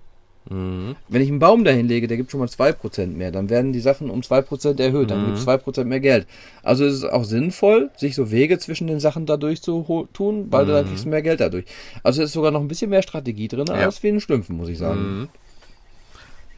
Mhm. 0.49 0.95
Wenn 1.07 1.21
ich 1.21 1.29
einen 1.29 1.39
Baum 1.39 1.63
dahin 1.63 1.87
lege, 1.87 2.07
der 2.07 2.17
gibt 2.17 2.31
schon 2.31 2.39
mal 2.41 2.47
2% 2.49 3.15
mehr, 3.17 3.31
dann 3.31 3.49
werden 3.49 3.71
die 3.73 3.79
Sachen 3.79 4.09
um 4.09 4.21
2% 4.23 4.79
erhöht, 4.81 5.09
dann 5.11 5.21
Mhm. 5.21 5.25
gibt 5.27 5.37
es 5.37 5.43
2% 5.43 5.87
mehr 5.87 5.99
Geld. 6.01 6.27
Also 6.63 6.85
ist 6.85 6.93
es 6.95 7.03
auch 7.05 7.23
sinnvoll, 7.23 7.89
sich 7.97 8.13
so 8.15 8.29
Wege 8.31 8.59
zwischen 8.59 8.87
den 8.87 8.99
Sachen 8.99 9.25
dadurch 9.25 9.61
zu 9.61 10.07
tun, 10.13 10.47
weil 10.49 10.65
du 10.65 10.73
dann 10.73 10.85
Mhm. 10.85 10.89
kriegst 10.89 11.05
du 11.05 11.09
mehr 11.09 11.21
Geld 11.21 11.39
dadurch. 11.39 11.65
Also 12.03 12.23
ist 12.23 12.33
sogar 12.33 12.51
noch 12.51 12.59
ein 12.61 12.67
bisschen 12.67 12.89
mehr 12.89 13.01
Strategie 13.03 13.47
drin 13.47 13.65
Ja. 13.67 13.75
als 13.75 14.03
wie 14.03 14.09
in 14.09 14.19
Schlümpfen, 14.19 14.57
muss 14.57 14.69
ich 14.69 14.77
sagen. 14.77 15.19
Mhm. 15.19 15.29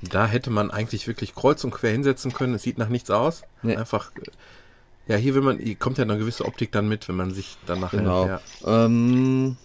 Da 0.09 0.27
hätte 0.27 0.49
man 0.51 0.71
eigentlich 0.71 1.07
wirklich 1.07 1.33
kreuz 1.33 1.63
und 1.63 1.71
quer 1.71 1.91
hinsetzen 1.91 2.33
können. 2.33 2.53
Es 2.55 2.63
sieht 2.63 2.77
nach 2.77 2.89
nichts 2.89 3.09
aus. 3.09 3.43
Nee. 3.63 3.75
Einfach. 3.75 4.11
Ja, 5.07 5.15
hier 5.15 5.35
will 5.35 5.41
man, 5.41 5.57
hier 5.59 5.75
kommt 5.75 5.97
ja 5.97 6.03
eine 6.03 6.17
gewisse 6.17 6.45
Optik 6.45 6.71
dann 6.71 6.87
mit, 6.89 7.07
wenn 7.07 7.15
man 7.15 7.31
sich 7.31 7.57
dann 7.65 7.79
nachher. 7.79 7.99
Genau. 7.99 8.25
Ja. 8.27 8.41
Ähm, 8.85 9.55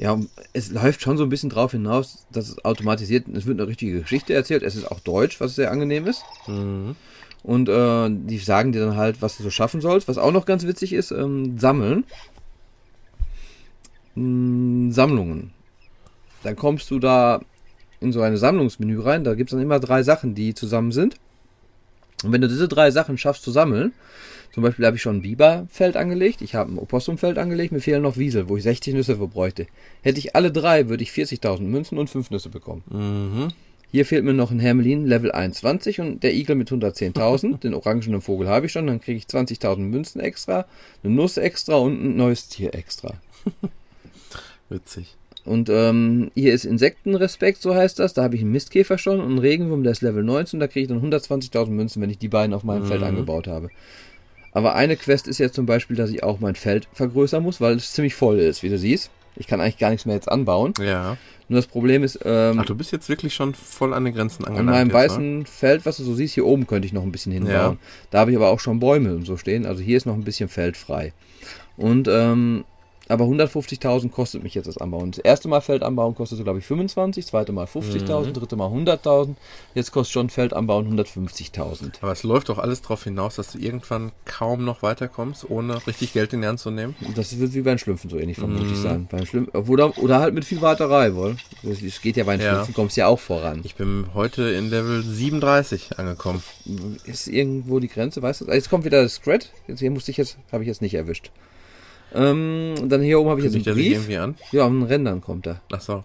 ja, 0.00 0.18
es 0.54 0.70
läuft 0.70 1.02
schon 1.02 1.18
so 1.18 1.24
ein 1.24 1.28
bisschen 1.28 1.50
drauf 1.50 1.72
hinaus, 1.72 2.24
dass 2.32 2.48
es 2.48 2.64
automatisiert, 2.64 3.28
es 3.34 3.44
wird 3.44 3.60
eine 3.60 3.68
richtige 3.68 4.00
Geschichte 4.00 4.32
erzählt, 4.32 4.62
es 4.62 4.74
ist 4.74 4.90
auch 4.90 5.00
Deutsch, 5.00 5.40
was 5.42 5.56
sehr 5.56 5.70
angenehm 5.70 6.06
ist. 6.06 6.24
Mhm. 6.46 6.96
Und 7.42 7.68
äh, 7.68 8.08
die 8.10 8.38
sagen 8.38 8.72
dir 8.72 8.80
dann 8.86 8.96
halt, 8.96 9.20
was 9.20 9.36
du 9.36 9.42
so 9.42 9.50
schaffen 9.50 9.82
sollst. 9.82 10.08
Was 10.08 10.18
auch 10.18 10.32
noch 10.32 10.46
ganz 10.46 10.66
witzig 10.66 10.94
ist, 10.94 11.10
ähm, 11.10 11.58
sammeln. 11.58 12.04
Mm, 14.14 14.90
Sammlungen. 14.90 15.52
Dann 16.42 16.56
kommst 16.56 16.90
du 16.90 16.98
da 16.98 17.40
in 18.00 18.12
so 18.12 18.22
eine 18.22 18.38
Sammlungsmenü 18.38 19.00
rein. 19.00 19.24
Da 19.24 19.34
gibt 19.34 19.50
es 19.50 19.52
dann 19.52 19.62
immer 19.62 19.80
drei 19.80 20.02
Sachen, 20.02 20.34
die 20.34 20.54
zusammen 20.54 20.92
sind. 20.92 21.16
Und 22.24 22.32
wenn 22.32 22.40
du 22.40 22.48
diese 22.48 22.68
drei 22.68 22.90
Sachen 22.90 23.18
schaffst 23.18 23.42
zu 23.42 23.50
sammeln, 23.50 23.92
zum 24.52 24.62
Beispiel 24.62 24.86
habe 24.86 24.96
ich 24.96 25.02
schon 25.02 25.16
ein 25.16 25.22
Biberfeld 25.22 25.96
angelegt, 25.96 26.42
ich 26.42 26.54
habe 26.54 26.72
ein 26.72 26.78
Opossumfeld 26.78 27.38
angelegt, 27.38 27.72
mir 27.72 27.80
fehlen 27.80 28.02
noch 28.02 28.16
Wiesel, 28.16 28.48
wo 28.48 28.56
ich 28.56 28.62
60 28.64 28.94
Nüsse 28.94 29.16
für 29.16 29.28
bräuchte. 29.28 29.66
Hätte 30.02 30.18
ich 30.18 30.34
alle 30.34 30.50
drei, 30.50 30.88
würde 30.88 31.02
ich 31.02 31.10
40.000 31.10 31.60
Münzen 31.62 31.98
und 31.98 32.10
5 32.10 32.30
Nüsse 32.30 32.48
bekommen. 32.48 32.82
Mhm. 32.90 33.48
Hier 33.92 34.06
fehlt 34.06 34.24
mir 34.24 34.32
noch 34.32 34.52
ein 34.52 34.60
Hermelin 34.60 35.04
Level 35.06 35.32
21 35.32 36.00
und 36.00 36.22
der 36.22 36.32
Igel 36.34 36.54
mit 36.54 36.70
110.000. 36.70 37.58
Den 37.62 37.74
orangenen 37.74 38.20
Vogel 38.20 38.48
habe 38.48 38.66
ich 38.66 38.72
schon. 38.72 38.86
Dann 38.86 39.00
kriege 39.00 39.18
ich 39.18 39.24
20.000 39.24 39.78
Münzen 39.78 40.20
extra, 40.20 40.64
eine 41.02 41.12
Nuss 41.12 41.36
extra 41.36 41.74
und 41.74 42.00
ein 42.00 42.16
neues 42.16 42.48
Tier 42.48 42.72
extra. 42.74 43.14
Witzig. 44.68 45.16
Und 45.44 45.68
ähm, 45.70 46.30
hier 46.34 46.52
ist 46.52 46.64
Insektenrespekt, 46.66 47.62
so 47.62 47.74
heißt 47.74 47.98
das. 47.98 48.14
Da 48.14 48.22
habe 48.22 48.36
ich 48.36 48.42
einen 48.42 48.52
Mistkäfer 48.52 48.98
schon 48.98 49.18
und 49.20 49.26
einen 49.26 49.38
Regenwurm, 49.38 49.82
der 49.82 49.92
ist 49.92 50.02
Level 50.02 50.22
19. 50.22 50.60
Da 50.60 50.68
kriege 50.68 50.82
ich 50.82 50.88
dann 50.88 51.02
120.000 51.02 51.70
Münzen, 51.70 52.02
wenn 52.02 52.10
ich 52.10 52.18
die 52.18 52.28
beiden 52.28 52.54
auf 52.54 52.62
meinem 52.62 52.84
Feld 52.84 53.00
Mhm. 53.00 53.06
angebaut 53.08 53.48
habe. 53.48 53.70
Aber 54.52 54.74
eine 54.74 54.96
Quest 54.96 55.28
ist 55.28 55.38
jetzt 55.38 55.54
zum 55.54 55.66
Beispiel, 55.66 55.96
dass 55.96 56.10
ich 56.10 56.22
auch 56.22 56.40
mein 56.40 56.54
Feld 56.54 56.88
vergrößern 56.92 57.42
muss, 57.42 57.60
weil 57.60 57.76
es 57.76 57.92
ziemlich 57.92 58.14
voll 58.14 58.38
ist, 58.38 58.62
wie 58.62 58.68
du 58.68 58.78
siehst. 58.78 59.10
Ich 59.36 59.46
kann 59.46 59.60
eigentlich 59.60 59.78
gar 59.78 59.90
nichts 59.90 60.06
mehr 60.06 60.16
jetzt 60.16 60.30
anbauen. 60.30 60.74
Ja. 60.84 61.16
Nur 61.48 61.58
das 61.58 61.66
Problem 61.66 62.02
ist, 62.04 62.18
ähm, 62.24 62.58
Ach, 62.60 62.64
du 62.64 62.74
bist 62.74 62.92
jetzt 62.92 63.08
wirklich 63.08 63.34
schon 63.34 63.54
voll 63.54 63.94
an 63.94 64.04
den 64.04 64.14
Grenzen 64.14 64.44
An 64.44 64.56
angelangt. 64.56 64.70
meinem 64.70 64.86
jetzt, 64.88 64.94
ne? 64.94 65.00
weißen 65.00 65.46
Feld, 65.46 65.86
was 65.86 65.96
du 65.96 66.04
so 66.04 66.14
siehst, 66.14 66.34
hier 66.34 66.46
oben 66.46 66.66
könnte 66.66 66.86
ich 66.86 66.92
noch 66.92 67.02
ein 67.02 67.12
bisschen 67.12 67.32
hinbauen. 67.32 67.52
Ja. 67.52 67.76
Da 68.10 68.18
habe 68.20 68.30
ich 68.32 68.36
aber 68.36 68.48
auch 68.48 68.60
schon 68.60 68.80
Bäume 68.80 69.14
und 69.14 69.24
so 69.24 69.36
stehen. 69.36 69.66
Also 69.66 69.82
hier 69.82 69.96
ist 69.96 70.06
noch 70.06 70.14
ein 70.14 70.24
bisschen 70.24 70.48
Feld 70.48 70.76
frei. 70.76 71.12
Und 71.76 72.08
ähm, 72.08 72.64
aber 73.10 73.24
150.000 73.24 74.10
kostet 74.10 74.42
mich 74.42 74.54
jetzt 74.54 74.66
das 74.66 74.78
Anbauen. 74.78 75.10
Das 75.10 75.18
erste 75.18 75.48
Mal 75.48 75.60
Feld 75.60 75.82
anbauen 75.82 76.14
kostet, 76.14 76.42
glaube 76.42 76.58
ich, 76.60 76.64
25, 76.66 77.26
zweite 77.26 77.52
Mal 77.52 77.66
50.000, 77.66 78.28
Mhm. 78.28 78.32
dritte 78.34 78.56
Mal 78.56 78.68
100.000. 78.70 79.36
Jetzt 79.74 79.92
kostet 79.92 80.12
schon 80.14 80.30
Feld 80.30 80.52
anbauen 80.54 80.86
150.000. 80.86 81.98
Aber 82.02 82.12
es 82.12 82.22
läuft 82.22 82.48
doch 82.48 82.58
alles 82.58 82.82
darauf 82.82 83.04
hinaus, 83.04 83.36
dass 83.36 83.52
du 83.52 83.58
irgendwann 83.58 84.12
kaum 84.24 84.64
noch 84.64 84.82
weiterkommst, 84.82 85.48
ohne 85.50 85.86
richtig 85.86 86.12
Geld 86.12 86.32
in 86.32 86.42
die 86.42 86.46
Hand 86.48 86.60
zu 86.60 86.70
nehmen. 86.70 86.94
Das 87.14 87.38
wird 87.38 87.54
wie 87.54 87.62
bei 87.62 87.70
den 87.70 87.78
Schlümpfen 87.78 88.10
so 88.10 88.18
ähnlich 88.18 88.38
vermutlich 88.38 88.78
Mhm. 88.78 88.82
sein. 88.82 89.08
Bei 89.10 89.18
den 89.18 89.26
Schlümpfen, 89.26 89.60
oder, 89.68 89.96
oder 89.98 90.20
halt 90.20 90.34
mit 90.34 90.44
viel 90.44 90.60
Warterei, 90.60 91.14
wohl. 91.14 91.36
Es 91.62 92.00
geht 92.00 92.16
ja 92.16 92.24
bei 92.24 92.36
den 92.36 92.44
Ja. 92.44 92.52
Schlümpfen, 92.54 92.74
kommst 92.74 92.96
ja 92.96 93.06
auch 93.06 93.18
voran. 93.20 93.60
Ich 93.64 93.74
bin 93.74 94.06
heute 94.14 94.42
in 94.50 94.70
Level 94.70 95.02
37 95.02 95.98
angekommen. 95.98 96.42
Ist 97.04 97.26
irgendwo 97.28 97.80
die 97.80 97.88
Grenze, 97.88 98.22
weißt 98.22 98.42
du? 98.42 98.48
Ah, 98.48 98.54
Jetzt 98.54 98.70
kommt 98.70 98.84
wieder 98.84 99.02
das 99.02 99.14
Scrat. 99.14 99.50
Jetzt 99.66 99.80
hier 99.80 99.90
musste 99.90 100.10
ich 100.10 100.16
jetzt, 100.16 100.36
habe 100.52 100.62
ich 100.62 100.68
jetzt 100.68 100.82
nicht 100.82 100.94
erwischt. 100.94 101.30
Ähm, 102.14 102.74
dann 102.88 103.02
hier 103.02 103.20
oben 103.20 103.30
habe 103.30 103.40
ich 103.40 103.44
jetzt 103.44 103.54
einen 103.54 103.64
sich 103.64 103.72
Brief. 103.74 103.92
irgendwie 103.92 104.16
an? 104.18 104.34
Ja, 104.52 104.66
an 104.66 104.80
den 104.80 104.82
Rändern 104.88 105.20
kommt 105.20 105.46
er. 105.46 105.60
Ach 105.72 105.80
so. 105.80 106.04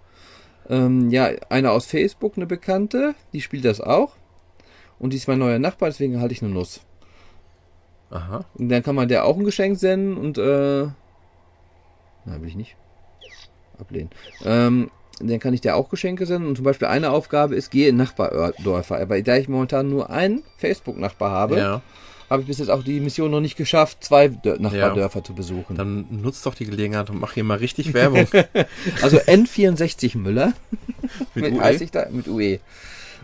Ähm, 0.69 1.09
ja, 1.09 1.29
eine 1.49 1.71
aus 1.71 1.85
Facebook, 1.85 2.37
eine 2.37 2.45
Bekannte, 2.47 3.15
die 3.33 3.41
spielt 3.41 3.65
das 3.65 3.81
auch. 3.81 4.15
Und 4.99 5.13
die 5.13 5.17
ist 5.17 5.27
mein 5.27 5.39
neuer 5.39 5.59
Nachbar, 5.59 5.89
deswegen 5.89 6.19
halte 6.21 6.33
ich 6.33 6.41
eine 6.41 6.51
Nuss. 6.51 6.81
Aha. 8.09 8.45
Und 8.55 8.69
dann 8.69 8.81
kann 8.83 8.95
man 8.95 9.07
der 9.07 9.25
auch 9.25 9.37
ein 9.37 9.43
Geschenk 9.43 9.77
senden 9.77 10.15
und, 10.17 10.37
äh, 10.37 10.87
na, 12.25 12.41
will 12.41 12.47
ich 12.47 12.55
nicht. 12.55 12.75
Ablehnen. 13.77 14.09
Ähm, 14.43 14.89
dann 15.19 15.39
kann 15.39 15.53
ich 15.53 15.61
der 15.61 15.75
auch 15.75 15.89
Geschenke 15.89 16.25
senden. 16.25 16.47
Und 16.49 16.55
zum 16.55 16.65
Beispiel 16.65 16.87
eine 16.87 17.11
Aufgabe 17.11 17.55
ist, 17.55 17.71
gehe 17.71 17.89
in 17.89 17.97
Nachbardörfer. 17.97 18.99
Aber 18.99 19.21
da 19.21 19.35
ich 19.37 19.47
momentan 19.49 19.89
nur 19.89 20.09
einen 20.09 20.43
Facebook-Nachbar 20.57 21.31
habe, 21.31 21.57
Ja. 21.57 21.81
Habe 22.29 22.41
ich 22.41 22.47
bis 22.47 22.59
jetzt 22.59 22.69
auch 22.69 22.83
die 22.83 22.99
Mission 22.99 23.31
noch 23.31 23.41
nicht 23.41 23.55
geschafft, 23.57 24.03
zwei 24.03 24.27
Dör 24.29 24.59
Nachbardörfer 24.59 25.23
zu 25.23 25.33
besuchen. 25.33 25.75
Dann 25.75 26.05
nutzt 26.09 26.45
doch 26.45 26.55
die 26.55 26.65
Gelegenheit 26.65 27.09
und 27.09 27.19
mach 27.19 27.33
hier 27.33 27.43
mal 27.43 27.57
richtig 27.57 27.93
Werbung. 27.93 28.27
Also 29.01 29.17
N64 29.17 30.17
Müller 30.17 30.53
Mit 31.35 31.53
mit, 31.53 31.61
UE? 31.61 31.87
da, 31.91 32.07
mit 32.09 32.27
UE. 32.27 32.59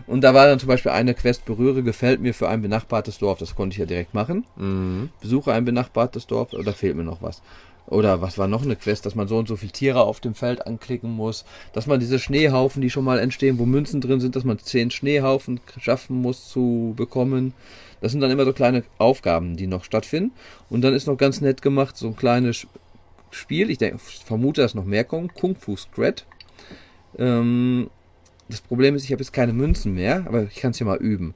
Und 0.06 0.22
da 0.22 0.34
war 0.34 0.46
dann 0.46 0.58
zum 0.58 0.68
Beispiel 0.68 0.92
eine 0.92 1.14
Quest, 1.14 1.44
berühre 1.44 1.82
gefällt 1.82 2.20
mir 2.20 2.34
für 2.34 2.48
ein 2.48 2.62
benachbartes 2.62 3.18
Dorf. 3.18 3.38
Das 3.38 3.54
konnte 3.54 3.74
ich 3.74 3.78
ja 3.78 3.86
direkt 3.86 4.14
machen. 4.14 4.44
Mhm. 4.56 5.10
Besuche 5.20 5.52
ein 5.52 5.64
benachbartes 5.64 6.26
Dorf 6.26 6.52
oder 6.52 6.72
fehlt 6.72 6.96
mir 6.96 7.04
noch 7.04 7.22
was? 7.22 7.42
Oder 7.86 8.20
was 8.22 8.38
war 8.38 8.46
noch 8.46 8.62
eine 8.62 8.76
Quest, 8.76 9.06
dass 9.06 9.14
man 9.14 9.28
so 9.28 9.36
und 9.38 9.48
so 9.48 9.56
viele 9.56 9.72
Tiere 9.72 10.02
auf 10.02 10.20
dem 10.20 10.34
Feld 10.34 10.66
anklicken 10.66 11.10
muss, 11.10 11.44
dass 11.72 11.86
man 11.86 12.00
diese 12.00 12.18
Schneehaufen, 12.18 12.80
die 12.80 12.90
schon 12.90 13.04
mal 13.04 13.18
entstehen, 13.18 13.58
wo 13.58 13.66
Münzen 13.66 14.00
drin 14.00 14.20
sind, 14.20 14.36
dass 14.36 14.44
man 14.44 14.58
zehn 14.58 14.90
Schneehaufen 14.90 15.60
schaffen 15.78 16.16
muss 16.20 16.48
zu 16.48 16.94
bekommen. 16.96 17.54
Das 18.02 18.12
sind 18.12 18.20
dann 18.20 18.32
immer 18.32 18.44
so 18.44 18.52
kleine 18.52 18.82
Aufgaben, 18.98 19.56
die 19.56 19.68
noch 19.68 19.84
stattfinden. 19.84 20.32
Und 20.68 20.82
dann 20.82 20.92
ist 20.92 21.06
noch 21.06 21.16
ganz 21.16 21.40
nett 21.40 21.62
gemacht, 21.62 21.96
so 21.96 22.08
ein 22.08 22.16
kleines 22.16 22.66
Spiel, 23.30 23.70
ich 23.70 23.78
denke, 23.78 23.98
vermute, 23.98 24.60
dass 24.60 24.74
noch 24.74 24.84
mehr 24.84 25.04
kommen, 25.04 25.32
Kung 25.32 25.54
Fu 25.56 25.76
Scrat. 25.76 26.26
Ähm, 27.16 27.88
das 28.48 28.60
Problem 28.60 28.96
ist, 28.96 29.04
ich 29.04 29.12
habe 29.12 29.22
jetzt 29.22 29.32
keine 29.32 29.52
Münzen 29.52 29.94
mehr, 29.94 30.24
aber 30.26 30.42
ich 30.42 30.56
kann 30.56 30.72
es 30.72 30.80
ja 30.80 30.84
mal 30.84 30.98
üben. 30.98 31.34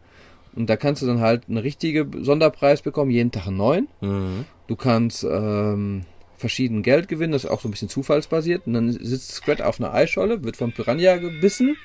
Und 0.57 0.69
da 0.69 0.77
kannst 0.77 1.03
du 1.03 1.07
dann 1.07 1.21
halt 1.21 1.45
einen 1.49 1.59
richtigen 1.59 2.25
Sonderpreis 2.25 2.83
bekommen, 2.83 3.13
jeden 3.13 3.31
Tag 3.31 3.47
einen 3.47 3.59
neuen. 3.59 3.89
Mhm. 4.01 4.45
Du 4.67 4.75
kannst 4.75 5.23
ähm, 5.23 6.05
verschieden 6.37 6.83
Geld 6.83 7.07
gewinnen, 7.07 7.33
das 7.33 7.45
ist 7.45 7.51
auch 7.51 7.61
so 7.61 7.69
ein 7.69 7.71
bisschen 7.71 7.89
zufallsbasiert. 7.89 8.67
Und 8.67 8.75
dann 8.75 8.91
sitzt 8.91 9.33
Scrat 9.33 9.63
auf 9.63 9.81
einer 9.81 9.95
Eisscholle, 9.95 10.43
wird 10.43 10.57
vom 10.57 10.73
Piranha 10.73 11.17
gebissen, 11.17 11.77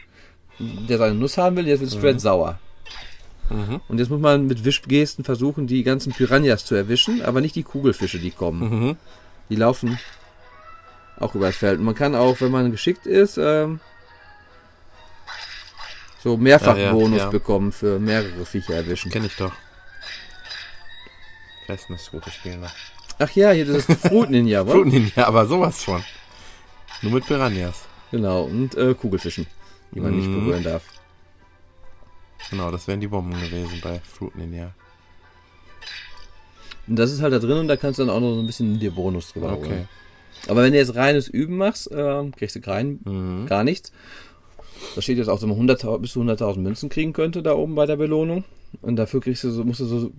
der 0.59 0.97
seine 0.97 1.15
Nuss 1.15 1.37
haben 1.37 1.55
will, 1.55 1.67
jetzt 1.67 1.81
wird 1.81 1.91
Scrat 1.91 2.19
sauer. 2.19 2.59
Mhm. 3.51 3.81
Und 3.87 3.97
jetzt 3.99 4.09
muss 4.09 4.19
man 4.21 4.47
mit 4.47 4.63
Wischgesten 4.65 5.23
versuchen, 5.23 5.67
die 5.67 5.83
ganzen 5.83 6.13
Piranhas 6.13 6.65
zu 6.65 6.75
erwischen, 6.75 7.21
aber 7.21 7.41
nicht 7.41 7.55
die 7.55 7.63
Kugelfische, 7.63 8.19
die 8.19 8.31
kommen. 8.31 8.59
Mhm. 8.87 8.97
Die 9.49 9.55
laufen 9.55 9.99
auch 11.19 11.35
übers 11.35 11.55
Feld. 11.57 11.79
Und 11.79 11.85
man 11.85 11.95
kann 11.95 12.15
auch, 12.15 12.39
wenn 12.41 12.51
man 12.51 12.71
geschickt 12.71 13.05
ist, 13.05 13.37
ähm, 13.37 13.79
so 16.23 16.37
mehrfach 16.37 16.77
Ja, 16.77 16.83
ja, 16.83 16.91
Bonus 16.93 17.19
ja. 17.19 17.29
bekommen 17.29 17.71
für 17.71 17.99
mehrere 17.99 18.45
Viecher 18.45 18.75
erwischen. 18.75 19.11
Kenn 19.11 19.25
ich 19.25 19.35
doch. 19.35 19.51
Ich 21.63 21.69
weiß 21.69 21.89
nicht, 21.89 22.01
das 22.01 22.11
gute 22.11 22.31
Spiel 22.31 22.57
noch. 22.57 22.71
Ach 23.19 23.29
ja, 23.31 23.51
hier 23.51 23.65
das 23.65 23.85
ist 23.87 24.07
Fruit 24.07 24.29
Ninja, 24.29 24.65
wa? 24.65 24.71
Fruit 24.73 24.87
Ninja, 24.87 25.27
aber 25.27 25.45
sowas 25.45 25.83
von. 25.83 26.03
Nur 27.01 27.13
mit 27.13 27.25
Piranhas. 27.25 27.83
Genau, 28.11 28.43
und 28.43 28.75
äh, 28.75 28.93
Kugelfischen, 28.93 29.47
die 29.91 29.99
man 29.99 30.15
nicht 30.15 30.27
Mhm. 30.27 30.45
berühren 30.45 30.63
darf. 30.63 30.83
Genau, 32.51 32.69
das 32.69 32.87
wären 32.87 32.99
die 32.99 33.07
Bomben 33.07 33.31
gewesen 33.41 33.79
bei 33.81 33.99
Fruit 33.99 34.35
Ninja. 34.35 34.71
Und 36.87 36.97
das 36.97 37.11
ist 37.11 37.21
halt 37.21 37.33
da 37.33 37.39
drin 37.39 37.57
und 37.59 37.67
da 37.67 37.77
kannst 37.77 37.99
du 37.99 38.05
dann 38.05 38.13
auch 38.15 38.19
noch 38.19 38.33
so 38.35 38.39
ein 38.41 38.45
bisschen 38.45 38.79
dir 38.79 38.91
Bonus 38.91 39.31
drüber 39.33 39.53
Okay. 39.53 39.67
holen. 39.69 39.87
Aber 40.47 40.63
wenn 40.63 40.71
du 40.73 40.77
jetzt 40.79 40.95
reines 40.95 41.27
Üben 41.27 41.57
machst, 41.57 41.89
ähm, 41.93 42.31
kriegst 42.35 42.55
du 42.55 42.61
kein, 42.61 42.99
Mhm. 43.05 43.45
gar 43.45 43.63
nichts. 43.63 43.91
Da 44.95 45.01
steht 45.01 45.17
jetzt 45.17 45.29
auch, 45.29 45.39
dass 45.39 45.47
man 45.47 45.57
100.000 45.57 46.01
bis 46.01 46.11
zu 46.11 46.19
100.000 46.19 46.63
Münzen 46.63 46.89
kriegen 46.89 47.13
könnte 47.13 47.41
da 47.43 47.53
oben 47.53 47.75
bei 47.75 47.85
der 47.85 47.95
Belohnung. 47.95 48.43
Und 48.81 48.95
dafür 48.97 49.21
kriegst 49.21 49.43
du 49.43 49.51
so, 49.51 49.63
musst 49.63 49.79
du 49.79 49.85
so 49.85 50.11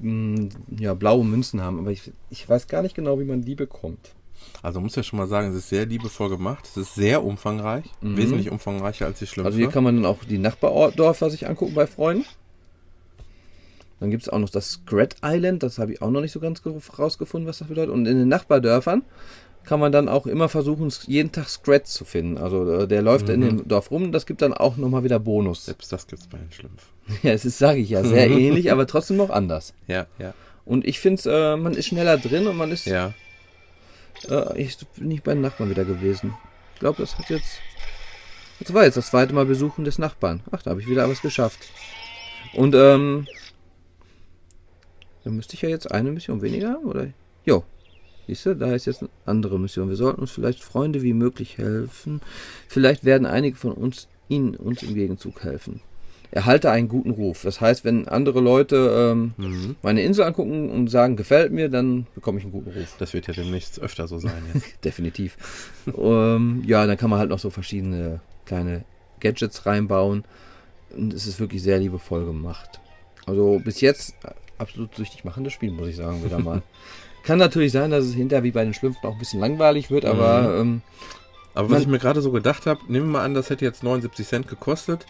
mh, 0.00 0.48
ja, 0.78 0.94
blaue 0.94 1.24
Münzen 1.24 1.60
haben. 1.60 1.78
Aber 1.78 1.90
ich, 1.90 2.10
ich 2.30 2.48
weiß 2.48 2.68
gar 2.68 2.82
nicht 2.82 2.94
genau, 2.94 3.18
wie 3.18 3.24
man 3.24 3.42
die 3.42 3.54
bekommt. 3.54 4.14
Also 4.62 4.80
muss 4.80 4.96
ja 4.96 5.02
schon 5.02 5.18
mal 5.18 5.26
sagen, 5.26 5.50
es 5.50 5.56
ist 5.56 5.68
sehr 5.68 5.86
liebevoll 5.86 6.28
gemacht. 6.30 6.64
Es 6.70 6.76
ist 6.76 6.94
sehr 6.94 7.22
umfangreich. 7.24 7.84
Mhm. 8.00 8.16
Wesentlich 8.16 8.50
umfangreicher 8.50 9.06
als 9.06 9.18
die 9.18 9.26
Schlümpfe. 9.26 9.46
Also 9.48 9.58
hier 9.58 9.68
kann 9.68 9.84
man 9.84 9.96
dann 9.96 10.06
auch 10.06 10.24
die 10.24 10.38
Nachbardörfer 10.38 11.30
sich 11.30 11.46
angucken 11.48 11.74
bei 11.74 11.86
Freunden. 11.86 12.24
Dann 14.00 14.10
gibt 14.10 14.22
es 14.24 14.28
auch 14.28 14.38
noch 14.38 14.50
das 14.50 14.72
Scrat 14.72 15.16
Island, 15.24 15.62
das 15.62 15.78
habe 15.78 15.92
ich 15.92 16.02
auch 16.02 16.10
noch 16.10 16.20
nicht 16.20 16.32
so 16.32 16.40
ganz 16.40 16.62
ge- 16.62 16.74
rausgefunden, 16.98 17.48
was 17.48 17.58
das 17.58 17.68
bedeutet. 17.68 17.92
Und 17.92 18.06
in 18.06 18.18
den 18.18 18.28
Nachbardörfern 18.28 19.02
kann 19.64 19.80
man 19.80 19.92
dann 19.92 20.08
auch 20.08 20.26
immer 20.26 20.48
versuchen, 20.50 20.92
jeden 21.06 21.32
Tag 21.32 21.48
Scrat 21.48 21.86
zu 21.86 22.04
finden. 22.04 22.36
Also 22.36 22.70
äh, 22.80 22.88
der 22.88 23.00
läuft 23.02 23.28
in 23.30 23.40
dem 23.40 23.66
Dorf 23.68 23.90
rum, 23.90 24.12
das 24.12 24.26
gibt 24.26 24.42
dann 24.42 24.52
auch 24.52 24.76
nochmal 24.76 25.04
wieder 25.04 25.18
Bonus. 25.18 25.64
Selbst 25.64 25.90
das 25.92 26.06
gibt's 26.06 26.26
bei 26.26 26.38
den 26.38 26.52
Schlümpfen. 26.52 26.88
Ja, 27.22 27.32
es 27.32 27.44
ist, 27.44 27.58
sage 27.58 27.80
ich 27.80 27.90
ja, 27.90 28.02
sehr 28.02 28.28
ähnlich, 28.30 28.72
aber 28.72 28.86
trotzdem 28.86 29.16
noch 29.18 29.30
anders. 29.30 29.74
Ja, 29.86 30.06
ja, 30.18 30.34
Und 30.64 30.86
ich 30.86 30.98
finde, 31.00 31.22
äh, 31.30 31.56
man 31.56 31.74
ist 31.74 31.86
schneller 31.86 32.18
drin 32.18 32.46
und 32.46 32.56
man 32.56 32.72
ist. 32.72 32.86
ja. 32.86 33.12
Äh, 34.30 34.60
ich 34.60 34.78
bin 34.96 35.08
nicht 35.08 35.24
bei 35.24 35.34
den 35.34 35.42
Nachbarn 35.42 35.70
wieder 35.70 35.84
gewesen. 35.84 36.34
Ich 36.74 36.80
glaube, 36.80 37.00
das 37.02 37.18
hat 37.18 37.30
jetzt. 37.30 37.58
Das 38.60 38.72
war 38.72 38.84
jetzt 38.84 38.96
das 38.96 39.08
zweite 39.08 39.34
Mal 39.34 39.46
Besuchen 39.46 39.84
des 39.84 39.98
Nachbarn. 39.98 40.42
Ach, 40.50 40.62
da 40.62 40.70
habe 40.70 40.80
ich 40.80 40.88
wieder 40.88 41.08
was 41.08 41.22
geschafft. 41.22 41.58
Und, 42.54 42.74
ähm. 42.74 43.26
Dann 45.24 45.36
müsste 45.36 45.54
ich 45.54 45.62
ja 45.62 45.70
jetzt 45.70 45.90
eine 45.90 46.12
Mission 46.12 46.42
weniger 46.42 46.70
haben, 46.70 46.84
oder? 46.84 47.08
Jo. 47.44 47.64
Siehst 48.26 48.46
du, 48.46 48.54
da 48.54 48.74
ist 48.74 48.86
jetzt 48.86 49.02
eine 49.02 49.10
andere 49.26 49.58
Mission. 49.58 49.88
Wir 49.88 49.96
sollten 49.96 50.20
uns 50.20 50.30
vielleicht 50.30 50.62
Freunde 50.62 51.02
wie 51.02 51.14
möglich 51.14 51.58
helfen. 51.58 52.20
Vielleicht 52.68 53.04
werden 53.04 53.26
einige 53.26 53.56
von 53.56 53.72
uns 53.72 54.08
ihnen 54.28 54.54
uns 54.54 54.82
im 54.82 54.94
Gegenzug 54.94 55.42
helfen. 55.42 55.80
Erhalte 56.34 56.68
einen 56.70 56.88
guten 56.88 57.10
Ruf. 57.12 57.42
Das 57.42 57.60
heißt, 57.60 57.84
wenn 57.84 58.08
andere 58.08 58.40
Leute 58.40 59.12
ähm, 59.12 59.34
Mhm. 59.36 59.76
meine 59.82 60.02
Insel 60.02 60.24
angucken 60.24 60.68
und 60.68 60.88
sagen, 60.88 61.14
gefällt 61.14 61.52
mir, 61.52 61.68
dann 61.68 62.08
bekomme 62.16 62.38
ich 62.38 62.44
einen 62.44 62.52
guten 62.52 62.70
Ruf. 62.70 62.96
Das 62.98 63.12
wird 63.14 63.28
ja 63.28 63.34
demnächst 63.34 63.78
öfter 63.80 64.08
so 64.08 64.18
sein 64.18 64.42
jetzt. 64.52 64.66
Definitiv. 64.84 65.36
ähm, 65.96 66.64
ja, 66.66 66.86
dann 66.86 66.96
kann 66.96 67.08
man 67.10 67.20
halt 67.20 67.30
noch 67.30 67.38
so 67.38 67.50
verschiedene 67.50 68.20
kleine 68.46 68.84
Gadgets 69.20 69.64
reinbauen. 69.64 70.24
Und 70.96 71.12
es 71.12 71.26
ist 71.28 71.38
wirklich 71.38 71.62
sehr 71.62 71.78
liebevoll 71.78 72.24
gemacht. 72.24 72.80
Also 73.26 73.60
bis 73.64 73.80
jetzt 73.80 74.14
äh, 74.24 74.30
absolut 74.58 74.94
süchtig 74.96 75.24
machendes 75.24 75.52
Spiel, 75.52 75.70
muss 75.70 75.86
ich 75.86 75.96
sagen, 75.96 76.24
wieder 76.24 76.40
mal. 76.40 76.62
kann 77.22 77.38
natürlich 77.38 77.70
sein, 77.70 77.92
dass 77.92 78.04
es 78.04 78.14
hinterher 78.14 78.42
wie 78.42 78.50
bei 78.50 78.64
den 78.64 78.74
Schlümpfen 78.74 79.06
auch 79.08 79.12
ein 79.12 79.18
bisschen 79.20 79.38
langweilig 79.40 79.90
wird, 79.90 80.04
aber 80.04 80.58
ähm, 80.60 80.82
Aber 81.54 81.70
was 81.70 81.82
ich 81.82 81.86
mir 81.86 81.98
gerade 82.00 82.20
so 82.20 82.32
gedacht 82.32 82.66
habe, 82.66 82.80
nehmen 82.88 83.06
wir 83.06 83.12
mal 83.18 83.24
an, 83.24 83.34
das 83.34 83.50
hätte 83.50 83.64
jetzt 83.64 83.82
79 83.84 84.26
Cent 84.26 84.48
gekostet. 84.48 85.06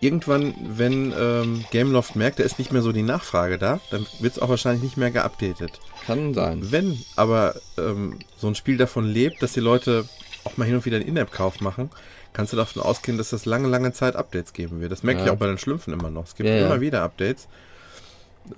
Irgendwann, 0.00 0.54
wenn 0.60 1.12
ähm, 1.18 1.64
Gameloft 1.70 2.16
merkt, 2.16 2.38
da 2.38 2.42
ist 2.44 2.58
nicht 2.58 2.72
mehr 2.72 2.82
so 2.82 2.92
die 2.92 3.02
Nachfrage 3.02 3.58
da, 3.58 3.80
dann 3.90 4.06
wird 4.20 4.34
es 4.34 4.38
auch 4.42 4.48
wahrscheinlich 4.48 4.82
nicht 4.82 4.96
mehr 4.96 5.10
geupdatet. 5.10 5.80
kann 6.06 6.34
sein. 6.34 6.60
Wenn 6.70 6.98
aber 7.16 7.54
ähm, 7.78 8.18
so 8.36 8.46
ein 8.48 8.54
Spiel 8.54 8.76
davon 8.76 9.04
lebt, 9.06 9.42
dass 9.42 9.52
die 9.54 9.60
Leute 9.60 10.04
auch 10.44 10.56
mal 10.56 10.64
hin 10.66 10.74
und 10.76 10.84
wieder 10.84 10.96
einen 10.98 11.08
In-App-Kauf 11.08 11.60
machen, 11.60 11.90
kannst 12.34 12.52
du 12.52 12.56
davon 12.56 12.82
ausgehen, 12.82 13.16
dass 13.18 13.30
das 13.30 13.46
lange, 13.46 13.68
lange 13.68 13.92
Zeit 13.92 14.14
Updates 14.16 14.52
geben 14.52 14.80
wird. 14.80 14.92
Das 14.92 15.02
merke 15.02 15.20
ich 15.20 15.26
Ja. 15.26 15.32
auch 15.32 15.36
bei 15.38 15.46
den 15.46 15.58
Schlümpfen 15.58 15.92
immer 15.94 16.10
noch. 16.10 16.24
Es 16.24 16.34
gibt 16.36 16.48
Ja, 16.48 16.56
ja. 16.56 16.66
immer 16.66 16.80
wieder 16.82 17.02
Updates. 17.02 17.48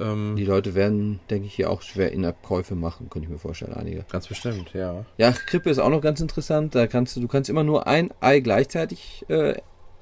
Ähm, 0.00 0.34
Die 0.36 0.44
Leute 0.44 0.74
werden, 0.74 1.18
denke 1.30 1.46
ich, 1.46 1.54
hier 1.54 1.70
auch 1.70 1.80
schwer 1.80 2.12
In-App-Käufe 2.12 2.74
machen, 2.74 3.08
könnte 3.08 3.26
ich 3.26 3.32
mir 3.32 3.38
vorstellen, 3.38 3.72
einige. 3.72 4.04
ganz 4.10 4.26
bestimmt, 4.26 4.74
ja. 4.74 5.06
Ja, 5.16 5.32
Krippe 5.32 5.70
ist 5.70 5.78
auch 5.78 5.88
noch 5.88 6.02
ganz 6.02 6.20
interessant. 6.20 6.74
Da 6.74 6.86
kannst 6.86 7.16
du, 7.16 7.20
du 7.20 7.28
kannst 7.28 7.48
immer 7.48 7.62
nur 7.64 7.86
ein 7.86 8.10
Ei 8.20 8.40
gleichzeitig 8.40 9.24
äh, 9.28 9.54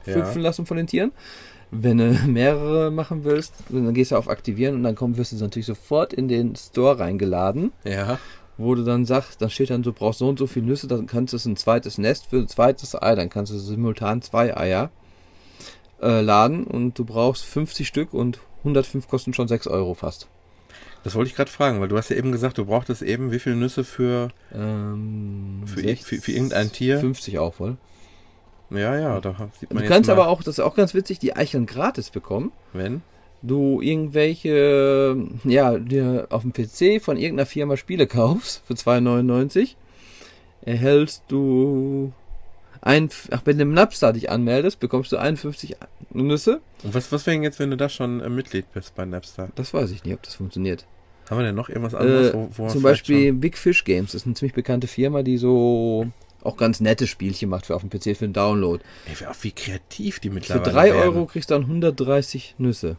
Ja. 0.07 0.13
schlüpfen 0.13 0.43
lassen 0.43 0.67
von 0.67 0.77
den 0.77 0.87
Tieren. 0.87 1.13
Wenn 1.71 1.99
du 1.99 2.11
mehrere 2.27 2.91
machen 2.91 3.25
willst, 3.25 3.55
dann 3.69 3.93
gehst 3.93 4.13
du 4.13 4.17
auf 4.17 4.29
Aktivieren 4.29 4.75
und 4.77 4.83
dann 4.85 4.95
komm, 4.95 5.17
wirst 5.17 5.33
du 5.33 5.37
natürlich 5.37 5.67
sofort 5.67 6.13
in 6.13 6.29
den 6.29 6.55
Store 6.57 6.99
reingeladen, 6.99 7.73
Ja. 7.85 8.19
wo 8.57 8.75
du 8.75 8.85
dann 8.85 9.05
sagst, 9.05 9.43
dann 9.43 9.51
steht 9.51 9.71
dann, 9.71 9.83
du 9.83 9.93
brauchst 9.93 10.21
so 10.21 10.29
und 10.29 10.39
so 10.39 10.47
viele 10.47 10.67
Nüsse, 10.67 10.87
dann 10.87 11.07
kannst 11.07 11.33
du 11.35 11.49
ein 11.51 11.57
zweites 11.57 11.99
Nest 11.99 12.27
für 12.27 12.37
ein 12.37 12.49
zweites 12.49 12.95
Ei, 13.01 13.15
dann 13.15 13.29
kannst 13.31 13.53
du 13.53 13.59
simultan 13.59 14.23
zwei 14.23 14.57
Eier 14.57 14.91
äh, 16.01 16.21
laden 16.21 16.65
und 16.65 16.99
du 16.99 17.05
brauchst 17.05 17.45
50 17.45 17.87
Stück 17.89 18.15
und 18.15 18.39
105 18.61 19.09
kosten 19.09 19.35
schon 19.35 19.49
6 19.49 19.67
Euro 19.67 19.95
fast. 19.95 20.29
Das 21.05 21.15
wollte 21.15 21.31
ich 21.31 21.37
gerade 21.37 21.51
fragen, 21.51 21.81
weil 21.81 21.89
du 21.89 21.97
hast 21.97 22.11
ja 22.11 22.17
eben 22.17 22.33
gesagt, 22.33 22.59
du 22.59 22.65
brauchtest 22.65 23.01
eben 23.03 23.31
wie 23.33 23.39
viele 23.39 23.55
Nüsse 23.57 23.85
für, 23.85 24.29
Ähm, 24.53 25.63
für, 25.67 25.81
60, 25.81 26.05
für, 26.05 26.21
für 26.21 26.33
irgendein 26.33 26.73
Tier. 26.73 26.99
50 26.99 27.39
auch 27.39 27.59
wohl. 27.61 27.77
Ja, 28.71 28.99
ja, 28.99 29.21
da 29.21 29.35
sieht 29.61 29.73
man 29.73 29.83
Du 29.83 29.89
kannst 29.89 30.09
mal, 30.09 30.15
aber 30.15 30.29
auch, 30.29 30.43
das 30.43 30.59
ist 30.59 30.61
auch 30.61 30.75
ganz 30.75 30.93
witzig, 30.95 31.19
die 31.19 31.37
Eicheln 31.37 31.67
gratis 31.67 32.11
bekommen. 32.11 32.53
wenn. 32.73 33.03
Du 33.43 33.81
irgendwelche, 33.81 35.17
ja, 35.45 35.79
dir 35.79 36.27
auf 36.31 36.43
dem 36.43 36.53
PC 36.53 37.01
von 37.03 37.17
irgendeiner 37.17 37.47
Firma 37.47 37.77
Spiele 37.77 38.07
kaufst 38.07 38.63
für 38.67 38.75
2,99, 38.75 39.75
erhältst 40.63 41.23
du 41.29 42.13
ein, 42.81 43.09
ach, 43.31 43.43
wenn 43.45 43.57
du 43.59 43.63
im 43.63 43.75
Napster 43.75 44.13
dich 44.13 44.31
anmeldest, 44.31 44.81
bekommst 44.81 45.13
du 45.13 45.17
51 45.19 45.77
Nüsse. 46.13 46.61
Und 46.83 46.95
was, 46.95 47.13
was 47.13 47.27
wäre 47.27 47.37
denn 47.37 47.43
jetzt, 47.43 47.59
wenn 47.59 47.71
du 47.71 47.77
da 47.77 47.89
schon 47.89 48.21
äh, 48.21 48.29
Mitglied 48.29 48.73
bist 48.73 48.95
bei 48.95 49.05
Napster? 49.05 49.49
Das 49.55 49.75
weiß 49.75 49.91
ich 49.91 50.05
nicht, 50.05 50.15
ob 50.15 50.23
das 50.23 50.35
funktioniert. 50.35 50.87
Haben 51.29 51.39
wir 51.39 51.45
denn 51.45 51.55
noch 51.57 51.69
irgendwas 51.69 51.95
anderes, 51.95 52.31
Äh, 52.31 52.35
wo, 52.35 52.49
wo 52.53 52.69
zum 52.69 52.83
Beispiel 52.83 53.33
Big 53.33 53.59
Fish 53.59 53.85
Games, 53.85 54.13
das 54.13 54.23
ist 54.23 54.27
eine 54.27 54.35
ziemlich 54.35 54.55
bekannte 54.55 54.87
Firma, 54.87 55.23
die 55.23 55.37
so 55.37 56.07
auch 56.47 56.57
ganz 56.57 56.81
nette 56.81 57.07
Spielchen 57.07 57.49
macht 57.51 57.67
für 57.67 57.75
auf 57.75 57.83
dem 57.83 57.91
PC 57.91 58.17
für 58.17 58.27
den 58.27 58.33
Download. 58.33 58.83
Ey, 59.07 59.27
wie 59.43 59.53
kreativ 59.53 60.21
die 60.21 60.29
Für 60.29 60.35
mittlerweile 60.35 60.73
3 60.73 60.85
werden. 60.85 61.01
Euro 61.03 61.27
kriegst 61.27 61.51
du 61.51 61.55
dann 61.55 61.63
130 61.65 62.57
Nüsse. 62.59 62.97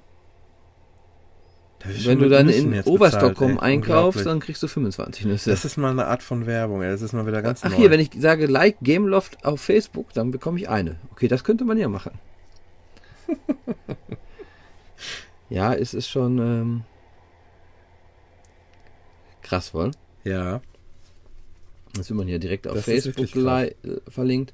Wenn 1.83 2.19
du 2.19 2.27
dann 2.27 2.47
Nüssen 2.47 2.73
in 2.73 2.83
Oberstockholm 2.83 3.55
bezahlt, 3.55 3.61
ey. 3.61 3.73
einkaufst, 3.73 4.25
dann 4.25 4.39
kriegst 4.39 4.63
du 4.63 4.67
25 4.67 5.25
Nüsse. 5.25 5.51
Das 5.51 5.63
ist 5.63 5.77
mal 5.77 5.91
eine 5.91 6.07
Art 6.07 6.23
von 6.23 6.45
Werbung, 6.45 6.81
ey. 6.81 6.89
Das 6.89 7.01
ist 7.01 7.13
mal 7.13 7.25
wieder 7.27 7.41
ganz 7.41 7.61
Ach 7.63 7.69
neu. 7.69 7.75
hier, 7.75 7.91
wenn 7.91 7.99
ich 7.99 8.09
sage 8.17 8.47
Like 8.47 8.77
Gameloft 8.81 9.45
auf 9.45 9.61
Facebook, 9.61 10.11
dann 10.13 10.31
bekomme 10.31 10.59
ich 10.59 10.69
eine. 10.69 10.97
Okay, 11.11 11.27
das 11.27 11.43
könnte 11.43 11.65
man 11.65 11.77
ja 11.77 11.87
machen. 11.87 12.19
ja, 15.49 15.73
es 15.73 15.93
ist 15.93 16.09
schon 16.09 16.39
ähm, 16.39 16.83
krass, 19.43 19.73
wohl. 19.73 19.91
ja, 20.23 20.61
Das 21.97 22.09
wird 22.09 22.17
man 22.17 22.27
hier 22.27 22.39
direkt 22.39 22.67
auf 22.67 22.75
Das 22.75 22.85
Facebook 22.85 23.35
äh, 23.35 23.71
verlinkt. 24.07 24.53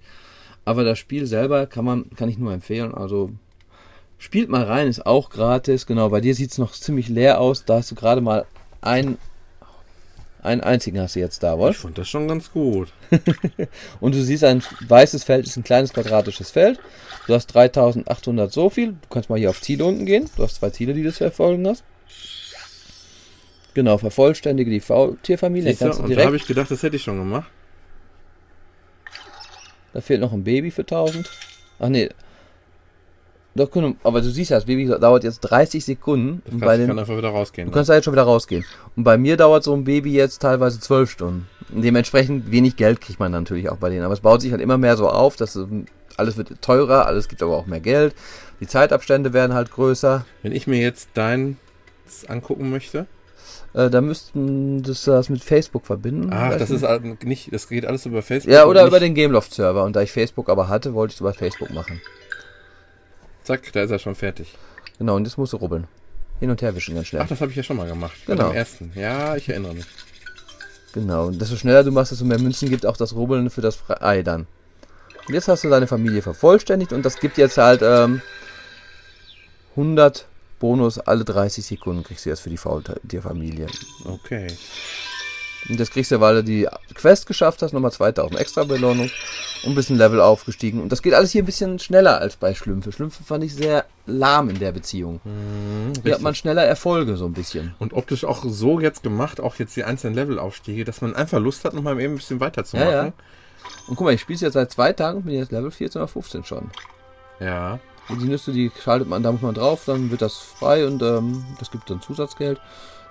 Aber 0.65 0.83
das 0.83 0.97
Spiel 0.97 1.25
selber 1.25 1.67
kann 1.67 1.85
man, 1.85 2.09
kann 2.15 2.29
ich 2.29 2.37
nur 2.37 2.53
empfehlen. 2.53 2.93
Also 2.93 3.31
Spielt 4.23 4.47
mal 4.47 4.63
rein, 4.63 4.87
ist 4.87 5.05
auch 5.05 5.29
gratis. 5.29 5.85
Genau, 5.85 6.07
bei 6.07 6.21
dir 6.21 6.33
sieht 6.33 6.51
es 6.51 6.57
noch 6.57 6.71
ziemlich 6.71 7.09
leer 7.09 7.41
aus. 7.41 7.65
Da 7.65 7.75
hast 7.75 7.91
du 7.91 7.95
gerade 7.95 8.21
mal 8.21 8.45
einen, 8.79 9.17
einen 10.41 10.61
einzigen 10.61 11.01
hast 11.01 11.17
du 11.17 11.19
jetzt 11.19 11.43
da, 11.43 11.59
wohl? 11.59 11.71
Ich 11.71 11.77
fand 11.77 11.97
das 11.97 12.07
schon 12.07 12.29
ganz 12.29 12.49
gut. 12.49 12.93
Und 13.99 14.15
du 14.15 14.23
siehst, 14.23 14.45
ein 14.45 14.63
weißes 14.87 15.25
Feld 15.25 15.45
ist 15.45 15.57
ein 15.57 15.65
kleines 15.65 15.91
quadratisches 15.91 16.51
Feld. 16.51 16.79
Du 17.27 17.33
hast 17.33 17.47
3800 17.47 18.49
so 18.49 18.69
viel. 18.69 18.93
Du 18.93 19.09
kannst 19.09 19.29
mal 19.29 19.37
hier 19.37 19.49
auf 19.49 19.59
Ziele 19.59 19.83
unten 19.83 20.05
gehen. 20.05 20.29
Du 20.37 20.43
hast 20.43 20.55
zwei 20.55 20.69
Ziele, 20.69 20.93
die 20.93 21.03
du 21.03 21.11
zu 21.11 21.17
verfolgen 21.17 21.67
hast. 21.67 21.83
Genau, 23.73 23.97
vervollständige 23.97 24.69
die 24.69 24.79
Faultierfamilie. 24.79 25.69
Siehst 25.69 25.81
du? 25.81 25.85
Kannst 25.85 25.99
du 25.99 26.03
Und 26.03 26.15
da 26.15 26.25
habe 26.25 26.35
ich 26.35 26.45
gedacht, 26.45 26.69
das 26.69 26.83
hätte 26.83 26.95
ich 26.95 27.03
schon 27.03 27.17
gemacht. 27.17 27.49
da 29.93 30.01
fehlt 30.01 30.21
noch 30.21 30.33
ein 30.33 30.43
Baby 30.43 30.71
für 30.71 30.81
1000. 30.81 31.29
Ach 31.79 31.89
nee. 31.89 32.09
Doch, 33.55 33.69
aber 34.03 34.21
du 34.21 34.31
siehst 34.31 34.49
ja, 34.49 34.57
das 34.57 34.65
Baby 34.65 34.87
dauert 34.87 35.23
jetzt 35.23 35.41
30 35.41 35.85
Sekunden. 35.85 36.41
Das 36.45 36.69
heißt, 36.69 36.81
den, 36.81 36.87
kann 36.87 36.99
einfach 36.99 37.17
wieder 37.17 37.29
rausgehen. 37.29 37.67
Du 37.67 37.69
ne? 37.69 37.75
kannst 37.75 37.89
da 37.89 37.93
jetzt 37.93 38.05
schon 38.05 38.13
wieder 38.13 38.23
rausgehen. 38.23 38.65
Und 38.95 39.03
bei 39.03 39.17
mir 39.17 39.37
dauert 39.37 39.63
so 39.63 39.73
ein 39.73 39.83
Baby 39.83 40.11
jetzt 40.11 40.41
teilweise 40.41 40.79
zwölf 40.79 41.11
Stunden. 41.11 41.47
Und 41.71 41.83
dementsprechend 41.83 42.51
wenig 42.51 42.77
Geld 42.77 42.99
kriegt 42.99 43.19
man 43.19 43.31
natürlich 43.31 43.69
auch 43.69 43.77
bei 43.77 43.89
denen. 43.89 44.03
Aber 44.03 44.13
es 44.13 44.21
baut 44.21 44.41
sich 44.41 44.51
halt 44.51 44.61
immer 44.61 44.79
mehr 44.79 44.97
so 44.97 45.07
auf, 45.07 45.35
dass 45.35 45.55
ähm, 45.55 45.85
alles 46.17 46.37
wird 46.37 46.61
teurer, 46.61 47.05
alles 47.05 47.27
gibt 47.27 47.43
aber 47.43 47.55
auch 47.55 47.67
mehr 47.67 47.79
Geld. 47.79 48.15
Die 48.59 48.67
Zeitabstände 48.67 49.33
werden 49.33 49.53
halt 49.53 49.71
größer. 49.71 50.25
Wenn 50.41 50.51
ich 50.51 50.65
mir 50.65 50.79
jetzt 50.79 51.09
dein 51.13 51.57
angucken 52.27 52.69
möchte. 52.69 53.05
Äh, 53.73 53.89
da 53.89 54.01
müssten 54.01 54.83
das, 54.83 55.03
das 55.03 55.29
mit 55.29 55.43
Facebook 55.43 55.85
verbinden. 55.85 56.29
Ach, 56.31 56.57
das 56.57 56.69
ist 56.69 56.85
nicht, 57.23 57.51
das 57.51 57.67
geht 57.67 57.85
alles 57.85 58.05
über 58.05 58.21
Facebook. 58.21 58.53
Ja, 58.53 58.65
oder 58.65 58.85
über 58.85 58.99
den 58.99 59.15
Gameloft-Server. 59.15 59.83
Und 59.83 59.95
da 59.95 60.01
ich 60.01 60.11
Facebook 60.11 60.49
aber 60.49 60.67
hatte, 60.67 60.93
wollte 60.93 61.11
ich 61.11 61.15
es 61.15 61.21
über 61.21 61.33
Facebook 61.33 61.71
machen. 61.71 61.99
Zack, 63.43 63.73
da 63.73 63.81
ist 63.81 63.91
er 63.91 63.99
schon 63.99 64.15
fertig. 64.15 64.55
Genau, 64.99 65.15
und 65.15 65.25
jetzt 65.25 65.37
musst 65.37 65.53
du 65.53 65.57
rubbeln. 65.57 65.87
Hin 66.39 66.49
und 66.49 66.61
her 66.61 66.75
wischen 66.75 66.95
ganz 66.95 67.07
schnell. 67.07 67.21
Ach, 67.21 67.27
das 67.27 67.41
habe 67.41 67.51
ich 67.51 67.57
ja 67.57 67.63
schon 67.63 67.77
mal 67.77 67.87
gemacht. 67.87 68.15
Genau. 68.25 68.49
dem 68.49 68.55
ersten. 68.55 68.91
Ja, 68.95 69.35
ich 69.35 69.49
erinnere 69.49 69.73
mich. 69.73 69.85
Genau, 70.93 71.27
und 71.27 71.41
desto 71.41 71.55
schneller 71.55 71.83
du 71.83 71.91
machst, 71.91 72.11
desto 72.11 72.25
mehr 72.25 72.39
Münzen 72.39 72.69
gibt 72.69 72.85
auch 72.85 72.97
das 72.97 73.15
Rubbeln 73.15 73.49
für 73.49 73.61
das 73.61 73.79
Ei 73.89 74.21
dann. 74.21 74.45
Und 75.27 75.33
jetzt 75.33 75.47
hast 75.47 75.63
du 75.63 75.69
deine 75.69 75.87
Familie 75.87 76.21
vervollständigt 76.21 76.93
und 76.93 77.03
das 77.03 77.19
gibt 77.19 77.37
jetzt 77.37 77.57
halt 77.57 77.81
ähm, 77.81 78.21
100 79.71 80.27
Bonus 80.63 80.97
alle 80.97 81.25
30 81.25 81.65
Sekunden 81.65 82.03
kriegst 82.05 82.25
du 82.25 82.29
jetzt 82.29 82.39
für 82.39 82.49
die 82.49 82.55
Faultierfamilie. 82.55 83.67
Okay. 84.05 84.47
Und 85.67 85.77
das 85.77 85.91
kriegst 85.91 86.09
du, 86.09 86.21
weil 86.21 86.35
du 86.35 86.43
die 86.45 86.69
Quest 86.93 87.25
geschafft 87.25 87.61
hast, 87.61 87.73
nochmal 87.73 87.91
2000 87.91 88.39
extra 88.39 88.63
Belohnung 88.63 89.09
und 89.63 89.69
ein 89.73 89.75
bisschen 89.75 89.97
Level 89.97 90.21
aufgestiegen. 90.21 90.81
Und 90.81 90.89
das 90.93 91.01
geht 91.01 91.15
alles 91.15 91.31
hier 91.31 91.43
ein 91.43 91.45
bisschen 91.45 91.79
schneller 91.79 92.19
als 92.21 92.37
bei 92.37 92.53
Schlümpfe. 92.53 92.93
Schlümpfe 92.93 93.25
fand 93.25 93.43
ich 93.43 93.53
sehr 93.53 93.83
lahm 94.05 94.49
in 94.49 94.59
der 94.59 94.71
Beziehung. 94.71 95.19
Mhm, 95.25 96.01
Hier 96.01 96.13
hat 96.13 96.21
man 96.21 96.33
schneller 96.33 96.63
Erfolge 96.63 97.17
so 97.17 97.25
ein 97.25 97.33
bisschen. 97.33 97.75
Und 97.79 97.91
optisch 97.91 98.23
auch 98.23 98.45
so 98.47 98.79
jetzt 98.79 99.03
gemacht, 99.03 99.41
auch 99.41 99.55
jetzt 99.55 99.75
die 99.75 99.83
einzelnen 99.83 100.15
Levelaufstiege, 100.15 100.85
dass 100.85 101.01
man 101.01 101.13
einfach 101.13 101.39
Lust 101.41 101.65
hat, 101.65 101.73
nochmal 101.73 101.99
eben 101.99 102.13
ein 102.13 102.17
bisschen 102.17 102.39
weiterzumachen. 102.39 102.89
Ja, 102.89 103.05
ja. 103.07 103.13
Und 103.89 103.97
guck 103.97 104.05
mal, 104.05 104.13
ich 104.13 104.21
spiele 104.21 104.39
jetzt 104.39 104.53
seit 104.53 104.71
zwei 104.71 104.93
Tagen 104.93 105.17
und 105.17 105.25
bin 105.25 105.35
jetzt 105.35 105.51
Level 105.51 105.71
14 105.71 105.99
oder 106.01 106.07
15 106.07 106.45
schon. 106.45 106.71
ja. 107.41 107.81
Die 108.09 108.25
Nüsse, 108.25 108.51
die 108.51 108.71
schaltet 108.81 109.07
man, 109.07 109.23
da 109.23 109.31
muss 109.31 109.41
man 109.41 109.55
drauf, 109.55 109.83
dann 109.85 110.11
wird 110.11 110.21
das 110.21 110.37
frei 110.37 110.85
und 110.85 111.01
ähm, 111.01 111.45
das 111.59 111.71
gibt 111.71 111.89
dann 111.89 112.01
Zusatzgeld. 112.01 112.59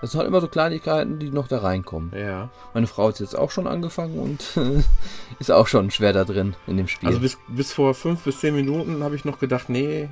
Das 0.01 0.11
sind 0.11 0.19
halt 0.19 0.29
immer 0.29 0.41
so 0.41 0.49
Kleinigkeiten, 0.49 1.21
die 1.21 1.31
noch 1.31 1.47
da 1.47 1.59
reinkommen. 1.59 2.13
Ja. 2.15 2.51
Meine 2.75 2.89
Frau 2.89 3.09
hat 3.09 3.21
jetzt 3.21 3.39
auch 3.39 3.53
schon 3.53 3.69
angefangen 3.69 4.19
und 4.19 4.59
ist 5.39 5.53
auch 5.53 5.69
schon 5.69 5.93
schwer 5.93 6.13
da 6.13 6.25
drin 6.25 6.55
in 6.67 6.77
dem 6.77 6.89
Spiel. 6.89 7.09
Also 7.09 7.21
bis, 7.21 7.39
bis 7.47 7.73
vor 7.73 7.95
fünf 7.95 8.25
bis 8.25 8.41
zehn 8.41 8.55
Minuten 8.55 9.05
habe 9.05 9.15
ich 9.15 9.25
noch 9.25 9.39
gedacht, 9.39 9.69
nee. 9.69 10.09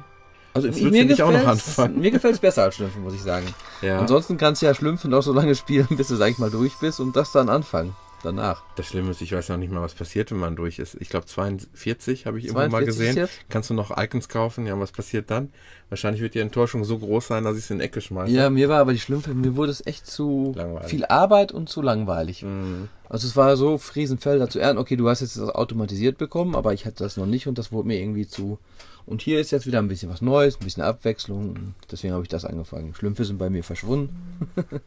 Also 0.54 0.68
das 0.68 0.80
mir 0.80 1.04
nicht 1.04 1.22
auch 1.22 1.32
noch 1.32 1.46
anfangen. 1.46 2.00
Mir 2.00 2.12
gefällt 2.12 2.34
es 2.34 2.40
besser 2.40 2.62
als 2.62 2.76
Schlümpfe, 2.76 3.00
muss 3.00 3.14
ich 3.14 3.22
sagen. 3.22 3.46
Ja. 3.82 3.98
Ansonsten 3.98 4.36
kannst 4.36 4.62
du 4.62 4.66
ja 4.66 4.74
Schlümpfe 4.74 5.08
noch 5.08 5.22
so 5.22 5.32
lange 5.32 5.54
spielen, 5.56 5.88
bis 5.90 6.08
du, 6.08 6.16
sag 6.16 6.30
ich 6.30 6.38
mal, 6.38 6.50
durch 6.50 6.76
bist 6.78 7.00
und 7.00 7.16
das 7.16 7.32
dann 7.32 7.48
anfangen. 7.48 7.94
Danach. 8.22 8.62
Das 8.76 8.86
Schlimme 8.86 9.10
ist, 9.10 9.22
ich 9.22 9.32
weiß 9.32 9.48
noch 9.48 9.56
nicht 9.56 9.72
mal, 9.72 9.80
was 9.80 9.94
passiert, 9.94 10.30
wenn 10.30 10.38
man 10.38 10.56
durch 10.56 10.78
ist. 10.78 10.96
Ich 11.00 11.08
glaube 11.08 11.26
42 11.26 12.26
habe 12.26 12.38
ich 12.38 12.46
irgendwo 12.46 12.68
mal 12.68 12.84
42 12.84 13.14
gesehen. 13.14 13.28
Kannst 13.48 13.70
du 13.70 13.74
noch 13.74 13.96
Icons 13.96 14.28
kaufen? 14.28 14.66
Ja, 14.66 14.78
was 14.78 14.92
passiert 14.92 15.30
dann? 15.30 15.50
Wahrscheinlich 15.88 16.22
wird 16.22 16.34
die 16.34 16.40
Enttäuschung 16.40 16.84
so 16.84 16.98
groß 16.98 17.28
sein, 17.28 17.44
dass 17.44 17.56
ich 17.56 17.64
es 17.64 17.70
in 17.70 17.78
die 17.78 17.84
Ecke 17.84 18.00
schmeiße. 18.00 18.32
Ja, 18.32 18.50
mir 18.50 18.68
war 18.68 18.80
aber 18.80 18.92
die 18.92 18.98
Schlümpfe, 18.98 19.34
mir 19.34 19.56
wurde 19.56 19.72
es 19.72 19.84
echt 19.86 20.06
zu 20.06 20.52
Langweilig. 20.54 20.90
viel 20.90 21.04
Arbeit 21.06 21.52
und 21.52 21.68
zu 21.68 21.82
langweilig. 21.82 22.42
Mhm. 22.42 22.88
Also 23.08 23.26
es 23.26 23.36
war 23.36 23.56
so, 23.56 23.78
Friesenfelder 23.78 24.48
zu 24.48 24.60
ernten. 24.60 24.78
Okay, 24.78 24.96
du 24.96 25.08
hast 25.08 25.20
jetzt 25.20 25.36
das 25.36 25.48
automatisiert 25.50 26.18
bekommen, 26.18 26.54
aber 26.54 26.74
ich 26.74 26.86
hatte 26.86 27.02
das 27.02 27.16
noch 27.16 27.26
nicht 27.26 27.48
und 27.48 27.58
das 27.58 27.72
wurde 27.72 27.88
mir 27.88 27.98
irgendwie 27.98 28.26
zu. 28.26 28.58
Und 29.06 29.22
hier 29.22 29.40
ist 29.40 29.50
jetzt 29.50 29.66
wieder 29.66 29.78
ein 29.78 29.88
bisschen 29.88 30.10
was 30.10 30.20
Neues, 30.22 30.56
ein 30.60 30.64
bisschen 30.64 30.84
Abwechslung. 30.84 31.74
Deswegen 31.90 32.12
habe 32.12 32.22
ich 32.22 32.28
das 32.28 32.44
angefangen. 32.44 32.94
Schlümpfe 32.94 33.24
sind 33.24 33.38
bei 33.38 33.50
mir 33.50 33.64
verschwunden. 33.64 34.14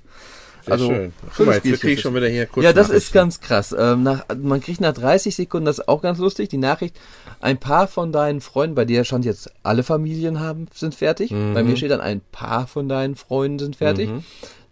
Sehr 0.65 0.73
Also, 0.73 0.87
schön. 0.87 1.13
Guck 1.35 1.45
mal, 1.45 1.59
jetzt 1.63 1.81
kriege 1.81 1.93
ich 1.93 2.01
schon 2.01 2.15
wieder 2.15 2.27
hier 2.27 2.45
kurz 2.45 2.63
ja, 2.63 2.73
das 2.73 2.89
ist 2.89 3.11
ganz 3.11 3.39
krass. 3.41 3.75
Ähm, 3.77 4.03
nach, 4.03 4.25
man 4.41 4.61
kriegt 4.61 4.79
nach 4.81 4.93
30 4.93 5.35
Sekunden, 5.35 5.65
das 5.65 5.79
ist 5.79 5.87
auch 5.87 6.01
ganz 6.01 6.19
lustig, 6.19 6.49
die 6.49 6.57
Nachricht, 6.57 6.95
ein 7.41 7.57
paar 7.59 7.87
von 7.87 8.11
deinen 8.11 8.39
Freunden, 8.41 8.75
bei 8.75 8.85
dir 8.85 9.03
stand 9.03 9.25
jetzt 9.25 9.51
alle 9.63 9.83
Familien 9.83 10.39
haben, 10.39 10.67
sind 10.73 10.95
fertig. 10.95 11.31
Mhm. 11.31 11.53
Bei 11.53 11.63
mir 11.63 11.75
steht 11.75 11.91
dann 11.91 12.01
ein 12.01 12.21
paar 12.31 12.67
von 12.67 12.87
deinen 12.87 13.15
Freunden 13.15 13.59
sind 13.59 13.75
fertig. 13.75 14.09
Mhm. 14.09 14.23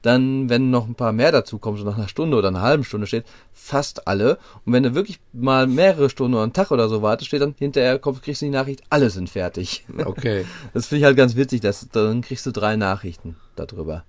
Dann, 0.02 0.50
wenn 0.50 0.72
noch 0.72 0.88
ein 0.88 0.96
paar 0.96 1.12
mehr 1.12 1.32
dazu 1.32 1.60
kommen, 1.60 1.78
so 1.78 1.84
nach 1.84 1.96
einer 1.98 2.08
Stunde 2.08 2.36
oder 2.36 2.48
einer 2.48 2.62
halben 2.62 2.84
Stunde 2.84 3.06
steht, 3.06 3.24
fast 3.54 4.08
alle. 4.08 4.40
Und 4.66 4.74
wenn 4.74 4.82
du 4.82 4.96
wirklich 4.96 5.20
mal 5.32 5.68
mehrere 5.68 6.10
Stunden 6.10 6.34
oder 6.34 6.42
einen 6.44 6.54
Tag 6.54 6.72
oder 6.72 6.90
so 6.90 7.04
wartest, 7.04 7.28
steht 7.28 7.42
dann 7.42 7.54
hinterher, 7.56 8.00
kommst, 8.00 8.24
kriegst 8.24 8.42
du 8.42 8.46
die 8.48 8.52
Nachricht, 8.52 8.82
alle 8.90 9.12
sind 9.12 9.30
fertig. 9.30 9.86
Okay, 10.04 10.46
Das 10.74 10.88
finde 10.88 11.00
ich 11.02 11.04
halt 11.06 11.18
ganz 11.18 11.36
witzig, 11.36 11.62
dass, 11.62 11.88
dann 11.92 12.22
kriegst 12.22 12.48
du 12.48 12.52
drei 12.52 12.78
Nachrichten 12.78 13.36
darüber. 13.56 14.04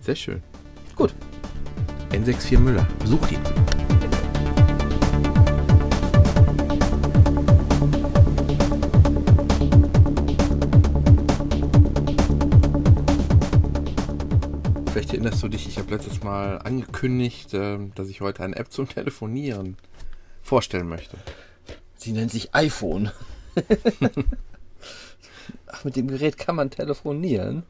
sehr 0.00 0.16
schön. 0.16 0.42
Gut. 1.00 1.14
N64 2.10 2.58
Müller. 2.58 2.86
Besucht 2.98 3.32
ihn. 3.32 3.40
Vielleicht 14.92 15.14
erinnerst 15.14 15.42
du 15.42 15.48
dich, 15.48 15.66
ich 15.66 15.78
habe 15.78 15.90
letztes 15.90 16.22
Mal 16.22 16.58
angekündigt, 16.58 17.54
ähm, 17.54 17.92
dass 17.94 18.10
ich 18.10 18.20
heute 18.20 18.44
eine 18.44 18.56
App 18.56 18.70
zum 18.70 18.86
Telefonieren 18.86 19.78
vorstellen 20.42 20.86
möchte. 20.86 21.16
Sie 21.96 22.12
nennt 22.12 22.30
sich 22.30 22.54
iPhone. 22.54 23.10
Ach, 25.66 25.82
mit 25.82 25.96
dem 25.96 26.08
Gerät 26.08 26.36
kann 26.36 26.56
man 26.56 26.68
telefonieren. 26.68 27.62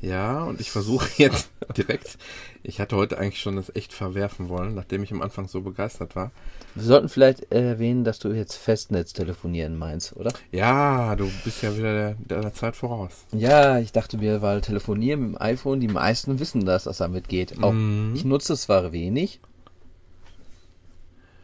Ja, 0.00 0.44
und 0.44 0.60
ich 0.60 0.70
versuche 0.70 1.08
jetzt 1.16 1.50
direkt. 1.76 2.18
Ich 2.62 2.80
hatte 2.80 2.96
heute 2.96 3.18
eigentlich 3.18 3.40
schon 3.40 3.56
das 3.56 3.74
echt 3.74 3.92
verwerfen 3.92 4.48
wollen, 4.48 4.74
nachdem 4.74 5.02
ich 5.02 5.12
am 5.12 5.22
Anfang 5.22 5.48
so 5.48 5.60
begeistert 5.60 6.14
war. 6.16 6.30
Wir 6.74 6.84
sollten 6.84 7.08
vielleicht 7.08 7.50
erwähnen, 7.50 8.04
dass 8.04 8.18
du 8.18 8.28
jetzt 8.30 8.54
Festnetz 8.54 9.12
telefonieren 9.12 9.76
meinst, 9.76 10.14
oder? 10.16 10.32
Ja, 10.52 11.16
du 11.16 11.28
bist 11.44 11.62
ja 11.62 11.76
wieder 11.76 12.14
der, 12.28 12.40
der 12.42 12.54
Zeit 12.54 12.76
voraus. 12.76 13.12
Ja, 13.32 13.78
ich 13.78 13.90
dachte 13.92 14.18
mir, 14.18 14.42
weil 14.42 14.60
telefonieren 14.60 15.20
mit 15.20 15.30
dem 15.34 15.42
iPhone, 15.42 15.80
die 15.80 15.88
meisten 15.88 16.38
wissen 16.38 16.64
das, 16.64 16.86
was 16.86 16.98
damit 16.98 17.28
geht. 17.28 17.62
Auch 17.62 17.72
Mhm. 17.72 18.12
ich 18.14 18.24
nutze 18.24 18.52
es 18.52 18.62
zwar 18.62 18.92
wenig. 18.92 19.40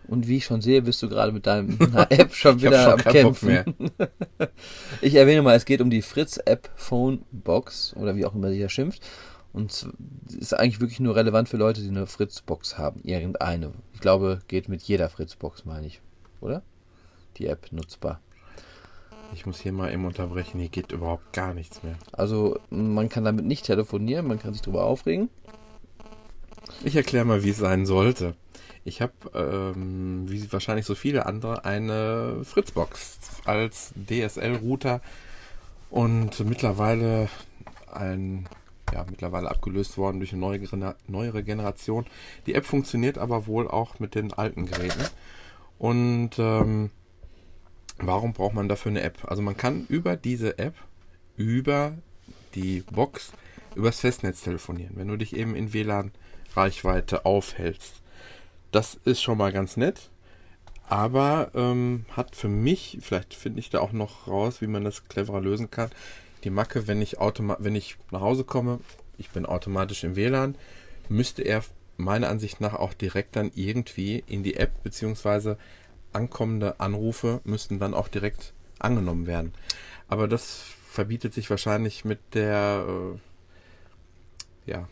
Und 0.09 0.29
wie 0.29 0.37
ich 0.37 0.45
schon 0.45 0.61
sehe, 0.61 0.83
bist 0.83 1.03
du 1.03 1.09
gerade 1.09 1.33
mit 1.33 1.47
deiner 1.47 1.67
App 2.11 2.35
schon 2.35 2.61
wieder 2.61 2.83
schon 2.83 2.93
am 2.93 3.13
Kämpfen. 3.13 3.65
Ich 5.01 5.15
erwähne 5.15 5.43
mal, 5.43 5.55
es 5.55 5.65
geht 5.65 5.81
um 5.81 5.91
die 5.91 6.03
Fritz-App 6.03 6.71
Phone 6.77 7.25
Box 7.31 7.95
oder 7.97 8.17
wie 8.17 8.25
auch 8.25 8.35
immer 8.35 8.51
die 8.51 8.57
hier 8.57 8.69
schimpft. 8.69 9.03
Und 9.53 9.89
ist 10.37 10.53
eigentlich 10.53 10.81
wirklich 10.81 11.01
nur 11.01 11.15
relevant 11.15 11.49
für 11.49 11.57
Leute, 11.57 11.81
die 11.81 11.89
eine 11.89 12.07
Fritz-Box 12.07 12.77
haben. 12.77 13.01
Irgendeine. 13.05 13.73
Ich 13.93 14.01
glaube, 14.01 14.41
geht 14.49 14.69
mit 14.69 14.83
jeder 14.83 15.09
Fritz-Box, 15.09 15.65
meine 15.65 15.87
ich. 15.87 16.01
Oder? 16.41 16.63
Die 17.37 17.47
App 17.47 17.69
nutzbar. 17.71 18.21
Ich 19.33 19.47
muss 19.47 19.61
hier 19.61 19.73
mal 19.73 19.93
eben 19.93 20.05
unterbrechen, 20.05 20.61
hier 20.61 20.69
geht 20.69 20.93
überhaupt 20.93 21.33
gar 21.33 21.55
nichts 21.55 21.83
mehr. 21.83 21.97
Also, 22.13 22.59
man 22.71 23.09
kann 23.09 23.25
damit 23.25 23.45
nicht 23.45 23.65
telefonieren, 23.65 24.27
man 24.27 24.39
kann 24.39 24.53
sich 24.53 24.63
darüber 24.63 24.85
aufregen. 24.85 25.29
Ich 26.83 26.97
erkläre 26.97 27.25
mal, 27.25 27.43
wie 27.45 27.51
es 27.51 27.59
sein 27.59 27.87
sollte. 27.87 28.35
Ich 28.85 29.01
habe, 29.01 29.13
ähm, 29.35 30.29
wie 30.29 30.53
wahrscheinlich 30.53 30.85
so 30.85 30.95
viele 30.95 31.27
andere, 31.27 31.65
eine 31.65 32.45
Fritzbox 32.45 33.19
als 33.47 33.95
DSL-Router 33.97 35.01
und 35.89 36.39
mittlerweile 36.41 37.29
ein, 37.91 38.47
ja, 38.93 39.07
mittlerweile 39.09 39.51
abgelöst 39.51 39.97
worden 39.97 40.19
durch 40.19 40.33
eine 40.33 40.41
neue, 40.41 40.97
neuere 41.07 41.43
Generation. 41.43 42.05
Die 42.47 42.55
App 42.55 42.67
funktioniert 42.67 43.17
aber 43.17 43.47
wohl 43.47 43.69
auch 43.69 44.01
mit 44.01 44.15
den 44.15 44.33
alten 44.35 44.67
Geräten. 44.67 45.05
Und 45.79 46.33
ähm, 46.39 46.91
warum 47.99 48.35
braucht 48.35 48.55
man 48.55 48.69
dafür 48.69 48.91
eine 48.91 49.03
App? 49.03 49.25
Also 49.25 49.41
man 49.41 49.57
kann 49.57 49.87
über 49.89 50.17
diese 50.17 50.59
App, 50.59 50.75
über 51.37 51.95
die 52.55 52.83
Box, 52.91 53.33
übers 53.75 54.01
Festnetz 54.01 54.43
telefonieren, 54.43 54.97
wenn 54.97 55.09
du 55.09 55.17
dich 55.17 55.35
eben 55.35 55.57
in 55.57 55.73
WLAN 55.73 56.13
Reichweite 56.55 57.25
aufhältst. 57.25 58.04
Das 58.75 58.99
ist 59.05 59.23
schon 59.23 59.39
mal 59.39 59.53
ganz 59.53 59.77
nett. 59.77 60.11
Aber 60.89 61.53
ähm, 61.55 62.07
hat 62.11 62.35
für 62.35 62.49
mich, 62.49 62.99
vielleicht 63.01 63.33
finde 63.33 63.61
ich 63.61 63.71
da 63.71 63.79
auch 63.79 63.93
noch 63.93 64.27
raus, 64.27 64.61
wie 64.61 64.67
man 64.67 64.83
das 64.83 65.05
cleverer 65.05 65.41
lösen 65.41 65.71
kann, 65.71 65.91
die 66.43 66.51
Macke, 66.51 66.89
wenn 66.89 67.01
ich, 67.01 67.17
wenn 67.21 67.77
ich 67.77 67.97
nach 68.11 68.21
Hause 68.21 68.43
komme, 68.43 68.81
ich 69.17 69.31
bin 69.31 69.47
automatisch 69.47 70.03
im 70.03 70.17
WLAN, 70.17 70.57
müsste 71.09 71.43
er 71.43 71.63
meiner 71.99 72.29
Ansicht 72.29 72.61
nach 72.61 72.75
auch 72.75 72.95
direkt 72.95 73.37
dann 73.37 73.53
irgendwie 73.55 74.25
in 74.27 74.43
die 74.43 74.57
App 74.57 74.83
beziehungsweise 74.83 75.57
ankommende 76.13 76.81
Anrufe 76.81 77.43
müssten 77.45 77.79
dann 77.79 77.95
auch 77.95 78.09
direkt 78.09 78.55
angenommen 78.81 79.29
werden. 79.29 79.53
Aber 80.09 80.27
das 80.27 80.65
verbietet 80.91 81.33
sich 81.33 81.49
wahrscheinlich 81.49 82.05
mit 82.05 82.19
der, 82.35 82.85
äh, 84.67 84.71
ja, 84.71 84.89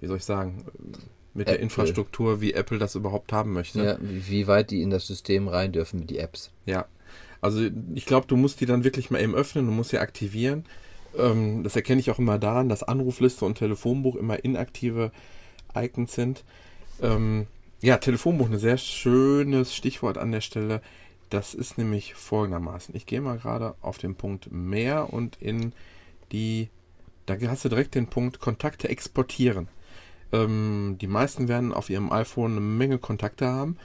wie 0.00 0.08
soll 0.08 0.16
ich 0.16 0.24
sagen, 0.24 0.64
mit 1.34 1.46
Apple. 1.46 1.56
der 1.56 1.62
Infrastruktur, 1.62 2.40
wie 2.40 2.52
Apple 2.52 2.78
das 2.78 2.94
überhaupt 2.94 3.32
haben 3.32 3.52
möchte. 3.52 3.84
Ja, 3.84 3.98
wie, 4.00 4.46
weit 4.46 4.70
die 4.70 4.82
in 4.82 4.90
das 4.90 5.06
System 5.06 5.48
rein 5.48 5.72
dürfen 5.72 6.00
mit 6.00 6.10
die 6.10 6.18
Apps. 6.18 6.50
Ja, 6.66 6.86
also 7.40 7.60
ich 7.94 8.06
glaube, 8.06 8.26
du 8.26 8.36
musst 8.36 8.60
die 8.60 8.66
dann 8.66 8.84
wirklich 8.84 9.10
mal 9.10 9.20
eben 9.20 9.34
öffnen, 9.34 9.66
du 9.66 9.72
musst 9.72 9.90
sie 9.90 9.98
aktivieren. 9.98 10.64
Ähm, 11.16 11.62
das 11.62 11.76
erkenne 11.76 12.00
ich 12.00 12.10
auch 12.10 12.18
immer 12.18 12.38
daran, 12.38 12.68
dass 12.68 12.82
Anrufliste 12.82 13.44
und 13.44 13.56
Telefonbuch 13.58 14.16
immer 14.16 14.44
inaktive 14.44 15.12
Icons 15.74 16.14
sind. 16.14 16.44
Ähm, 17.00 17.46
ja, 17.80 17.98
Telefonbuch, 17.98 18.50
ein 18.50 18.58
sehr 18.58 18.78
schönes 18.78 19.74
Stichwort 19.74 20.18
an 20.18 20.32
der 20.32 20.40
Stelle. 20.40 20.82
Das 21.30 21.54
ist 21.54 21.78
nämlich 21.78 22.14
folgendermaßen. 22.14 22.96
Ich 22.96 23.06
gehe 23.06 23.20
mal 23.20 23.38
gerade 23.38 23.74
auf 23.82 23.98
den 23.98 24.14
Punkt 24.14 24.50
mehr 24.50 25.12
und 25.12 25.36
in 25.40 25.72
die, 26.32 26.68
da 27.26 27.36
hast 27.46 27.64
du 27.64 27.68
direkt 27.68 27.94
den 27.94 28.08
Punkt 28.08 28.40
Kontakte 28.40 28.88
exportieren. 28.88 29.68
Ähm, 30.32 30.96
die 31.00 31.06
meisten 31.06 31.48
werden 31.48 31.72
auf 31.72 31.90
ihrem 31.90 32.12
iPhone 32.12 32.52
eine 32.52 32.60
Menge 32.60 32.98
Kontakte 32.98 33.46
haben 33.46 33.76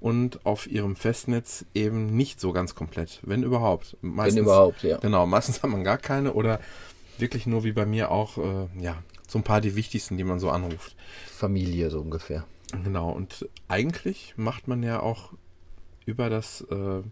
und 0.00 0.44
auf 0.44 0.66
ihrem 0.66 0.96
Festnetz 0.96 1.64
eben 1.74 2.14
nicht 2.16 2.40
so 2.40 2.52
ganz 2.52 2.74
komplett, 2.74 3.20
wenn 3.22 3.42
überhaupt. 3.42 3.96
Meistens, 4.02 4.36
wenn 4.36 4.44
überhaupt, 4.44 4.82
ja. 4.82 4.98
Genau, 4.98 5.26
meistens 5.26 5.62
hat 5.62 5.70
man 5.70 5.84
gar 5.84 5.98
keine 5.98 6.34
oder 6.34 6.60
wirklich 7.18 7.46
nur 7.46 7.64
wie 7.64 7.72
bei 7.72 7.86
mir 7.86 8.10
auch, 8.10 8.38
äh, 8.38 8.66
ja, 8.80 9.02
so 9.26 9.38
ein 9.38 9.44
paar 9.44 9.60
die 9.60 9.76
wichtigsten, 9.76 10.16
die 10.16 10.24
man 10.24 10.40
so 10.40 10.50
anruft. 10.50 10.96
Familie 11.26 11.90
so 11.90 12.00
ungefähr. 12.00 12.44
Genau, 12.82 13.10
und 13.10 13.48
eigentlich 13.68 14.34
macht 14.36 14.68
man 14.68 14.82
ja 14.82 15.00
auch 15.00 15.32
über 16.06 16.28
das 16.28 16.60
äh, 16.70 17.02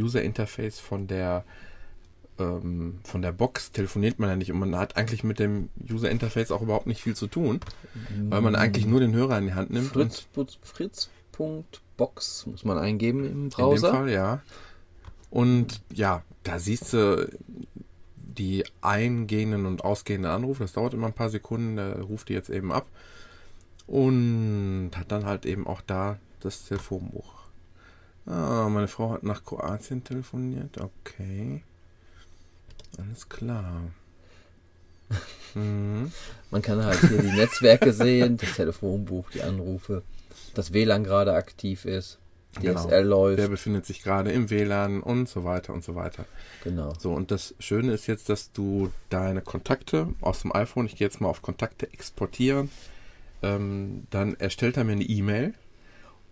User 0.00 0.22
Interface 0.22 0.78
von 0.78 1.06
der 1.06 1.44
ähm, 2.38 2.98
von 3.04 3.22
der 3.22 3.32
Box 3.32 3.72
telefoniert 3.72 4.18
man 4.18 4.28
ja 4.30 4.36
nicht 4.36 4.52
und 4.52 4.58
man 4.58 4.76
hat 4.76 4.96
eigentlich 4.96 5.24
mit 5.24 5.38
dem 5.38 5.68
User 5.90 6.10
Interface 6.10 6.50
auch 6.50 6.62
überhaupt 6.62 6.86
nicht 6.86 7.02
viel 7.02 7.14
zu 7.14 7.26
tun, 7.26 7.60
weil 8.28 8.40
man 8.40 8.56
eigentlich 8.56 8.86
nur 8.86 9.00
den 9.00 9.14
Hörer 9.14 9.38
in 9.38 9.46
die 9.46 9.54
Hand 9.54 9.70
nimmt. 9.70 9.88
Fritz, 9.88 10.26
Fritz.box 10.62 12.46
muss 12.46 12.64
man 12.64 12.78
eingeben 12.78 13.24
im 13.24 13.48
Browser. 13.48 13.88
In 13.88 13.92
dem 13.92 13.98
Fall, 13.98 14.10
ja. 14.10 14.42
Und 15.30 15.82
ja, 15.92 16.22
da 16.42 16.58
siehst 16.58 16.92
du 16.92 17.28
die 18.16 18.64
eingehenden 18.80 19.66
und 19.66 19.84
ausgehenden 19.84 20.30
Anrufe. 20.30 20.64
Das 20.64 20.72
dauert 20.72 20.94
immer 20.94 21.08
ein 21.08 21.12
paar 21.12 21.30
Sekunden, 21.30 21.76
der 21.76 22.00
ruft 22.00 22.28
die 22.28 22.34
jetzt 22.34 22.50
eben 22.50 22.72
ab 22.72 22.86
und 23.86 24.90
hat 24.94 25.10
dann 25.10 25.26
halt 25.26 25.44
eben 25.44 25.66
auch 25.66 25.80
da 25.80 26.18
das 26.40 26.66
Telefonbuch. 26.66 27.34
Ah, 28.26 28.68
meine 28.68 28.88
Frau 28.88 29.10
hat 29.10 29.22
nach 29.22 29.44
Kroatien 29.44 30.04
telefoniert. 30.04 30.78
Okay. 30.78 31.62
Alles 32.96 33.28
klar. 33.28 33.82
Mhm. 35.54 36.12
Man 36.50 36.60
kann 36.60 36.84
halt 36.84 37.00
hier 37.00 37.22
die 37.22 37.32
Netzwerke 37.32 37.94
sehen, 37.94 38.36
das 38.36 38.52
Telefonbuch, 38.52 39.30
die 39.30 39.42
Anrufe, 39.42 40.02
das 40.54 40.74
WLAN 40.74 41.04
gerade 41.04 41.32
aktiv 41.32 41.86
ist, 41.86 42.18
DSL 42.56 43.02
genau. 43.02 43.16
läuft. 43.16 43.38
Der 43.38 43.48
befindet 43.48 43.86
sich 43.86 44.02
gerade 44.02 44.30
im 44.30 44.50
WLAN 44.50 45.02
und 45.02 45.28
so 45.28 45.44
weiter 45.44 45.72
und 45.72 45.84
so 45.84 45.94
weiter. 45.94 46.26
Genau. 46.64 46.92
So, 46.98 47.12
und 47.12 47.30
das 47.30 47.54
Schöne 47.58 47.92
ist 47.92 48.06
jetzt, 48.06 48.28
dass 48.28 48.52
du 48.52 48.90
deine 49.08 49.40
Kontakte 49.40 50.08
aus 50.20 50.42
dem 50.42 50.54
iPhone, 50.54 50.86
ich 50.86 50.96
gehe 50.96 51.06
jetzt 51.06 51.20
mal 51.20 51.28
auf 51.28 51.42
Kontakte 51.42 51.90
exportieren, 51.92 52.70
ähm, 53.42 54.06
dann 54.10 54.34
erstellt 54.34 54.76
er 54.76 54.84
mir 54.84 54.92
eine 54.92 55.04
E-Mail. 55.04 55.54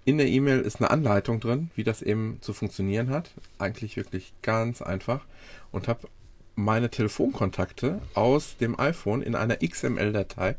In 0.05 0.19
der 0.19 0.29
E-Mail 0.29 0.61
ist 0.61 0.81
eine 0.81 0.91
Anleitung 0.91 1.41
drin, 1.41 1.71
wie 1.75 1.85
das 1.85 2.01
eben 2.01 2.39
zu 2.41 2.53
funktionieren 2.53 3.11
hat. 3.11 3.33
Eigentlich 3.59 3.97
wirklich 3.97 4.33
ganz 4.43 4.81
einfach. 4.81 5.25
Und 5.73 5.89
habe 5.89 6.09
meine 6.57 6.91
Telefonkontakte 6.91 8.01
aus 8.15 8.57
dem 8.57 8.79
iPhone 8.81 9.23
in 9.23 9.35
einer 9.35 9.59
XML-Datei 9.59 10.57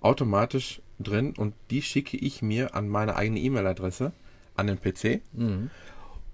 automatisch 0.00 0.80
drin 0.98 1.34
und 1.36 1.54
die 1.70 1.82
schicke 1.82 2.16
ich 2.16 2.42
mir 2.42 2.74
an 2.74 2.88
meine 2.88 3.16
eigene 3.16 3.40
E-Mail-Adresse 3.40 4.12
an 4.54 4.66
den 4.68 4.80
PC. 4.80 5.20
Mhm. 5.32 5.70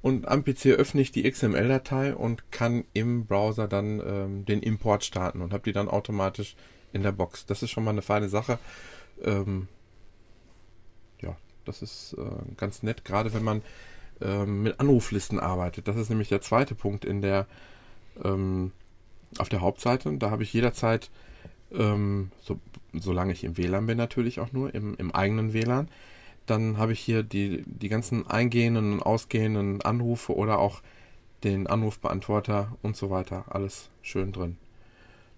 Und 0.03 0.29
am 0.29 0.45
PC 0.45 0.67
öffne 0.67 1.01
ich 1.01 1.13
die 1.13 1.29
XML-Datei 1.29 2.15
und 2.15 2.51
kann 2.51 2.85
im 2.93 3.27
Browser 3.27 3.69
dann 3.69 4.01
ähm, 4.05 4.45
den 4.45 4.61
Import 4.61 5.05
starten 5.05 5.41
und 5.41 5.53
habe 5.53 5.63
die 5.63 5.73
dann 5.73 5.89
automatisch 5.89 6.57
in 6.93 7.03
der 7.03 7.13
Box. 7.13 7.47
Das 7.47 7.63
ist 7.63 7.71
schon 7.71 7.85
mal 7.85 7.93
eine 7.93 8.03
feine 8.03 8.29
Sache. 8.29 8.59
Ähm, 9.23 9.69
ja, 11.21 11.37
das 11.65 11.83
ist 11.83 12.17
äh, 12.19 12.55
ganz 12.57 12.83
nett, 12.83 13.05
gerade 13.05 13.33
wenn 13.33 13.45
man 13.45 13.63
ähm, 14.21 14.65
mit 14.65 14.81
Anruflisten 14.81 15.41
arbeitet. 15.41 15.89
Das 15.89 15.97
ist 15.97 16.11
nämlich 16.11 16.29
der 16.29 16.41
zweite 16.41 16.75
Punkt 16.75 17.05
in 17.05 17.23
der 17.23 17.47
ähm, 18.25 18.73
auf 19.39 19.49
der 19.49 19.61
Hauptseite. 19.61 20.17
Da 20.19 20.31
habe 20.31 20.43
ich 20.43 20.53
jederzeit, 20.53 21.11
ähm, 21.73 22.31
so, 22.41 22.59
solange 22.93 23.33
ich 23.33 23.45
im 23.45 23.57
WLAN 23.57 23.87
bin 23.87 23.99
natürlich 23.99 24.41
auch 24.41 24.53
nur, 24.53 24.75
im, 24.75 24.95
im 24.97 25.13
eigenen 25.13 25.53
WLAN, 25.53 25.89
dann 26.47 26.77
habe 26.77 26.93
ich 26.93 27.01
hier 27.01 27.23
die, 27.23 27.63
die 27.67 27.89
ganzen 27.89 28.27
eingehenden 28.27 28.95
und 28.95 29.03
ausgehenden 29.03 29.81
Anrufe 29.83 30.35
oder 30.35 30.59
auch 30.59 30.83
den 31.45 31.67
Anrufbeantworter 31.67 32.77
und 32.83 32.97
so 32.97 33.11
weiter. 33.11 33.45
Alles 33.49 33.91
schön 34.03 34.33
drin. 34.33 34.57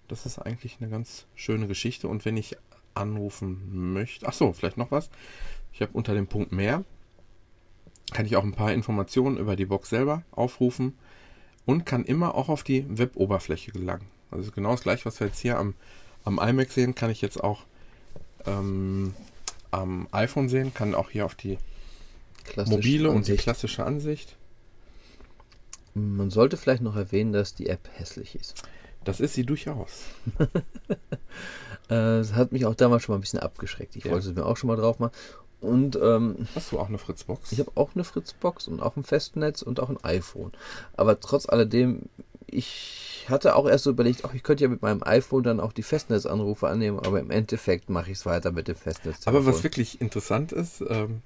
Das 0.07 0.25
ist 0.25 0.39
eigentlich 0.39 0.77
eine 0.79 0.89
ganz 0.89 1.25
schöne 1.35 1.67
Geschichte. 1.67 2.07
Und 2.07 2.25
wenn 2.25 2.37
ich 2.37 2.57
anrufen 2.95 3.93
möchte. 3.93 4.25
Ach 4.27 4.33
so, 4.33 4.53
vielleicht 4.53 4.77
noch 4.77 4.91
was. 4.91 5.09
Ich 5.73 5.81
habe 5.81 5.91
unter 5.93 6.13
dem 6.13 6.27
Punkt 6.27 6.51
mehr 6.51 6.83
kann 8.11 8.25
ich 8.25 8.35
auch 8.35 8.43
ein 8.43 8.53
paar 8.53 8.71
Informationen 8.71 9.37
über 9.37 9.55
die 9.55 9.65
Box 9.65 9.89
selber 9.89 10.23
aufrufen 10.31 10.93
und 11.65 11.85
kann 11.85 12.05
immer 12.05 12.35
auch 12.35 12.49
auf 12.49 12.63
die 12.63 12.85
Web-Oberfläche 12.87 13.71
gelangen. 13.71 14.07
Also 14.31 14.51
genau 14.51 14.71
das 14.71 14.81
gleiche, 14.81 15.05
was 15.05 15.19
wir 15.19 15.27
jetzt 15.27 15.39
hier 15.39 15.57
am, 15.57 15.75
am 16.23 16.39
iMac 16.39 16.71
sehen, 16.71 16.95
kann 16.95 17.09
ich 17.09 17.21
jetzt 17.21 17.43
auch 17.43 17.63
ähm, 18.45 19.13
am 19.71 20.07
iPhone 20.11 20.49
sehen, 20.49 20.73
kann 20.73 20.95
auch 20.95 21.09
hier 21.09 21.25
auf 21.25 21.35
die 21.35 21.57
klassische 22.43 22.77
mobile 22.77 23.09
Ansicht. 23.09 23.15
und 23.15 23.27
die 23.27 23.41
klassische 23.41 23.85
Ansicht. 23.85 24.35
Man 25.93 26.29
sollte 26.29 26.57
vielleicht 26.57 26.81
noch 26.81 26.95
erwähnen, 26.95 27.31
dass 27.31 27.55
die 27.55 27.67
App 27.67 27.87
hässlich 27.93 28.35
ist. 28.35 28.63
Das 29.05 29.19
ist 29.19 29.33
sie 29.35 29.45
durchaus. 29.45 30.03
Das 31.87 32.31
äh, 32.31 32.33
hat 32.33 32.51
mich 32.51 32.65
auch 32.65 32.75
damals 32.75 33.03
schon 33.03 33.13
mal 33.13 33.19
ein 33.19 33.21
bisschen 33.21 33.39
abgeschreckt. 33.39 33.95
Ich 33.95 34.03
ja. 34.03 34.11
wollte 34.11 34.29
es 34.29 34.35
mir 34.35 34.45
auch 34.45 34.57
schon 34.57 34.67
mal 34.67 34.75
drauf 34.75 34.99
machen. 34.99 35.13
Und 35.65 35.97
ähm, 36.01 36.47
hast 36.53 36.71
du 36.71 36.79
auch 36.79 36.89
eine 36.89 36.97
Fritzbox? 36.97 37.51
Ich 37.51 37.59
habe 37.59 37.71
auch 37.75 37.89
eine 37.95 38.03
Fritzbox 38.03 38.67
und 38.67 38.81
auch 38.81 38.95
ein 38.95 39.03
Festnetz 39.03 39.61
und 39.61 39.79
auch 39.79 39.89
ein 39.89 40.01
iPhone. 40.03 40.51
Aber 40.95 41.19
trotz 41.19 41.49
alledem, 41.49 42.03
ich 42.45 43.25
hatte 43.27 43.55
auch 43.55 43.67
erst 43.67 43.85
so 43.85 43.89
überlegt, 43.89 44.23
ach, 44.23 44.33
ich 44.33 44.43
könnte 44.43 44.63
ja 44.63 44.69
mit 44.69 44.81
meinem 44.81 45.01
iPhone 45.03 45.43
dann 45.43 45.59
auch 45.59 45.73
die 45.73 45.83
Festnetzanrufe 45.83 46.67
annehmen, 46.67 46.99
aber 46.99 47.19
im 47.19 47.31
Endeffekt 47.31 47.89
mache 47.89 48.11
ich 48.11 48.19
es 48.19 48.25
weiter 48.25 48.51
mit 48.51 48.67
dem 48.67 48.75
Festnetz. 48.75 49.25
Aber 49.25 49.45
was 49.45 49.63
wirklich 49.63 49.99
interessant 49.99 50.51
ist, 50.51 50.83
ähm, 50.87 51.21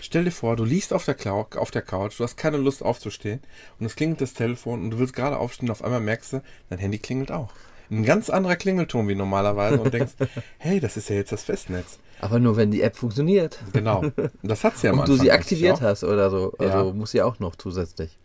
stell 0.00 0.24
dir 0.24 0.32
vor, 0.32 0.56
du 0.56 0.64
liegst 0.64 0.92
auf 0.92 1.04
der, 1.04 1.14
Clou 1.14 1.46
auf 1.54 1.70
der 1.70 1.82
Couch, 1.82 2.18
du 2.18 2.24
hast 2.24 2.36
keine 2.36 2.56
Lust 2.56 2.82
aufzustehen 2.82 3.40
und 3.78 3.86
es 3.86 3.94
klingelt 3.94 4.20
das 4.20 4.34
Telefon 4.34 4.82
und 4.82 4.90
du 4.90 4.98
willst 4.98 5.14
gerade 5.14 5.38
aufstehen 5.38 5.68
und 5.68 5.72
auf 5.72 5.84
einmal 5.84 6.00
merkst 6.00 6.32
du, 6.32 6.42
dein 6.68 6.80
Handy 6.80 6.98
klingelt 6.98 7.30
auch 7.30 7.52
ein 7.90 8.04
ganz 8.04 8.30
anderer 8.30 8.56
Klingelton 8.56 9.08
wie 9.08 9.14
normalerweise 9.14 9.80
und 9.80 9.92
denkst, 9.92 10.14
hey, 10.58 10.80
das 10.80 10.96
ist 10.96 11.08
ja 11.08 11.16
jetzt 11.16 11.32
das 11.32 11.44
Festnetz. 11.44 11.98
Aber 12.20 12.38
nur 12.38 12.56
wenn 12.56 12.70
die 12.70 12.82
App 12.82 12.96
funktioniert. 12.96 13.58
Genau. 13.72 14.04
Das 14.42 14.64
hat 14.64 14.76
sie 14.76 14.86
ja 14.86 14.92
am 14.92 15.00
Und 15.00 15.08
du 15.08 15.16
sie 15.16 15.30
aktiviert 15.30 15.80
hast 15.80 16.04
oder 16.04 16.30
so. 16.30 16.52
Also 16.58 16.88
ja. 16.88 16.92
muss 16.92 17.12
sie 17.12 17.22
auch 17.22 17.38
noch 17.38 17.56
zusätzlich. 17.56 18.18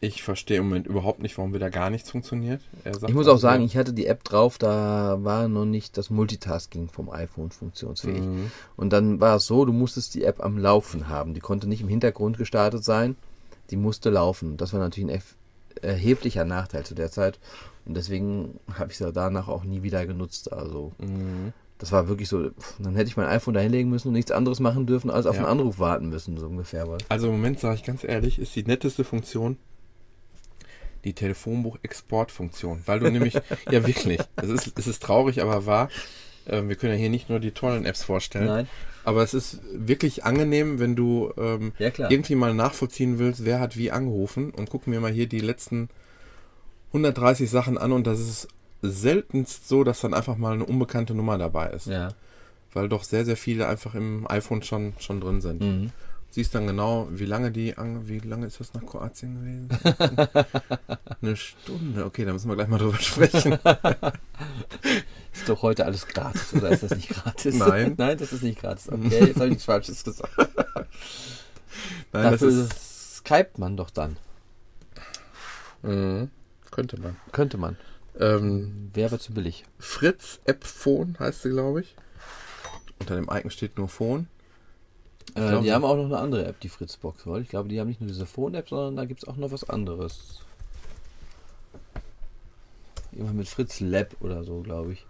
Ich 0.00 0.22
verstehe 0.22 0.58
im 0.58 0.68
Moment 0.68 0.86
überhaupt 0.86 1.20
nicht, 1.20 1.36
warum 1.38 1.54
wieder 1.54 1.70
gar 1.70 1.88
nichts 1.88 2.10
funktioniert. 2.10 2.60
ich 2.84 3.14
muss 3.14 3.28
auch 3.28 3.38
sagen, 3.38 3.64
ich 3.64 3.76
hatte 3.76 3.94
die 3.94 4.06
App 4.06 4.24
drauf, 4.24 4.58
da 4.58 5.18
war 5.20 5.48
noch 5.48 5.64
nicht 5.64 5.96
das 5.96 6.10
Multitasking 6.10 6.88
vom 6.88 7.08
iPhone 7.08 7.50
funktionsfähig. 7.50 8.20
Mhm. 8.20 8.50
Und 8.76 8.92
dann 8.92 9.20
war 9.20 9.36
es 9.36 9.46
so, 9.46 9.64
du 9.64 9.72
musstest 9.72 10.14
die 10.14 10.24
App 10.24 10.44
am 10.44 10.58
Laufen 10.58 11.08
haben. 11.08 11.32
Die 11.32 11.40
konnte 11.40 11.66
nicht 11.66 11.80
im 11.80 11.88
Hintergrund 11.88 12.36
gestartet 12.36 12.84
sein, 12.84 13.16
die 13.70 13.76
musste 13.76 14.10
laufen. 14.10 14.58
Das 14.58 14.72
war 14.72 14.80
natürlich 14.80 15.10
ein 15.10 15.22
erheblicher 15.82 16.44
Nachteil 16.44 16.84
zu 16.84 16.94
der 16.94 17.10
Zeit. 17.10 17.38
Und 17.86 17.96
deswegen 17.96 18.58
habe 18.74 18.90
ich 18.90 18.98
sie 18.98 19.12
danach 19.12 19.48
auch 19.48 19.64
nie 19.64 19.82
wieder 19.82 20.06
genutzt. 20.06 20.52
Also 20.52 20.92
mhm. 20.98 21.52
das 21.78 21.92
war 21.92 22.08
wirklich 22.08 22.28
so, 22.28 22.50
dann 22.78 22.96
hätte 22.96 23.08
ich 23.08 23.16
mein 23.16 23.28
iPhone 23.28 23.54
da 23.54 23.60
hinlegen 23.60 23.90
müssen 23.90 24.08
und 24.08 24.14
nichts 24.14 24.32
anderes 24.32 24.60
machen 24.60 24.86
dürfen, 24.86 25.10
als 25.10 25.26
auf 25.26 25.36
ja. 25.36 25.42
einen 25.42 25.50
Anruf 25.50 25.78
warten 25.78 26.08
müssen, 26.08 26.36
so 26.36 26.46
ungefähr. 26.46 26.88
Was. 26.88 27.02
Also 27.08 27.28
im 27.28 27.34
Moment 27.34 27.60
sage 27.60 27.76
ich 27.76 27.84
ganz 27.84 28.02
ehrlich, 28.02 28.38
ist 28.38 28.56
die 28.56 28.64
netteste 28.64 29.04
Funktion 29.04 29.56
die 31.04 31.14
Telefonbuch-Exportfunktion. 31.14 32.82
Weil 32.84 32.98
du 32.98 33.10
nämlich, 33.10 33.34
ja 33.70 33.86
wirklich, 33.86 34.20
es 34.36 34.48
ist, 34.48 34.72
es 34.76 34.86
ist 34.86 35.02
traurig, 35.02 35.40
aber 35.40 35.64
wahr, 35.64 35.88
äh, 36.46 36.62
wir 36.64 36.74
können 36.74 36.92
ja 36.94 36.98
hier 36.98 37.10
nicht 37.10 37.30
nur 37.30 37.40
die 37.40 37.52
tollen 37.52 37.86
Apps 37.86 38.02
vorstellen. 38.02 38.46
Nein. 38.46 38.68
Aber 39.04 39.22
es 39.22 39.32
ist 39.32 39.60
wirklich 39.72 40.24
angenehm, 40.24 40.80
wenn 40.80 40.96
du 40.96 41.32
ähm, 41.38 41.72
Ja, 41.78 41.90
irgendwie 42.10 42.34
mal 42.34 42.54
nachvollziehen 42.54 43.20
willst, 43.20 43.44
wer 43.44 43.60
hat 43.60 43.76
wie 43.76 43.92
angerufen. 43.92 44.50
Und 44.50 44.68
gucken 44.68 44.92
wir 44.92 45.00
mal 45.00 45.12
hier 45.12 45.28
die 45.28 45.38
letzten 45.38 45.88
130 46.88 47.50
Sachen 47.50 47.78
an. 47.78 47.92
Und 47.92 48.06
das 48.06 48.20
ist 48.20 48.48
seltenst 48.82 49.68
so, 49.68 49.84
dass 49.84 50.00
dann 50.00 50.14
einfach 50.14 50.36
mal 50.36 50.54
eine 50.54 50.64
unbekannte 50.64 51.14
Nummer 51.14 51.38
dabei 51.38 51.70
ist. 51.70 51.86
Ja. 51.86 52.08
Weil 52.72 52.88
doch 52.88 53.04
sehr, 53.04 53.24
sehr 53.24 53.36
viele 53.36 53.68
einfach 53.68 53.94
im 53.94 54.28
iPhone 54.30 54.62
schon, 54.62 54.92
schon 54.98 55.20
drin 55.20 55.40
sind. 55.40 55.60
Mhm. 55.62 55.90
Siehst 56.30 56.54
dann 56.54 56.66
genau, 56.66 57.08
wie 57.10 57.24
lange 57.24 57.50
die, 57.50 57.78
an, 57.78 58.08
wie 58.08 58.18
lange 58.18 58.46
ist 58.46 58.60
das 58.60 58.74
nach 58.74 58.84
Kroatien 58.84 59.36
gewesen? 59.36 59.68
Eine 61.22 61.36
Stunde. 61.36 62.04
Okay, 62.04 62.26
da 62.26 62.32
müssen 62.34 62.48
wir 62.48 62.56
gleich 62.56 62.68
mal 62.68 62.78
drüber 62.78 62.98
sprechen. 62.98 63.58
Ist 65.32 65.48
doch 65.48 65.62
heute 65.62 65.86
alles 65.86 66.06
gratis, 66.06 66.54
oder 66.54 66.70
ist 66.70 66.82
das 66.82 66.92
nicht 66.92 67.10
gratis? 67.10 67.54
Nein. 67.54 67.94
Nein, 67.98 68.16
das 68.16 68.32
ist 68.32 68.42
nicht 68.42 68.58
gratis. 68.58 68.88
Okay, 68.90 69.26
jetzt 69.26 69.36
habe 69.36 69.44
ich 69.44 69.50
nichts 69.50 69.64
Falsches 69.64 70.02
gesagt. 70.02 70.32
Nein, 70.38 70.48
das 72.12 72.40
Dafür 72.40 72.48
ist, 72.48 73.16
skypt 73.16 73.58
man 73.58 73.76
doch 73.76 73.90
dann. 73.90 74.16
Mhm. 75.82 76.30
Könnte 76.70 77.00
man. 77.00 77.16
Könnte 77.32 77.58
man. 77.58 77.76
Ähm, 78.18 78.90
Wäre 78.94 79.18
zu 79.18 79.32
billig. 79.32 79.64
Fritz 79.78 80.40
App 80.44 80.64
Phone 80.64 81.16
heißt 81.18 81.42
sie, 81.42 81.50
glaube 81.50 81.82
ich. 81.82 81.94
Unter 82.98 83.16
dem 83.16 83.28
Icon 83.30 83.50
steht 83.50 83.76
nur 83.76 83.88
Phone. 83.88 84.28
Äh, 85.34 85.48
glaub, 85.48 85.62
die 85.62 85.72
haben 85.72 85.84
auch 85.84 85.96
noch 85.96 86.06
eine 86.06 86.18
andere 86.18 86.46
App, 86.46 86.60
die 86.60 86.68
Fritzbox. 86.68 87.26
Weil 87.26 87.42
ich 87.42 87.48
glaube, 87.48 87.68
die 87.68 87.78
haben 87.78 87.88
nicht 87.88 88.00
nur 88.00 88.08
diese 88.08 88.26
Phone-App, 88.26 88.68
sondern 88.68 88.96
da 88.96 89.04
gibt 89.04 89.22
es 89.22 89.28
auch 89.28 89.36
noch 89.36 89.52
was 89.52 89.68
anderes. 89.68 90.40
Immer 93.12 93.32
mit 93.32 93.48
Fritz 93.48 93.80
Lab 93.80 94.16
oder 94.20 94.44
so, 94.44 94.60
glaube 94.62 94.94
ich. 94.94 95.06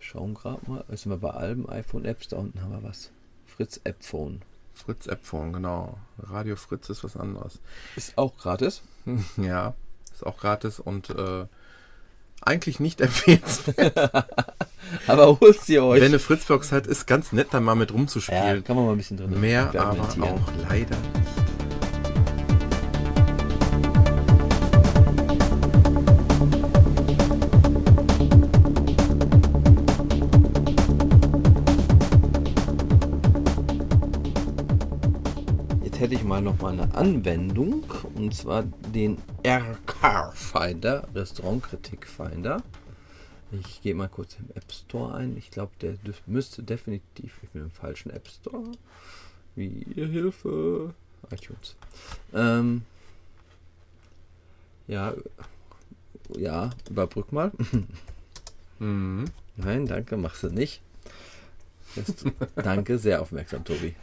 Schauen 0.00 0.34
gerade 0.34 0.60
mal. 0.68 0.84
Jetzt 0.88 1.02
sind 1.02 1.12
wir 1.12 1.18
bei 1.18 1.30
Alben, 1.30 1.68
iPhone-Apps. 1.68 2.28
Da 2.28 2.38
unten 2.38 2.60
haben 2.62 2.72
wir 2.72 2.82
was. 2.82 3.10
Fritz 3.46 3.80
App 3.84 4.02
Phone. 4.02 4.42
Fritz 4.74 5.06
App 5.06 5.24
Phone, 5.24 5.52
genau. 5.52 5.98
Radio 6.18 6.56
Fritz 6.56 6.88
ist 6.88 7.02
was 7.02 7.16
anderes. 7.16 7.60
Ist 7.96 8.16
auch 8.18 8.36
gratis. 8.36 8.82
Ja, 9.36 9.74
ist 10.18 10.26
auch 10.26 10.38
gratis 10.38 10.80
und 10.80 11.10
äh, 11.10 11.46
eigentlich 12.42 12.80
nicht 12.80 13.00
empfehlenswert. 13.00 13.96
Aber 15.06 15.40
holt 15.40 15.60
sie 15.60 15.78
euch. 15.80 16.00
Wenn 16.00 16.08
eine 16.08 16.18
Fritzbox 16.18 16.72
hat, 16.72 16.86
ist 16.86 17.06
ganz 17.06 17.32
nett, 17.32 17.48
da 17.50 17.60
mal 17.60 17.74
mit 17.74 17.90
ja, 17.90 17.96
rumzuspielen. 17.96 18.64
kann 18.64 18.76
man 18.76 18.86
mal 18.86 18.92
ein 18.92 18.98
bisschen 18.98 19.16
drin 19.16 19.38
Mehr 19.38 19.70
aber 19.74 20.02
auch 20.02 20.52
leider 20.68 20.96
nicht. 20.96 21.37
Mal 36.38 36.52
noch 36.52 36.60
mal 36.60 36.72
eine 36.72 36.94
Anwendung 36.94 37.82
und 38.14 38.32
zwar 38.32 38.62
den 38.62 39.18
RK 39.44 40.32
Finder, 40.34 41.08
Restaurantkritik 41.12 42.06
Finder. 42.06 42.62
Ich 43.50 43.82
gehe 43.82 43.94
mal 43.96 44.08
kurz 44.08 44.36
im 44.38 44.48
App 44.54 44.70
Store 44.70 45.16
ein. 45.16 45.36
Ich 45.36 45.50
glaube, 45.50 45.72
der 45.80 45.96
müsste 46.26 46.62
definitiv, 46.62 47.40
ich 47.42 47.48
bin 47.48 47.62
im 47.62 47.70
falschen 47.72 48.10
App 48.10 48.28
Store. 48.28 48.70
Wie 49.56 49.84
Hilfe. 49.94 50.94
iTunes. 51.32 51.74
Ähm, 52.32 52.82
ja, 54.86 55.14
ja, 56.36 56.70
überbrück 56.88 57.32
mal. 57.32 57.50
Mhm. 58.80 59.24
Nein, 59.56 59.88
danke, 59.88 60.16
machst 60.16 60.44
du 60.44 60.50
nicht. 60.50 60.80
Rest 61.96 62.24
danke, 62.54 62.96
sehr 62.96 63.20
aufmerksam, 63.20 63.64
Tobi. 63.64 63.96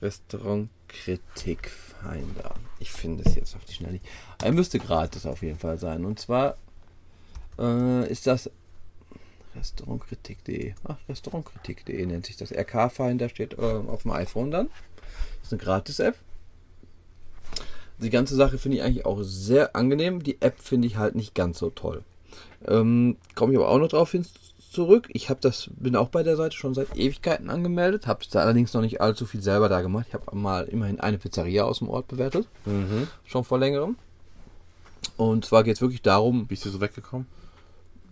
Restaurant 0.00 0.68
Kritik 0.92 1.70
Finder. 1.70 2.54
Ich 2.78 2.90
finde 2.90 3.24
es 3.24 3.34
jetzt 3.34 3.54
auf 3.54 3.64
die 3.64 3.74
Schnelle. 3.74 4.00
Er 4.42 4.52
müsste 4.52 4.78
gratis 4.78 5.26
auf 5.26 5.42
jeden 5.42 5.58
Fall 5.58 5.78
sein. 5.78 6.04
Und 6.04 6.18
zwar 6.18 6.56
äh, 7.58 8.10
ist 8.10 8.26
das 8.26 8.50
Restaurantkritik.de. 9.54 10.74
Ach, 10.88 10.96
Restaurantkritik.de 11.08 12.06
nennt 12.06 12.26
sich 12.26 12.36
das. 12.36 12.52
RK 12.52 12.90
Finder 12.90 13.28
steht 13.28 13.54
äh, 13.54 13.62
auf 13.62 14.02
dem 14.02 14.12
iPhone 14.12 14.50
dann. 14.50 14.68
ist 15.42 15.52
eine 15.52 15.62
Gratis-App. 15.62 16.16
Die 17.98 18.10
ganze 18.10 18.34
Sache 18.34 18.58
finde 18.58 18.78
ich 18.78 18.82
eigentlich 18.82 19.06
auch 19.06 19.22
sehr 19.22 19.76
angenehm. 19.76 20.22
Die 20.22 20.40
App 20.40 20.60
finde 20.60 20.88
ich 20.88 20.96
halt 20.96 21.14
nicht 21.14 21.34
ganz 21.34 21.58
so 21.58 21.70
toll. 21.70 22.02
Ähm, 22.66 23.16
Komme 23.34 23.52
ich 23.52 23.58
aber 23.58 23.68
auch 23.68 23.78
noch 23.78 23.88
drauf 23.88 24.10
hin 24.10 24.26
zurück. 24.72 25.08
Ich 25.12 25.30
habe 25.30 25.40
das, 25.40 25.70
bin 25.76 25.94
auch 25.96 26.08
bei 26.08 26.22
der 26.22 26.36
Seite 26.36 26.56
schon 26.56 26.74
seit 26.74 26.96
Ewigkeiten 26.96 27.50
angemeldet, 27.50 28.06
habe 28.06 28.24
da 28.30 28.40
allerdings 28.40 28.72
noch 28.74 28.80
nicht 28.82 29.00
allzu 29.00 29.26
viel 29.26 29.42
selber 29.42 29.68
da 29.68 29.80
gemacht. 29.82 30.06
Ich 30.08 30.14
habe 30.14 30.34
mal 30.36 30.64
immerhin 30.64 30.98
eine 31.00 31.18
Pizzeria 31.18 31.64
aus 31.64 31.78
dem 31.80 31.88
Ort 31.88 32.08
bewertet, 32.08 32.46
Mhm. 32.64 33.08
schon 33.24 33.44
vor 33.44 33.58
längerem. 33.58 33.96
Und 35.16 35.44
zwar 35.44 35.62
geht 35.64 35.76
es 35.76 35.80
wirklich 35.82 36.02
darum, 36.02 36.46
Wie 36.48 36.54
ist 36.54 36.64
du 36.64 36.70
so 36.70 36.80
weggekommen? 36.80 37.26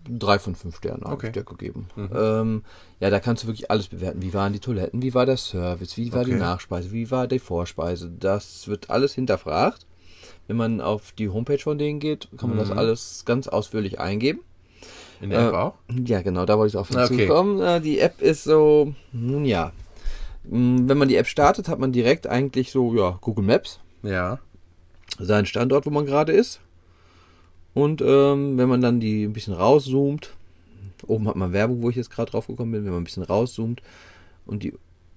drei 0.09 0.39
von 0.39 0.55
fünf 0.55 0.77
Sternen 0.79 1.03
habe 1.05 1.13
Okay. 1.15 1.27
ich 1.27 1.33
dir 1.35 1.45
gegeben. 1.45 1.87
Mhm. 1.95 2.09
Ähm, 2.17 2.63
ja, 3.01 3.11
da 3.11 3.21
kannst 3.21 3.43
du 3.43 3.49
wirklich 3.49 3.71
alles 3.71 3.89
bewerten. 3.89 4.23
Wie 4.23 4.33
waren 4.33 4.53
die 4.55 4.59
Toiletten, 4.59 5.03
wie 5.03 5.13
war 5.15 5.27
der 5.27 5.37
Service, 5.37 5.97
wie 5.99 6.13
war 6.13 6.25
die 6.25 6.33
Okay. 6.33 6.41
Nachspeise, 6.41 6.91
wie 6.91 7.11
war 7.11 7.27
die 7.29 7.39
Vorspeise. 7.39 8.11
Das 8.19 8.67
wird 8.67 8.89
alles 8.89 9.13
hinterfragt. 9.15 9.87
Wenn 10.47 10.57
man 10.57 10.81
auf 10.81 11.13
die 11.13 11.29
Homepage 11.29 11.59
von 11.59 11.77
denen 11.79 12.01
geht, 12.01 12.29
kann 12.39 12.49
man 12.49 12.59
das 12.59 12.71
Mhm. 12.71 12.79
alles 12.79 13.25
ganz 13.27 13.47
ausführlich 13.47 14.01
eingeben. 14.01 14.41
In 15.21 15.31
der 15.31 15.49
App 15.49 15.53
Äh, 15.53 15.57
auch? 15.57 15.75
Ja, 16.07 16.23
genau, 16.23 16.47
da 16.47 16.57
wollte 16.59 16.71
ich 16.71 16.77
auf 16.77 16.91
Okay. 16.91 17.09
hinzukommen. 17.09 17.61
Äh, 17.61 17.81
Die 17.81 17.99
App 18.01 18.21
ist 18.23 18.45
so, 18.45 18.95
nun 19.13 19.45
ja. 19.45 19.73
Mm, 20.45 20.89
Wenn 20.89 20.99
man 20.99 21.09
die 21.09 21.17
App 21.17 21.27
startet, 21.27 21.69
hat 21.69 21.79
man 21.79 21.93
direkt 21.93 22.27
eigentlich 22.27 22.71
so, 22.71 22.95
ja, 22.95 23.19
Google 23.21 23.45
Maps, 23.45 23.81
Ja. 24.03 24.39
seinen 25.19 25.47
Standort, 25.47 25.85
wo 25.87 25.91
man 25.91 26.07
gerade 26.07 26.33
ist. 26.33 26.61
Und 27.75 28.01
ähm, 28.03 28.57
wenn 28.59 28.69
man 28.69 28.81
dann 28.81 28.99
die 29.01 29.25
ein 29.25 29.33
bisschen 29.33 29.55
rauszoomt, 29.55 30.31
oben 31.07 31.29
hat 31.29 31.37
man 31.37 31.53
Werbung, 31.53 31.83
wo 31.83 31.91
ich 31.91 31.97
jetzt 31.97 32.11
gerade 32.11 32.31
drauf 32.31 32.47
gekommen 32.47 32.73
bin, 32.73 32.85
wenn 32.85 32.93
man 32.93 33.03
ein 33.03 33.05
bisschen 33.05 33.23
rauszoomt 33.23 33.81
und 34.47 34.63
die 34.63 34.73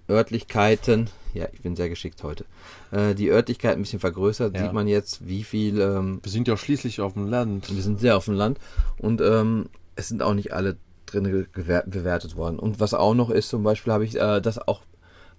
Örtlichkeiten, 0.10 1.10
ja, 1.34 1.48
ich 1.54 1.62
bin 1.62 1.76
sehr 1.76 1.90
geschickt 1.90 2.22
heute, 2.24 2.46
äh, 2.92 3.16
die 3.16 3.30
Örtlichkeiten 3.30 3.80
ein 3.80 3.84
bisschen 3.84 4.00
vergrößert, 4.02 4.54
Ja. 4.56 4.64
sieht 4.64 4.74
man 4.74 4.88
jetzt, 4.88 5.28
wie 5.28 5.44
viel 5.44 5.80
ähm, 5.80 6.20
Wir 6.22 6.32
sind 6.32 6.48
ja 6.48 6.58
schließlich 6.58 7.02
auf 7.02 7.14
dem 7.14 7.28
Land. 7.28 7.74
wir 7.76 7.82
sind 7.82 8.00
sehr 8.00 8.18
auf 8.18 8.26
dem 8.26 8.36
Land 8.36 8.60
und 9.00 9.20
ähm, 9.22 9.66
es 9.96 10.08
sind 10.08 10.22
auch 10.24 10.34
nicht 10.34 10.54
alle 10.54 10.78
drin 11.06 11.48
bewertet 11.54 12.36
worden. 12.36 12.58
Und 12.60 12.80
was 12.80 12.94
auch 12.94 13.14
noch 13.14 13.30
ist, 13.30 13.50
zum 13.50 13.64
Beispiel 13.64 13.94
habe 13.94 14.06
ich 14.06 14.16
äh, 14.20 14.42
das 14.42 14.58
auch 14.68 14.82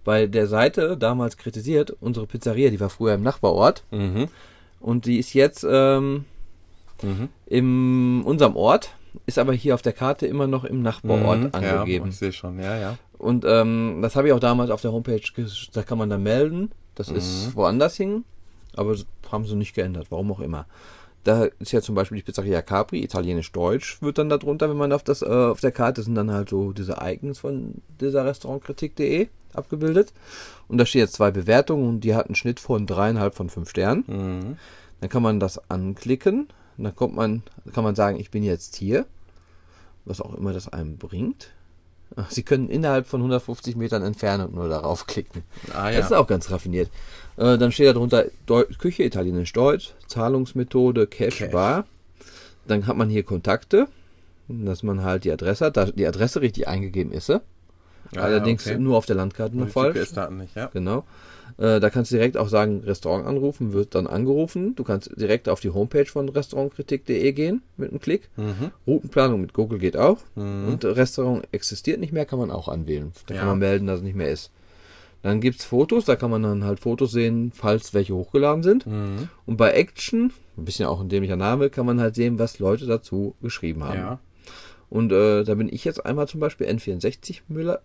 bei 0.04 0.26
der 0.26 0.46
Seite 0.46 0.96
damals 0.96 1.36
kritisiert. 1.36 1.96
Unsere 2.00 2.26
Pizzeria, 2.26 2.70
die 2.70 2.80
war 2.80 2.90
früher 2.90 3.14
im 3.14 3.22
Nachbarort 3.22 3.84
Mhm. 3.90 4.28
und 4.80 5.06
die 5.06 5.18
ist 5.18 5.32
jetzt 5.34 5.66
ähm, 5.68 6.26
Mhm. 7.02 7.28
in 7.46 8.22
unserem 8.24 8.56
Ort, 8.56 8.90
ist 9.26 9.38
aber 9.38 9.52
hier 9.52 9.74
auf 9.74 9.82
der 9.82 9.92
Karte 9.92 10.26
immer 10.26 10.46
noch 10.46 10.64
im 10.64 10.82
Nachbarort 10.82 11.40
Mhm. 11.44 11.50
angegeben. 11.52 12.04
Ja, 12.06 12.10
ich 12.10 12.16
sehe 12.18 12.32
schon, 12.32 12.58
ja, 12.60 12.76
ja. 12.76 12.98
Und 13.18 13.44
ähm, 13.46 14.00
das 14.02 14.16
habe 14.16 14.28
ich 14.28 14.32
auch 14.34 14.40
damals 14.40 14.70
auf 14.70 14.80
der 14.82 14.92
Homepage, 14.92 15.20
da 15.72 15.82
kann 15.82 15.98
man 15.98 16.10
dann 16.10 16.22
melden. 16.22 16.70
Das 16.94 17.08
ist 17.10 17.48
Mhm. 17.48 17.54
woanders 17.56 17.96
hin, 17.96 18.24
aber 18.76 18.92
das 18.92 19.06
haben 19.32 19.46
sie 19.46 19.56
nicht 19.56 19.74
geändert, 19.74 20.08
warum 20.10 20.30
auch 20.32 20.40
immer. 20.40 20.66
Da 21.24 21.44
ist 21.58 21.72
ja 21.72 21.80
zum 21.80 21.94
Beispiel 21.94 22.16
die 22.16 22.22
Pizzeria 22.22 22.62
Capri, 22.62 23.02
italienisch-deutsch, 23.02 24.02
wird 24.02 24.18
dann 24.18 24.28
darunter, 24.28 24.68
wenn 24.68 24.76
man 24.76 24.92
auf 24.92 25.02
das 25.02 25.22
äh, 25.22 25.26
auf 25.26 25.60
der 25.60 25.72
Karte 25.72 26.02
sind 26.02 26.14
dann 26.14 26.30
halt 26.30 26.50
so 26.50 26.72
diese 26.72 26.98
Icons 27.00 27.38
von 27.38 27.82
dieser 28.00 28.24
Restaurantkritik.de 28.26 29.28
abgebildet. 29.54 30.12
Und 30.68 30.78
da 30.78 30.86
steht 30.86 31.00
jetzt 31.00 31.14
zwei 31.14 31.30
Bewertungen 31.30 31.88
und 31.88 32.00
die 32.00 32.14
hat 32.14 32.26
einen 32.26 32.34
Schnitt 32.34 32.60
von 32.60 32.86
dreieinhalb 32.86 33.34
von 33.34 33.48
fünf 33.48 33.70
Sternen. 33.70 34.04
Mhm. 34.06 34.56
Dann 35.00 35.10
kann 35.10 35.22
man 35.22 35.40
das 35.40 35.70
anklicken. 35.70 36.48
Und 36.76 36.84
dann 36.84 36.94
kommt 36.94 37.14
man, 37.14 37.42
kann 37.72 37.84
man 37.84 37.94
sagen, 37.94 38.18
ich 38.18 38.30
bin 38.30 38.42
jetzt 38.42 38.76
hier. 38.76 39.06
Was 40.04 40.20
auch 40.20 40.34
immer 40.34 40.52
das 40.52 40.68
einem 40.68 40.98
bringt. 40.98 41.50
Sie 42.28 42.42
können 42.42 42.68
innerhalb 42.68 43.06
von 43.06 43.20
150 43.20 43.76
Metern 43.76 44.02
Entfernung 44.02 44.54
nur 44.54 44.68
darauf 44.68 45.06
klicken. 45.06 45.42
Ah 45.72 45.90
Das 45.90 46.06
ist 46.06 46.10
ja. 46.12 46.18
auch 46.18 46.26
ganz 46.26 46.50
raffiniert. 46.50 46.90
Äh, 47.36 47.58
dann 47.58 47.72
steht 47.72 47.88
da 47.88 47.92
drunter 47.92 48.26
Deu 48.46 48.64
Küche, 48.78 49.02
italienisch-deutsch, 49.02 49.94
Zahlungsmethode, 50.06 51.06
Cash, 51.06 51.38
Cash. 51.38 51.50
Bar. 51.50 51.86
Dann 52.68 52.86
hat 52.86 52.96
man 52.96 53.10
hier 53.10 53.24
Kontakte, 53.24 53.88
dass 54.48 54.82
man 54.82 55.02
halt 55.02 55.24
die 55.24 55.32
Adresse 55.32 55.66
hat. 55.66 55.76
Da 55.76 55.86
die 55.86 56.06
Adresse 56.06 56.40
richtig 56.40 56.68
eingegeben 56.68 57.12
ist 57.12 57.26
sie. 57.26 57.40
Ja, 58.12 58.22
Allerdings 58.22 58.64
ja, 58.64 58.72
okay. 58.72 58.80
nur 58.80 58.96
auf 58.96 59.06
der 59.06 59.16
Landkarte 59.16 59.56
noch 59.56 59.68
falsch. 59.68 59.96
Nicht, 60.30 60.54
ja. 60.54 60.66
Genau. 60.72 61.04
Äh, 61.56 61.78
da 61.80 61.88
kannst 61.90 62.10
du 62.10 62.16
direkt 62.16 62.36
auch 62.36 62.48
sagen, 62.48 62.82
Restaurant 62.84 63.26
anrufen, 63.26 63.72
wird 63.72 63.94
dann 63.94 64.06
angerufen. 64.06 64.74
Du 64.74 64.82
kannst 64.84 65.10
direkt 65.20 65.48
auf 65.48 65.60
die 65.60 65.70
Homepage 65.70 66.06
von 66.06 66.28
restaurantkritik.de 66.28 67.32
gehen 67.32 67.62
mit 67.76 67.90
einem 67.90 68.00
Klick. 68.00 68.28
Mhm. 68.36 68.70
Routenplanung 68.86 69.40
mit 69.40 69.52
Google 69.52 69.78
geht 69.78 69.96
auch. 69.96 70.18
Mhm. 70.34 70.68
Und 70.68 70.84
Restaurant 70.84 71.46
existiert 71.52 72.00
nicht 72.00 72.12
mehr, 72.12 72.26
kann 72.26 72.38
man 72.38 72.50
auch 72.50 72.68
anwählen. 72.68 73.12
Da 73.26 73.34
Ja. 73.34 73.40
kann 73.40 73.48
man 73.50 73.58
melden, 73.60 73.86
dass 73.86 73.98
es 73.98 74.02
nicht 74.04 74.16
mehr 74.16 74.30
ist. 74.30 74.50
Dann 75.22 75.40
gibt's 75.40 75.64
Fotos, 75.64 76.04
da 76.04 76.16
kann 76.16 76.30
man 76.30 76.42
dann 76.42 76.64
halt 76.64 76.80
Fotos 76.80 77.12
sehen, 77.12 77.50
falls 77.54 77.94
welche 77.94 78.14
hochgeladen 78.14 78.62
sind. 78.62 78.86
Mhm. 78.86 79.28
Und 79.46 79.56
bei 79.56 79.70
Action, 79.72 80.32
ein 80.58 80.64
bisschen 80.64 80.86
auch 80.86 81.00
ein 81.00 81.08
dämlicher 81.08 81.36
Name, 81.36 81.70
kann 81.70 81.86
man 81.86 82.00
halt 82.00 82.14
sehen, 82.14 82.38
was 82.38 82.58
Leute 82.58 82.84
dazu 82.86 83.34
geschrieben 83.40 83.84
haben. 83.84 83.98
Ja. 83.98 84.18
Und 84.90 85.12
äh, 85.12 85.42
da 85.44 85.54
bin 85.54 85.72
ich 85.72 85.84
jetzt 85.84 86.04
einmal 86.04 86.28
zum 86.28 86.40
Beispiel 86.40 86.66
N64 86.66 87.40
Müller 87.48 87.80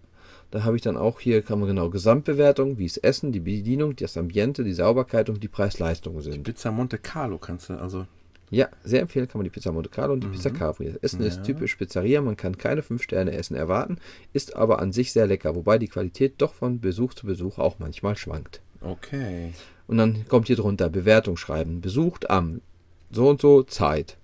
Da 0.51 0.63
habe 0.63 0.75
ich 0.75 0.81
dann 0.81 0.97
auch 0.97 1.19
hier, 1.19 1.41
kann 1.43 1.59
man 1.59 1.67
genau 1.67 1.89
Gesamtbewertung, 1.89 2.77
wie 2.79 2.85
es 2.85 2.97
Essen, 2.97 3.31
die 3.31 3.39
Bedienung, 3.39 3.95
das 3.95 4.17
Ambiente, 4.17 4.63
die 4.63 4.73
Sauberkeit 4.73 5.29
und 5.29 5.43
die 5.43 5.47
Preis-Leistung 5.47 6.21
sind. 6.21 6.43
Pizza 6.43 6.71
Monte 6.71 6.97
Carlo 6.97 7.37
kannst 7.37 7.69
du, 7.69 7.73
also 7.73 8.07
Ja, 8.49 8.67
sehr 8.83 9.01
empfehlen 9.01 9.27
kann 9.27 9.37
man 9.37 9.43
die 9.43 9.51
Pizza 9.51 9.71
Monte 9.71 9.89
Carlo 9.89 10.13
und 10.13 10.23
die 10.23 10.27
Pizza 10.27 10.49
Capri. 10.49 10.95
Essen 11.03 11.21
Ja. 11.21 11.27
ist 11.27 11.43
typisch 11.43 11.75
Pizzeria, 11.75 12.21
man 12.21 12.35
kann 12.35 12.57
keine 12.57 12.81
5-Sterne-Essen 12.81 13.55
erwarten, 13.55 13.97
ist 14.33 14.55
aber 14.55 14.79
an 14.79 14.91
sich 14.91 15.11
sehr 15.11 15.27
lecker, 15.27 15.55
wobei 15.55 15.77
die 15.77 15.87
Qualität 15.87 16.33
doch 16.39 16.55
von 16.55 16.79
Besuch 16.79 17.13
zu 17.13 17.27
Besuch 17.27 17.59
auch 17.59 17.77
manchmal 17.77 18.15
schwankt. 18.15 18.61
okay. 18.81 19.53
Und 19.85 19.97
dann 19.97 20.27
kommt 20.27 20.45
hier 20.45 20.55
drunter 20.55 20.87
Bewertung 20.87 21.35
schreiben. 21.35 21.81
Besucht 21.81 22.29
am 22.29 22.61
so 23.09 23.27
und 23.27 23.41
so 23.41 23.63
Zeit. 23.63 24.17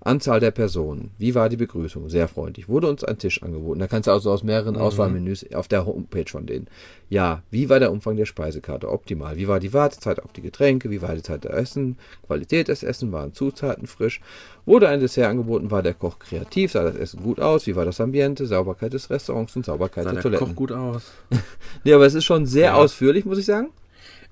Anzahl 0.00 0.38
der 0.38 0.52
Personen. 0.52 1.10
Wie 1.18 1.34
war 1.34 1.48
die 1.48 1.56
Begrüßung? 1.56 2.08
Sehr 2.08 2.28
freundlich. 2.28 2.68
Wurde 2.68 2.88
uns 2.88 3.02
ein 3.02 3.18
Tisch 3.18 3.42
angeboten. 3.42 3.80
Da 3.80 3.88
kannst 3.88 4.06
du 4.06 4.12
also 4.12 4.30
aus 4.30 4.44
mehreren 4.44 4.76
Auswahlmenüs 4.76 5.52
auf 5.52 5.66
der 5.66 5.86
Homepage 5.86 6.24
von 6.30 6.46
denen. 6.46 6.68
Ja, 7.10 7.42
wie 7.50 7.68
war 7.68 7.80
der 7.80 7.90
Umfang 7.90 8.16
der 8.16 8.24
Speisekarte? 8.26 8.88
Optimal. 8.90 9.36
Wie 9.36 9.48
war 9.48 9.58
die 9.58 9.72
Wartezeit 9.72 10.22
auf 10.22 10.32
die 10.32 10.42
Getränke? 10.42 10.90
Wie 10.90 11.02
war 11.02 11.14
die 11.16 11.22
Zeit 11.22 11.44
der 11.44 11.54
Essen? 11.54 11.98
Qualität 12.26 12.68
des 12.68 12.82
Essen? 12.84 13.10
Waren 13.12 13.32
Zutaten 13.34 13.86
frisch? 13.88 14.20
Wurde 14.66 14.88
ein 14.88 15.00
Dessert 15.00 15.26
angeboten? 15.26 15.70
War 15.70 15.82
der 15.82 15.94
Koch 15.94 16.18
kreativ? 16.20 16.72
Sah 16.72 16.84
das 16.84 16.94
Essen 16.96 17.22
gut 17.22 17.40
aus? 17.40 17.66
Wie 17.66 17.74
war 17.74 17.84
das 17.84 18.00
Ambiente? 18.00 18.46
Sauberkeit 18.46 18.92
des 18.92 19.10
Restaurants 19.10 19.56
und 19.56 19.66
Sauberkeit 19.66 20.04
Sah 20.04 20.10
der 20.12 20.14
der 20.14 20.22
Toiletten? 20.22 20.46
Koch 20.48 20.54
gut 20.54 20.72
aus. 20.72 21.12
Nee, 21.84 21.92
aber 21.92 22.06
es 22.06 22.14
ist 22.14 22.24
schon 22.24 22.46
sehr 22.46 22.66
Ja. 22.66 22.74
ausführlich, 22.74 23.24
muss 23.24 23.38
ich 23.38 23.46
sagen. 23.46 23.68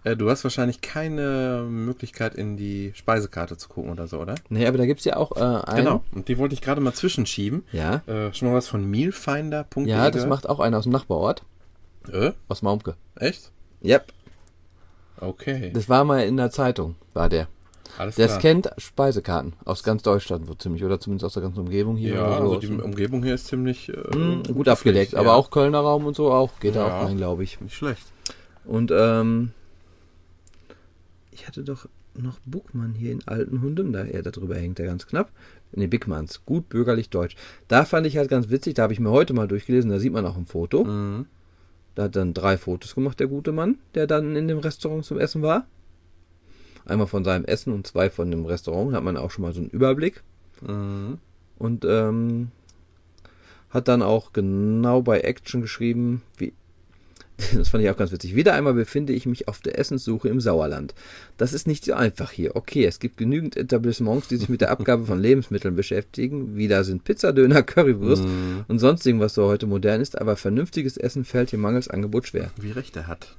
Äh, 0.06 0.16
du 0.16 0.30
hast 0.30 0.44
wahrscheinlich 0.44 0.80
keine 0.80 1.66
Möglichkeit 1.68 2.34
in 2.36 2.56
die 2.56 2.92
Speisekarte 2.94 3.56
zu 3.56 3.68
gucken 3.68 3.90
oder 3.90 4.06
so, 4.06 4.18
oder? 4.20 4.36
Nee, 4.48 4.66
aber 4.66 4.78
da 4.78 4.86
gibt's 4.86 5.04
ja 5.04 5.16
auch 5.16 5.32
äh, 5.36 5.40
ein... 5.40 5.76
Genau. 5.84 6.04
Und 6.14 6.28
die 6.28 6.38
wollte 6.38 6.54
ich 6.54 6.60
gerade 6.60 6.80
mal 6.80 6.92
zwischenschieben. 6.92 7.64
Ja. 7.72 8.02
Äh, 8.06 8.32
schon 8.32 8.48
mal 8.48 8.54
was 8.54 8.68
von 8.68 8.84
mealfinder.de 8.84 9.86
Ja, 9.88 10.10
das 10.10 10.26
macht 10.26 10.48
auch 10.48 10.60
einer 10.60 10.78
aus 10.78 10.84
dem 10.84 10.92
Nachbarort, 10.92 11.42
Äh? 12.12 12.32
aus 12.48 12.62
Maumke. 12.62 12.94
Echt? 13.16 13.50
Yep, 13.84 14.12
Okay. 15.20 15.70
das 15.74 15.88
war 15.88 16.04
mal 16.04 16.20
in 16.24 16.36
der 16.36 16.50
Zeitung, 16.50 16.94
war 17.14 17.28
der. 17.28 17.48
Alles 17.98 18.16
Der 18.16 18.26
klar. 18.26 18.38
scannt 18.40 18.70
Speisekarten 18.78 19.54
aus 19.64 19.82
ganz 19.82 20.02
Deutschland, 20.02 20.46
so 20.46 20.54
ziemlich, 20.54 20.84
oder 20.84 21.00
zumindest 21.00 21.24
aus 21.24 21.32
der 21.34 21.42
ganzen 21.42 21.60
Umgebung 21.60 21.96
hier. 21.96 22.14
Ja, 22.16 22.26
oder 22.26 22.36
so. 22.46 22.54
also 22.54 22.60
die 22.60 22.82
Umgebung 22.82 23.22
hier 23.22 23.34
ist 23.34 23.46
ziemlich 23.46 23.88
äh, 23.88 23.94
Hm, 24.12 24.42
gut 24.52 24.68
abgelegt, 24.68 25.12
ja. 25.12 25.18
aber 25.20 25.34
auch 25.34 25.50
Kölner 25.50 25.80
Raum 25.80 26.04
und 26.04 26.14
so 26.14 26.30
auch, 26.30 26.50
geht 26.60 26.76
da 26.76 26.86
Ja. 26.86 27.00
auch 27.00 27.06
rein, 27.06 27.16
glaube 27.16 27.42
ich. 27.44 27.60
Nicht 27.60 27.74
schlecht. 27.74 28.02
Und 28.66 28.92
ähm, 28.94 29.52
ich 31.36 31.46
hatte 31.46 31.62
doch 31.62 31.86
noch 32.14 32.38
Buckmann 32.46 32.94
hier 32.94 33.12
in 33.12 33.26
Altenhundem, 33.28 33.92
da 33.92 34.04
er 34.04 34.22
da 34.22 34.30
drüber 34.30 34.56
hängt, 34.56 34.78
der 34.78 34.86
ganz 34.86 35.06
knapp. 35.06 35.30
Ne, 35.72 35.86
Bigmanns, 35.86 36.46
gut 36.46 36.70
bürgerlich 36.70 37.10
deutsch. 37.10 37.36
Da 37.68 37.84
fand 37.84 38.06
ich 38.06 38.16
halt 38.16 38.30
ganz 38.30 38.48
witzig, 38.48 38.74
da 38.74 38.84
habe 38.84 38.94
ich 38.94 39.00
mir 39.00 39.10
heute 39.10 39.34
mal 39.34 39.46
durchgelesen, 39.46 39.90
da 39.90 39.98
sieht 39.98 40.14
man 40.14 40.24
auch 40.24 40.38
ein 40.38 40.46
Foto. 40.46 40.84
Mhm. 40.84 41.26
Da 41.94 42.04
hat 42.04 42.16
dann 42.16 42.32
drei 42.32 42.56
Fotos 42.56 42.94
gemacht, 42.94 43.20
der 43.20 43.26
gute 43.26 43.52
Mann, 43.52 43.78
der 43.94 44.06
dann 44.06 44.34
in 44.34 44.48
dem 44.48 44.58
Restaurant 44.58 45.04
zum 45.04 45.18
Essen 45.18 45.42
war. 45.42 45.66
Einmal 46.86 47.06
von 47.06 47.22
seinem 47.22 47.44
Essen 47.44 47.74
und 47.74 47.86
zwei 47.86 48.08
von 48.08 48.30
dem 48.30 48.46
Restaurant, 48.46 48.94
hat 48.94 49.04
man 49.04 49.18
auch 49.18 49.30
schon 49.30 49.42
mal 49.42 49.52
so 49.52 49.60
einen 49.60 49.70
Überblick. 49.70 50.22
Mhm. 50.66 51.18
Und 51.58 51.84
ähm, 51.84 52.50
hat 53.68 53.88
dann 53.88 54.00
auch 54.00 54.32
genau 54.32 55.02
bei 55.02 55.20
Action 55.20 55.60
geschrieben, 55.60 56.22
wie. 56.38 56.54
Das 57.54 57.68
fand 57.68 57.84
ich 57.84 57.90
auch 57.90 57.96
ganz 57.98 58.12
witzig. 58.12 58.34
Wieder 58.34 58.54
einmal 58.54 58.72
befinde 58.72 59.12
ich 59.12 59.26
mich 59.26 59.46
auf 59.46 59.60
der 59.60 59.78
Essenssuche 59.78 60.28
im 60.28 60.40
Sauerland. 60.40 60.94
Das 61.36 61.52
ist 61.52 61.66
nicht 61.66 61.84
so 61.84 61.92
einfach 61.92 62.30
hier. 62.30 62.56
Okay, 62.56 62.86
es 62.86 62.98
gibt 62.98 63.18
genügend 63.18 63.56
Etablissements, 63.56 64.28
die 64.28 64.36
sich 64.38 64.48
mit 64.48 64.62
der 64.62 64.70
Abgabe 64.70 65.04
von 65.04 65.20
Lebensmitteln 65.20 65.76
beschäftigen. 65.76 66.56
Wie 66.56 66.66
da 66.68 66.82
sind 66.82 67.04
Pizza, 67.04 67.32
Döner, 67.34 67.62
Currywurst 67.62 68.24
Mhm. 68.24 68.64
und 68.68 68.78
sonstigen, 68.78 69.20
was 69.20 69.34
so 69.34 69.44
heute 69.46 69.66
modern 69.66 70.00
ist. 70.00 70.18
Aber 70.18 70.36
vernünftiges 70.36 70.96
Essen 70.96 71.24
fällt 71.26 71.50
hier 71.50 71.58
mangels 71.58 71.88
Angebot 71.88 72.26
schwer. 72.28 72.50
Wie 72.58 72.70
recht 72.72 72.96
er 72.96 73.06
hat. 73.06 73.36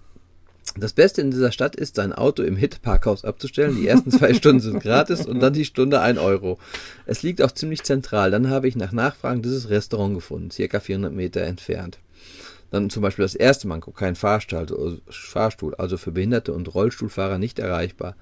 Das 0.80 0.94
Beste 0.94 1.22
in 1.22 1.32
dieser 1.32 1.52
Stadt 1.52 1.76
ist, 1.76 1.96
sein 1.96 2.14
Auto 2.14 2.44
im 2.44 2.56
Hit-Parkhaus 2.56 3.26
abzustellen. 3.26 3.78
Die 3.78 3.88
ersten 3.88 4.12
zwei 4.12 4.36
Stunden 4.36 4.60
sind 4.62 4.80
gratis 4.84 5.26
und 5.26 5.40
dann 5.40 5.54
die 5.54 5.66
Stunde 5.66 6.02
ein 6.02 6.20
Euro. 6.20 6.60
Es 7.08 7.24
liegt 7.24 7.42
auch 7.42 7.52
ziemlich 7.52 7.82
zentral. 7.82 8.30
Dann 8.30 8.50
habe 8.52 8.68
ich 8.68 8.76
nach 8.76 8.92
Nachfragen 8.92 9.42
dieses 9.42 9.70
Restaurant 9.72 10.14
gefunden, 10.14 10.52
circa 10.52 10.80
400 10.80 11.12
Meter 11.14 11.42
entfernt. 11.42 11.98
Dann 12.70 12.90
zum 12.90 13.02
Beispiel 13.02 13.24
das 13.24 13.36
erste 13.36 13.68
Manko, 13.68 13.92
kein 13.92 14.16
Fahrstuhl, 14.16 14.60
also, 14.60 14.98
Fahrstuhl, 15.10 15.76
also 15.76 15.98
für 15.98 16.12
Behinderte 16.12 16.54
und 16.54 16.74
Rollstuhlfahrer 16.74 17.38
nicht 17.38 17.60
erreichbar. 17.60 18.16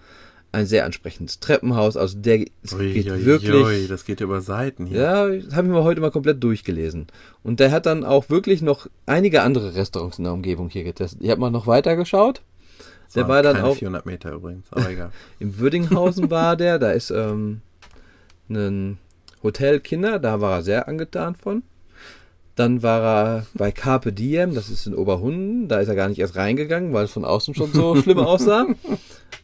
Ein 0.52 0.68
sehr 0.68 0.86
ansprechendes 0.86 1.40
Treppenhaus, 1.40 1.98
also 1.98 2.18
der 2.18 2.40
Ui, 2.40 2.94
geht 2.94 3.12
ui, 3.12 3.26
wirklich. 3.26 3.66
ui, 3.66 3.88
das 3.88 4.06
geht 4.06 4.22
über 4.22 4.40
Seiten 4.42 4.86
hier. 4.86 5.02
Ja, 5.02 5.28
das 5.28 5.54
habe 5.56 5.68
ich 5.68 5.74
mir 5.74 5.84
heute 5.84 6.00
mal 6.00 6.12
komplett 6.12 6.42
durchgelesen. 6.44 7.08
Und 7.44 7.60
der 7.60 7.72
hat 7.72 7.86
dann 7.86 8.06
auch 8.06 8.30
wirklich 8.30 8.62
noch 8.62 8.88
einige 9.06 9.42
andere 9.42 9.76
Restaurants 9.76 10.18
in 10.18 10.24
der 10.24 10.34
Umgebung 10.34 10.70
hier 10.70 10.84
getestet. 10.84 11.20
Ich 11.22 11.30
habe 11.30 11.42
mal 11.42 11.50
noch 11.50 11.68
weiter 11.68 11.96
geschaut. 11.96 12.42
Das 13.06 13.14
Der 13.14 13.28
war 13.28 13.44
dann 13.44 13.62
auch 13.62 13.76
400 13.76 14.06
Meter 14.06 14.32
übrigens, 14.32 14.66
aber 14.72 14.90
egal. 14.90 15.12
im 15.40 15.60
Würdinghausen 15.60 16.32
war 16.32 16.56
der. 16.56 16.80
Da 16.80 16.92
ist 16.92 17.12
ähm, 17.12 17.62
ein 18.50 18.98
Hotel 19.44 19.80
Kinder, 19.80 20.20
da 20.20 20.42
war 20.42 20.58
er 20.58 20.64
sehr 20.64 20.88
angetan 20.88 21.36
von. 21.36 21.64
Dann 22.56 22.82
war 22.82 23.02
er 23.02 23.46
bei 23.54 23.72
Carpe 23.72 24.14
Diem, 24.14 24.56
das 24.56 24.70
ist 24.70 24.88
in 24.88 24.96
Oberhunden. 24.96 25.68
Da 25.68 25.80
ist 25.80 25.90
er 25.90 25.96
gar 25.96 26.08
nicht 26.08 26.20
erst 26.20 26.38
reingegangen, 26.38 26.94
weil 26.94 27.06
es 27.06 27.12
von 27.12 27.26
außen 27.26 27.54
schon 27.54 27.74
so 27.74 27.96
schlimm 28.02 28.20
aussah. 28.20 28.68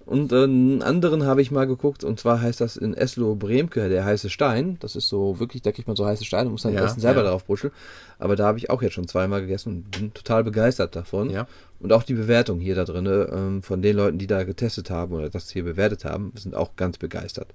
Und 0.06 0.32
äh, 0.32 0.44
einen 0.44 0.82
anderen 0.82 1.26
habe 1.26 1.42
ich 1.42 1.52
mal 1.52 1.68
geguckt, 1.68 2.04
und 2.04 2.20
zwar 2.20 2.42
heißt 2.42 2.62
das 2.62 2.78
in 2.78 2.94
Esloh-Bremke, 2.94 3.90
der 3.90 4.06
heiße 4.06 4.30
Stein. 4.30 4.78
Das 4.80 4.96
ist 4.96 5.10
so 5.10 5.40
wirklich, 5.40 5.62
da 5.62 5.72
kriegt 5.72 5.88
man 5.88 5.98
so 5.98 6.06
heiße 6.06 6.24
Steine 6.24 6.46
und 6.48 6.54
muss 6.54 6.64
dann 6.64 6.74
Ja, 6.74 6.86
Essen 6.86 7.02
selber 7.02 7.24
ja. 7.24 7.30
drauf 7.30 7.46
bruscheln. 7.46 7.74
Aber 8.18 8.36
da 8.36 8.46
habe 8.46 8.58
ich 8.58 8.70
auch 8.70 8.82
jetzt 8.82 8.94
schon 8.94 9.08
zweimal 9.08 9.42
gegessen 9.42 9.70
und 9.70 9.92
bin 9.92 10.14
total 10.14 10.44
begeistert 10.44 10.96
davon. 10.96 11.30
Ja. 11.30 11.48
Und 11.80 11.92
auch 11.92 12.04
die 12.04 12.14
Bewertung 12.14 12.60
hier 12.60 12.76
da 12.76 12.86
drin, 12.86 13.06
ähm, 13.08 13.62
von 13.62 13.82
den 13.82 13.98
Leuten, 13.98 14.18
die 14.18 14.28
da 14.28 14.44
getestet 14.44 14.90
haben 14.90 15.14
oder 15.14 15.30
das 15.30 15.50
hier 15.50 15.64
bewertet 15.64 16.06
haben, 16.06 16.32
sind 16.36 16.56
auch 16.56 16.76
ganz 16.76 16.98
begeistert. 16.98 17.48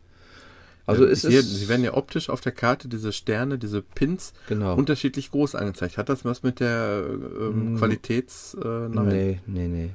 Also 0.87 1.05
Ähm, 1.05 1.11
ist 1.11 1.26
hier, 1.26 1.41
es. 1.41 1.59
Sie 1.59 1.68
werden 1.68 1.84
ja 1.84 1.95
optisch 1.95 2.30
auf 2.30 2.41
der 2.41 2.53
Karte 2.53 2.89
diese 2.89 3.12
Sterne, 3.12 3.59
diese 3.59 3.82
Pins 3.82 4.32
Genau. 4.49 4.74
unterschiedlich 4.76 5.30
groß 5.32 5.55
angezeigt. 5.57 5.99
Hat 5.99 6.09
das 6.09 6.24
was 6.24 6.43
mit 6.43 6.61
der 6.61 7.05
ähm, 7.09 7.74
Mm. 7.74 7.78
Qualitäts... 7.78 8.55
Äh, 8.55 8.89
nein. 8.89 9.07
Nee, 9.09 9.41
nee, 9.47 9.66
nee. 9.68 9.91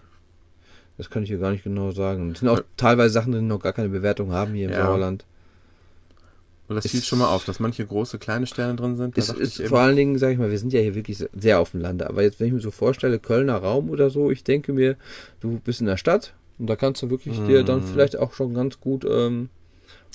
Das 0.97 1.09
kann 1.09 1.23
ich 1.23 1.29
hier 1.29 1.39
gar 1.39 1.51
nicht 1.51 1.63
genau 1.63 1.91
sagen. 1.91 2.31
Es 2.31 2.39
sind 2.39 2.49
auch 2.49 2.61
teilweise 2.77 3.13
Sachen, 3.13 3.31
die 3.31 3.41
noch 3.41 3.59
gar 3.61 3.73
keine 3.73 3.89
Bewertung 3.89 4.33
haben 4.33 4.53
hier 4.53 4.65
im 4.67 4.73
Ja. 4.73 4.85
Sauerland. 4.85 5.25
Weil 6.67 6.75
das 6.75 6.85
Ist- 6.85 6.91
fiel 6.91 7.01
schon 7.01 7.19
mal 7.19 7.27
auf, 7.33 7.43
dass 7.45 7.59
manche 7.59 7.85
große, 7.85 8.17
kleine 8.19 8.45
Sterne 8.45 8.75
drin 8.75 8.95
sind. 8.97 9.17
Ist 9.17 9.59
eben, 9.59 9.69
vor 9.69 9.79
allen 9.79 9.95
Dingen, 9.95 10.17
sag 10.17 10.31
ich 10.31 10.37
mal, 10.37 10.51
wir 10.51 10.59
sind 10.59 10.73
ja 10.73 10.79
hier 10.79 10.95
wirklich 10.95 11.25
sehr 11.33 11.59
auf 11.59 11.71
dem 11.71 11.81
Lande. 11.81 12.07
Aber 12.09 12.21
jetzt, 12.21 12.39
wenn 12.39 12.47
ich 12.47 12.53
mir 12.53 12.59
so 12.61 12.71
vorstelle, 12.71 13.19
Kölner 13.19 13.57
Raum 13.57 13.89
oder 13.89 14.09
so, 14.09 14.29
ich 14.31 14.43
denke 14.43 14.73
mir, 14.73 14.95
du 15.39 15.59
bist 15.63 15.81
in 15.81 15.87
der 15.87 15.97
Stadt 15.97 16.33
und 16.59 16.67
da 16.67 16.75
kannst 16.75 17.01
du 17.01 17.09
wirklich 17.09 17.37
dir 17.45 17.63
dann 17.63 17.79
Mhm. 17.79 17.87
vielleicht 17.87 18.17
auch 18.17 18.33
schon 18.33 18.53
ganz 18.53 18.79
gut 18.79 19.05
ähm, 19.09 19.49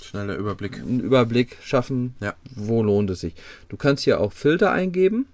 schneller 0.04 0.36
Überblick. 0.36 0.78
einen 0.78 1.00
Überblick 1.00 1.56
schaffen, 1.62 2.14
Ja. 2.20 2.34
wo 2.54 2.82
lohnt 2.82 3.10
es 3.10 3.20
sich. 3.20 3.34
Du 3.68 3.76
kannst 3.76 4.04
hier 4.04 4.20
auch 4.20 4.32
Filter 4.32 4.72
eingeben. 4.72 5.26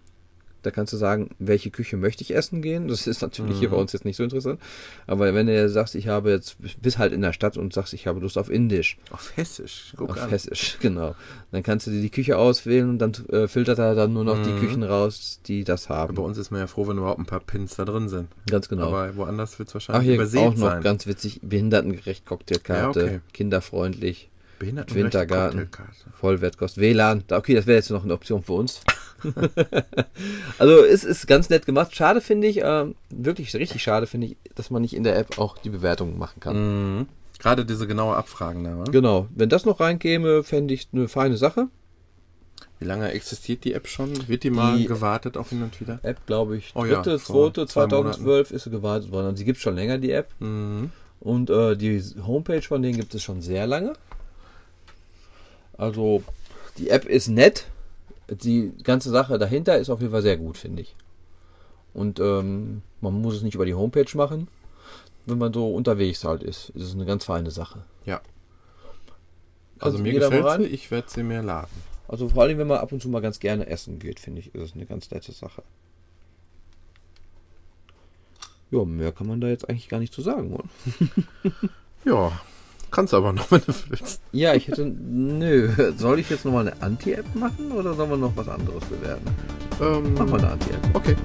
Da 0.65 0.71
kannst 0.71 0.93
du 0.93 0.97
sagen, 0.97 1.31
welche 1.41 1.71
Küche 1.73 1.97
möchte 1.97 2.23
ich 2.23 2.37
essen 2.37 2.63
gehen. 2.63 2.87
Das 2.87 3.09
ist 3.09 3.21
natürlich 3.21 3.59
hier 3.59 3.67
Mhm. 3.67 3.73
bei 3.73 3.79
uns 3.79 3.93
jetzt 3.95 4.05
nicht 4.05 4.15
so 4.17 4.23
interessant. 4.23 4.61
Aber 5.09 5.35
wenn 5.35 5.49
du 5.49 5.69
sagst, 5.69 5.97
ich 5.97 6.07
habe 6.07 6.31
jetzt, 6.31 6.55
bist 6.81 6.99
halt 6.99 7.13
in 7.13 7.21
der 7.21 7.33
Stadt 7.33 7.57
und 7.57 7.73
sagst, 7.73 7.93
ich 7.95 8.07
habe 8.07 8.21
Lust 8.21 8.39
auf 8.39 8.49
Indisch, 8.49 8.97
Auf 9.11 9.33
Hessisch. 9.37 9.93
Guck 9.97 10.11
auf 10.11 10.23
an. 10.23 10.31
Hessisch, 10.31 10.79
genau. 10.81 11.17
Dann 11.51 11.65
kannst 11.65 11.89
du 11.89 11.91
dir 11.91 12.01
die 12.01 12.11
Küche 12.11 12.39
auswählen 12.39 12.91
und 12.91 12.99
dann 13.01 13.13
äh, 13.31 13.49
filtert 13.49 13.81
er 13.81 13.97
dann 13.97 14.13
nur 14.13 14.23
noch 14.23 14.41
die 14.41 14.51
Mhm. 14.51 14.61
Küchen 14.61 14.83
raus, 14.85 15.41
die 15.47 15.65
das 15.65 15.89
haben. 15.89 16.15
Bei 16.15 16.23
uns 16.23 16.39
ist 16.39 16.53
man 16.53 16.61
ja 16.61 16.69
froh, 16.69 16.87
wenn 16.87 16.97
überhaupt 16.97 17.19
ein 17.19 17.27
paar 17.27 17.41
Pins 17.41 17.75
da 17.75 17.85
drin 17.85 18.09
sind. 18.09 18.29
Ganz 18.49 18.69
genau. 18.69 18.87
Aber 18.87 19.17
woanders 19.17 19.59
wird 19.59 19.67
es 19.69 19.73
Ach, 19.73 19.75
wahrscheinlich 19.75 20.05
hier 20.07 20.15
übersehen 20.15 20.47
auch 20.47 20.55
noch 20.55 20.71
sein. 20.71 20.83
ganz 20.85 21.09
witzig, 21.09 21.41
behindertengerecht 21.43 22.25
Cocktailkarte, 22.25 23.01
Ja, 23.01 23.07
okay. 23.07 23.21
kinderfreundlich, 23.33 24.29
Behindertengerechte 24.63 25.19
Wintergarten. 25.19 25.69
Vollwertkost, 26.21 26.79
WLAN. 26.79 27.25
Okay, 27.33 27.55
das 27.55 27.67
wäre 27.67 27.79
jetzt 27.79 27.91
noch 27.91 28.05
eine 28.05 28.15
Option 28.15 28.45
für 28.45 28.53
uns. 28.53 28.81
also 30.59 30.85
es 30.85 31.03
ist 31.03 31.27
ganz 31.27 31.51
nett 31.51 31.67
gemacht. 31.67 31.95
Schade 31.97 32.21
finde 32.21 32.47
ich, 32.47 32.61
ähm, 32.63 32.95
wirklich 33.11 33.53
richtig 33.57 33.83
schade 33.83 34.07
finde 34.07 34.29
ich, 34.29 34.37
dass 34.55 34.71
man 34.71 34.83
nicht 34.83 34.95
in 34.95 35.03
der 35.03 35.19
App 35.19 35.37
auch 35.39 35.59
die 35.59 35.69
Bewertungen 35.71 36.17
machen 36.17 36.39
kann. 36.39 36.99
Mhm. 36.99 37.07
Gerade 37.41 37.65
diese 37.65 37.89
genaue 37.89 38.15
Abfragen 38.15 38.63
da, 38.63 38.79
wa? 38.79 38.85
Genau, 38.85 39.27
wenn 39.35 39.49
das 39.49 39.65
noch 39.65 39.81
reinkäme, 39.81 40.45
fände 40.45 40.75
ich 40.75 40.89
eine 40.93 41.09
feine 41.09 41.37
Sache. 41.37 41.67
Wie 42.79 42.85
lange 42.85 43.11
existiert 43.11 43.65
die 43.65 43.73
App 43.75 43.89
schon? 43.89 44.29
Wird 44.29 44.45
die 44.45 44.51
mal 44.51 44.79
Die- 44.79 44.87
gewartet 44.87 45.37
auf 45.37 45.51
hin 45.51 45.63
und 45.65 45.81
wieder? 45.81 45.99
App, 46.05 46.25
glaube 46.27 46.57
ich, 46.57 46.71
Oh 46.77 46.85
ja, 46.85 47.03
dritte, 47.03 47.19
vor 47.19 47.53
zweite, 47.53 47.67
zwei 47.67 47.87
2012 47.89 48.53
ist 48.53 48.65
sie 48.65 48.71
gewartet 48.71 49.11
worden. 49.11 49.27
Also, 49.27 49.39
sie 49.39 49.45
gibt 49.45 49.59
schon 49.59 49.75
länger, 49.75 49.99
die 49.99 50.13
App. 50.13 50.29
Mhm. 50.39 50.93
Und 51.19 51.51
äh, 51.51 51.77
die 51.77 52.01
Homepage 52.25 52.63
von 52.63 52.81
denen 52.83 52.97
gibt 52.97 53.13
es 53.15 53.23
schon 53.25 53.43
sehr 53.43 53.67
lange. 53.67 53.95
Also, 55.83 56.23
die 56.79 56.91
App 56.91 57.07
ist 57.07 57.27
nett. 57.27 57.67
Die 58.29 58.73
ganze 58.85 59.11
Sache 59.11 59.37
dahinter 59.37 59.79
ist 59.79 59.91
auf 59.91 60.01
jeden 60.01 60.13
Fall 60.13 60.23
sehr 60.23 60.37
gut, 60.37 60.57
finde 60.57 60.83
ich. 60.83 60.95
Und 61.93 62.21
ähm, 62.21 62.83
man 63.01 63.21
muss 63.21 63.35
es 63.35 63.43
nicht 63.43 63.57
über 63.57 63.67
die 63.67 63.75
Homepage 63.75 64.17
machen. 64.17 64.47
Wenn 65.27 65.39
man 65.39 65.53
so 65.53 65.75
unterwegs 65.75 66.23
halt 66.23 66.45
ist, 66.45 66.69
ist 66.71 66.85
es 66.85 66.95
eine 66.95 67.05
ganz 67.05 67.25
feine 67.25 67.51
Sache. 67.51 67.83
Ja. 68.05 68.21
Also 69.81 69.97
Kannst 69.97 70.03
mir 70.05 70.13
jeder 70.13 70.31
mal 70.31 70.41
gefällt 70.41 70.61
sie, 70.69 70.69
ich 70.69 70.91
werde 70.93 71.11
sie 71.11 71.25
mir 71.25 71.43
laden. 71.43 71.83
Also 72.07 72.29
vor 72.29 72.45
allem, 72.45 72.59
wenn 72.59 72.69
man 72.69 72.79
ab 72.79 72.93
und 72.93 73.03
zu 73.03 73.09
mal 73.09 73.21
ganz 73.21 73.41
gerne 73.41 73.67
essen 73.67 73.99
geht, 73.99 74.21
finde 74.21 74.39
ich, 74.39 74.55
ist 74.55 74.63
es 74.63 74.75
eine 74.75 74.87
ganz 74.87 75.11
nette 75.11 75.33
Sache. 75.33 75.65
Ja, 78.71 78.85
mehr 78.85 79.11
kann 79.11 79.27
man 79.27 79.41
da 79.41 79.49
jetzt 79.49 79.69
eigentlich 79.69 79.89
gar 79.89 79.99
nicht 79.99 80.15
zu 80.15 80.23
sagen, 80.23 80.53
oder? 80.53 80.65
Ja, 82.05 82.33
kannst 82.93 83.15
aber 83.15 83.33
noch, 83.33 83.45
wenn 83.51 83.63
du 83.67 83.73
willst. 83.89 84.21
Ja, 84.31 84.55
ich 84.55 84.69
hätte. 84.69 84.85
Nö. 84.85 85.71
Soll 85.97 86.21
ich 86.21 86.31
jetzt 86.31 86.45
nochmal 86.45 86.69
eine 86.69 86.81
Anti-App 86.83 87.35
machen 87.35 87.73
oder 87.73 87.95
sollen 87.95 88.11
wir 88.11 88.17
noch 88.17 88.37
was 88.37 88.49
anderes 88.49 88.85
bewerten? 88.85 89.27
Ähm, 89.81 90.15
Mach 90.17 90.27
mal 90.27 90.39
eine 90.39 90.51
Anti-App. 90.53 90.81
Okay. 90.95 91.17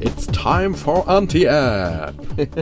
It's 0.00 0.26
time 0.26 0.74
for 0.74 1.08
Anti-App. 1.08 2.14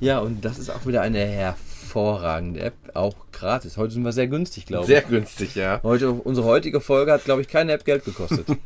Ja, 0.00 0.20
und 0.20 0.44
das 0.44 0.58
ist 0.60 0.70
auch 0.70 0.86
wieder 0.86 1.02
eine 1.02 1.18
hervorragende 1.18 2.60
App. 2.60 2.74
Auch 2.94 3.14
gratis. 3.38 3.76
Heute 3.76 3.94
sind 3.94 4.04
wir 4.04 4.12
sehr 4.12 4.26
günstig, 4.28 4.66
glaube 4.66 4.84
ich. 4.84 4.88
Sehr 4.88 5.02
günstig, 5.02 5.54
ja. 5.54 5.80
Heute, 5.82 6.12
unsere 6.12 6.46
heutige 6.46 6.80
Folge 6.80 7.12
hat, 7.12 7.24
glaube 7.24 7.40
ich, 7.40 7.48
keine 7.48 7.72
App 7.72 7.84
Geld 7.84 8.04
gekostet. 8.04 8.46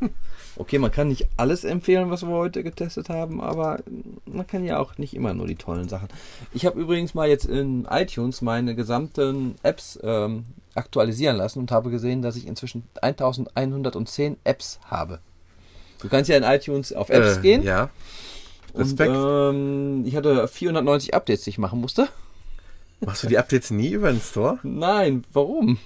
Okay, 0.55 0.79
man 0.79 0.91
kann 0.91 1.09
nicht 1.09 1.29
alles 1.39 1.65
empfehlen, 1.65 2.11
was 2.11 2.21
wir 2.25 2.29
heute 2.29 2.63
getestet 2.63 3.09
haben, 3.09 3.41
aber 3.41 3.79
man 4.27 4.47
kann 4.47 4.67
ja 4.67 4.79
auch 4.79 4.99
nicht 4.99 5.15
immer 5.15 5.33
nur 5.33 5.47
die 5.47 5.55
tollen 5.57 5.89
Sachen. 5.89 6.09
Ich 6.53 6.67
habe 6.67 6.79
übrigens 6.79 7.15
mal 7.15 7.27
jetzt 7.27 7.47
in 7.47 7.87
iTunes 7.91 8.43
meine 8.43 8.75
gesamten 8.75 9.55
Apps 9.63 9.99
ähm, 10.03 10.45
aktualisieren 10.75 11.39
lassen 11.39 11.59
und 11.61 11.73
habe 11.73 11.89
gesehen, 11.89 12.21
dass 12.21 12.37
ich 12.37 12.47
inzwischen 12.47 12.83
1110 13.01 14.37
Apps 14.45 14.79
habe. 14.85 15.21
Du 16.03 16.11
kannst 16.11 16.29
ja 16.29 16.37
in 16.37 16.43
iTunes 16.45 16.93
auf 16.93 17.09
Apps 17.09 17.39
Äh, 17.39 17.41
gehen. 17.41 17.63
Ja. 17.63 17.89
Und, 18.75 18.83
Respekt. 18.83 19.11
ähm, 19.17 20.03
ich 20.05 20.17
hatte 20.17 20.47
490 20.49 21.15
Updates, 21.15 21.45
die 21.45 21.51
ich 21.51 21.59
machen 21.59 21.81
musste. 21.81 22.09
Machst 23.05 23.23
du 23.25 23.27
die 23.29 23.39
Updates 23.39 23.71
nie 23.71 23.91
über 23.91 24.11
den 24.13 24.21
Store? 24.21 24.59
Nein, 24.63 25.25
warum? 25.33 25.79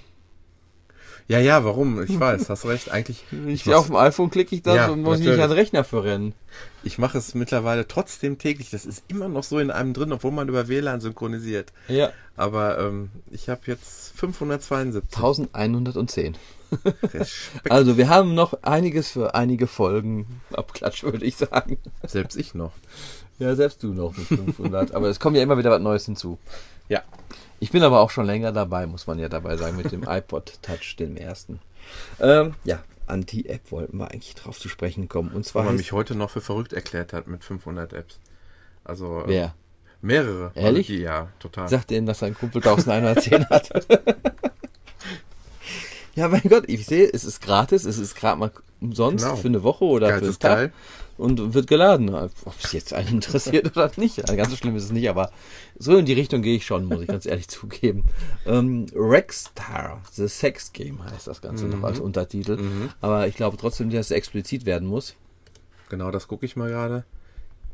Ja, 1.29 1.39
ja, 1.39 1.65
warum? 1.65 2.01
Ich 2.03 2.17
weiß, 2.17 2.49
hast 2.49 2.65
recht. 2.65 2.89
Eigentlich, 2.89 3.25
Ich 3.47 3.65
mach's- 3.65 3.77
auf 3.77 3.87
dem 3.87 3.97
iPhone 3.97 4.29
klicke 4.29 4.55
ich 4.55 4.61
das 4.61 4.75
Ja, 4.75 4.87
und 4.87 5.01
muss 5.01 5.17
nicht 5.17 5.25
natürlich. 5.27 5.43
an 5.43 5.49
den 5.49 5.57
Rechner 5.57 5.83
für 5.83 6.03
rennen. 6.05 6.33
ich 6.83 6.97
mache 6.99 7.17
es 7.17 7.35
mittlerweile 7.35 7.85
trotzdem 7.85 8.37
täglich. 8.37 8.69
Das 8.69 8.85
ist 8.85 9.03
immer 9.09 9.27
noch 9.27 9.43
so 9.43 9.59
in 9.59 9.69
einem 9.69 9.93
drin, 9.93 10.13
obwohl 10.13 10.31
man 10.31 10.47
über 10.47 10.69
WLAN 10.69 11.01
synchronisiert. 11.01 11.73
Ja. 11.89 12.11
Aber 12.37 12.77
ähm, 12.79 13.09
ich 13.29 13.49
habe 13.49 13.59
jetzt 13.65 14.13
572. 14.17 15.03
1110. 15.13 16.37
Respekt. 17.13 17.71
Also 17.71 17.97
wir 17.97 18.07
haben 18.09 18.33
noch 18.33 18.61
einiges 18.63 19.09
für 19.11 19.35
einige 19.35 19.67
Folgen 19.67 20.41
abklatsch, 20.53 21.03
würde 21.03 21.25
ich 21.25 21.35
sagen. 21.35 21.77
Selbst 22.05 22.37
ich 22.37 22.53
noch. 22.53 22.71
Ja, 23.39 23.53
selbst 23.55 23.83
du 23.83 23.93
noch 23.93 24.15
mit 24.17 24.27
500. 24.27 24.93
aber 24.93 25.09
es 25.09 25.19
kommt 25.19 25.35
ja 25.35 25.43
immer 25.43 25.57
wieder 25.57 25.71
was 25.71 25.81
Neues 25.81 26.05
hinzu. 26.05 26.37
Ja. 26.89 27.03
Ich 27.59 27.71
bin 27.71 27.81
aber 27.83 27.99
auch 28.01 28.11
schon 28.11 28.25
länger 28.25 28.51
dabei, 28.51 28.85
muss 28.85 29.07
man 29.07 29.17
ja 29.19 29.29
dabei 29.29 29.57
sagen, 29.57 29.77
mit 29.77 29.91
dem 29.91 30.03
iPod 30.07 30.59
Touch, 30.61 30.95
dem 30.97 31.17
ersten. 31.17 31.59
Ähm, 32.19 32.53
ja, 32.63 32.83
Anti-App 33.07 33.71
wollten 33.71 33.97
wir 33.97 34.11
eigentlich 34.11 34.35
drauf 34.35 34.59
zu 34.59 34.69
sprechen 34.69 35.07
kommen. 35.07 35.31
Und 35.31 35.45
zwar 35.45 35.61
Weil 35.63 35.69
man 35.71 35.77
mich 35.77 35.91
heute 35.91 36.13
noch 36.15 36.29
für 36.29 36.41
verrückt 36.41 36.73
erklärt 36.73 37.13
hat 37.13 37.27
mit 37.27 37.43
500 37.43 37.93
Apps. 37.93 38.19
Also 38.83 39.21
äh, 39.23 39.27
wer? 39.27 39.55
mehrere. 40.01 40.51
Ehrlich? 40.55 40.87
Also 40.89 40.97
die- 40.97 41.03
Ja, 41.03 41.27
total. 41.39 41.67
Sagt 41.69 41.89
denen, 41.89 42.05
dass 42.05 42.19
sein 42.19 42.35
Kumpel 42.35 42.61
1110 42.61 43.49
hat. 43.49 43.69
ja, 46.15 46.27
mein 46.27 46.41
Gott, 46.49 46.63
ich 46.67 46.85
sehe, 46.85 47.09
es 47.11 47.23
ist 47.23 47.41
gratis, 47.41 47.85
es 47.85 47.97
ist 47.97 48.15
gerade 48.15 48.37
mal 48.39 48.51
umsonst 48.81 49.25
Genau. 49.25 49.35
für 49.37 49.47
eine 49.47 49.63
Woche 49.63 49.85
oder 49.85 50.07
für 50.07 50.13
Geilstes 50.21 50.35
einen 50.35 50.39
Tag. 50.39 50.57
Teil. 50.57 50.71
Und 51.17 51.53
wird 51.53 51.67
geladen. 51.67 52.13
Ob 52.13 52.31
es 52.63 52.71
jetzt 52.71 52.93
einen 52.93 53.07
interessiert 53.15 53.75
oder 53.75 53.91
nicht. 53.97 54.25
Ganz 54.25 54.49
so 54.49 54.55
schlimm 54.55 54.75
ist 54.75 54.85
es 54.85 54.91
nicht, 54.91 55.09
aber 55.09 55.31
so 55.77 55.97
in 55.97 56.05
die 56.05 56.13
Richtung 56.13 56.41
gehe 56.41 56.55
ich 56.55 56.65
schon, 56.65 56.85
muss 56.85 57.01
ich 57.01 57.07
ganz 57.07 57.25
ehrlich 57.27 57.47
zugeben. 57.47 58.03
Ähm, 58.45 58.85
Rexstar, 58.95 60.01
The 60.11 60.27
Sex 60.27 60.73
Game 60.73 61.03
heißt 61.03 61.27
das 61.27 61.41
Ganze 61.41 61.65
noch 61.65 61.83
als 61.83 61.99
Untertitel. 61.99 62.57
Aber 63.01 63.27
ich 63.27 63.35
glaube 63.35 63.57
trotzdem, 63.57 63.89
dass 63.89 64.07
es 64.07 64.11
explizit 64.11 64.65
werden 64.65 64.87
muss. 64.87 65.15
Genau, 65.89 66.11
das 66.11 66.27
gucke 66.27 66.45
ich 66.45 66.55
mal 66.55 66.69
gerade. 66.69 67.05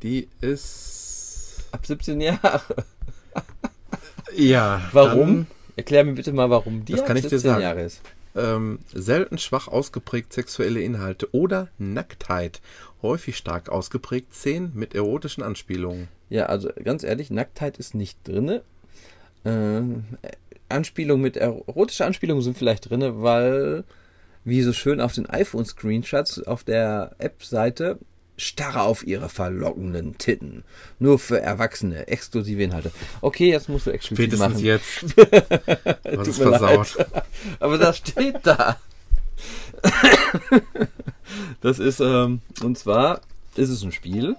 Die 0.03 0.27
ist. 0.41 1.63
Ab 1.71 1.85
17 1.85 2.21
Jahre. 2.21 2.61
Ja. 4.35 4.81
Warum? 4.91 5.47
Erklär 5.75 6.03
mir 6.03 6.13
bitte 6.13 6.33
mal, 6.33 6.49
warum 6.49 6.85
die 6.85 6.93
Das 6.93 7.01
ab 7.01 7.07
kann 7.07 7.17
ich 7.17 7.23
dir 7.23 7.29
17 7.29 7.51
sagen. 7.51 7.61
Jahre 7.61 7.81
ist. 7.83 8.01
Ähm, 8.35 8.79
selten 8.93 9.37
schwach 9.37 9.67
ausgeprägt 9.67 10.33
sexuelle 10.33 10.81
Inhalte 10.81 11.29
oder 11.33 11.67
Nacktheit. 11.77 12.61
Häufig 13.03 13.37
stark 13.37 13.69
ausgeprägt 13.69 14.33
Szenen 14.33 14.71
mit 14.73 14.95
erotischen 14.95 15.43
Anspielungen. 15.43 16.07
Ja, 16.29 16.47
also 16.47 16.69
ganz 16.83 17.03
ehrlich, 17.03 17.29
Nacktheit 17.29 17.77
ist 17.77 17.93
nicht 17.93 18.17
drinne. 18.27 18.63
Ähm, 19.45 20.05
Anspielungen 20.69 21.21
mit 21.21 21.37
erotische 21.37 22.05
Anspielungen 22.05 22.41
sind 22.41 22.57
vielleicht 22.57 22.89
drinne, 22.89 23.21
weil 23.21 23.83
wie 24.45 24.61
so 24.61 24.73
schön 24.73 24.99
auf 25.01 25.13
den 25.13 25.29
iPhone-Screenshots 25.29 26.43
auf 26.43 26.63
der 26.63 27.15
App-Seite 27.19 27.99
starre 28.35 28.81
auf 28.81 29.05
ihre 29.05 29.29
verlockenden 29.29 30.17
Titten. 30.17 30.63
Nur 30.99 31.19
für 31.19 31.39
Erwachsene, 31.39 32.07
exklusive 32.07 32.63
Inhalte. 32.63 32.91
Okay, 33.21 33.49
jetzt 33.49 33.69
musst 33.69 33.85
du 33.85 33.91
explizit 33.91 34.33
Spätestens 34.33 34.53
machen. 34.53 34.65
jetzt. 34.65 35.17
Was 36.17 36.27
ist 36.27 36.39
leid. 36.39 36.59
versaut. 36.59 37.05
Aber 37.59 37.77
das 37.77 37.97
steht 37.97 38.37
da. 38.43 38.77
Das 41.61 41.79
ist, 41.79 41.99
ähm, 41.99 42.41
und 42.61 42.77
zwar 42.77 43.21
ist 43.55 43.69
es 43.69 43.83
ein 43.83 43.91
Spiel. 43.91 44.35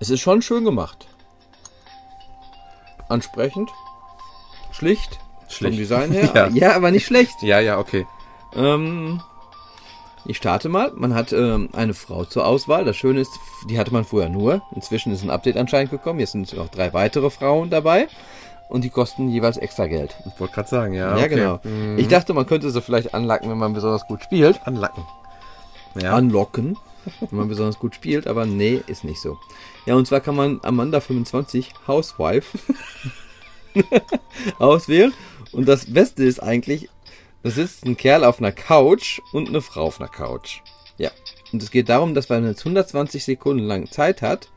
Es 0.00 0.10
ist 0.10 0.20
schon 0.20 0.42
schön 0.42 0.64
gemacht. 0.64 1.06
Ansprechend. 3.08 3.70
Schlicht. 4.72 5.18
Vom 5.40 5.48
Schlicht. 5.48 5.78
Design 5.78 6.12
her. 6.12 6.30
Ja. 6.34 6.48
ja. 6.48 6.76
aber 6.76 6.90
nicht 6.90 7.06
schlecht. 7.06 7.42
Ja, 7.42 7.60
ja, 7.60 7.78
okay. 7.78 8.06
Ähm, 8.54 9.20
ich 10.24 10.36
starte 10.36 10.68
mal. 10.68 10.92
Man 10.94 11.14
hat 11.14 11.32
ähm, 11.32 11.70
eine 11.72 11.94
Frau 11.94 12.24
zur 12.24 12.46
Auswahl. 12.46 12.84
Das 12.84 12.96
Schöne 12.96 13.20
ist, 13.20 13.32
die 13.68 13.78
hatte 13.78 13.92
man 13.92 14.04
vorher 14.04 14.30
nur. 14.30 14.62
Inzwischen 14.74 15.12
ist 15.12 15.22
ein 15.22 15.30
Update 15.30 15.56
anscheinend 15.56 15.90
gekommen. 15.90 16.20
Jetzt 16.20 16.32
sind 16.32 16.52
noch 16.54 16.68
drei 16.68 16.92
weitere 16.92 17.30
Frauen 17.30 17.68
dabei. 17.70 18.08
Und 18.70 18.84
die 18.84 18.90
kosten 18.90 19.28
jeweils 19.28 19.56
extra 19.56 19.88
Geld. 19.88 20.16
Ich 20.26 20.40
wollte 20.40 20.54
gerade 20.54 20.68
sagen, 20.68 20.94
ja. 20.94 21.18
Ja, 21.18 21.24
okay. 21.24 21.34
genau. 21.34 21.60
Mhm. 21.64 21.98
Ich 21.98 22.06
dachte, 22.06 22.32
man 22.32 22.46
könnte 22.46 22.70
sie 22.70 22.80
vielleicht 22.80 23.14
anlacken, 23.14 23.50
wenn 23.50 23.58
man 23.58 23.72
besonders 23.72 24.06
gut 24.06 24.22
spielt. 24.22 24.64
Anlacken. 24.64 25.04
Ja. 26.00 26.14
Anlocken, 26.14 26.78
wenn 27.18 27.38
man 27.38 27.48
besonders 27.48 27.80
gut 27.80 27.96
spielt, 27.96 28.28
aber 28.28 28.46
nee, 28.46 28.80
ist 28.86 29.02
nicht 29.02 29.20
so. 29.20 29.38
Ja, 29.86 29.96
und 29.96 30.06
zwar 30.06 30.20
kann 30.20 30.36
man 30.36 30.60
Amanda 30.62 31.00
25 31.00 31.72
Housewife 31.88 32.56
auswählen. 34.60 35.12
Und 35.50 35.66
das 35.66 35.92
Beste 35.92 36.24
ist 36.24 36.40
eigentlich, 36.40 36.88
da 37.42 37.50
sitzt 37.50 37.84
ein 37.84 37.96
Kerl 37.96 38.22
auf 38.22 38.38
einer 38.38 38.52
Couch 38.52 39.20
und 39.32 39.48
eine 39.48 39.62
Frau 39.62 39.86
auf 39.86 40.00
einer 40.00 40.08
Couch. 40.08 40.60
Ja. 40.96 41.10
Und 41.52 41.60
es 41.60 41.72
geht 41.72 41.88
darum, 41.88 42.14
dass 42.14 42.28
man 42.28 42.46
jetzt 42.46 42.60
120 42.60 43.24
Sekunden 43.24 43.64
lang 43.64 43.90
Zeit 43.90 44.22
hat, 44.22 44.48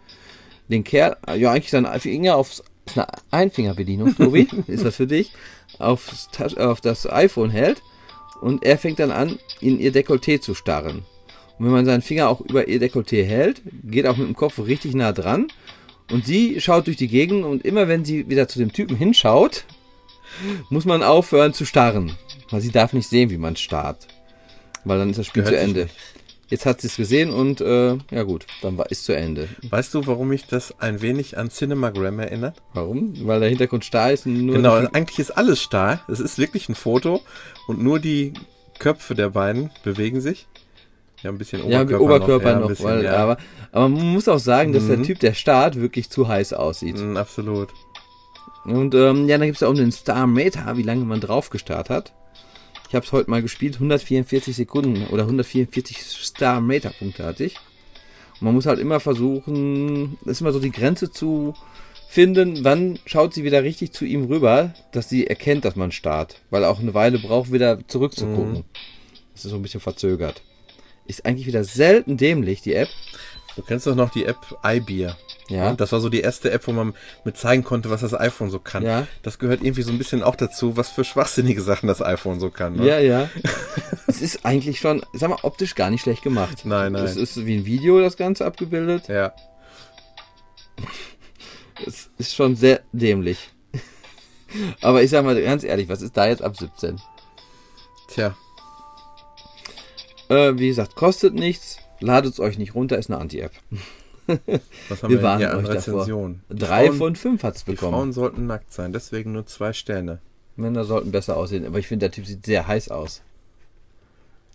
den 0.67 0.83
Kerl, 0.83 1.17
ja 1.35 1.51
eigentlich 1.51 1.71
seinen 1.71 1.99
Finger 1.99 2.35
aufs, 2.35 2.63
ist 2.85 2.97
eine 2.97 3.07
Einfingerbedienung, 3.31 4.15
Tobi, 4.15 4.47
ist 4.67 4.85
das 4.85 4.95
für 4.95 5.07
dich, 5.07 5.31
aufs, 5.79 6.29
Tasch- 6.31 6.57
auf 6.57 6.81
das 6.81 7.09
iPhone 7.09 7.49
hält 7.49 7.81
und 8.41 8.63
er 8.63 8.77
fängt 8.77 8.99
dann 8.99 9.11
an, 9.11 9.39
in 9.61 9.79
ihr 9.79 9.91
Dekolleté 9.93 10.39
zu 10.41 10.53
starren. 10.53 11.03
Und 11.59 11.65
wenn 11.65 11.71
man 11.73 11.85
seinen 11.85 12.01
Finger 12.01 12.29
auch 12.29 12.41
über 12.41 12.67
ihr 12.67 12.79
Dekolleté 12.81 13.23
hält, 13.23 13.61
geht 13.83 14.07
auch 14.07 14.17
mit 14.17 14.27
dem 14.27 14.35
Kopf 14.35 14.59
richtig 14.59 14.95
nah 14.95 15.11
dran 15.13 15.47
und 16.11 16.25
sie 16.25 16.59
schaut 16.59 16.87
durch 16.87 16.97
die 16.97 17.07
Gegend 17.07 17.45
und 17.45 17.63
immer 17.65 17.87
wenn 17.87 18.03
sie 18.05 18.27
wieder 18.29 18.47
zu 18.47 18.59
dem 18.59 18.73
Typen 18.73 18.97
hinschaut, 18.97 19.63
muss 20.69 20.85
man 20.85 21.03
aufhören 21.03 21.53
zu 21.53 21.63
starren. 21.65 22.11
Weil 22.49 22.61
sie 22.61 22.71
darf 22.71 22.93
nicht 22.93 23.07
sehen, 23.07 23.29
wie 23.29 23.37
man 23.37 23.55
starrt. 23.55 24.07
Weil 24.83 24.99
dann 24.99 25.09
ist 25.11 25.19
das 25.19 25.27
Spiel 25.27 25.43
Gehört 25.43 25.59
zu 25.59 25.63
Ende. 25.65 25.81
nicht. 25.83 25.95
Jetzt 26.53 26.67
hat 26.67 26.81
sie 26.81 26.87
es 26.87 26.97
gesehen 26.97 27.31
und 27.31 27.61
äh, 27.61 27.97
ja 28.11 28.21
gut, 28.23 28.45
dann 28.61 28.77
war 28.77 28.91
ist 28.91 29.05
zu 29.05 29.15
Ende. 29.15 29.49
Weißt 29.71 29.91
du, 29.95 30.05
warum 30.05 30.27
mich 30.27 30.45
das 30.45 30.79
ein 30.79 31.01
wenig 31.01 31.35
an 31.35 31.49
Cinemagram 31.49 32.19
erinnert? 32.19 32.61
Warum? 32.75 33.13
Weil 33.25 33.39
der 33.39 33.49
Hintergrund 33.49 33.83
starr 33.85 34.11
ist 34.11 34.27
und 34.27 34.45
nur 34.45 34.55
Genau, 34.57 34.79
die- 34.79 34.93
eigentlich 34.93 35.17
ist 35.17 35.31
alles 35.31 35.59
starr. 35.63 36.01
Es 36.07 36.19
ist 36.19 36.37
wirklich 36.37 36.69
ein 36.69 36.75
Foto 36.75 37.21
und 37.67 37.81
nur 37.81 37.97
die 37.99 38.33
Köpfe 38.77 39.15
der 39.15 39.29
beiden 39.29 39.71
bewegen 39.83 40.21
sich. 40.21 40.45
Ja, 41.23 41.31
ein 41.31 41.39
bisschen 41.39 41.67
ja, 41.67 41.81
Oberkörper, 41.81 41.93
mit 41.93 42.01
Oberkörper 42.01 42.49
Ja, 42.49 42.53
ein 42.55 42.61
noch, 42.61 42.67
bisschen, 42.67 42.85
weil, 42.85 43.03
ja. 43.03 43.15
aber, 43.15 43.37
aber 43.71 43.89
man 43.89 44.13
muss 44.13 44.27
auch 44.27 44.37
sagen, 44.39 44.73
dass 44.73 44.85
der 44.85 44.97
Mhm. 44.99 45.03
Typ, 45.05 45.19
der 45.21 45.33
starrt, 45.33 45.81
wirklich 45.81 46.11
zu 46.11 46.27
heiß 46.27 46.53
aussieht. 46.53 46.99
Mm, 46.99 47.17
absolut. 47.17 47.69
Und 48.65 48.93
ähm, 48.93 49.27
ja, 49.27 49.37
dann 49.39 49.47
gibt 49.47 49.57
es 49.57 49.63
auch 49.63 49.73
den 49.73 49.91
Star 49.91 50.27
Meter, 50.27 50.77
wie 50.77 50.83
lange 50.83 51.03
man 51.05 51.19
drauf 51.19 51.49
gestarrt 51.49 51.89
hat. 51.89 52.13
Ich 52.93 52.95
habe 52.95 53.07
es 53.07 53.11
heute 53.11 53.31
mal 53.31 53.41
gespielt, 53.41 53.77
144 53.77 54.55
Sekunden 54.55 55.07
oder 55.07 55.23
144 55.23 55.97
Star 55.97 56.61
Meter 56.61 56.91
Punkte 56.91 57.25
hatte 57.25 57.43
ich. 57.43 57.55
Und 58.33 58.43
man 58.43 58.53
muss 58.53 58.67
halt 58.67 58.77
immer 58.77 58.99
versuchen, 58.99 60.19
ist 60.25 60.41
immer 60.41 60.51
so 60.51 60.59
die 60.59 60.69
Grenze 60.69 61.09
zu 61.09 61.55
finden, 62.07 62.63
wann 62.63 62.99
schaut 63.07 63.33
sie 63.33 63.43
wieder 63.43 63.63
richtig 63.63 63.93
zu 63.93 64.05
ihm 64.05 64.25
rüber, 64.25 64.75
dass 64.91 65.09
sie 65.09 65.25
erkennt, 65.25 65.65
dass 65.65 65.75
man 65.75 65.91
starrt. 65.91 66.39
Weil 66.51 66.61
er 66.61 66.69
auch 66.69 66.81
eine 66.81 66.93
Weile 66.93 67.17
braucht, 67.17 67.51
wieder 67.51 67.79
zurückzugucken. 67.87 68.63
Das 69.33 69.43
ist 69.43 69.49
so 69.49 69.55
ein 69.55 69.63
bisschen 69.63 69.81
verzögert. 69.81 70.43
Ist 71.07 71.25
eigentlich 71.25 71.47
wieder 71.47 71.63
selten 71.63 72.15
dämlich, 72.17 72.61
die 72.61 72.75
App. 72.75 72.89
Du 73.55 73.61
kennst 73.61 73.85
doch 73.85 73.95
noch 73.95 74.09
die 74.09 74.25
App 74.25 74.37
iBeer. 74.65 75.15
Ja. 75.49 75.69
Und 75.69 75.81
das 75.81 75.91
war 75.91 75.99
so 75.99 76.09
die 76.09 76.21
erste 76.21 76.51
App, 76.51 76.67
wo 76.67 76.71
man 76.71 76.93
mit 77.23 77.37
zeigen 77.37 77.63
konnte, 77.63 77.89
was 77.89 78.01
das 78.01 78.13
iPhone 78.13 78.49
so 78.49 78.59
kann. 78.59 78.83
Ja. 78.83 79.07
Das 79.21 79.39
gehört 79.39 79.61
irgendwie 79.61 79.83
so 79.83 79.91
ein 79.91 79.97
bisschen 79.97 80.23
auch 80.23 80.35
dazu, 80.35 80.77
was 80.77 80.89
für 80.89 81.03
schwachsinnige 81.03 81.61
Sachen 81.61 81.87
das 81.87 82.01
iPhone 82.01 82.39
so 82.39 82.49
kann. 82.49 82.77
Ne? 82.77 82.87
Ja, 82.87 82.99
ja. 82.99 83.29
es 84.07 84.21
ist 84.21 84.45
eigentlich 84.45 84.79
schon, 84.79 85.05
sag 85.13 85.29
mal, 85.29 85.39
optisch 85.43 85.75
gar 85.75 85.89
nicht 85.89 86.01
schlecht 86.01 86.23
gemacht. 86.23 86.65
Nein, 86.65 86.93
nein. 86.93 87.03
Es 87.03 87.15
ist 87.15 87.45
wie 87.45 87.57
ein 87.57 87.65
Video 87.65 87.99
das 87.99 88.17
Ganze 88.17 88.45
abgebildet. 88.45 89.07
Ja. 89.07 89.33
Es 91.85 92.09
ist 92.19 92.35
schon 92.35 92.55
sehr 92.55 92.81
dämlich. 92.93 93.49
Aber 94.81 95.01
ich 95.01 95.09
sag 95.09 95.25
mal 95.25 95.41
ganz 95.41 95.63
ehrlich, 95.63 95.89
was 95.89 96.03
ist 96.03 96.15
da 96.15 96.27
jetzt 96.27 96.43
ab 96.43 96.55
17? 96.55 97.01
Tja. 98.09 98.37
Äh, 100.29 100.53
wie 100.55 100.67
gesagt, 100.67 100.95
kostet 100.95 101.33
nichts. 101.33 101.79
Ladet 101.99 102.33
es 102.33 102.39
euch 102.39 102.57
nicht 102.57 102.75
runter, 102.75 102.97
ist 102.97 103.09
eine 103.09 103.19
Anti-App. 103.19 103.51
Was 104.89 105.03
haben 105.03 105.09
Wir 105.09 105.17
wir, 105.17 105.23
warnen 105.23 105.39
denn 105.41 105.49
hier 105.49 105.57
euch 105.57 105.75
davor. 105.75 105.93
Rezensionen? 106.01 106.43
Die 106.49 106.55
Drei 106.55 106.87
Frauen, 106.87 106.97
von 106.97 107.15
fünf 107.15 107.43
hat's 107.43 107.65
Die 107.65 107.71
bekommen. 107.71 107.93
Frauen 107.93 108.13
sollten 108.13 108.47
nackt 108.47 108.71
sein, 108.71 108.93
deswegen 108.93 109.33
nur 109.33 109.45
zwei 109.45 109.73
Sterne. 109.73 110.19
Männer 110.55 110.85
sollten 110.85 111.11
besser 111.11 111.35
aussehen, 111.35 111.65
aber 111.65 111.79
ich 111.79 111.87
finde, 111.87 112.05
der 112.05 112.11
Typ 112.11 112.25
sieht 112.25 112.45
sehr 112.45 112.67
heiß 112.67 112.89
aus. 112.89 113.21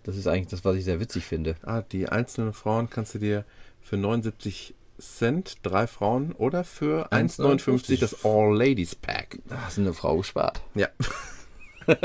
Das 0.04 0.16
ist 0.16 0.26
eigentlich 0.26 0.48
das, 0.48 0.64
was 0.64 0.76
ich 0.76 0.84
sehr 0.84 1.00
witzig 1.00 1.24
finde. 1.26 1.56
Ah, 1.62 1.82
die 1.82 2.08
einzelnen 2.08 2.52
Frauen 2.52 2.88
kannst 2.88 3.14
du 3.14 3.18
dir 3.18 3.44
für 3.82 3.96
79 3.96 4.74
Cent, 4.98 5.58
drei 5.62 5.86
Frauen, 5.86 6.32
oder 6.32 6.64
für 6.64 7.12
1,59 7.12 8.00
das 8.00 8.24
All 8.24 8.56
Ladies 8.56 8.94
Pack. 8.94 9.38
Da 9.48 9.62
hast 9.62 9.76
du 9.76 9.82
eine 9.82 9.92
Frau 9.92 10.16
gespart. 10.16 10.62
Ja. 10.74 10.88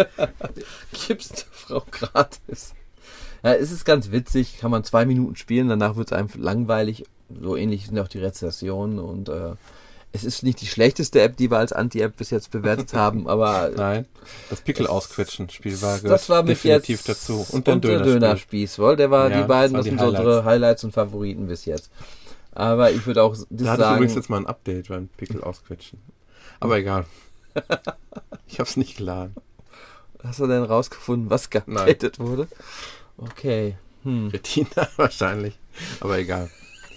Gibst 1.08 1.32
der 1.32 1.48
Frau 1.52 1.84
gratis. 1.90 2.74
Ja, 3.44 3.54
es 3.54 3.72
ist 3.72 3.86
ganz 3.86 4.12
witzig, 4.12 4.58
kann 4.60 4.72
man 4.72 4.84
zwei 4.84 5.06
Minuten 5.06 5.36
spielen, 5.36 5.68
danach 5.68 5.96
wird 5.96 6.12
es 6.12 6.18
einem 6.18 6.30
langweilig. 6.36 7.04
So 7.42 7.58
ähnlich 7.58 7.88
sind 7.88 8.00
auch 8.00 8.08
die 8.08 8.20
Rezessionen 8.20 9.00
und 9.00 9.28
äh, 9.28 9.52
es 10.14 10.24
ist 10.24 10.44
nicht 10.44 10.62
die 10.62 10.68
schlechteste 10.68 11.22
App, 11.22 11.36
die 11.36 11.50
wir 11.52 11.58
als 11.58 11.74
Anti-App 11.74 12.16
bis 12.16 12.30
jetzt 12.30 12.52
bewertet 12.52 12.94
haben, 12.94 13.28
aber 13.28 13.72
Nein. 13.76 14.06
Das 14.50 14.62
Pickel 14.62 14.88
ausquetschen 14.88 15.50
Spiel 15.50 15.82
war, 15.82 16.00
das 16.00 16.30
war 16.30 16.44
mit 16.44 16.52
definitiv 16.52 17.00
jetzt 17.06 17.10
dazu. 17.10 17.46
Und 17.52 17.68
der 17.68 17.78
der 17.78 18.02
Dönerspieß. 18.02 18.80
Wohl, 18.80 18.96
der 18.96 19.12
war 19.12 19.30
Ja, 19.30 19.42
die 19.42 19.48
beiden, 19.48 19.76
das 19.76 19.86
das 19.86 19.90
sind 19.90 20.00
so 20.00 20.08
unsere 20.08 20.46
Highlights 20.46 20.84
und 20.84 20.94
Favoriten 20.94 21.48
bis 21.48 21.66
jetzt. 21.66 21.90
Aber 22.54 22.92
ich 22.92 23.06
würde 23.08 23.24
auch 23.24 23.36
das 23.36 23.48
Da 23.50 23.72
hatte 23.72 23.84
ich 23.84 23.90
übrigens 23.90 24.16
jetzt 24.16 24.30
mal 24.30 24.38
ein 24.38 24.48
Update 24.48 24.88
beim 24.88 25.08
Pickel 25.08 25.42
ausquetschen. 25.44 26.00
Aber 26.60 26.78
egal. 26.78 27.06
ich 28.48 28.60
hab's 28.60 28.78
nicht 28.78 28.98
geladen. 28.98 29.36
hast 30.24 30.40
du 30.40 30.48
denn 30.48 30.64
rausgefunden, 30.64 31.30
was 31.32 31.50
geupdatet 31.50 32.20
wurde? 32.20 32.48
Okay. 33.18 33.76
Hm. 34.04 34.28
Retina 34.28 34.88
wahrscheinlich. 34.98 35.58
Aber 36.00 36.18
egal. 36.18 36.50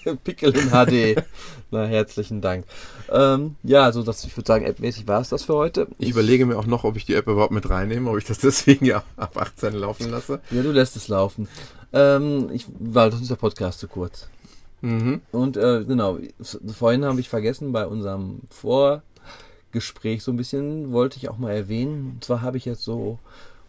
Pickel 0.25 0.57
in 0.57 0.71
HD. 0.71 1.23
Na, 1.71 1.85
herzlichen 1.85 2.41
Dank. 2.41 2.65
Ähm, 3.11 3.57
ja, 3.63 3.83
also 3.83 4.03
das, 4.03 4.25
ich 4.25 4.37
würde 4.37 4.47
sagen, 4.47 4.67
appmäßig 4.67 5.07
war 5.09 5.21
es 5.21 5.31
das 5.31 5.45
für 5.45 5.55
heute. 5.55 5.89
Ich 5.99 6.11
überlege 6.11 6.47
mir 6.47 6.59
auch 6.59 6.67
noch, 6.67 6.85
ob 6.85 6.97
ich 6.97 7.05
die 7.05 7.15
App 7.15 7.27
überhaupt 7.27 7.53
mit 7.53 7.69
reinnehme, 7.69 8.11
ob 8.11 8.19
ich 8.19 8.25
das 8.25 8.39
deswegen 8.41 8.85
ja 8.87 9.03
ab 9.17 9.37
18 9.37 9.75
laufen 9.75 10.11
lasse. 10.11 10.41
Ja, 10.51 10.63
du 10.63 10.73
lässt 10.73 10.97
es 10.97 11.09
laufen. 11.09 11.49
Ähm, 11.93 12.51
ich, 12.53 12.67
weil 12.79 13.11
das 13.11 13.21
ist 13.21 13.31
der 13.31 13.37
Podcast 13.37 13.81
zu 13.81 13.89
kurz. 13.89 14.29
Mhm. 14.83 15.23
Und 15.33 15.57
äh, 15.57 15.85
genau, 15.85 16.19
vorhin 16.73 17.05
habe 17.05 17.21
ich 17.21 17.29
vergessen, 17.29 17.73
bei 17.73 17.87
unserem 17.87 18.41
Vorgespräch 18.51 20.23
so 20.23 20.31
ein 20.31 20.37
bisschen, 20.37 20.93
wollte 20.93 21.17
ich 21.17 21.29
auch 21.29 21.39
mal 21.39 21.53
erwähnen. 21.53 22.13
Und 22.15 22.25
zwar 22.25 22.43
habe 22.43 22.57
ich 22.59 22.65
jetzt 22.65 22.85
so 22.85 23.19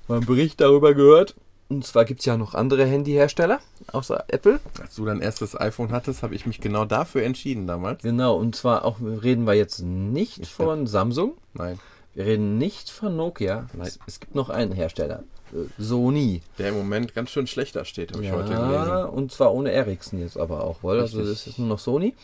mal 0.07 0.17
einen 0.17 0.25
Bericht 0.25 0.61
darüber 0.61 0.93
gehört. 0.93 1.35
Und 1.69 1.85
zwar 1.85 2.05
gibt 2.05 2.21
es 2.21 2.25
ja 2.25 2.37
noch 2.37 2.53
andere 2.53 2.85
Handyhersteller, 2.85 3.59
außer 3.91 4.23
Apple. 4.29 4.59
Als 4.81 4.95
du 4.95 5.05
dein 5.05 5.19
erstes 5.21 5.59
iPhone 5.59 5.91
hattest, 5.91 6.23
habe 6.23 6.33
ich 6.33 6.45
mich 6.45 6.61
genau 6.61 6.85
dafür 6.85 7.23
entschieden 7.23 7.67
damals. 7.67 8.03
Genau, 8.03 8.37
und 8.37 8.55
zwar 8.55 8.85
auch 8.85 8.99
reden 9.01 9.45
wir 9.45 9.53
jetzt 9.53 9.79
nicht 9.81 10.47
von 10.47 10.87
Samsung. 10.87 11.33
Nein. 11.53 11.77
Wir 12.13 12.25
reden 12.25 12.57
nicht 12.57 12.89
von 12.89 13.15
Nokia. 13.17 13.67
Nein. 13.73 13.87
Es, 13.87 13.99
es 14.07 14.19
gibt 14.21 14.33
noch 14.33 14.49
einen 14.49 14.71
Hersteller. 14.71 15.23
äh, 15.53 15.57
Sony. 15.81 16.41
Der 16.57 16.69
im 16.69 16.77
Moment 16.77 17.13
ganz 17.13 17.31
schön 17.31 17.47
schlechter 17.47 17.83
steht, 17.83 18.13
habe 18.13 18.23
ich 18.23 18.31
heute 18.31 18.53
Ja, 18.53 18.85
gelesen. 19.01 19.09
und 19.09 19.31
zwar 19.33 19.53
ohne 19.53 19.71
Ericsson 19.71 20.19
jetzt 20.21 20.37
aber 20.37 20.63
auch, 20.63 20.83
wohl. 20.83 20.99
Also 21.01 21.19
das 21.19 21.47
ist 21.47 21.59
nur 21.59 21.67
noch 21.67 21.79
Sony. 21.79 22.15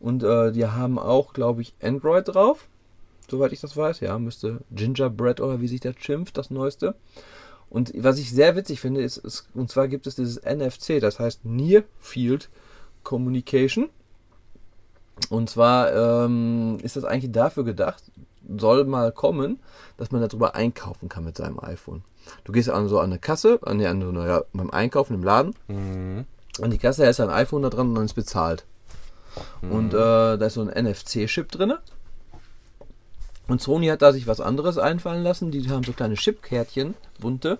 Und 0.00 0.24
äh, 0.24 0.50
die 0.50 0.66
haben 0.66 0.98
auch, 0.98 1.32
glaube 1.34 1.62
ich, 1.62 1.72
Android 1.80 2.26
drauf. 2.26 2.66
Soweit 3.30 3.52
ich 3.52 3.60
das 3.60 3.76
weiß. 3.76 4.00
Ja, 4.00 4.18
müsste 4.18 4.58
Gingerbread 4.72 5.40
oder 5.40 5.60
wie 5.60 5.68
sich 5.68 5.80
das 5.80 5.94
schimpft, 6.00 6.36
das 6.36 6.50
neueste. 6.50 6.96
Und 7.72 7.90
was 7.96 8.18
ich 8.18 8.30
sehr 8.30 8.54
witzig 8.54 8.80
finde, 8.82 9.00
ist, 9.02 9.16
ist 9.16 9.46
und 9.54 9.70
zwar 9.70 9.88
gibt 9.88 10.06
es 10.06 10.14
dieses 10.16 10.42
NFC, 10.44 11.00
das 11.00 11.18
heißt 11.18 11.46
Near 11.46 11.84
Field 12.00 12.50
Communication. 13.02 13.88
Und 15.30 15.48
zwar 15.48 15.92
ähm, 16.26 16.76
ist 16.82 16.96
das 16.96 17.04
eigentlich 17.04 17.32
dafür 17.32 17.64
gedacht, 17.64 18.02
soll 18.58 18.84
mal 18.84 19.10
kommen, 19.10 19.58
dass 19.96 20.10
man 20.10 20.20
darüber 20.20 20.54
einkaufen 20.54 21.08
kann 21.08 21.24
mit 21.24 21.38
seinem 21.38 21.58
iPhone. 21.60 22.02
Du 22.44 22.52
gehst 22.52 22.68
an 22.68 22.88
so 22.88 22.98
an 22.98 23.06
eine 23.06 23.18
Kasse, 23.18 23.58
an, 23.62 23.78
die, 23.78 23.86
an 23.86 24.02
so 24.02 24.08
eine, 24.10 24.26
ja, 24.26 24.42
beim 24.52 24.70
Einkaufen 24.70 25.14
im 25.14 25.22
Laden, 25.22 25.54
Mhm. 25.68 26.26
an 26.60 26.70
die 26.70 26.78
Kasse, 26.78 27.02
da 27.02 27.08
ist 27.08 27.20
ein 27.20 27.30
iPhone 27.30 27.62
da 27.62 27.70
dran 27.70 27.88
und 27.88 27.94
dann 27.94 28.04
ist 28.04 28.14
bezahlt. 28.14 28.66
Und 29.62 29.94
äh, 29.94 29.96
da 30.36 30.44
ist 30.44 30.54
so 30.54 30.60
ein 30.62 30.68
NFC-Chip 30.86 31.50
drin. 31.50 31.72
Und 33.52 33.60
Sony 33.60 33.88
hat 33.88 34.00
da 34.00 34.14
sich 34.14 34.26
was 34.26 34.40
anderes 34.40 34.78
einfallen 34.78 35.22
lassen. 35.22 35.50
Die 35.50 35.68
haben 35.68 35.84
so 35.84 35.92
kleine 35.92 36.14
Chipkärtchen, 36.14 36.94
bunte. 37.20 37.58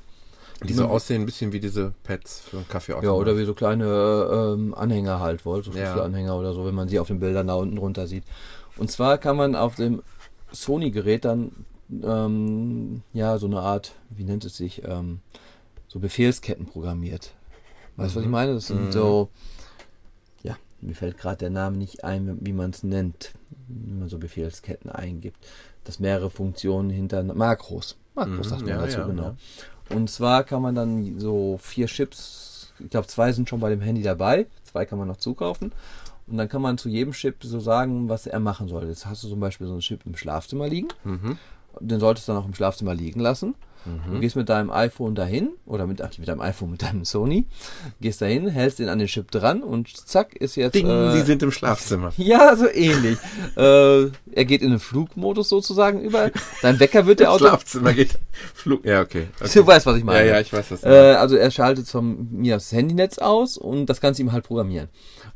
Die 0.66 0.72
so 0.72 0.86
aussehen 0.86 1.20
ein 1.20 1.26
bisschen 1.26 1.52
wie 1.52 1.60
diese 1.60 1.92
Pads 2.02 2.40
für 2.40 2.56
einen 2.56 2.68
Kaffee 2.68 2.92
Ja, 3.02 3.10
oder 3.10 3.36
wie 3.36 3.44
so 3.44 3.52
kleine 3.52 4.54
ähm, 4.54 4.74
Anhänger 4.74 5.20
halt 5.20 5.44
wohl, 5.44 5.62
so 5.62 5.70
Ja. 5.72 5.76
Schlüsselanhänger 5.92 6.34
oder 6.38 6.54
so, 6.54 6.64
wenn 6.64 6.74
man 6.74 6.88
sie 6.88 6.98
auf 6.98 7.08
den 7.08 7.20
Bildern 7.20 7.48
da 7.48 7.54
unten 7.56 7.76
drunter 7.76 8.06
sieht. 8.06 8.24
Und 8.78 8.90
zwar 8.90 9.18
kann 9.18 9.36
man 9.36 9.54
auf 9.54 9.74
dem 9.74 10.02
Sony-Gerät 10.50 11.26
dann 11.26 11.66
ähm, 12.02 13.02
ja 13.12 13.36
so 13.36 13.46
eine 13.46 13.60
Art, 13.60 13.92
wie 14.08 14.24
nennt 14.24 14.46
es 14.46 14.56
sich, 14.56 14.82
ähm, 14.86 15.20
so 15.88 15.98
Befehlsketten 15.98 16.64
programmiert. 16.64 17.34
Weißt 17.96 18.14
du, 18.14 18.20
was 18.20 18.24
ich 18.24 18.30
meine? 18.30 18.54
Das 18.54 18.68
sind 18.68 18.86
Mhm. 18.86 18.92
so, 18.92 19.28
ja, 20.42 20.56
mir 20.80 20.94
fällt 20.94 21.18
gerade 21.18 21.36
der 21.36 21.50
Name 21.50 21.76
nicht 21.76 22.02
ein, 22.02 22.38
wie 22.40 22.54
man 22.54 22.70
es 22.70 22.82
nennt, 22.82 23.32
wenn 23.68 23.98
man 23.98 24.08
so 24.08 24.16
Befehlsketten 24.18 24.90
eingibt. 24.90 25.36
Das 25.84 25.98
mehrere 25.98 26.30
Funktionen 26.30 26.90
hinter 26.90 27.22
Makros. 27.24 27.96
Makros 28.14 28.46
Mhm, 28.46 28.50
sagt 28.50 28.60
man 28.62 28.70
ja, 28.70 28.80
dazu, 28.80 28.98
ja, 29.00 29.06
genau. 29.06 29.22
ja. 29.90 29.96
Und 29.96 30.08
zwar 30.10 30.44
kann 30.44 30.62
man 30.62 30.74
dann 30.74 31.18
so 31.18 31.58
vier 31.60 31.86
Chips, 31.86 32.72
ich 32.78 32.90
glaube 32.90 33.06
zwei 33.08 33.32
sind 33.32 33.48
schon 33.48 33.60
bei 33.60 33.70
dem 33.70 33.80
Handy 33.80 34.02
dabei, 34.02 34.46
zwei 34.64 34.84
kann 34.86 34.98
man 34.98 35.08
noch 35.08 35.16
zukaufen. 35.16 35.72
Und 36.28 36.36
dann 36.36 36.48
kann 36.48 36.62
man 36.62 36.78
zu 36.78 36.88
jedem 36.88 37.12
Chip 37.12 37.36
so 37.42 37.58
sagen, 37.58 38.08
was 38.08 38.26
er 38.26 38.38
machen 38.38 38.68
soll. 38.68 38.86
Jetzt 38.86 39.06
hast 39.06 39.24
du 39.24 39.28
zum 39.28 39.40
Beispiel 39.40 39.66
so 39.66 39.72
einen 39.72 39.82
Chip 39.82 40.06
im 40.06 40.16
Schlafzimmer 40.16 40.68
liegen. 40.68 40.88
Mhm. 41.04 41.36
Den 41.80 42.00
solltest 42.00 42.28
du 42.28 42.32
dann 42.32 42.42
auch 42.42 42.46
im 42.46 42.54
Schlafzimmer 42.54 42.94
liegen 42.94 43.20
lassen. 43.20 43.54
Du 43.84 44.20
gehst 44.20 44.36
mit 44.36 44.48
deinem 44.48 44.70
iPhone 44.70 45.14
dahin, 45.14 45.50
oder 45.66 45.86
mit, 45.86 46.00
ach, 46.02 46.10
mit 46.18 46.28
deinem 46.28 46.40
iPhone, 46.40 46.70
mit 46.70 46.82
deinem 46.82 47.04
Sony, 47.04 47.46
gehst 48.00 48.20
dahin, 48.20 48.48
hältst 48.48 48.78
den 48.78 48.88
an 48.88 48.98
den 48.98 49.08
Chip 49.08 49.30
dran 49.30 49.62
und 49.62 49.88
zack, 49.88 50.34
ist 50.36 50.56
jetzt. 50.56 50.74
Ding, 50.74 50.88
äh, 50.88 51.12
sie 51.12 51.22
sind 51.22 51.42
im 51.42 51.50
Schlafzimmer. 51.50 52.12
ja, 52.16 52.54
so 52.56 52.68
ähnlich. 52.68 53.18
äh, 53.56 54.02
er 54.32 54.44
geht 54.44 54.62
in 54.62 54.70
den 54.70 54.78
Flugmodus 54.78 55.48
sozusagen 55.48 56.00
über. 56.00 56.30
Dein 56.62 56.78
Wecker 56.78 57.06
wird 57.06 57.20
der 57.20 57.32
Auto. 57.32 57.46
Schlafzimmer 57.46 57.92
geht. 57.92 58.18
Flug. 58.54 58.84
Ja, 58.84 59.00
okay. 59.00 59.26
okay. 59.40 59.50
Du 59.52 59.66
weißt, 59.66 59.86
was 59.86 59.96
ich 59.96 60.04
meine. 60.04 60.26
Ja, 60.26 60.34
ja, 60.34 60.40
ich 60.40 60.52
weiß 60.52 60.68
das. 60.68 60.84
Äh, 60.84 60.88
also 60.88 61.36
er 61.36 61.50
schaltet 61.50 61.88
von 61.88 62.28
mir 62.30 62.54
das 62.54 62.72
Handynetz 62.72 63.18
aus 63.18 63.56
und 63.56 63.86
das 63.86 64.00
Ganze 64.00 64.22
ihm 64.22 64.32
halt 64.32 64.44
programmieren. 64.44 64.88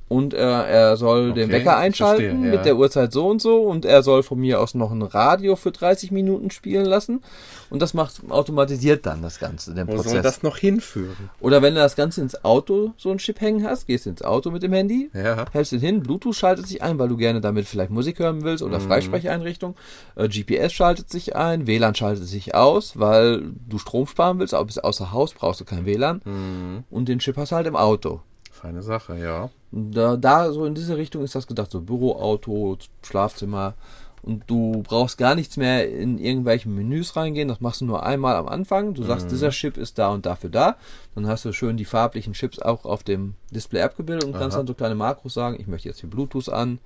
Und 0.09 0.35
äh, 0.35 0.37
er 0.39 0.97
soll 0.97 1.33
den 1.33 1.47
Okay, 1.49 1.53
Wecker 1.55 1.73
ich 1.73 1.77
einschalten 1.79 2.23
verstehe, 2.31 2.47
ja. 2.51 2.57
mit 2.57 2.65
der 2.65 2.77
Uhrzeit 2.77 3.13
so 3.13 3.27
und 3.29 3.43
so 3.43 3.63
und 3.65 3.85
er 3.85 4.05
soll 4.05 4.23
von 4.23 4.39
mir 4.39 4.61
aus 4.61 4.75
noch 4.77 4.93
ein 4.93 5.03
Radio 5.03 5.57
für 5.57 5.73
30 5.73 6.13
Minuten 6.13 6.53
spielen 6.53 6.85
lassen 6.87 7.25
und 7.71 7.83
das 7.83 7.93
macht 7.93 8.21
automatisiert 8.29 9.05
dann 9.05 9.21
das 9.21 9.41
Ganze, 9.41 9.75
den 9.75 9.89
Wo 9.89 9.97
soll 9.97 10.03
Prozess. 10.05 10.23
das 10.23 10.43
noch 10.45 10.59
hinführen? 10.59 11.31
Oder 11.41 11.61
wenn 11.61 11.75
du 11.75 11.81
das 11.81 11.97
Ganze 11.97 12.21
ins 12.21 12.45
Auto 12.45 12.93
so 12.97 13.11
ein 13.11 13.19
Chip 13.19 13.41
hängen 13.41 13.65
hast, 13.67 13.89
gehst 13.89 14.07
ins 14.07 14.23
Auto 14.23 14.53
mit 14.53 14.63
dem 14.63 14.73
Handy, 14.73 15.11
Ja. 15.13 15.45
hältst 15.51 15.73
den 15.73 15.81
hin, 15.81 16.03
Bluetooth 16.05 16.37
schaltet 16.37 16.69
sich 16.69 16.85
ein, 16.85 17.01
weil 17.01 17.09
du 17.09 17.17
gerne 17.17 17.41
damit 17.41 17.67
vielleicht 17.67 17.91
Musik 17.91 18.21
hören 18.21 18.45
willst 18.45 18.63
oder 18.63 18.79
Freisprecheinrichtung. 18.79 19.75
Äh, 20.15 20.29
GPS 20.29 20.73
schaltet 20.73 21.11
sich 21.11 21.35
ein, 21.35 21.67
WLAN 21.67 21.97
schaltet 21.97 22.29
sich 22.29 22.55
aus, 22.55 22.97
weil 22.97 23.43
du 23.69 23.79
Strom 23.79 24.07
sparen 24.07 24.39
willst, 24.39 24.55
aber 24.55 24.67
bist 24.67 24.85
außer 24.85 25.11
Haus, 25.13 25.35
brauchst 25.35 25.61
du 25.61 25.65
kein 25.65 25.85
WLAN. 25.85 26.21
Mhm. 26.25 26.85
Und 26.91 27.09
den 27.09 27.19
Chip 27.19 27.37
hast 27.37 27.51
du 27.51 27.57
halt 27.57 27.67
im 27.67 27.75
Auto. 27.75 28.21
Feine 28.53 28.83
Sache, 28.83 29.19
ja. 29.19 29.51
Da, 29.77 30.17
da 30.17 30.53
so 30.53 30.65
in 30.65 30.75
diese 30.75 30.97
Richtung 30.97 31.23
ist 31.23 31.35
das 31.35 31.47
gedacht, 31.47 31.71
so 31.71 31.83
Büroauto, 31.83 32.79
Schlafzimmer. 33.03 33.75
Und 34.23 34.43
du 34.49 34.83
brauchst 34.83 35.19
gar 35.19 35.35
nichts 35.35 35.57
mehr 35.57 35.89
in 35.89 36.19
irgendwelchen 36.19 36.75
Menüs 36.75 37.15
reingehen. 37.15 37.47
Das 37.49 37.61
machst 37.61 37.83
du 37.83 37.85
nur 37.85 38.05
einmal 38.05 38.35
am 38.37 38.49
Anfang. 38.49 38.95
Du 38.95 39.05
sagst, 39.05 39.31
dieser 39.31 39.51
Chip 39.51 39.77
ist 39.77 39.99
da 39.99 40.09
und 40.09 40.27
dafür 40.27 40.51
da. 40.51 40.77
Dann 41.17 41.27
hast 41.27 41.45
du 41.47 41.53
schön 41.53 41.77
die 41.79 41.87
farblichen 41.87 42.35
Chips 42.35 42.59
auch 42.59 42.85
auf 42.85 43.03
dem 43.03 43.35
Display 43.51 43.81
abgebildet 43.81 44.25
und 44.25 44.33
kannst 44.35 44.55
Aha. 44.55 44.59
dann 44.59 44.67
so 44.67 44.75
kleine 44.75 44.95
Makros 44.95 45.33
sagen, 45.35 45.57
ich 45.59 45.67
möchte 45.67 45.89
jetzt 45.89 46.01
hier 46.01 46.11
Bluetooth 46.11 46.51
an, 46.51 46.79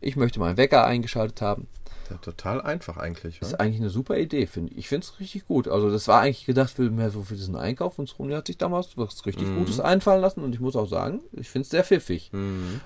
ich 0.00 0.14
möchte 0.14 0.38
meinen 0.38 0.58
Wecker 0.58 0.84
eingeschaltet 0.84 1.40
haben. 1.40 1.66
Ja, 2.10 2.16
total 2.18 2.60
einfach 2.62 2.96
eigentlich. 2.98 3.40
Ja? 3.40 3.46
ist 3.46 3.60
eigentlich 3.60 3.80
eine 3.80 3.90
super 3.90 4.16
Idee, 4.18 4.46
finde 4.46 4.72
ich. 4.72 4.78
Ich 4.78 4.88
finde 4.88 5.04
es 5.06 5.20
richtig 5.20 5.46
gut. 5.46 5.68
Also 5.68 5.90
das 5.90 6.06
war 6.08 6.20
eigentlich 6.20 6.46
gedacht 6.46 6.70
für 6.70 6.90
mehr 6.90 7.10
so 7.10 7.22
für 7.22 7.34
diesen 7.34 7.56
Einkauf 7.56 7.98
und 7.98 8.08
Sony 8.08 8.34
hat 8.34 8.46
sich 8.46 8.56
damals 8.58 8.96
was 8.96 9.24
richtig 9.26 9.48
Mhm. 9.48 9.58
Gutes 9.58 9.80
einfallen 9.80 10.20
lassen 10.20 10.42
und 10.42 10.54
ich 10.54 10.60
muss 10.60 10.76
auch 10.76 10.88
sagen, 10.88 11.20
ich 11.32 11.48
finde 11.50 11.64
es 11.64 11.70
sehr 11.70 11.84
pfiffig. 11.84 12.30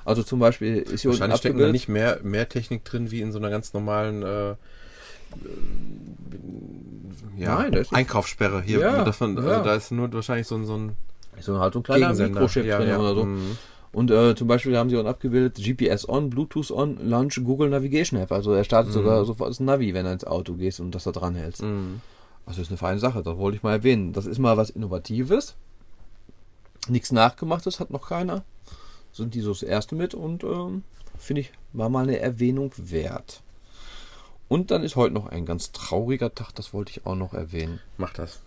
Also 0.04 0.22
zum 0.22 0.38
Beispiel 0.38 0.76
ist 0.78 1.02
hier 1.02 1.10
unten 1.10 1.20
Wahrscheinlich 1.20 1.38
steckt 1.38 1.60
da 1.60 1.70
nicht 1.70 1.88
mehr, 1.88 2.20
mehr 2.22 2.48
Technik 2.48 2.84
drin 2.84 3.10
wie 3.10 3.20
in 3.20 3.32
so 3.32 3.38
einer 3.38 3.50
ganz 3.50 3.72
normalen 3.74 4.22
äh, 4.22 4.50
äh, 4.50 4.54
ja, 7.36 7.56
Nein, 7.56 7.72
da 7.72 7.82
Einkaufssperre 7.90 8.62
hier. 8.62 8.80
Ja, 8.80 9.04
man, 9.20 9.36
also 9.36 9.48
ja. 9.48 9.62
da 9.62 9.74
ist 9.74 9.90
nur 9.90 10.12
wahrscheinlich 10.12 10.46
so 10.46 10.56
ein, 10.56 10.64
so 10.64 10.76
ein 10.76 10.96
so 11.40 11.58
halt 11.58 11.72
so 11.72 11.80
ein 11.80 11.82
kleiner. 11.82 12.14
Mikrochip 12.14 12.64
Ja, 12.64 12.78
drin 12.78 12.88
ja. 12.88 12.98
oder 12.98 13.14
so. 13.14 13.24
Mhm. 13.24 13.56
Und 13.92 14.10
äh, 14.10 14.34
zum 14.34 14.48
Beispiel 14.48 14.76
haben 14.76 14.88
sie 14.88 14.96
unten 14.96 15.08
abgebildet 15.08 15.56
GPS 15.62 16.08
on, 16.08 16.30
Bluetooth 16.30 16.70
on, 16.70 16.96
Launch 17.08 17.40
Google 17.44 17.68
Navigation 17.68 18.18
App. 18.18 18.32
Also 18.32 18.52
er 18.52 18.64
startet 18.64 18.92
sogar 18.92 19.24
sofort 19.26 19.50
das 19.50 19.60
Navi, 19.60 19.92
wenn 19.92 20.06
er 20.06 20.14
ins 20.14 20.24
Auto 20.24 20.54
gehst 20.54 20.80
und 20.80 20.94
das 20.94 21.04
da 21.04 21.12
dran 21.12 21.34
hältst. 21.34 21.62
Mhm. 21.62 22.00
Also 22.46 22.62
ist 22.62 22.70
eine 22.70 22.78
feine 22.78 22.98
Sache, 22.98 23.22
das 23.22 23.36
wollte 23.36 23.56
ich 23.56 23.62
mal 23.62 23.72
erwähnen. 23.72 24.12
Das 24.14 24.26
ist 24.26 24.38
mal 24.38 24.56
was 24.56 24.70
Innovatives. 24.70 25.56
Nichts 26.88 27.12
nachgemachtes 27.12 27.80
hat 27.80 27.90
noch 27.90 28.08
keiner. 28.08 28.44
Sind 29.12 29.34
die 29.34 29.40
so 29.40 29.52
das 29.52 29.62
erste 29.62 29.94
mit 29.94 30.14
und 30.14 30.42
ähm, 30.42 30.84
finde 31.18 31.42
ich, 31.42 31.52
war 31.74 31.90
mal 31.90 32.04
eine 32.04 32.18
Erwähnung 32.18 32.72
wert. 32.78 33.41
Und 34.52 34.70
dann 34.70 34.82
ist 34.82 34.96
heute 34.96 35.14
noch 35.14 35.26
ein 35.30 35.46
ganz 35.46 35.72
trauriger 35.72 36.34
Tag, 36.34 36.52
das 36.54 36.74
wollte 36.74 36.90
ich 36.90 37.06
auch 37.06 37.14
noch 37.14 37.32
erwähnen. 37.32 37.80
Mach 37.96 38.12
das. 38.12 38.40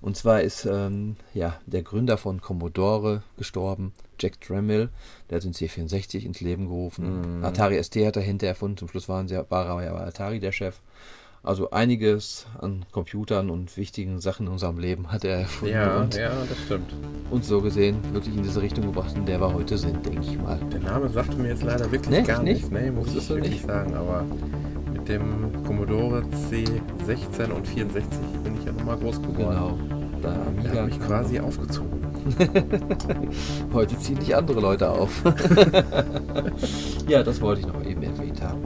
Und 0.00 0.16
zwar 0.16 0.40
ist 0.42 0.66
ähm, 0.66 1.16
ja, 1.34 1.58
der 1.66 1.82
Gründer 1.82 2.16
von 2.16 2.40
Commodore 2.40 3.22
gestorben, 3.36 3.92
Jack 4.20 4.40
Tramiel. 4.40 4.88
Der 5.28 5.36
hat 5.38 5.44
den 5.44 5.54
C64 5.54 6.24
ins 6.24 6.40
Leben 6.40 6.68
gerufen. 6.68 7.42
Atari 7.44 7.82
ST 7.82 7.96
hat 8.06 8.14
er 8.14 8.22
hinterher 8.22 8.52
erfunden. 8.52 8.76
Zum 8.76 8.86
Schluss 8.88 9.08
waren 9.08 9.26
sie, 9.26 9.34
war 9.48 9.66
er 9.80 9.84
ja 9.84 9.92
bei 9.94 10.06
Atari 10.06 10.38
der 10.38 10.52
Chef. 10.52 10.76
Also 11.42 11.70
einiges 11.70 12.46
an 12.60 12.84
Computern 12.92 13.50
und 13.50 13.76
wichtigen 13.76 14.20
Sachen 14.20 14.46
in 14.46 14.52
unserem 14.52 14.78
Leben 14.78 15.10
hat 15.10 15.24
er 15.24 15.38
erfunden 15.40 15.74
Ja, 15.74 16.00
und 16.00 16.14
ja, 16.14 16.30
das 16.48 16.58
stimmt. 16.66 16.92
uns 17.30 17.48
so 17.48 17.60
gesehen 17.62 17.96
wirklich 18.12 18.36
in 18.36 18.44
diese 18.44 18.62
Richtung 18.62 18.86
gebracht, 18.86 19.16
in 19.16 19.26
der 19.26 19.40
wir 19.40 19.52
heute 19.52 19.76
sind, 19.76 20.06
denke 20.06 20.20
ich 20.20 20.38
mal. 20.38 20.60
Der 20.72 20.80
Name 20.80 21.08
sagte 21.08 21.36
mir 21.36 21.48
jetzt 21.48 21.64
leider 21.64 21.90
wirklich 21.90 22.10
Nee, 22.10 22.22
gar 22.22 22.42
nicht? 22.44 22.62
nichts. 22.62 22.70
Nee, 22.70 22.90
muss 22.92 23.12
Das 23.12 23.24
ich 23.24 23.28
wirklich 23.30 23.52
nicht. 23.54 23.66
sagen. 23.66 23.94
Aber 23.94 24.24
mit 24.98 25.08
dem 25.08 25.64
Commodore 25.64 26.22
C16 26.50 27.50
und 27.54 27.66
64 27.66 28.18
bin 28.44 28.56
ich 28.58 28.64
ja 28.64 28.72
nochmal 28.72 28.96
groß 28.98 29.22
geworden. 29.22 29.38
Genau. 29.38 29.78
Da 30.22 30.32
hat 30.80 30.86
mich 30.86 31.00
quasi 31.00 31.38
aufgezogen. 31.38 31.98
Heute 33.72 33.98
ziehen 33.98 34.18
dich 34.18 34.34
andere 34.34 34.60
Leute 34.60 34.90
auf. 34.90 35.22
ja, 37.08 37.22
das 37.22 37.40
wollte 37.40 37.60
ich 37.60 37.66
noch 37.66 37.82
eben 37.84 38.02
erwähnt 38.02 38.42
haben. 38.42 38.60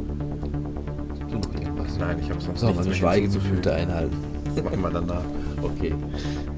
Du 1.31 1.37
noch 1.39 1.55
irgendwas? 1.55 1.99
Nein, 1.99 2.17
ich 2.21 2.31
habe 2.31 2.41
sonst 2.41 2.63
wir 2.63 2.69
nichts 2.71 2.87
mehr 2.87 2.95
Schweigeminute 2.95 3.73
einhalten? 3.73 4.17
Das 4.55 4.65
machen 4.65 4.81
wir 4.81 4.91
danach. 4.91 5.23
Okay. 5.63 5.95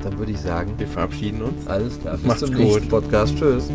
Dann 0.03 0.19
würde 0.19 0.33
ich 0.33 0.41
sagen, 0.41 0.73
Wir 0.79 0.87
verabschieden 0.87 1.43
uns. 1.43 1.67
alles 1.67 2.01
klar. 2.01 2.17
Bis 2.17 2.27
Macht's 2.27 2.41
zum 2.41 2.51
gut. 2.51 2.59
nächsten 2.61 2.89
Podcast. 2.89 3.37
Tschüss. 3.37 3.71